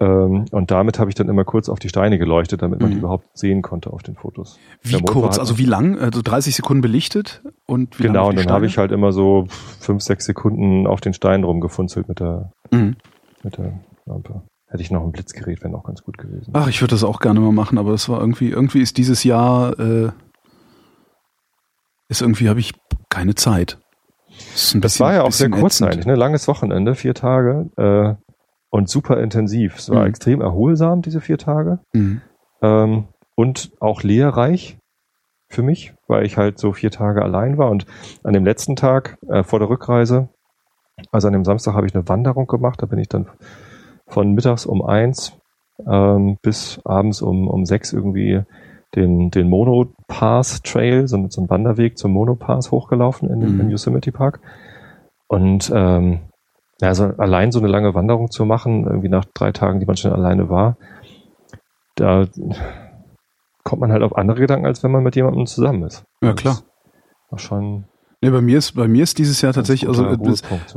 Ähm, 0.00 0.44
und 0.52 0.70
damit 0.70 1.00
habe 1.00 1.10
ich 1.10 1.16
dann 1.16 1.28
immer 1.28 1.44
kurz 1.44 1.68
auf 1.68 1.80
die 1.80 1.88
Steine 1.88 2.18
geleuchtet, 2.18 2.62
damit 2.62 2.80
man 2.80 2.90
die 2.90 2.94
Mhm. 2.96 3.00
überhaupt 3.02 3.26
sehen 3.36 3.62
konnte 3.62 3.92
auf 3.92 4.04
den 4.04 4.14
Fotos. 4.14 4.56
Wie 4.82 5.02
kurz? 5.02 5.30
halt- 5.32 5.40
Also 5.40 5.58
wie 5.58 5.64
lang? 5.64 5.98
Also 5.98 6.22
30 6.22 6.54
Sekunden 6.54 6.80
belichtet 6.80 7.42
und 7.66 7.98
wie 7.98 8.04
Genau, 8.04 8.28
und 8.28 8.38
dann 8.38 8.48
habe 8.52 8.66
ich 8.66 8.78
halt 8.78 8.92
immer 8.92 9.10
so 9.10 9.46
fünf, 9.80 10.02
sechs 10.02 10.24
Sekunden 10.26 10.86
auf 10.86 11.00
den 11.00 11.14
Stein 11.14 11.42
rumgefunzelt 11.42 12.08
mit 12.08 12.20
der, 12.20 12.52
Mhm. 12.70 12.94
mit 13.42 13.58
der 13.58 13.80
Lampe. 14.06 14.42
Hätte 14.70 14.82
ich 14.82 14.90
noch 14.90 15.02
ein 15.02 15.12
Blitzgerät, 15.12 15.62
wäre 15.62 15.74
auch 15.74 15.84
ganz 15.84 16.02
gut 16.02 16.18
gewesen. 16.18 16.50
Ach, 16.54 16.68
ich 16.68 16.80
würde 16.82 16.90
das 16.92 17.02
auch 17.04 17.20
gerne 17.20 17.40
mal 17.40 17.52
machen, 17.52 17.78
aber 17.78 17.92
das 17.92 18.08
war 18.08 18.20
irgendwie, 18.20 18.50
irgendwie 18.50 18.80
ist 18.82 18.98
dieses 18.98 19.24
Jahr, 19.24 19.78
äh, 19.78 20.10
ist 22.08 22.22
irgendwie, 22.22 22.48
habe 22.48 22.60
ich 22.60 22.74
keine 23.08 23.34
Zeit. 23.34 23.78
Das, 24.52 24.74
ein 24.74 24.80
Das 24.80 24.92
bisschen- 24.92 25.06
war 25.06 25.14
ja 25.14 25.22
auch 25.22 25.32
sehr 25.32 25.48
bisschen 25.48 25.60
kurz 25.62 25.74
ätzend. 25.76 25.90
eigentlich, 25.92 26.06
ne? 26.06 26.14
Langes 26.14 26.48
Wochenende, 26.48 26.94
vier 26.94 27.14
Tage 27.14 27.70
äh, 27.76 28.14
und 28.70 28.88
super 28.88 29.20
intensiv. 29.20 29.76
Es 29.76 29.90
war 29.90 30.02
Mhm. 30.02 30.08
extrem 30.08 30.40
erholsam, 30.40 31.02
diese 31.02 31.20
vier 31.20 31.38
Tage. 31.38 31.80
Mhm. 31.92 32.20
Ähm, 32.62 33.08
und 33.36 33.70
auch 33.80 34.02
lehrreich 34.02 34.78
für 35.48 35.62
mich, 35.62 35.94
weil 36.08 36.26
ich 36.26 36.36
halt 36.36 36.58
so 36.58 36.72
vier 36.72 36.90
Tage 36.90 37.22
allein 37.22 37.56
war. 37.56 37.70
Und 37.70 37.86
an 38.22 38.34
dem 38.34 38.44
letzten 38.44 38.76
Tag 38.76 39.16
äh, 39.28 39.42
vor 39.44 39.58
der 39.60 39.70
Rückreise, 39.70 40.28
also 41.10 41.28
an 41.28 41.32
dem 41.32 41.44
Samstag, 41.44 41.74
habe 41.74 41.86
ich 41.86 41.94
eine 41.94 42.06
Wanderung 42.08 42.46
gemacht. 42.46 42.82
Da 42.82 42.86
bin 42.86 42.98
ich 42.98 43.08
dann 43.08 43.28
von 44.08 44.32
mittags 44.32 44.66
um 44.66 44.84
eins 44.84 45.36
ähm, 45.86 46.38
bis 46.42 46.80
abends 46.84 47.22
um, 47.22 47.48
um 47.48 47.64
sechs 47.64 47.92
irgendwie 47.92 48.42
den, 48.94 49.30
den 49.30 49.48
Monopass 49.48 50.62
Trail, 50.62 51.06
so, 51.06 51.24
so 51.28 51.42
ein 51.42 51.50
Wanderweg 51.50 51.98
zum 51.98 52.12
Monopass 52.12 52.70
hochgelaufen 52.70 53.28
in, 53.30 53.38
Mhm. 53.54 53.60
im 53.60 53.70
Yosemite 53.70 54.10
Park. 54.12 54.40
Und 55.28 55.70
ähm, 55.74 56.20
also 56.80 57.04
allein 57.18 57.52
so 57.52 57.58
eine 57.58 57.68
lange 57.68 57.94
Wanderung 57.94 58.30
zu 58.30 58.44
machen, 58.44 58.84
irgendwie 58.86 59.08
nach 59.10 59.24
drei 59.34 59.52
Tagen, 59.52 59.78
die 59.80 59.86
man 59.86 59.96
schon 59.96 60.12
alleine 60.12 60.48
war, 60.48 60.76
da 61.96 62.26
kommt 63.64 63.80
man 63.80 63.92
halt 63.92 64.02
auf 64.02 64.16
andere 64.16 64.40
Gedanken, 64.40 64.66
als 64.66 64.82
wenn 64.82 64.90
man 64.92 65.02
mit 65.02 65.16
jemandem 65.16 65.46
zusammen 65.46 65.82
ist. 65.82 66.04
Ja, 66.22 66.32
Das 66.32 66.40
klar. 66.40 66.58
War 67.30 67.38
schon 67.38 67.84
Nee, 68.20 68.30
bei 68.30 68.40
mir 68.40 68.58
ist, 68.58 68.72
bei 68.72 68.88
mir 68.88 69.04
ist 69.04 69.18
dieses 69.18 69.40
Jahr 69.42 69.52
tatsächlich, 69.52 69.88
also 69.88 70.04
äh, 70.04 70.18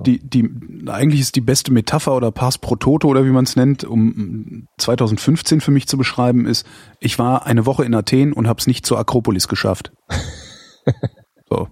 die, 0.05 0.19
die, 0.19 0.87
eigentlich 0.87 1.21
ist 1.21 1.35
die 1.35 1.41
beste 1.41 1.73
Metapher 1.73 2.15
oder 2.15 2.31
Pass 2.31 2.59
pro 2.59 2.75
Toto 2.75 3.07
oder 3.07 3.25
wie 3.25 3.31
man 3.31 3.45
es 3.45 3.55
nennt, 3.55 3.83
um 3.83 4.67
2015 4.77 5.59
für 5.59 5.71
mich 5.71 5.87
zu 5.87 5.97
beschreiben, 5.97 6.45
ist, 6.45 6.67
ich 6.99 7.17
war 7.17 7.47
eine 7.47 7.65
Woche 7.65 7.83
in 7.83 7.95
Athen 7.95 8.33
und 8.33 8.47
habe 8.47 8.59
es 8.59 8.67
nicht 8.67 8.85
zur 8.85 8.99
Akropolis 8.99 9.47
geschafft. 9.47 9.91
so. 11.49 11.67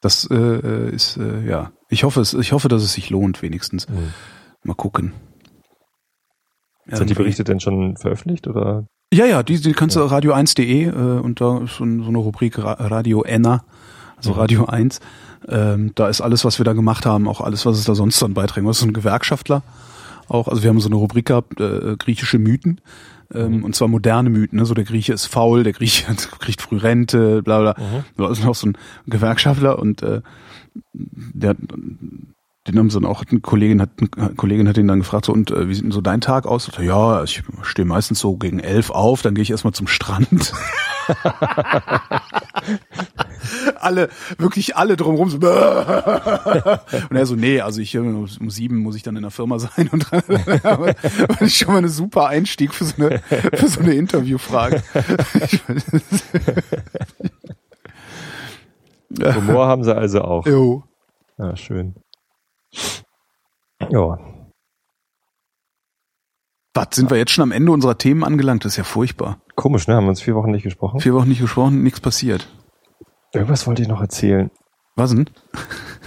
Das 0.00 0.28
äh, 0.30 0.90
ist, 0.90 1.16
äh, 1.16 1.44
ja. 1.44 1.72
Ich 1.88 2.04
hoffe, 2.04 2.20
es, 2.20 2.32
ich 2.32 2.52
hoffe, 2.52 2.68
dass 2.68 2.84
es 2.84 2.92
sich 2.92 3.10
lohnt, 3.10 3.42
wenigstens. 3.42 3.88
Mhm. 3.88 4.12
Mal 4.62 4.74
gucken. 4.74 5.12
Sind 6.86 7.10
die 7.10 7.14
Berichte 7.14 7.42
denn 7.42 7.58
schon 7.58 7.96
veröffentlicht 7.96 8.46
oder? 8.46 8.86
Ja, 9.12 9.26
ja, 9.26 9.42
die, 9.42 9.60
die 9.60 9.72
kannst 9.72 9.96
du 9.96 10.00
radio1.de 10.00 10.84
äh, 10.84 10.90
und 10.90 11.40
da 11.40 11.58
ist 11.58 11.76
so, 11.76 11.84
so 11.84 12.08
eine 12.08 12.18
Rubrik 12.18 12.58
Ra 12.58 12.74
Radio 12.74 13.22
Enna, 13.22 13.64
also 14.16 14.32
Mhm. 14.32 14.38
Radio 14.38 14.64
1. 14.66 15.00
Ähm, 15.48 15.92
da 15.94 16.08
ist 16.08 16.20
alles, 16.20 16.44
was 16.44 16.58
wir 16.58 16.64
da 16.64 16.72
gemacht 16.72 17.06
haben, 17.06 17.28
auch 17.28 17.40
alles, 17.40 17.66
was 17.66 17.78
es 17.78 17.84
da 17.84 17.94
sonst 17.94 18.22
an 18.22 18.34
Beiträgen. 18.34 18.66
Was 18.66 18.76
ist 18.76 18.80
so 18.82 18.86
ein 18.88 18.92
Gewerkschaftler 18.92 19.62
auch, 20.28 20.48
also 20.48 20.62
wir 20.62 20.70
haben 20.70 20.80
so 20.80 20.88
eine 20.88 20.96
Rubrik 20.96 21.26
gehabt, 21.26 21.60
äh, 21.60 21.96
griechische 21.98 22.38
Mythen. 22.38 22.80
Ähm, 23.32 23.64
Und 23.64 23.74
zwar 23.74 23.88
moderne 23.88 24.30
Mythen, 24.30 24.58
ne? 24.58 24.66
so 24.66 24.74
der 24.74 24.84
Grieche 24.84 25.12
ist 25.12 25.26
faul, 25.26 25.62
der 25.64 25.72
Grieche 25.72 26.04
kriegt 26.40 26.62
früh 26.62 26.76
Rente, 26.76 27.42
bla 27.42 27.60
bla. 27.60 27.76
Da 28.16 28.30
ist 28.30 28.44
noch 28.44 28.54
so 28.54 28.68
ein 28.68 28.78
Gewerkschaftler 29.06 29.78
und 29.78 30.02
äh, 30.02 30.22
der 30.92 31.50
hat, 31.50 31.56
den 31.60 32.78
haben 32.78 32.90
so 32.90 33.00
auch 33.02 33.24
eine 33.28 33.40
Kollegin 33.40 33.80
hat 33.80 33.90
eine 34.16 34.34
Kollegin 34.34 34.68
hat 34.68 34.78
ihn 34.78 34.88
dann 34.88 34.98
gefragt 35.00 35.26
so 35.26 35.32
und 35.32 35.50
äh, 35.50 35.68
wie 35.68 35.74
sieht 35.74 35.84
denn 35.84 35.92
so 35.92 36.00
dein 36.00 36.20
Tag 36.20 36.46
aus? 36.46 36.70
Ja, 36.80 37.22
ich 37.24 37.42
stehe 37.62 37.86
meistens 37.86 38.20
so 38.20 38.36
gegen 38.36 38.58
elf 38.60 38.90
auf, 38.90 39.22
dann 39.22 39.34
gehe 39.34 39.42
ich 39.42 39.50
erstmal 39.50 39.74
zum 39.74 39.86
Strand. 39.86 40.52
alle, 43.80 44.08
wirklich 44.38 44.76
alle 44.76 44.96
drumherum 44.96 45.30
so. 45.30 45.36
und 45.36 47.16
er 47.16 47.26
so, 47.26 47.34
nee, 47.34 47.60
also 47.60 47.80
ich 47.80 47.96
um 47.98 48.50
sieben 48.50 48.78
muss 48.78 48.96
ich 48.96 49.02
dann 49.02 49.16
in 49.16 49.22
der 49.22 49.30
Firma 49.30 49.58
sein 49.58 49.88
und 49.90 50.12
dann 50.12 50.22
das 51.28 51.40
ist 51.40 51.56
schon 51.56 51.72
mal 51.72 51.78
eine 51.78 51.88
super 51.88 52.28
Einstieg 52.28 52.74
für 52.74 52.84
so 52.84 52.94
eine, 52.96 53.20
für 53.20 53.68
so 53.68 53.80
eine 53.80 53.94
Interviewfrage. 53.94 54.82
Humor 59.18 59.66
haben 59.66 59.84
sie 59.84 59.94
also 59.94 60.22
auch. 60.22 60.46
Jo. 60.46 60.82
Ja, 61.38 61.56
schön. 61.56 61.94
Ja, 63.90 64.18
Was, 66.76 66.88
sind 66.92 67.10
wir 67.10 67.16
jetzt 67.18 67.32
schon 67.32 67.42
am 67.42 67.52
Ende 67.52 67.72
unserer 67.72 67.98
Themen 67.98 68.22
angelangt? 68.24 68.64
Das 68.64 68.72
ist 68.74 68.76
ja 68.76 68.84
furchtbar. 68.84 69.38
komisch, 69.56 69.88
ne? 69.88 69.94
Haben 69.96 70.04
wir 70.04 70.10
uns 70.10 70.20
vier 70.22 70.34
Wochen 70.34 70.50
nicht 70.50 70.62
gesprochen? 70.62 71.00
Vier 71.00 71.14
Wochen 71.14 71.28
nicht 71.28 71.40
gesprochen, 71.40 71.82
nichts 71.82 72.00
passiert. 72.00 72.48
Irgendwas 73.32 73.66
wollte 73.66 73.82
ich 73.82 73.88
noch 73.88 74.00
erzählen. 74.00 74.50
Was 74.98 75.10
denn? 75.10 75.28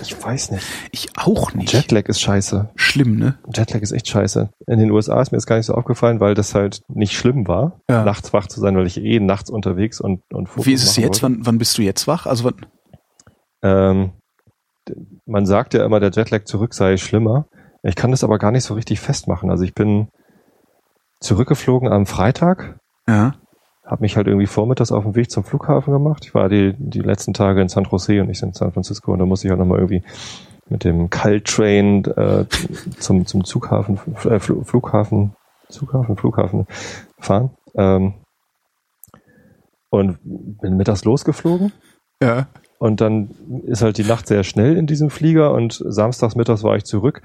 Ich 0.01 0.24
weiß 0.24 0.49
nicht. 0.51 0.65
Ich 0.91 1.09
auch 1.17 1.53
nicht. 1.53 1.74
Jetlag 1.74 2.05
ist 2.07 2.22
scheiße. 2.22 2.70
Schlimm, 2.76 3.17
ne? 3.17 3.38
Jetlag 3.53 3.82
ist 3.82 3.91
echt 3.91 4.07
scheiße. 4.07 4.49
In 4.65 4.80
den 4.80 4.89
USA 4.89 5.22
ist 5.22 5.32
mir 5.32 5.38
das 5.38 5.45
gar 5.45 5.57
nicht 5.57 5.67
so 5.67 5.76
aufgefallen, 5.76 6.20
weil 6.20 6.34
das 6.34 6.55
halt 6.55 6.82
nicht 6.88 7.13
schlimm 7.13 7.47
war, 7.47 7.82
Ja. 7.89 8.03
nachts 8.03 8.34
wach 8.34 8.47
zu 8.47 8.59
sein, 8.59 8.76
weil 8.76 8.88
ich 8.88 8.97
eh 8.97 9.20
nachts 9.20 9.51
unterwegs 9.51 10.01
und, 10.01 10.22
und 10.34 10.47
Fotos 10.49 10.65
Wie 10.65 10.74
ist 10.74 10.84
es 10.84 10.95
jetzt? 10.95 11.22
wollte. 11.22 11.38
Wann, 11.38 11.45
wann 11.45 11.57
bist 11.59 11.78
du 11.78 11.84
jetzt 11.84 12.07
wach? 12.07 12.26
Also 12.26 12.45
wann, 12.45 12.65
Ähm, 13.61 14.11
man 15.28 15.45
sagt 15.45 15.74
ja 15.76 15.86
immer, 15.86 15.99
der 15.99 16.09
Jetlag 16.11 16.45
zurück 16.45 16.74
sei 16.74 16.97
schlimmer. 16.97 17.45
Ich 17.84 17.95
kann 17.95 18.09
das 18.11 18.24
aber 18.24 18.39
gar 18.39 18.51
nicht 18.51 18.63
so 18.63 18.74
richtig 18.74 18.99
festmachen. 18.99 19.51
Also 19.51 19.63
ich 19.65 19.76
bin 19.76 20.07
zurückgeflogen 21.20 21.89
am 21.89 22.05
Freitag, 22.05 22.80
ja. 23.07 23.34
habe 23.86 24.01
mich 24.01 24.15
halt 24.17 24.28
irgendwie 24.28 24.47
vormittags 24.47 24.91
auf 24.91 25.03
den 25.03 25.15
Weg 25.15 25.30
zum 25.32 25.43
Flughafen 25.43 25.93
gemacht. 25.93 26.26
Ich 26.26 26.34
war 26.34 26.49
die, 26.49 26.74
die 26.78 27.01
letzten 27.01 27.34
Tage 27.34 27.61
in 27.61 27.70
San 27.70 27.86
Jose 27.86 28.22
und 28.22 28.28
nicht 28.28 28.41
in 28.41 28.53
San 28.53 28.72
Francisco 28.72 29.11
und 29.11 29.20
da 29.20 29.26
musste 29.26 29.47
ich 29.47 29.51
halt 29.51 29.59
nochmal 29.59 29.80
irgendwie 29.80 30.03
mit 30.70 30.84
dem 30.84 31.09
Caltrain 31.09 32.05
äh, 32.05 32.45
zum, 32.99 33.26
zum 33.26 33.43
Zughafen, 33.43 33.99
äh, 34.26 34.38
Fl- 34.38 34.63
Flughafen, 34.63 35.34
Zughafen, 35.67 36.15
Flughafen 36.15 36.67
fahren. 37.20 37.49
Ähm, 37.76 38.13
und 39.89 40.20
bin 40.24 40.78
mittags 40.78 41.03
losgeflogen. 41.03 41.72
Ja. 42.22 42.47
Und 42.78 43.01
dann 43.01 43.32
ist 43.65 43.82
halt 43.82 43.97
die 43.97 44.03
Nacht 44.03 44.28
sehr 44.28 44.43
schnell 44.43 44.78
in 44.78 44.86
diesem 44.86 45.09
Flieger 45.09 45.51
und 45.53 45.84
samstags 45.84 46.36
mittags 46.36 46.63
war 46.63 46.76
ich 46.76 46.86
zurück. 46.86 47.24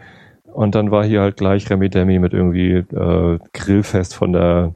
Und 0.54 0.74
dann 0.74 0.90
war 0.90 1.04
hier 1.04 1.20
halt 1.20 1.36
gleich 1.36 1.68
Remi 1.70 1.88
Demi 1.90 2.18
mit 2.18 2.32
irgendwie 2.32 2.72
äh, 2.76 3.38
Grillfest 3.52 4.14
von 4.14 4.32
der 4.32 4.72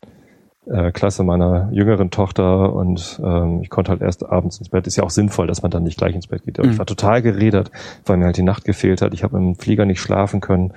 äh, 0.67 0.91
Klasse 0.93 1.23
meiner 1.25 1.71
jüngeren 1.73 2.11
Tochter 2.11 2.75
und 2.75 3.21
ähm, 3.25 3.61
ich 3.63 3.71
konnte 3.71 3.91
halt 3.91 4.03
erst 4.03 4.27
abends 4.27 4.59
ins 4.59 4.69
Bett. 4.69 4.87
Ist 4.87 4.97
ja 4.97 5.05
auch 5.05 5.11
sinnvoll, 5.11 5.47
dass 5.47 5.63
man 5.63 5.71
dann 5.71 5.85
nicht 5.85 5.97
gleich 5.97 6.15
ins 6.15 6.27
Bett 6.27 6.43
geht. 6.45 6.59
Aber 6.59 6.67
Mhm. 6.67 6.73
ich 6.75 6.79
war 6.79 6.85
total 6.87 7.23
geredert, 7.23 7.71
weil 8.05 8.17
mir 8.19 8.27
halt 8.27 8.37
die 8.37 8.43
Nacht 8.43 8.65
gefehlt 8.65 9.01
hat. 9.01 9.15
Ich 9.15 9.23
habe 9.23 9.37
im 9.39 9.55
Flieger 9.55 9.87
nicht 9.87 10.01
schlafen 10.01 10.41
können. 10.41 10.73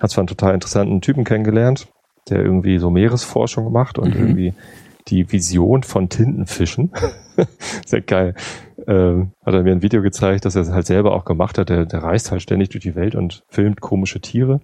Hat 0.00 0.10
zwar 0.10 0.22
einen 0.22 0.28
total 0.28 0.54
interessanten 0.54 1.00
Typen 1.00 1.22
kennengelernt, 1.24 1.86
der 2.28 2.40
irgendwie 2.42 2.78
so 2.78 2.90
Meeresforschung 2.90 3.70
macht 3.72 3.98
und 3.98 4.14
Mhm. 4.14 4.20
irgendwie 4.20 4.54
die 5.08 5.30
Vision 5.30 5.84
von 5.84 6.08
Tintenfischen. 6.08 6.90
Sehr 7.86 8.00
geil. 8.00 8.34
Ähm, 8.88 9.32
hat 9.44 9.52
er 9.54 9.62
mir 9.64 9.72
ein 9.72 9.82
Video 9.82 10.00
gezeigt, 10.00 10.44
dass 10.44 10.54
er 10.54 10.62
es 10.62 10.70
halt 10.70 10.86
selber 10.86 11.12
auch 11.14 11.24
gemacht 11.24 11.58
hat. 11.58 11.68
Der, 11.70 11.86
der 11.86 12.02
reist 12.04 12.30
halt 12.30 12.40
ständig 12.42 12.68
durch 12.68 12.82
die 12.82 12.94
Welt 12.94 13.14
und 13.16 13.42
filmt 13.48 13.80
komische 13.80 14.20
Tiere. 14.20 14.60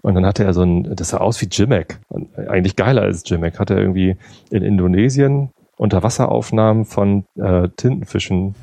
Und 0.00 0.14
dann 0.14 0.26
hatte 0.26 0.42
er 0.42 0.52
so 0.52 0.62
ein, 0.62 0.96
das 0.96 1.10
sah 1.10 1.18
aus 1.18 1.40
wie 1.40 1.46
Jimek. 1.50 2.00
Eigentlich 2.48 2.74
geiler 2.74 3.02
als 3.02 3.22
Jimek. 3.24 3.60
Hat 3.60 3.70
er 3.70 3.78
irgendwie 3.78 4.16
in 4.50 4.62
Indonesien 4.62 5.50
Unterwasseraufnahmen 5.76 6.84
von 6.84 7.24
äh, 7.36 7.68
Tintenfischen 7.76 8.54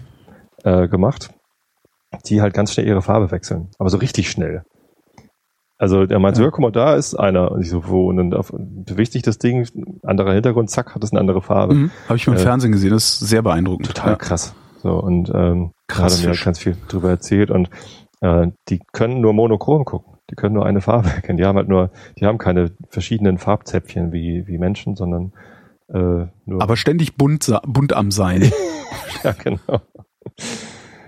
äh, 0.64 0.88
gemacht, 0.88 1.30
die 2.26 2.42
halt 2.42 2.54
ganz 2.54 2.74
schnell 2.74 2.88
ihre 2.88 3.02
Farbe 3.02 3.32
wechseln. 3.32 3.70
Aber 3.78 3.90
so 3.90 3.98
richtig 3.98 4.30
schnell. 4.30 4.64
Also 5.78 6.06
der 6.06 6.20
meint 6.20 6.36
so, 6.36 6.42
Ja. 6.42 6.48
ja, 6.48 6.52
guck 6.52 6.60
mal, 6.62 6.72
da 6.72 6.96
ist 6.96 7.16
einer. 7.16 7.52
Und 7.52 7.62
ich 7.62 7.70
so, 7.70 7.88
wo? 7.88 8.10
Und 8.10 8.18
dann 8.18 8.34
auf, 8.34 8.52
bewegt 8.54 9.14
sich 9.14 9.22
das 9.22 9.38
Ding, 9.38 9.66
anderer 10.04 10.34
Hintergrund, 10.34 10.70
zack, 10.70 10.94
hat 10.94 11.04
es 11.06 11.12
eine 11.12 11.22
andere 11.22 11.42
Farbe. 11.42 11.74
Mhm. 11.74 11.92
Habe 12.08 12.18
ich 12.18 12.26
beim 12.26 12.36
Äh, 12.36 12.40
Fernsehen 12.40 12.74
gesehen, 12.74 12.92
das 12.92 13.22
ist 13.22 13.30
sehr 13.30 13.42
beeindruckend. 13.42 13.88
Total 13.88 14.12
Ja. 14.12 14.16
krass. 14.18 14.54
So, 14.82 14.94
und 15.00 15.32
ähm, 15.34 15.72
Krass 15.88 16.14
hat 16.14 16.20
er 16.24 16.30
mir 16.30 16.36
halt 16.36 16.46
ganz 16.46 16.60
viel 16.60 16.78
drüber 16.88 17.10
erzählt. 17.10 17.52
Und 17.52 17.70
äh, 18.22 18.48
die 18.70 18.80
können 18.92 19.22
nur 19.22 19.34
monochrom 19.34 19.86
gucken. 19.86 20.14
Die 20.30 20.36
können 20.36 20.54
nur 20.54 20.66
eine 20.66 20.82
Farbe 20.82 21.10
erkennen. 21.16 21.38
Die 21.38 21.46
haben 21.46 21.58
halt 21.58 21.70
nur, 21.70 21.92
die 22.18 22.26
haben 22.26 22.38
keine 22.38 22.72
verschiedenen 22.90 23.38
Farbzäpfchen 23.38 24.12
wie, 24.12 24.48
wie 24.48 24.58
Menschen, 24.58 24.96
sondern 24.96 25.34
äh, 25.90 26.28
nur. 26.46 26.62
Aber 26.62 26.78
ständig 26.78 27.16
bunt, 27.16 27.52
bunt 27.66 27.94
am 27.94 28.12
Sein. 28.12 28.52
ja, 29.24 29.34
genau. 29.34 29.82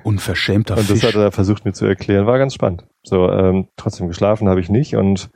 Unverschämter 0.03 0.77
Und 0.77 0.89
das 0.89 0.99
Fisch. 0.99 1.15
hat 1.15 1.21
er 1.21 1.31
versucht 1.31 1.65
mir 1.65 1.73
zu 1.73 1.85
erklären. 1.85 2.25
War 2.25 2.39
ganz 2.39 2.53
spannend. 2.53 2.85
So, 3.03 3.29
ähm, 3.29 3.67
trotzdem 3.77 4.07
geschlafen 4.07 4.49
habe 4.49 4.59
ich 4.59 4.69
nicht 4.69 4.95
und 4.95 5.29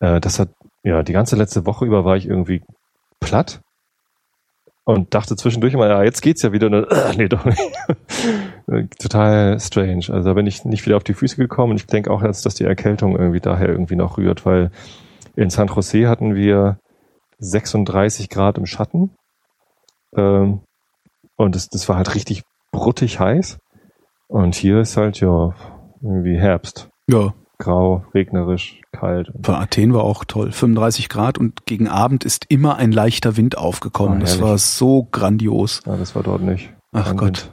äh, 0.00 0.20
das 0.20 0.38
hat, 0.38 0.48
ja, 0.82 1.02
die 1.02 1.12
ganze 1.12 1.36
letzte 1.36 1.66
Woche 1.66 1.84
über 1.84 2.04
war 2.04 2.16
ich 2.16 2.26
irgendwie 2.26 2.62
platt 3.20 3.60
und 4.92 5.14
dachte 5.14 5.36
zwischendurch 5.36 5.74
immer, 5.74 5.88
ja, 5.88 6.02
jetzt 6.02 6.20
geht's 6.20 6.42
ja 6.42 6.52
wieder. 6.52 6.70
Dann, 6.70 6.84
äh, 6.84 7.16
nee, 7.16 7.28
doch 7.28 7.44
nicht. 7.44 7.60
Total 8.98 9.58
strange. 9.60 10.06
Also 10.10 10.28
da 10.28 10.34
bin 10.34 10.46
ich 10.46 10.64
nicht 10.64 10.84
wieder 10.86 10.96
auf 10.96 11.04
die 11.04 11.14
Füße 11.14 11.36
gekommen 11.36 11.72
und 11.72 11.76
ich 11.76 11.86
denke 11.86 12.10
auch, 12.10 12.22
dass, 12.22 12.42
dass 12.42 12.54
die 12.54 12.64
Erkältung 12.64 13.16
irgendwie 13.16 13.40
daher 13.40 13.68
irgendwie 13.68 13.96
noch 13.96 14.18
rührt, 14.18 14.44
weil 14.46 14.70
in 15.36 15.50
San 15.50 15.68
Jose 15.68 16.08
hatten 16.08 16.34
wir 16.34 16.78
36 17.38 18.28
Grad 18.28 18.58
im 18.58 18.66
Schatten 18.66 19.10
ähm, 20.16 20.60
und 21.36 21.54
das, 21.54 21.68
das 21.68 21.88
war 21.88 21.96
halt 21.96 22.14
richtig 22.14 22.42
bruttig 22.72 23.18
heiß 23.18 23.58
und 24.28 24.54
hier 24.54 24.80
ist 24.80 24.96
halt 24.96 25.20
ja 25.20 25.54
irgendwie 26.02 26.38
Herbst. 26.38 26.88
Ja. 27.08 27.34
Grau, 27.60 28.04
regnerisch, 28.14 28.80
kalt. 28.90 29.30
Für 29.42 29.58
Athen 29.58 29.94
war 29.94 30.02
auch 30.02 30.24
toll. 30.24 30.50
35 30.50 31.08
Grad 31.08 31.38
und 31.38 31.66
gegen 31.66 31.86
Abend 31.88 32.24
ist 32.24 32.46
immer 32.48 32.76
ein 32.76 32.90
leichter 32.90 33.36
Wind 33.36 33.56
aufgekommen. 33.56 34.18
Ah, 34.18 34.20
das 34.20 34.40
war 34.40 34.58
so 34.58 35.06
grandios. 35.12 35.82
Ja, 35.86 35.96
das 35.96 36.16
war 36.16 36.22
dort 36.22 36.42
nicht. 36.42 36.70
Ach 36.92 37.14
Gott. 37.14 37.52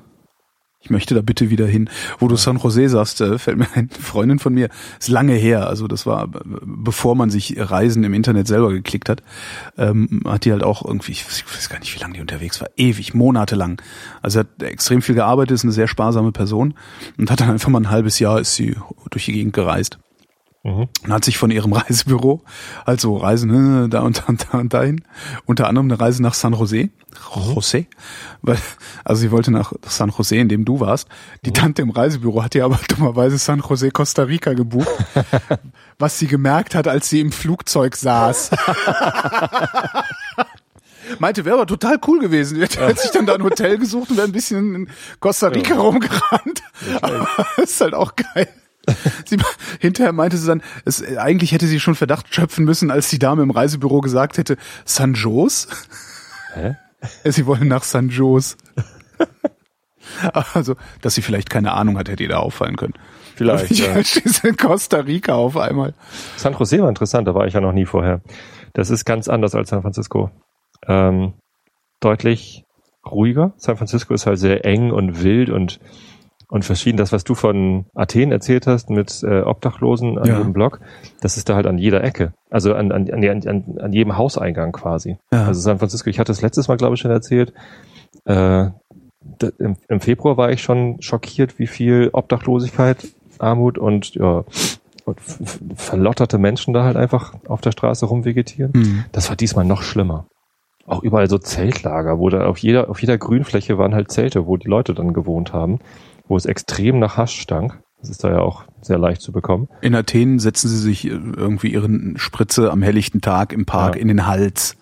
Ich 0.88 0.92
möchte 0.92 1.16
da 1.16 1.22
bitte 1.22 1.50
wieder 1.50 1.68
hin. 1.68 1.90
Wo 2.18 2.30
du 2.30 2.38
San 2.38 2.56
Jose 2.60 2.88
sagst, 2.88 3.20
äh, 3.20 3.38
fällt 3.38 3.58
mir 3.58 3.68
eine 3.76 3.90
Freundin 4.00 4.40
von 4.40 4.54
mir, 4.54 4.70
ist 4.98 5.10
lange 5.10 5.34
her, 5.34 5.68
also 5.68 5.86
das 5.90 6.06
war, 6.06 6.24
äh, 6.24 6.28
bevor 6.64 7.14
man 7.14 7.30
sich 7.30 7.56
Reisen 7.58 8.06
im 8.06 8.14
Internet 8.14 8.48
selber 8.48 8.72
geklickt 8.72 9.10
hat, 9.10 9.22
ähm, 9.78 10.22
hat 10.26 10.46
die 10.46 10.54
halt 10.54 10.64
auch 10.64 10.86
irgendwie, 10.86 11.12
ich 11.12 11.24
weiß- 11.24 11.44
ich 11.46 11.54
weiß 11.58 11.68
gar 11.68 11.80
nicht, 11.80 11.94
wie 11.94 12.00
lange 12.00 12.14
die 12.14 12.22
unterwegs 12.22 12.62
war, 12.62 12.70
ewig, 12.78 13.14
monatelang. 13.14 13.82
Also 14.22 14.40
hat 14.40 14.64
extrem 14.64 15.02
viel 15.02 15.16
gearbeitet, 15.16 15.56
ist 15.56 15.64
eine 15.64 15.74
sehr 15.74 15.90
sparsame 15.90 16.32
Person 16.32 16.74
und 17.18 17.30
hat 17.30 17.42
dann 17.42 17.50
einfach 17.50 17.68
mal 17.70 17.82
ein 17.82 17.90
halbes 17.92 18.20
Jahr 18.20 18.40
ist 18.40 18.56
sie 18.56 18.78
durch 19.10 19.26
die 19.26 19.34
Gegend 19.34 19.52
gereist. 19.52 20.00
Mhm. 20.68 20.90
Und 21.06 21.14
hat 21.14 21.24
sich 21.24 21.38
von 21.38 21.50
ihrem 21.50 21.72
Reisebüro, 21.74 22.42
also 22.84 23.16
Reisen 23.16 23.86
äh, 23.86 23.90
da 23.90 24.02
und 24.02 24.20
da 24.20 24.24
und 24.28 24.48
da 24.52 24.58
und 24.58 24.74
dahin, 24.74 25.02
unter 25.46 25.68
anderem 25.68 25.88
eine 25.88 25.98
Reise 25.98 26.22
nach 26.22 26.34
San 26.34 26.52
Jose, 26.52 26.90
Jose, 27.34 27.86
weil, 28.42 28.58
also 29.06 29.22
sie 29.22 29.32
wollte 29.32 29.50
nach 29.50 29.72
San 29.88 30.10
Jose, 30.10 30.36
in 30.36 30.50
dem 30.50 30.66
du 30.66 30.82
warst. 30.82 31.08
Die 31.46 31.54
Tante 31.54 31.82
im 31.84 31.90
Reisebüro 31.90 32.44
hat 32.44 32.54
ihr 32.54 32.66
aber 32.66 32.80
dummerweise 32.90 33.38
San 33.38 33.62
Jose, 33.62 33.92
Costa 33.92 34.24
Rica 34.24 34.54
gebucht, 34.54 34.90
was 36.00 36.20
sie 36.20 36.28
gemerkt 36.28 36.76
hat, 36.76 36.90
als 36.90 37.10
sie 37.10 37.22
im 37.22 37.32
Flugzeug 37.32 37.96
saß. 37.96 38.52
Meinte, 41.20 41.46
wäre 41.46 41.56
aber 41.56 41.68
total 41.68 41.98
cool 42.06 42.20
gewesen. 42.20 42.56
Die 42.60 42.64
hat 42.64 43.00
sich 43.00 43.12
dann 43.12 43.26
da 43.26 43.36
ein 43.36 43.44
Hotel 43.44 43.78
gesucht 43.78 44.10
und 44.10 44.18
wäre 44.18 44.28
ein 44.28 44.34
bisschen 44.34 44.76
in 44.76 44.90
Costa 45.22 45.48
Rica 45.48 45.76
rumgerannt. 45.76 46.62
Aber 47.02 47.30
ist 47.64 47.80
halt 47.80 47.94
auch 47.94 48.18
geil. 48.18 48.50
Sie, 49.26 49.38
hinterher 49.80 50.14
meinte 50.14 50.38
sie 50.38 50.48
dann, 50.48 50.62
es, 50.86 51.04
eigentlich 51.18 51.52
hätte 51.52 51.68
sie 51.68 51.80
schon 51.80 51.96
Verdacht 51.96 52.34
schöpfen 52.34 52.66
müssen, 52.66 52.92
als 52.92 53.10
die 53.10 53.20
Dame 53.20 53.44
im 53.44 53.52
Reisebüro 53.52 54.02
gesagt 54.02 54.38
hätte, 54.38 54.58
San 54.86 55.14
Jos? 55.14 55.68
Hä? 56.54 56.76
Sie 57.26 57.46
wollen 57.46 57.68
nach 57.68 57.84
San 57.84 58.10
Jos. 58.10 58.58
Also, 60.54 60.76
dass 61.02 61.16
sie 61.16 61.22
vielleicht 61.22 61.50
keine 61.50 61.74
Ahnung 61.74 61.98
hat, 61.98 62.10
hätte 62.10 62.24
ihr 62.24 62.30
da 62.30 62.40
auffallen 62.40 62.76
können. 62.76 62.94
Vielleicht, 63.36 63.70
Ich 63.70 63.80
ja. 63.80 63.94
in 64.50 64.58
Costa 64.58 64.98
Rica 64.98 65.36
auf 65.36 65.58
einmal. 65.58 65.94
San 66.38 66.54
Jose 66.54 66.82
war 66.82 66.90
interessant, 66.90 67.28
da 67.28 67.36
war 67.36 67.46
ich 67.46 67.54
ja 67.54 67.62
noch 67.62 67.74
nie 67.74 67.86
vorher. 67.86 68.22
Das 68.74 68.90
ist 68.90 69.06
ganz 69.06 69.28
anders 69.28 69.54
als 69.54 69.70
San 69.70 69.82
Francisco. 69.82 70.32
Ähm, 70.88 71.34
deutlich 72.00 72.64
ruhiger. 73.06 73.54
San 73.58 73.78
Francisco 73.78 74.14
ist 74.14 74.26
halt 74.26 74.40
sehr 74.40 74.66
eng 74.66 74.92
und 74.92 75.24
wild 75.24 75.50
und 75.50 75.80
und 76.50 76.64
verschieden. 76.66 76.98
Das, 76.98 77.12
was 77.12 77.24
du 77.24 77.36
von 77.36 77.86
Athen 77.96 78.32
erzählt 78.32 78.68
hast 78.68 78.90
mit 78.90 79.22
äh, 79.24 79.42
Obdachlosen 79.42 80.18
an 80.18 80.26
Ja. 80.28 80.38
jedem 80.38 80.54
Block, 80.54 80.80
das 81.22 81.38
ist 81.38 81.50
da 81.50 81.56
halt 81.56 81.68
an 81.68 81.78
jeder 81.78 82.04
Ecke. 82.04 82.34
Also 82.50 82.74
an, 82.74 82.92
an, 82.92 83.10
an, 83.12 83.24
an, 83.48 83.78
an 83.80 83.94
jedem 83.94 84.18
Hauseingang 84.18 84.72
quasi. 84.72 85.18
Ja. 85.32 85.46
Also 85.46 85.60
San 85.62 85.78
Francisco, 85.80 86.10
ich 86.10 86.20
hatte 86.20 86.32
es 86.32 86.42
letztes 86.42 86.68
Mal, 86.68 86.78
glaube 86.78 86.96
ich, 86.96 87.02
schon 87.02 87.12
erzählt. 87.12 87.54
Äh, 88.26 88.68
im, 89.60 89.76
Im 89.90 90.00
Februar 90.00 90.38
war 90.38 90.52
ich 90.52 90.62
schon 90.62 91.02
schockiert, 91.02 91.60
wie 91.60 91.68
viel 91.68 92.10
Obdachlosigkeit, 92.14 93.08
Armut 93.40 93.78
und 93.78 94.16
ja, 94.16 94.46
und 95.06 95.20
verlotterte 95.76 96.38
Menschen 96.38 96.74
da 96.74 96.84
halt 96.84 96.98
einfach 96.98 97.34
auf 97.48 97.62
der 97.62 97.72
Straße 97.72 98.06
rumvegetieren. 98.06 98.74
Hm. 98.74 99.06
Das 99.12 99.30
war 99.30 99.36
diesmal 99.36 99.66
noch 99.66 99.82
schlimmer. 99.82 100.26
Auch 100.86 101.04
überall 101.04 101.30
so 101.30 101.38
Zeltlager, 101.38 102.18
wo 102.20 102.30
da 102.30 102.46
auf 102.46 102.58
jeder, 102.60 102.90
auf 102.90 103.02
jeder 103.02 103.18
Grünfläche 103.18 103.78
waren 103.78 103.94
halt 103.94 104.12
Zelte, 104.12 104.48
wo 104.48 104.56
die 104.56 104.70
Leute 104.70 104.94
dann 104.94 105.12
gewohnt 105.14 105.52
haben, 105.54 105.80
wo 106.28 106.36
es 106.38 106.46
extrem 106.46 107.00
nach 107.00 107.18
Hasch 107.18 107.40
stank. 107.40 107.80
Das 108.00 108.10
ist 108.12 108.24
da 108.24 108.30
ja 108.30 108.40
auch 108.40 108.64
sehr 108.82 109.00
leicht 109.00 109.22
zu 109.22 109.32
bekommen. 109.32 109.70
In 109.82 109.96
Athen 109.96 110.38
setzen 110.40 110.68
sie 110.70 110.78
sich 110.78 111.06
äh, 111.06 111.10
irgendwie 111.10 111.72
ihren 111.74 112.18
Spritze 112.18 112.72
am 112.72 112.82
helllichten 112.84 113.22
Tag 113.22 113.54
im 113.54 113.66
Park 113.66 113.96
Ja. 113.96 114.02
in 114.02 114.08
den 114.08 114.28
Hals. 114.28 114.78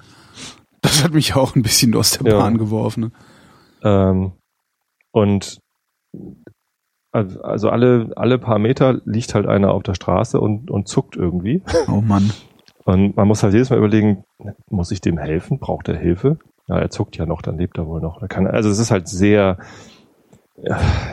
Das 0.82 1.04
hat 1.04 1.14
mich 1.14 1.36
auch 1.36 1.56
ein 1.56 1.62
bisschen 1.64 1.96
aus 1.96 2.12
der 2.12 2.32
Ja. 2.32 2.38
Bahn 2.39 2.58
geworfen. 2.58 3.02
Ne? 3.02 3.12
Ähm, 3.84 4.32
und 5.12 5.60
also 7.12 7.41
also 7.41 7.70
alle, 7.70 8.12
alle 8.18 8.38
paar 8.38 8.60
Meter 8.60 9.00
liegt 9.06 9.34
halt 9.36 9.48
einer 9.48 9.72
auf 9.72 9.84
der 9.84 9.93
Straße 9.93 10.39
und, 10.39 10.70
und 10.70 10.88
zuckt 10.89 11.16
irgendwie. 11.16 11.64
Oh 11.88 12.02
Mann. 12.02 12.32
Und 12.84 13.16
man 13.16 13.28
muss 13.28 13.41
halt 13.41 13.54
jedes 13.54 13.70
Mal 13.70 13.78
überlegen, 13.80 14.24
muss 14.70 14.91
ich 14.91 15.02
dem 15.02 15.18
helfen? 15.18 15.58
Braucht 15.60 15.88
er 15.88 15.98
Hilfe? 15.98 16.38
Ja, 16.68 16.78
er 16.78 16.89
zuckt 16.89 17.16
ja 17.18 17.26
noch, 17.26 17.41
dann 17.41 17.58
lebt 17.58 17.78
er 17.78 17.88
wohl 17.88 18.02
noch. 18.02 18.22
Er 18.22 18.28
kann, 18.28 18.46
also 18.48 18.70
es 18.70 18.80
ist 18.80 18.91
halt 18.91 19.08
sehr, 19.08 19.58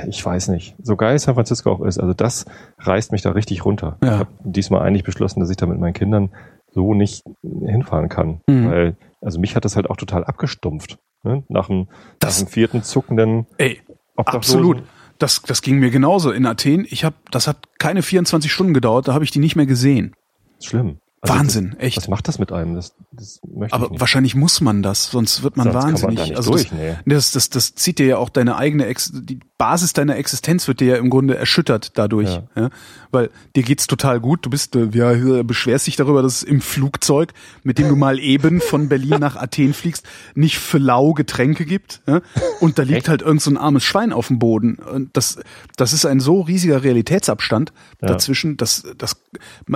ich 0.08 0.24
weiß 0.24 0.48
nicht, 0.48 0.74
so 0.82 0.96
geil 0.96 1.18
San 1.18 1.34
Francisco 1.34 1.70
auch 1.72 1.80
ist, 1.82 1.98
also 1.98 2.14
das 2.14 2.46
reißt 2.78 3.12
mich 3.12 3.22
da 3.22 3.32
richtig 3.32 3.64
runter. 3.64 3.98
Ja. 4.02 4.14
Ich 4.14 4.18
habe 4.20 4.30
diesmal 4.44 4.82
eigentlich 4.82 5.04
beschlossen, 5.04 5.40
dass 5.40 5.50
ich 5.50 5.56
da 5.56 5.66
mit 5.66 5.78
meinen 5.78 5.92
Kindern 5.92 6.30
so 6.70 6.94
nicht 6.94 7.22
hinfahren 7.42 8.08
kann. 8.08 8.40
Mhm. 8.46 8.70
Weil, 8.70 8.96
also 9.20 9.38
mich 9.38 9.54
hat 9.56 9.64
das 9.64 9.76
halt 9.76 9.90
auch 9.90 9.96
total 9.96 10.24
abgestumpft. 10.24 10.98
Ne? 11.22 11.44
Nach, 11.48 11.66
dem, 11.66 11.88
Das- 12.18 12.40
nach 12.40 12.48
dem 12.48 12.52
vierten 12.52 12.82
zuckenden 12.82 13.46
Ey, 13.58 13.80
absolut. 14.16 14.82
Das, 15.18 15.42
das 15.42 15.62
ging 15.62 15.78
mir 15.78 15.90
genauso 15.90 16.32
in 16.32 16.46
Athen. 16.46 16.84
Ich 16.88 17.04
habe, 17.04 17.14
das 17.30 17.46
hat 17.46 17.58
keine 17.78 18.02
24 18.02 18.50
Stunden 18.50 18.74
gedauert, 18.74 19.06
da 19.06 19.14
habe 19.14 19.22
ich 19.24 19.30
die 19.30 19.38
nicht 19.38 19.54
mehr 19.54 19.66
gesehen. 19.66 20.14
Schlimm. 20.60 20.98
Also 21.24 21.34
Wahnsinn, 21.36 21.76
echt. 21.78 21.98
Was 21.98 22.08
macht 22.08 22.26
das 22.26 22.40
mit 22.40 22.50
einem? 22.50 22.74
Das, 22.74 22.96
das 23.12 23.40
möchte 23.54 23.74
Aber 23.76 23.84
ich 23.84 23.90
nicht. 23.92 24.00
wahrscheinlich 24.00 24.34
muss 24.34 24.60
man 24.60 24.82
das, 24.82 25.10
sonst 25.10 25.44
wird 25.44 25.56
man 25.56 25.70
Sonst 25.70 25.74
kann 25.74 25.84
man 25.84 25.92
wahnsinnig. 25.92 26.30
da 26.30 26.36
also 26.36 26.50
durch, 26.50 26.68
das, 26.70 26.72
nee. 26.78 26.96
das, 27.06 27.30
das, 27.30 27.48
das 27.48 27.74
zieht 27.76 28.00
dir 28.00 28.06
ja 28.06 28.16
auch 28.18 28.28
deine 28.28 28.56
eigene, 28.56 28.86
Ex 28.86 29.12
die 29.14 29.38
Basis 29.62 29.92
deiner 29.92 30.16
Existenz 30.16 30.66
wird 30.66 30.80
dir 30.80 30.88
ja 30.88 30.96
im 30.96 31.08
Grunde 31.08 31.36
erschüttert 31.36 31.92
dadurch. 31.96 32.28
Ja. 32.28 32.42
Ja. 32.56 32.70
Weil 33.12 33.30
dir 33.54 33.62
geht's 33.62 33.86
total 33.86 34.18
gut. 34.18 34.44
Du 34.44 34.50
bist, 34.50 34.74
äh, 34.74 34.88
ja, 34.92 35.44
beschwerst 35.44 35.86
dich 35.86 35.94
darüber, 35.94 36.20
dass 36.20 36.38
es 36.38 36.42
im 36.42 36.60
Flugzeug, 36.60 37.32
mit 37.62 37.78
dem 37.78 37.86
du 37.86 37.94
mal 37.94 38.18
eben 38.18 38.60
von 38.60 38.88
Berlin 38.88 39.20
nach 39.20 39.36
Athen 39.36 39.72
fliegst, 39.72 40.04
nicht 40.34 40.58
für 40.58 40.78
lau 40.78 41.12
Getränke 41.12 41.64
gibt. 41.64 42.00
Ja? 42.08 42.22
Und 42.58 42.80
da 42.80 42.82
liegt 42.82 42.98
Echt? 43.02 43.08
halt 43.08 43.22
irgend 43.22 43.40
so 43.40 43.52
ein 43.52 43.56
armes 43.56 43.84
Schwein 43.84 44.12
auf 44.12 44.26
dem 44.26 44.40
Boden. 44.40 44.74
Und 44.74 45.16
das, 45.16 45.38
das 45.76 45.92
ist 45.92 46.06
ein 46.06 46.18
so 46.18 46.40
riesiger 46.40 46.82
Realitätsabstand 46.82 47.72
Ja. 48.00 48.08
dazwischen, 48.08 48.56
dass, 48.56 48.82
dass 48.98 49.14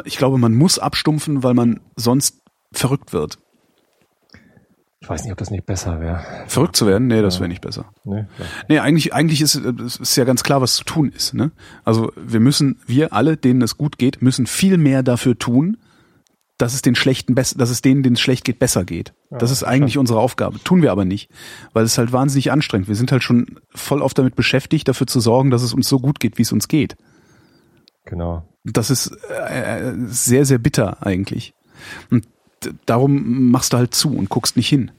ich 0.04 0.16
glaube, 0.18 0.36
man 0.36 0.52
muss 0.56 0.80
abstumpfen, 0.80 1.44
weil 1.44 1.54
man 1.54 1.78
sonst 1.94 2.40
verrückt 2.72 3.12
wird. 3.12 3.38
Ich 5.00 5.08
weiß 5.08 5.24
nicht, 5.24 5.32
ob 5.32 5.38
das 5.38 5.50
nicht 5.50 5.66
besser 5.66 6.00
wäre. 6.00 6.24
Verrückt 6.46 6.74
zu 6.74 6.86
werden? 6.86 7.06
Nee, 7.06 7.20
das 7.20 7.38
wäre 7.38 7.48
nicht 7.48 7.60
besser. 7.60 7.92
Nee, 8.04 8.24
ja. 8.38 8.44
Nee, 8.68 8.78
eigentlich, 8.78 9.12
eigentlich 9.12 9.42
ist 9.42 9.56
äh, 9.56 9.72
es 9.82 10.16
ja 10.16 10.24
ganz 10.24 10.42
klar, 10.42 10.62
was 10.62 10.76
zu 10.76 10.84
tun 10.84 11.12
ist. 11.14 11.34
Ne? 11.34 11.52
Also 11.84 12.12
wir 12.16 12.40
müssen, 12.40 12.80
wir 12.86 13.12
alle, 13.12 13.36
denen 13.36 13.60
es 13.62 13.76
gut 13.76 13.98
geht, 13.98 14.22
müssen 14.22 14.46
viel 14.46 14.78
mehr 14.78 15.02
dafür 15.02 15.38
tun, 15.38 15.76
dass 16.58 16.72
es 16.72 16.80
den 16.80 16.94
Schlechten 16.94 17.34
besser, 17.34 17.58
dass 17.58 17.68
es 17.68 17.82
denen, 17.82 18.02
denen 18.02 18.14
es 18.14 18.20
schlecht 18.20 18.44
geht, 18.44 18.58
besser 18.58 18.84
geht. 18.84 19.12
das 19.28 19.50
ist 19.50 19.62
eigentlich 19.62 19.98
unsere 19.98 20.18
Aufgabe. 20.18 20.58
Tun 20.64 20.80
wir 20.80 20.90
aber 20.90 21.04
nicht, 21.04 21.30
weil 21.74 21.84
es 21.84 21.98
halt 21.98 22.12
wahnsinnig 22.12 22.50
anstrengend. 22.50 22.88
Wir 22.88 22.94
sind 22.94 23.12
halt 23.12 23.22
schon 23.22 23.60
voll 23.74 24.00
oft 24.00 24.16
damit 24.16 24.36
beschäftigt, 24.36 24.88
dafür 24.88 25.06
zu 25.06 25.20
sorgen, 25.20 25.50
dass 25.50 25.62
es 25.62 25.74
uns 25.74 25.86
so 25.86 25.98
gut 25.98 26.18
geht, 26.18 26.38
wie 26.38 26.42
es 26.42 26.52
uns 26.52 26.68
geht. 26.68 26.96
Genau. 28.06 28.48
Das 28.64 28.90
ist 28.90 29.08
äh, 29.28 29.92
sehr, 30.06 30.46
sehr 30.46 30.58
bitter 30.58 31.06
eigentlich. 31.06 31.54
Und 32.10 32.26
darum 32.86 33.50
machst 33.50 33.72
du 33.72 33.76
halt 33.76 33.94
zu 33.94 34.16
und 34.16 34.28
guckst 34.28 34.56
nicht 34.56 34.68
hin. 34.68 34.90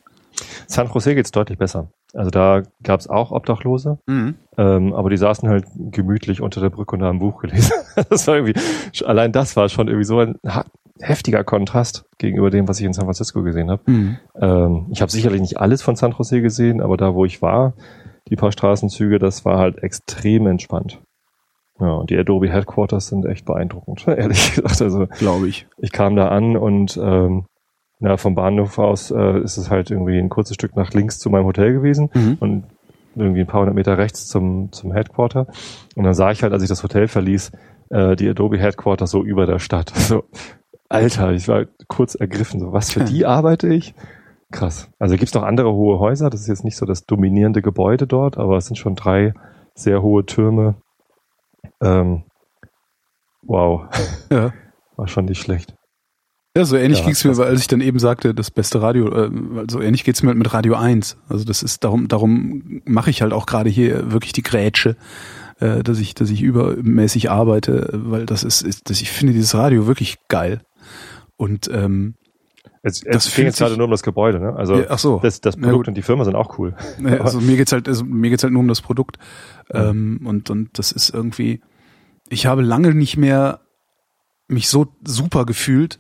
San 0.68 0.88
Jose 0.88 1.16
geht's 1.16 1.32
deutlich 1.32 1.58
besser. 1.58 1.90
Also 2.14 2.30
da 2.30 2.64
gab's 2.84 3.08
auch 3.08 3.32
Obdachlose, 3.32 4.00
ähm, 4.58 4.94
aber 4.94 5.10
die 5.10 5.18
saßen 5.18 5.50
halt 5.50 5.66
gemütlich 5.76 6.42
unter 6.42 6.62
der 6.62 6.70
Brücke 6.70 6.96
und 6.96 7.04
haben 7.04 7.18
ein 7.18 7.20
Buch 7.20 7.42
gelesen. 7.42 7.74
das 8.10 8.28
war 8.28 8.36
irgendwie, 8.36 8.60
allein 9.06 9.32
das 9.32 9.56
war 9.56 9.68
schon 9.68 9.88
irgendwie 9.88 10.06
so 10.06 10.20
ein 10.20 10.36
heftiger 11.00 11.44
Kontrast 11.44 12.06
gegenüber 12.18 12.50
dem, 12.50 12.68
was 12.68 12.80
ich 12.80 12.86
in 12.86 12.94
San 12.94 13.06
Francisco 13.06 13.44
gesehen 13.44 13.70
habe. 13.70 13.82
Mhm. 13.86 14.18
Ähm, 14.40 14.86
ich 14.90 15.02
habe 15.02 15.12
sicherlich 15.12 15.42
nicht 15.42 15.60
alles 15.60 15.82
von 15.82 15.96
San 15.96 16.14
Jose 16.18 16.42
gesehen, 16.42 16.82
aber 16.82 16.98
da, 16.98 17.14
wo 17.14 17.26
ich 17.26 17.42
war, 17.42 17.74
die 18.30 18.36
paar 18.36 18.52
Straßenzüge, 18.52 19.20
das 19.20 19.46
war 19.46 19.58
halt 19.58 19.84
extrem 19.84 20.48
entspannt. 20.48 21.00
Ja, 21.80 21.92
und 21.94 22.10
die 22.10 22.18
Adobe 22.18 22.50
Headquarters 22.52 23.08
sind 23.08 23.26
echt 23.26 23.46
beeindruckend, 23.46 24.08
ehrlich 24.08 24.56
gesagt. 24.56 24.82
Also 24.82 25.08
Glaube 25.20 25.48
ich. 25.48 25.68
ich 25.78 25.92
kam 25.92 26.16
da 26.16 26.30
an 26.30 26.58
und 26.58 26.98
ähm, 27.02 27.46
na, 28.00 28.18
vom 28.18 28.36
Bahnhof 28.36 28.78
aus 28.80 29.12
äh, 29.12 29.40
ist 29.42 29.58
es 29.58 29.70
halt 29.72 29.90
irgendwie 29.92 30.18
ein 30.20 30.30
kurzes 30.30 30.56
Stück 30.56 30.76
nach 30.76 30.92
links 30.94 31.20
zu 31.20 31.30
meinem 31.30 31.46
Hotel 31.46 31.74
gewesen 31.74 32.10
Mhm. 32.14 32.38
und 32.40 32.64
irgendwie 33.16 33.42
ein 33.42 33.48
paar 33.48 33.62
hundert 33.62 33.76
Meter 33.76 33.98
rechts 33.98 34.28
zum, 34.28 34.72
zum 34.72 34.92
Headquarter. 34.94 35.48
Und 35.96 36.04
dann 36.04 36.14
sah 36.14 36.30
ich 36.32 36.44
halt, 36.44 36.54
als 36.54 36.62
ich 36.62 36.70
das 36.70 36.84
Hotel 36.84 37.08
verließ, 37.08 37.52
äh, 37.90 38.16
die 38.16 38.30
Adobe 38.30 38.60
Headquarters 38.60 39.10
so 39.10 39.24
über 39.24 39.46
der 39.46 39.60
Stadt. 39.60 39.92
So, 39.96 40.24
Alter, 40.90 41.32
ich 41.34 41.48
war 41.48 41.66
kurz 41.88 42.16
ergriffen. 42.16 42.60
So, 42.60 42.72
was 42.72 42.92
für 42.92 43.04
die 43.04 43.26
arbeite 43.38 43.68
ich? 43.74 43.94
Krass. 44.52 44.90
Also 45.00 45.18
gibt's 45.18 45.34
noch 45.34 45.44
andere 45.44 45.74
hohe 45.74 46.00
Häuser. 46.00 46.30
Das 46.30 46.40
ist 46.42 46.48
jetzt 46.48 46.64
nicht 46.64 46.78
so 46.78 46.86
das 46.86 47.04
dominierende 47.06 47.62
Gebäude 47.62 48.08
dort, 48.08 48.38
aber 48.38 48.56
es 48.58 48.68
sind 48.68 48.78
schon 48.78 48.96
drei 48.96 49.34
sehr 49.74 50.02
hohe 50.02 50.26
Türme. 50.26 50.76
Ähm, 51.82 52.24
wow. 53.42 53.88
Ja. 54.32 54.54
War 54.96 55.08
schon 55.08 55.26
nicht 55.26 55.42
schlecht. 55.42 55.76
Ja, 56.58 56.66
so 56.66 56.76
ähnlich 56.76 57.00
Ja, 57.00 57.06
ging's 57.06 57.24
mir, 57.24 57.30
krass. 57.32 57.40
weil 57.40 57.48
als 57.48 57.62
ich 57.62 57.68
dann 57.68 57.82
eben 57.82 58.00
sagte, 58.00 58.34
das 58.34 58.52
beste 58.52 58.82
Radio, 58.82 59.10
äh, 59.10 59.32
so 59.70 59.80
ähnlich 59.82 60.04
geht's 60.04 60.24
mir 60.24 60.34
mit 60.34 60.54
Radio 60.54 60.76
1. 60.76 61.18
Also 61.30 61.46
das 61.46 61.64
ist 61.64 61.84
darum, 61.84 62.08
darum 62.08 62.82
mache 62.86 63.10
ich 63.10 63.22
halt 63.22 63.34
auch 63.34 63.46
gerade 63.46 63.70
hier 63.70 64.12
wirklich 64.12 64.34
die 64.34 64.44
Grätsche, 64.44 64.96
äh, 65.60 65.84
dass 65.84 66.00
ich, 66.00 66.16
dass 66.16 66.30
ich 66.30 66.42
übermäßig 66.42 67.30
arbeite, 67.32 67.90
weil 67.94 68.26
das 68.26 68.44
ist, 68.44 68.62
ist 68.62 68.90
dass 68.90 69.02
ich 69.02 69.12
finde 69.12 69.34
dieses 69.34 69.54
Radio 69.56 69.88
wirklich 69.88 70.18
geil. 70.30 70.62
Und 71.36 71.70
ähm, 71.72 72.16
Es, 72.82 73.02
Das 73.02 73.28
es 73.28 73.36
ging 73.36 73.46
jetzt 73.46 73.60
gerade 73.60 73.76
nur 73.78 73.86
um 73.86 73.92
das 73.92 74.02
Gebäude, 74.04 74.40
ne? 74.40 74.56
Also 74.56 74.76
Ja, 74.78 74.86
ach 74.90 75.00
so. 75.00 75.20
das, 75.22 75.42
das 75.42 75.56
Produkt 75.58 75.76
gut. 75.76 75.88
und 75.90 75.94
die 75.96 76.02
Firma 76.02 76.24
sind 76.26 76.36
auch 76.36 76.58
cool. 76.58 76.76
Ne, 77.00 77.22
Also 77.22 77.40
mir 77.42 77.58
geht's 77.58 77.72
halt, 77.72 77.88
also 77.88 78.04
mir 78.06 78.30
geht's 78.32 78.44
halt 78.44 78.54
nur 78.54 78.62
um 78.62 78.68
das 78.68 78.82
Produkt. 78.82 79.18
Ähm, 79.72 80.22
und, 80.26 80.50
und 80.50 80.80
das 80.80 80.92
ist 80.92 81.10
irgendwie, 81.14 81.62
ich 82.30 82.46
habe 82.48 82.62
lange 82.62 82.96
nicht 82.96 83.18
mehr 83.18 83.60
mich 84.48 84.70
so 84.70 84.88
super 85.06 85.46
gefühlt, 85.46 86.00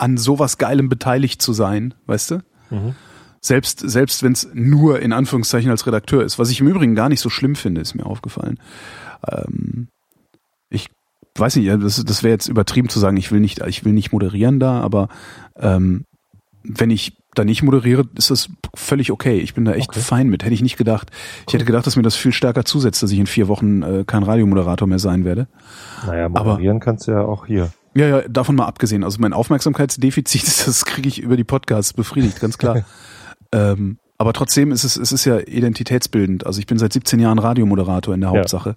an 0.00 0.16
sowas 0.16 0.58
Geilem 0.58 0.88
beteiligt 0.88 1.42
zu 1.42 1.52
sein, 1.52 1.94
weißt 2.06 2.30
du? 2.32 2.34
Mhm. 2.70 2.94
Selbst, 3.40 3.80
selbst 3.80 4.22
wenn 4.22 4.32
es 4.32 4.48
nur 4.52 5.00
in 5.00 5.12
Anführungszeichen 5.12 5.70
als 5.70 5.86
Redakteur 5.86 6.22
ist, 6.22 6.38
was 6.38 6.50
ich 6.50 6.60
im 6.60 6.68
Übrigen 6.68 6.94
gar 6.94 7.08
nicht 7.08 7.20
so 7.20 7.30
schlimm 7.30 7.54
finde, 7.54 7.80
ist 7.80 7.94
mir 7.94 8.04
aufgefallen. 8.04 8.58
Ähm, 9.26 9.88
ich 10.68 10.88
weiß 11.36 11.56
nicht, 11.56 11.70
das, 11.82 12.04
das 12.04 12.22
wäre 12.22 12.32
jetzt 12.32 12.48
übertrieben 12.48 12.88
zu 12.88 12.98
sagen, 12.98 13.16
ich 13.16 13.32
will 13.32 13.40
nicht, 13.40 13.60
ich 13.66 13.84
will 13.84 13.92
nicht 13.92 14.12
moderieren 14.12 14.60
da, 14.60 14.80
aber 14.80 15.08
ähm, 15.58 16.04
wenn 16.62 16.90
ich 16.90 17.16
da 17.34 17.44
nicht 17.44 17.62
moderiere, 17.62 18.04
ist 18.16 18.30
das 18.30 18.48
völlig 18.74 19.10
okay. 19.12 19.38
Ich 19.38 19.54
bin 19.54 19.64
da 19.64 19.72
echt 19.72 19.88
Okay. 19.90 20.00
fein 20.00 20.28
mit. 20.28 20.42
Hätte 20.44 20.52
ich 20.52 20.62
nicht 20.62 20.76
gedacht. 20.76 21.10
Ich 21.46 21.54
hätte 21.54 21.64
gedacht, 21.64 21.86
dass 21.86 21.96
mir 21.96 22.02
das 22.02 22.16
viel 22.16 22.32
stärker 22.32 22.64
zusetzt, 22.64 23.02
dass 23.02 23.10
ich 23.12 23.18
in 23.18 23.26
vier 23.26 23.48
Wochen 23.48 23.82
äh, 23.82 24.04
kein 24.06 24.22
Radiomoderator 24.24 24.86
mehr 24.88 24.98
sein 24.98 25.24
werde. 25.24 25.46
Naja, 26.06 26.28
moderieren 26.28 26.80
kannst 26.80 27.06
du 27.06 27.12
ja 27.12 27.22
auch 27.22 27.46
hier. 27.46 27.72
Ja, 27.94 28.06
ja, 28.06 28.28
davon 28.28 28.56
mal 28.56 28.66
abgesehen. 28.66 29.04
Also 29.04 29.18
mein 29.20 29.32
Aufmerksamkeitsdefizit, 29.32 30.44
das 30.66 30.84
kriege 30.84 31.08
ich 31.08 31.20
über 31.20 31.36
die 31.36 31.44
Podcasts 31.44 31.92
befriedigt, 31.92 32.40
ganz 32.40 32.58
klar. 32.58 32.84
ähm, 33.52 33.98
aber 34.18 34.34
trotzdem 34.34 34.70
ist 34.70 34.84
es, 34.84 34.96
es 34.96 35.12
ist 35.12 35.24
ja 35.24 35.38
identitätsbildend. 35.38 36.44
Also 36.44 36.60
ich 36.60 36.66
bin 36.66 36.78
seit 36.78 36.92
17 36.92 37.20
Jahren 37.20 37.38
Radiomoderator 37.38 38.12
in 38.14 38.20
der 38.20 38.30
Ja. 38.30 38.38
Hauptsache. 38.38 38.76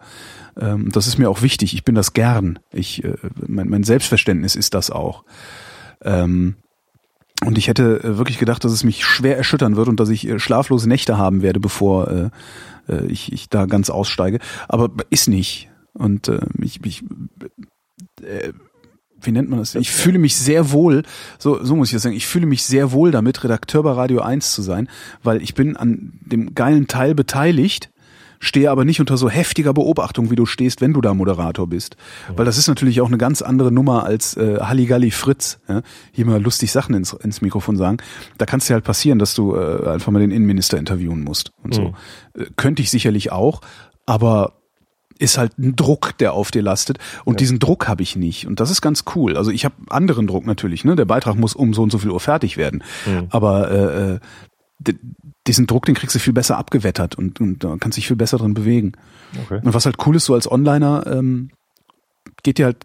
Ähm, 0.57 0.89
das 0.89 1.05
ist 1.05 1.18
mir 1.18 1.30
auch 1.30 1.41
wichtig. 1.41 1.74
Ich 1.74 1.84
bin 1.84 1.95
das 1.95 2.14
gern. 2.14 2.59
Ich, 2.72 3.03
äh, 3.03 3.16
mein, 3.45 3.68
mein 3.68 3.84
Selbstverständnis 3.84 4.55
ist 4.55 4.74
das 4.74 4.89
auch. 4.89 5.26
Ähm, 6.01 6.55
und 7.45 7.57
ich 7.57 7.68
hätte 7.68 8.01
äh, 8.03 8.18
wirklich 8.18 8.38
gedacht, 8.38 8.64
dass 8.64 8.72
es 8.72 8.86
mich 8.86 9.03
schwer 9.03 9.36
erschüttern 9.36 9.76
wird 9.76 9.89
und 9.89 9.99
dass 9.99 10.07
ich 10.07 10.26
äh, 10.28 10.39
schlaflose 10.39 10.88
Nächte 10.88 11.18
haben 11.18 11.41
werde, 11.41 11.59
bevor 11.59 12.07
äh, 12.09 12.30
äh, 12.88 13.05
ich, 13.07 13.34
ich 13.34 13.49
da 13.49 13.66
ganz 13.66 13.89
aussteige. 13.89 14.39
Aber 14.70 14.91
ist 15.09 15.28
nicht. 15.28 15.70
Und 15.93 16.30
äh, 16.30 16.39
ich, 16.61 16.80
ich 16.86 17.03
äh, 18.22 18.53
wie 19.26 19.32
nennt 19.32 19.49
man 19.49 19.59
das? 19.59 19.76
Ich 19.76 19.91
fühle 19.91 20.19
mich 20.19 20.36
sehr 20.36 20.71
wohl, 20.71 21.03
so, 21.39 21.63
so 21.63 21.76
muss 21.76 21.89
ich 21.89 21.93
das 21.93 22.03
sagen, 22.03 22.15
ich 22.15 22.28
fühle 22.28 22.45
mich 22.45 22.63
sehr 22.63 22.91
wohl 22.91 23.11
damit, 23.11 23.43
Redakteur 23.43 23.84
bei 23.84 23.91
Radio 23.91 24.21
1 24.21 24.51
zu 24.51 24.61
sein, 24.61 24.89
weil 25.24 25.41
ich 25.41 25.53
bin 25.53 25.78
an 25.78 26.13
dem 26.21 26.55
geilen 26.55 26.88
Teil 26.88 27.15
beteiligt, 27.15 27.89
stehe 28.39 28.69
aber 28.69 28.84
nicht 28.84 28.99
unter 28.99 29.15
so 29.15 29.30
heftiger 29.30 29.74
Beobachtung, 29.74 30.30
wie 30.30 30.36
du 30.36 30.45
stehst, 30.45 30.82
wenn 30.82 30.93
du 30.93 30.99
da 30.99 31.13
Moderator 31.13 31.67
bist. 31.67 31.95
Weil 32.36 32.45
das 32.45 32.57
ist 32.57 32.67
natürlich 32.67 32.99
auch 32.99 33.07
eine 33.07 33.17
ganz 33.17 33.41
andere 33.41 33.71
Nummer 33.71 34.03
als 34.03 34.36
äh, 34.36 34.59
Halligalli 34.59 35.11
Fritz. 35.11 35.59
Ja? 35.69 35.82
Hier 36.11 36.26
mal 36.26 36.41
lustig 36.41 36.71
Sachen 36.71 36.93
ins, 36.93 37.13
ins 37.13 37.41
Mikrofon 37.41 37.78
sagen. 37.78 37.97
Da 38.38 38.45
kann 38.45 38.59
es 38.59 38.67
dir 38.67 38.74
halt 38.74 38.84
passieren, 38.84 39.17
dass 39.17 39.34
du 39.34 39.55
äh, 39.55 39.88
einfach 39.88 40.11
mal 40.11 40.19
den 40.19 40.32
Innenminister 40.32 40.78
interviewen 40.78 41.24
musst 41.24 41.53
und 41.63 41.74
so. 41.74 41.93
Äh, 42.38 42.47
könnte 42.57 42.82
ich 42.82 42.89
sicherlich 42.89 43.32
auch, 43.32 43.61
aber 44.05 44.62
ist 45.24 45.38
halt 45.38 45.57
ein 45.57 45.76
Druck, 45.76 46.17
der 46.17 46.34
auf 46.34 46.51
dir 46.51 46.61
lastet. 46.61 46.99
Und 47.24 47.39
diesen 47.39 47.57
Druck 47.57 47.88
habe 47.88 48.03
ich 48.03 48.17
nicht. 48.17 48.45
Und 48.45 48.59
das 48.59 48.69
ist 48.69 48.82
ganz 48.82 49.05
cool. 49.15 49.38
Also 49.38 49.51
ich 49.51 49.63
habe 49.63 49.76
anderen 49.89 50.28
Druck 50.28 50.45
natürlich. 50.45 50.84
Ne? 50.84 50.97
Der 50.97 51.05
Beitrag 51.05 51.36
muss 51.36 51.55
um 51.55 51.74
so 51.74 51.82
und 51.82 51.91
so 51.91 51.97
viel 51.97 52.11
Uhr 52.11 52.19
fertig 52.19 52.57
werden. 52.57 52.84
Aber 53.30 53.71
äh, 53.71 54.13
äh, 54.91 54.93
diesen 55.47 55.65
Druck, 55.65 55.86
den 55.86 55.95
kriegst 55.95 56.13
du 56.13 56.19
viel 56.19 56.34
besser 56.34 56.57
abgewettert 56.57 57.15
und, 57.15 57.39
und 57.39 57.63
da 57.63 57.78
kannst 57.80 57.97
dich 57.97 58.07
viel 58.07 58.17
besser 58.17 58.38
drin 58.38 58.53
bewegen. 58.53 58.93
Okay. 59.45 59.61
Und 59.63 59.74
was 59.74 59.86
halt 59.86 59.95
cool 60.05 60.17
ist, 60.17 60.26
so 60.26 60.34
als 60.34 60.51
Onliner 60.51 61.05
ähm, 61.07 61.51
geht 62.43 62.57
dir 62.57 62.65
halt 62.65 62.78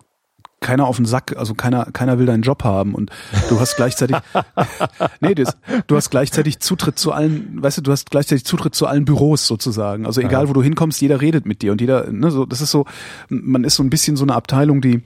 keiner 0.61 0.87
auf 0.87 0.97
den 0.97 1.07
Sack, 1.07 1.37
also 1.37 1.55
keiner, 1.55 1.87
keiner 1.93 2.19
will 2.19 2.27
deinen 2.27 2.43
Job 2.43 2.65
haben 2.65 2.95
und 2.95 3.11
du 3.49 3.61
hast 3.61 3.77
gleichzeitig, 3.77 4.17
nee, 5.21 5.35
das, 5.35 5.57
du 5.87 5.97
hast 5.97 6.11
gleichzeitig 6.11 6.59
Zutritt 6.61 6.99
zu 6.99 7.13
allen, 7.13 7.63
weißt 7.63 7.79
du, 7.79 7.83
du 7.83 7.93
hast 7.93 8.11
gleichzeitig 8.11 8.45
Zutritt 8.45 8.75
zu 8.75 8.87
allen 8.87 9.05
Büros 9.05 9.47
sozusagen. 9.47 10.07
Also 10.07 10.21
egal, 10.21 10.49
wo 10.49 10.53
du 10.53 10.63
hinkommst, 10.63 11.01
jeder 11.01 11.21
redet 11.21 11.47
mit 11.47 11.63
dir 11.63 11.73
und 11.73 11.81
jeder, 11.81 12.11
ne, 12.11 12.31
so, 12.31 12.45
das 12.45 12.61
ist 12.61 12.71
so, 12.71 12.87
man 13.29 13.65
ist 13.65 13.77
so 13.77 13.83
ein 13.83 13.91
bisschen 13.91 14.17
so 14.17 14.25
eine 14.25 14.35
Abteilung, 14.35 14.81
die, 14.81 15.03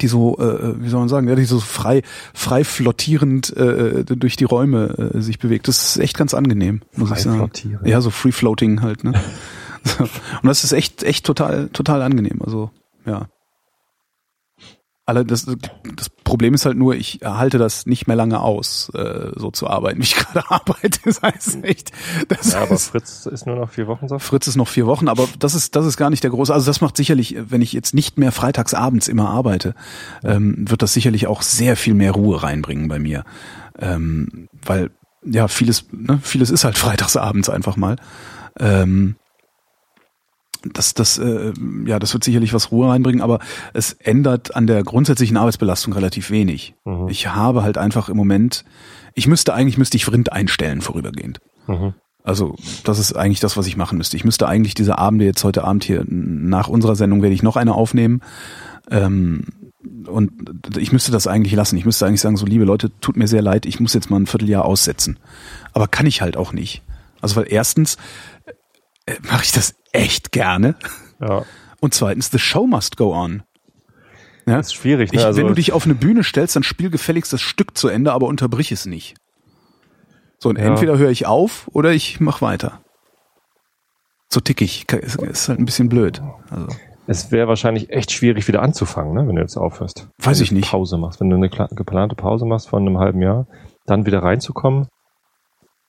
die 0.00 0.08
so, 0.08 0.38
äh, 0.38 0.80
wie 0.80 0.88
soll 0.88 1.00
man 1.00 1.08
sagen, 1.08 1.28
ja, 1.28 1.34
die 1.34 1.44
so 1.44 1.58
frei, 1.58 2.02
frei 2.34 2.64
flottierend 2.64 3.56
äh, 3.56 4.04
durch 4.04 4.36
die 4.36 4.44
Räume 4.44 5.12
äh, 5.14 5.20
sich 5.20 5.38
bewegt. 5.38 5.68
Das 5.68 5.96
ist 5.96 5.96
echt 6.02 6.16
ganz 6.16 6.34
angenehm, 6.34 6.82
muss 6.96 7.08
Frei 7.08 7.16
ich 7.16 7.22
sagen. 7.22 7.38
flottierend. 7.38 7.86
Ja, 7.86 8.00
so 8.00 8.10
free 8.10 8.32
floating 8.32 8.82
halt, 8.82 9.04
ne? 9.04 9.12
Und 9.98 10.44
das 10.44 10.64
ist 10.64 10.72
echt, 10.72 11.02
echt 11.02 11.24
total, 11.24 11.68
total 11.72 12.02
angenehm. 12.02 12.40
Also, 12.44 12.70
ja. 13.06 13.26
Alle, 15.10 15.24
das, 15.24 15.44
das 15.96 16.08
Problem 16.08 16.54
ist 16.54 16.64
halt 16.66 16.76
nur, 16.76 16.94
ich 16.94 17.18
halte 17.24 17.58
das 17.58 17.84
nicht 17.84 18.06
mehr 18.06 18.14
lange 18.14 18.38
aus, 18.38 18.90
äh, 18.94 19.32
so 19.34 19.50
zu 19.50 19.68
arbeiten, 19.68 19.98
wie 19.98 20.04
ich 20.04 20.14
gerade 20.14 20.48
arbeite. 20.48 21.00
Das 21.04 21.20
heißt 21.20 21.64
echt, 21.64 21.90
das 22.28 22.52
Ja, 22.52 22.62
aber 22.62 22.76
ist, 22.76 22.86
Fritz 22.86 23.26
ist 23.26 23.44
nur 23.44 23.56
noch 23.56 23.70
vier 23.70 23.88
Wochen, 23.88 24.06
du? 24.06 24.20
Fritz 24.20 24.46
ist 24.46 24.54
noch 24.54 24.68
vier 24.68 24.86
Wochen, 24.86 25.08
aber 25.08 25.28
das 25.40 25.56
ist, 25.56 25.74
das 25.74 25.84
ist 25.84 25.96
gar 25.96 26.10
nicht 26.10 26.22
der 26.22 26.30
große. 26.30 26.54
Also 26.54 26.66
das 26.66 26.80
macht 26.80 26.96
sicherlich, 26.96 27.36
wenn 27.48 27.60
ich 27.60 27.72
jetzt 27.72 27.92
nicht 27.92 28.18
mehr 28.18 28.30
freitags 28.30 28.72
abends 28.72 29.08
immer 29.08 29.30
arbeite, 29.30 29.74
ähm, 30.22 30.70
wird 30.70 30.82
das 30.82 30.92
sicherlich 30.92 31.26
auch 31.26 31.42
sehr 31.42 31.76
viel 31.76 31.94
mehr 31.94 32.12
Ruhe 32.12 32.40
reinbringen 32.40 32.86
bei 32.86 33.00
mir. 33.00 33.24
Ähm, 33.76 34.48
weil, 34.64 34.92
ja, 35.24 35.48
vieles, 35.48 35.86
ne, 35.90 36.20
vieles 36.22 36.50
ist 36.50 36.62
halt 36.62 36.78
freitags 36.78 37.16
abends 37.16 37.48
einfach 37.48 37.76
mal. 37.76 37.96
Ähm, 38.60 39.16
das, 40.64 40.94
das, 40.94 41.18
äh, 41.18 41.52
ja, 41.86 41.98
das 41.98 42.12
wird 42.12 42.24
sicherlich 42.24 42.52
was 42.52 42.70
Ruhe 42.70 42.88
reinbringen, 42.88 43.22
aber 43.22 43.38
es 43.72 43.92
ändert 43.92 44.54
an 44.54 44.66
der 44.66 44.82
grundsätzlichen 44.82 45.36
Arbeitsbelastung 45.36 45.92
relativ 45.92 46.30
wenig. 46.30 46.74
Mhm. 46.84 47.08
Ich 47.08 47.28
habe 47.28 47.62
halt 47.62 47.78
einfach 47.78 48.08
im 48.08 48.16
Moment, 48.16 48.64
ich 49.14 49.26
müsste 49.26 49.54
eigentlich, 49.54 49.78
müsste 49.78 49.96
ich 49.96 50.04
Vrind 50.04 50.32
einstellen 50.32 50.80
vorübergehend. 50.80 51.40
Mhm. 51.66 51.94
Also 52.22 52.56
das 52.84 52.98
ist 52.98 53.14
eigentlich 53.14 53.40
das, 53.40 53.56
was 53.56 53.66
ich 53.66 53.76
machen 53.76 53.98
müsste. 53.98 54.16
Ich 54.16 54.24
müsste 54.24 54.46
eigentlich 54.46 54.74
diese 54.74 54.98
Abende 54.98 55.24
jetzt 55.24 55.42
heute 55.42 55.64
Abend 55.64 55.84
hier 55.84 56.04
nach 56.06 56.68
unserer 56.68 56.96
Sendung 56.96 57.22
werde 57.22 57.34
ich 57.34 57.42
noch 57.42 57.56
eine 57.56 57.74
aufnehmen. 57.74 58.20
Ähm, 58.90 59.44
und 60.06 60.32
ich 60.76 60.92
müsste 60.92 61.12
das 61.12 61.26
eigentlich 61.26 61.54
lassen. 61.54 61.78
Ich 61.78 61.86
müsste 61.86 62.06
eigentlich 62.06 62.20
sagen, 62.20 62.36
so 62.36 62.44
liebe 62.44 62.64
Leute, 62.64 62.90
tut 63.00 63.16
mir 63.16 63.28
sehr 63.28 63.40
leid, 63.40 63.64
ich 63.64 63.80
muss 63.80 63.94
jetzt 63.94 64.10
mal 64.10 64.20
ein 64.20 64.26
Vierteljahr 64.26 64.64
aussetzen. 64.64 65.18
Aber 65.72 65.88
kann 65.88 66.06
ich 66.06 66.20
halt 66.20 66.36
auch 66.36 66.52
nicht. 66.52 66.82
Also 67.22 67.36
weil 67.36 67.46
erstens 67.48 67.96
äh, 69.06 69.14
mache 69.22 69.44
ich 69.44 69.52
das 69.52 69.74
echt 69.92 70.32
gerne 70.32 70.74
Ja. 71.20 71.44
und 71.80 71.94
zweitens 71.94 72.30
the 72.30 72.38
show 72.38 72.66
must 72.66 72.96
go 72.96 73.14
on. 73.14 73.42
Ja? 74.46 74.56
Das 74.56 74.68
ist 74.68 74.74
schwierig, 74.74 75.12
ne? 75.12 75.18
Ich, 75.20 75.24
also, 75.24 75.38
wenn 75.40 75.46
du 75.48 75.54
dich 75.54 75.72
auf 75.72 75.84
eine 75.84 75.94
Bühne 75.94 76.24
stellst, 76.24 76.56
dann 76.56 76.62
spiel 76.62 76.90
gefälligst 76.90 77.32
das 77.32 77.40
Stück 77.40 77.76
zu 77.76 77.88
Ende, 77.88 78.12
aber 78.12 78.26
unterbrich 78.26 78.72
es 78.72 78.86
nicht. 78.86 79.16
So, 80.38 80.48
und 80.48 80.58
Ja. 80.58 80.64
entweder 80.64 80.96
höre 80.98 81.10
ich 81.10 81.26
auf 81.26 81.68
oder 81.72 81.92
ich 81.92 82.18
mach 82.20 82.40
weiter. 82.42 82.80
So 84.28 84.40
tickig. 84.40 84.90
Ist, 84.92 85.16
ist 85.16 85.48
halt 85.48 85.58
ein 85.58 85.64
bisschen 85.66 85.88
blöd. 85.88 86.22
Also, 86.50 86.68
es 87.06 87.30
wäre 87.32 87.48
wahrscheinlich 87.48 87.90
echt 87.90 88.12
schwierig, 88.12 88.46
wieder 88.48 88.62
anzufangen, 88.62 89.12
ne, 89.14 89.26
wenn 89.26 89.34
du 89.36 89.42
jetzt 89.42 89.56
aufhörst. 89.56 90.08
Weiß 90.18 90.38
Wenn 90.38 90.44
ich 90.44 90.52
nicht. 90.52 90.70
Pause 90.70 90.96
machst. 90.98 91.20
Wenn 91.20 91.30
du 91.30 91.36
eine 91.36 91.48
geplante 91.50 92.14
Pause 92.14 92.46
machst 92.46 92.68
von 92.68 92.86
einem 92.86 92.98
halben 92.98 93.20
Jahr, 93.22 93.46
dann 93.86 94.06
wieder 94.06 94.22
reinzukommen. 94.22 94.86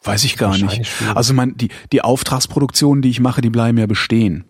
Weiß 0.04 0.24
ich 0.24 0.38
gar 0.38 0.58
nicht. 0.58 0.92
Also 1.16 1.34
mein, 1.34 1.56
die, 1.58 1.70
die 1.92 2.02
Auftragsproduktionen, 2.02 3.02
die 3.02 3.10
ich 3.10 3.20
mache, 3.20 3.42
die 3.42 3.50
bleiben 3.50 3.78
ja 3.78 3.86
bestehen. 3.86 4.46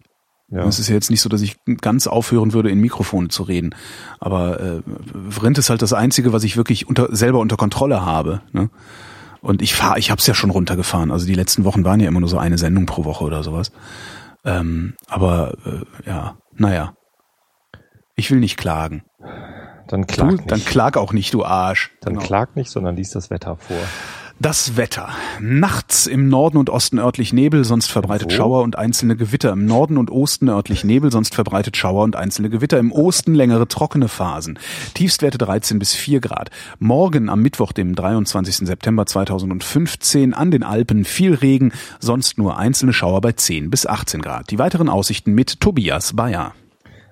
Ja. 0.49 0.65
Es 0.65 0.79
ist 0.79 0.89
ja 0.89 0.95
jetzt 0.95 1.09
nicht 1.09 1.21
so, 1.21 1.29
dass 1.29 1.41
ich 1.41 1.55
ganz 1.79 2.07
aufhören 2.07 2.51
würde, 2.51 2.69
in 2.69 2.79
Mikrofone 2.81 3.29
zu 3.29 3.43
reden. 3.43 3.73
Aber 4.19 4.59
äh, 4.59 4.81
Vrind 5.29 5.57
ist 5.57 5.69
halt 5.69 5.81
das 5.81 5.93
Einzige, 5.93 6.33
was 6.33 6.43
ich 6.43 6.57
wirklich 6.57 6.87
unter, 6.89 7.15
selber 7.15 7.39
unter 7.39 7.55
Kontrolle 7.55 8.05
habe. 8.05 8.41
Ne? 8.51 8.69
Und 9.41 9.61
ich 9.61 9.73
fahre, 9.73 9.97
ich 9.97 10.11
habe 10.11 10.19
es 10.19 10.27
ja 10.27 10.33
schon 10.33 10.49
runtergefahren. 10.49 11.09
Also 11.09 11.25
die 11.25 11.35
letzten 11.35 11.63
Wochen 11.63 11.85
waren 11.85 12.01
ja 12.01 12.09
immer 12.09 12.19
nur 12.19 12.27
so 12.29 12.37
eine 12.37 12.57
Sendung 12.57 12.85
pro 12.85 13.05
Woche 13.05 13.23
oder 13.23 13.43
sowas. 13.43 13.71
Ähm, 14.43 14.95
aber 15.07 15.53
äh, 15.65 16.09
ja, 16.09 16.37
naja. 16.53 16.95
Ich 18.15 18.29
will 18.29 18.39
nicht 18.39 18.57
klagen. 18.57 19.03
Dann 19.87 20.05
klag 20.05 20.27
Du, 20.29 20.35
nicht. 20.35 20.51
dann 20.51 20.63
klag 20.65 20.97
auch 20.97 21.13
nicht, 21.13 21.33
du 21.33 21.45
Arsch. 21.45 21.91
dann 22.01 22.13
Genau. 22.15 22.25
klag 22.25 22.55
nicht, 22.55 22.69
sondern 22.69 22.95
liest 22.97 23.15
das 23.15 23.29
Wetter 23.29 23.55
vor. 23.57 23.77
Das 24.41 24.75
Wetter. 24.75 25.09
Nachts 25.39 26.07
im 26.07 26.27
Norden 26.27 26.57
und 26.57 26.71
Osten 26.71 26.97
örtlich 26.97 27.31
Nebel, 27.31 27.63
sonst 27.63 27.91
verbreitet 27.91 28.31
Wo? 28.31 28.35
Schauer 28.35 28.63
und 28.63 28.75
einzelne 28.75 29.15
Gewitter. 29.15 29.51
Im 29.51 29.67
Norden 29.67 29.99
und 29.99 30.09
Osten 30.09 30.49
örtlich 30.49 30.83
Nebel, 30.83 31.11
sonst 31.11 31.35
verbreitet 31.35 31.77
Schauer 31.77 32.03
und 32.03 32.15
einzelne 32.15 32.49
Gewitter. 32.49 32.79
Im 32.79 32.91
Osten 32.91 33.35
längere 33.35 33.67
trockene 33.67 34.07
Phasen. 34.07 34.57
Tiefstwerte 34.95 35.37
13 35.37 35.77
bis 35.77 35.93
4 35.93 36.21
Grad. 36.21 36.49
Morgen 36.79 37.29
am 37.29 37.43
Mittwoch, 37.43 37.71
dem 37.71 37.93
23. 37.93 38.65
September 38.67 39.05
2015 39.05 40.33
an 40.33 40.49
den 40.49 40.63
Alpen 40.63 41.05
viel 41.05 41.35
Regen, 41.35 41.71
sonst 41.99 42.39
nur 42.39 42.57
einzelne 42.57 42.93
Schauer 42.93 43.21
bei 43.21 43.33
10 43.33 43.69
bis 43.69 43.85
18 43.85 44.23
Grad. 44.23 44.49
Die 44.49 44.57
weiteren 44.57 44.89
Aussichten 44.89 45.33
mit 45.33 45.59
Tobias 45.59 46.15
Bayer. 46.15 46.55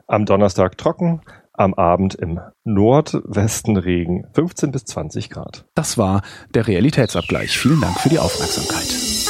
Am 0.08 0.26
Donnerstag 0.26 0.80
trocken, 0.80 1.22
am 1.60 1.74
Abend 1.74 2.16
im 2.16 2.40
Nordwesten 2.64 3.78
Regen 3.78 4.26
15 4.34 4.72
bis 4.72 4.86
20 4.86 5.30
Grad. 5.30 5.66
Das 5.76 5.98
war 5.98 6.22
der 6.54 6.68
Realitätsabgleich. 6.68 7.58
Vielen 7.58 7.82
Dank 7.82 8.00
für 8.00 8.10
die 8.10 8.20
Aufmerksamkeit. 8.20 9.29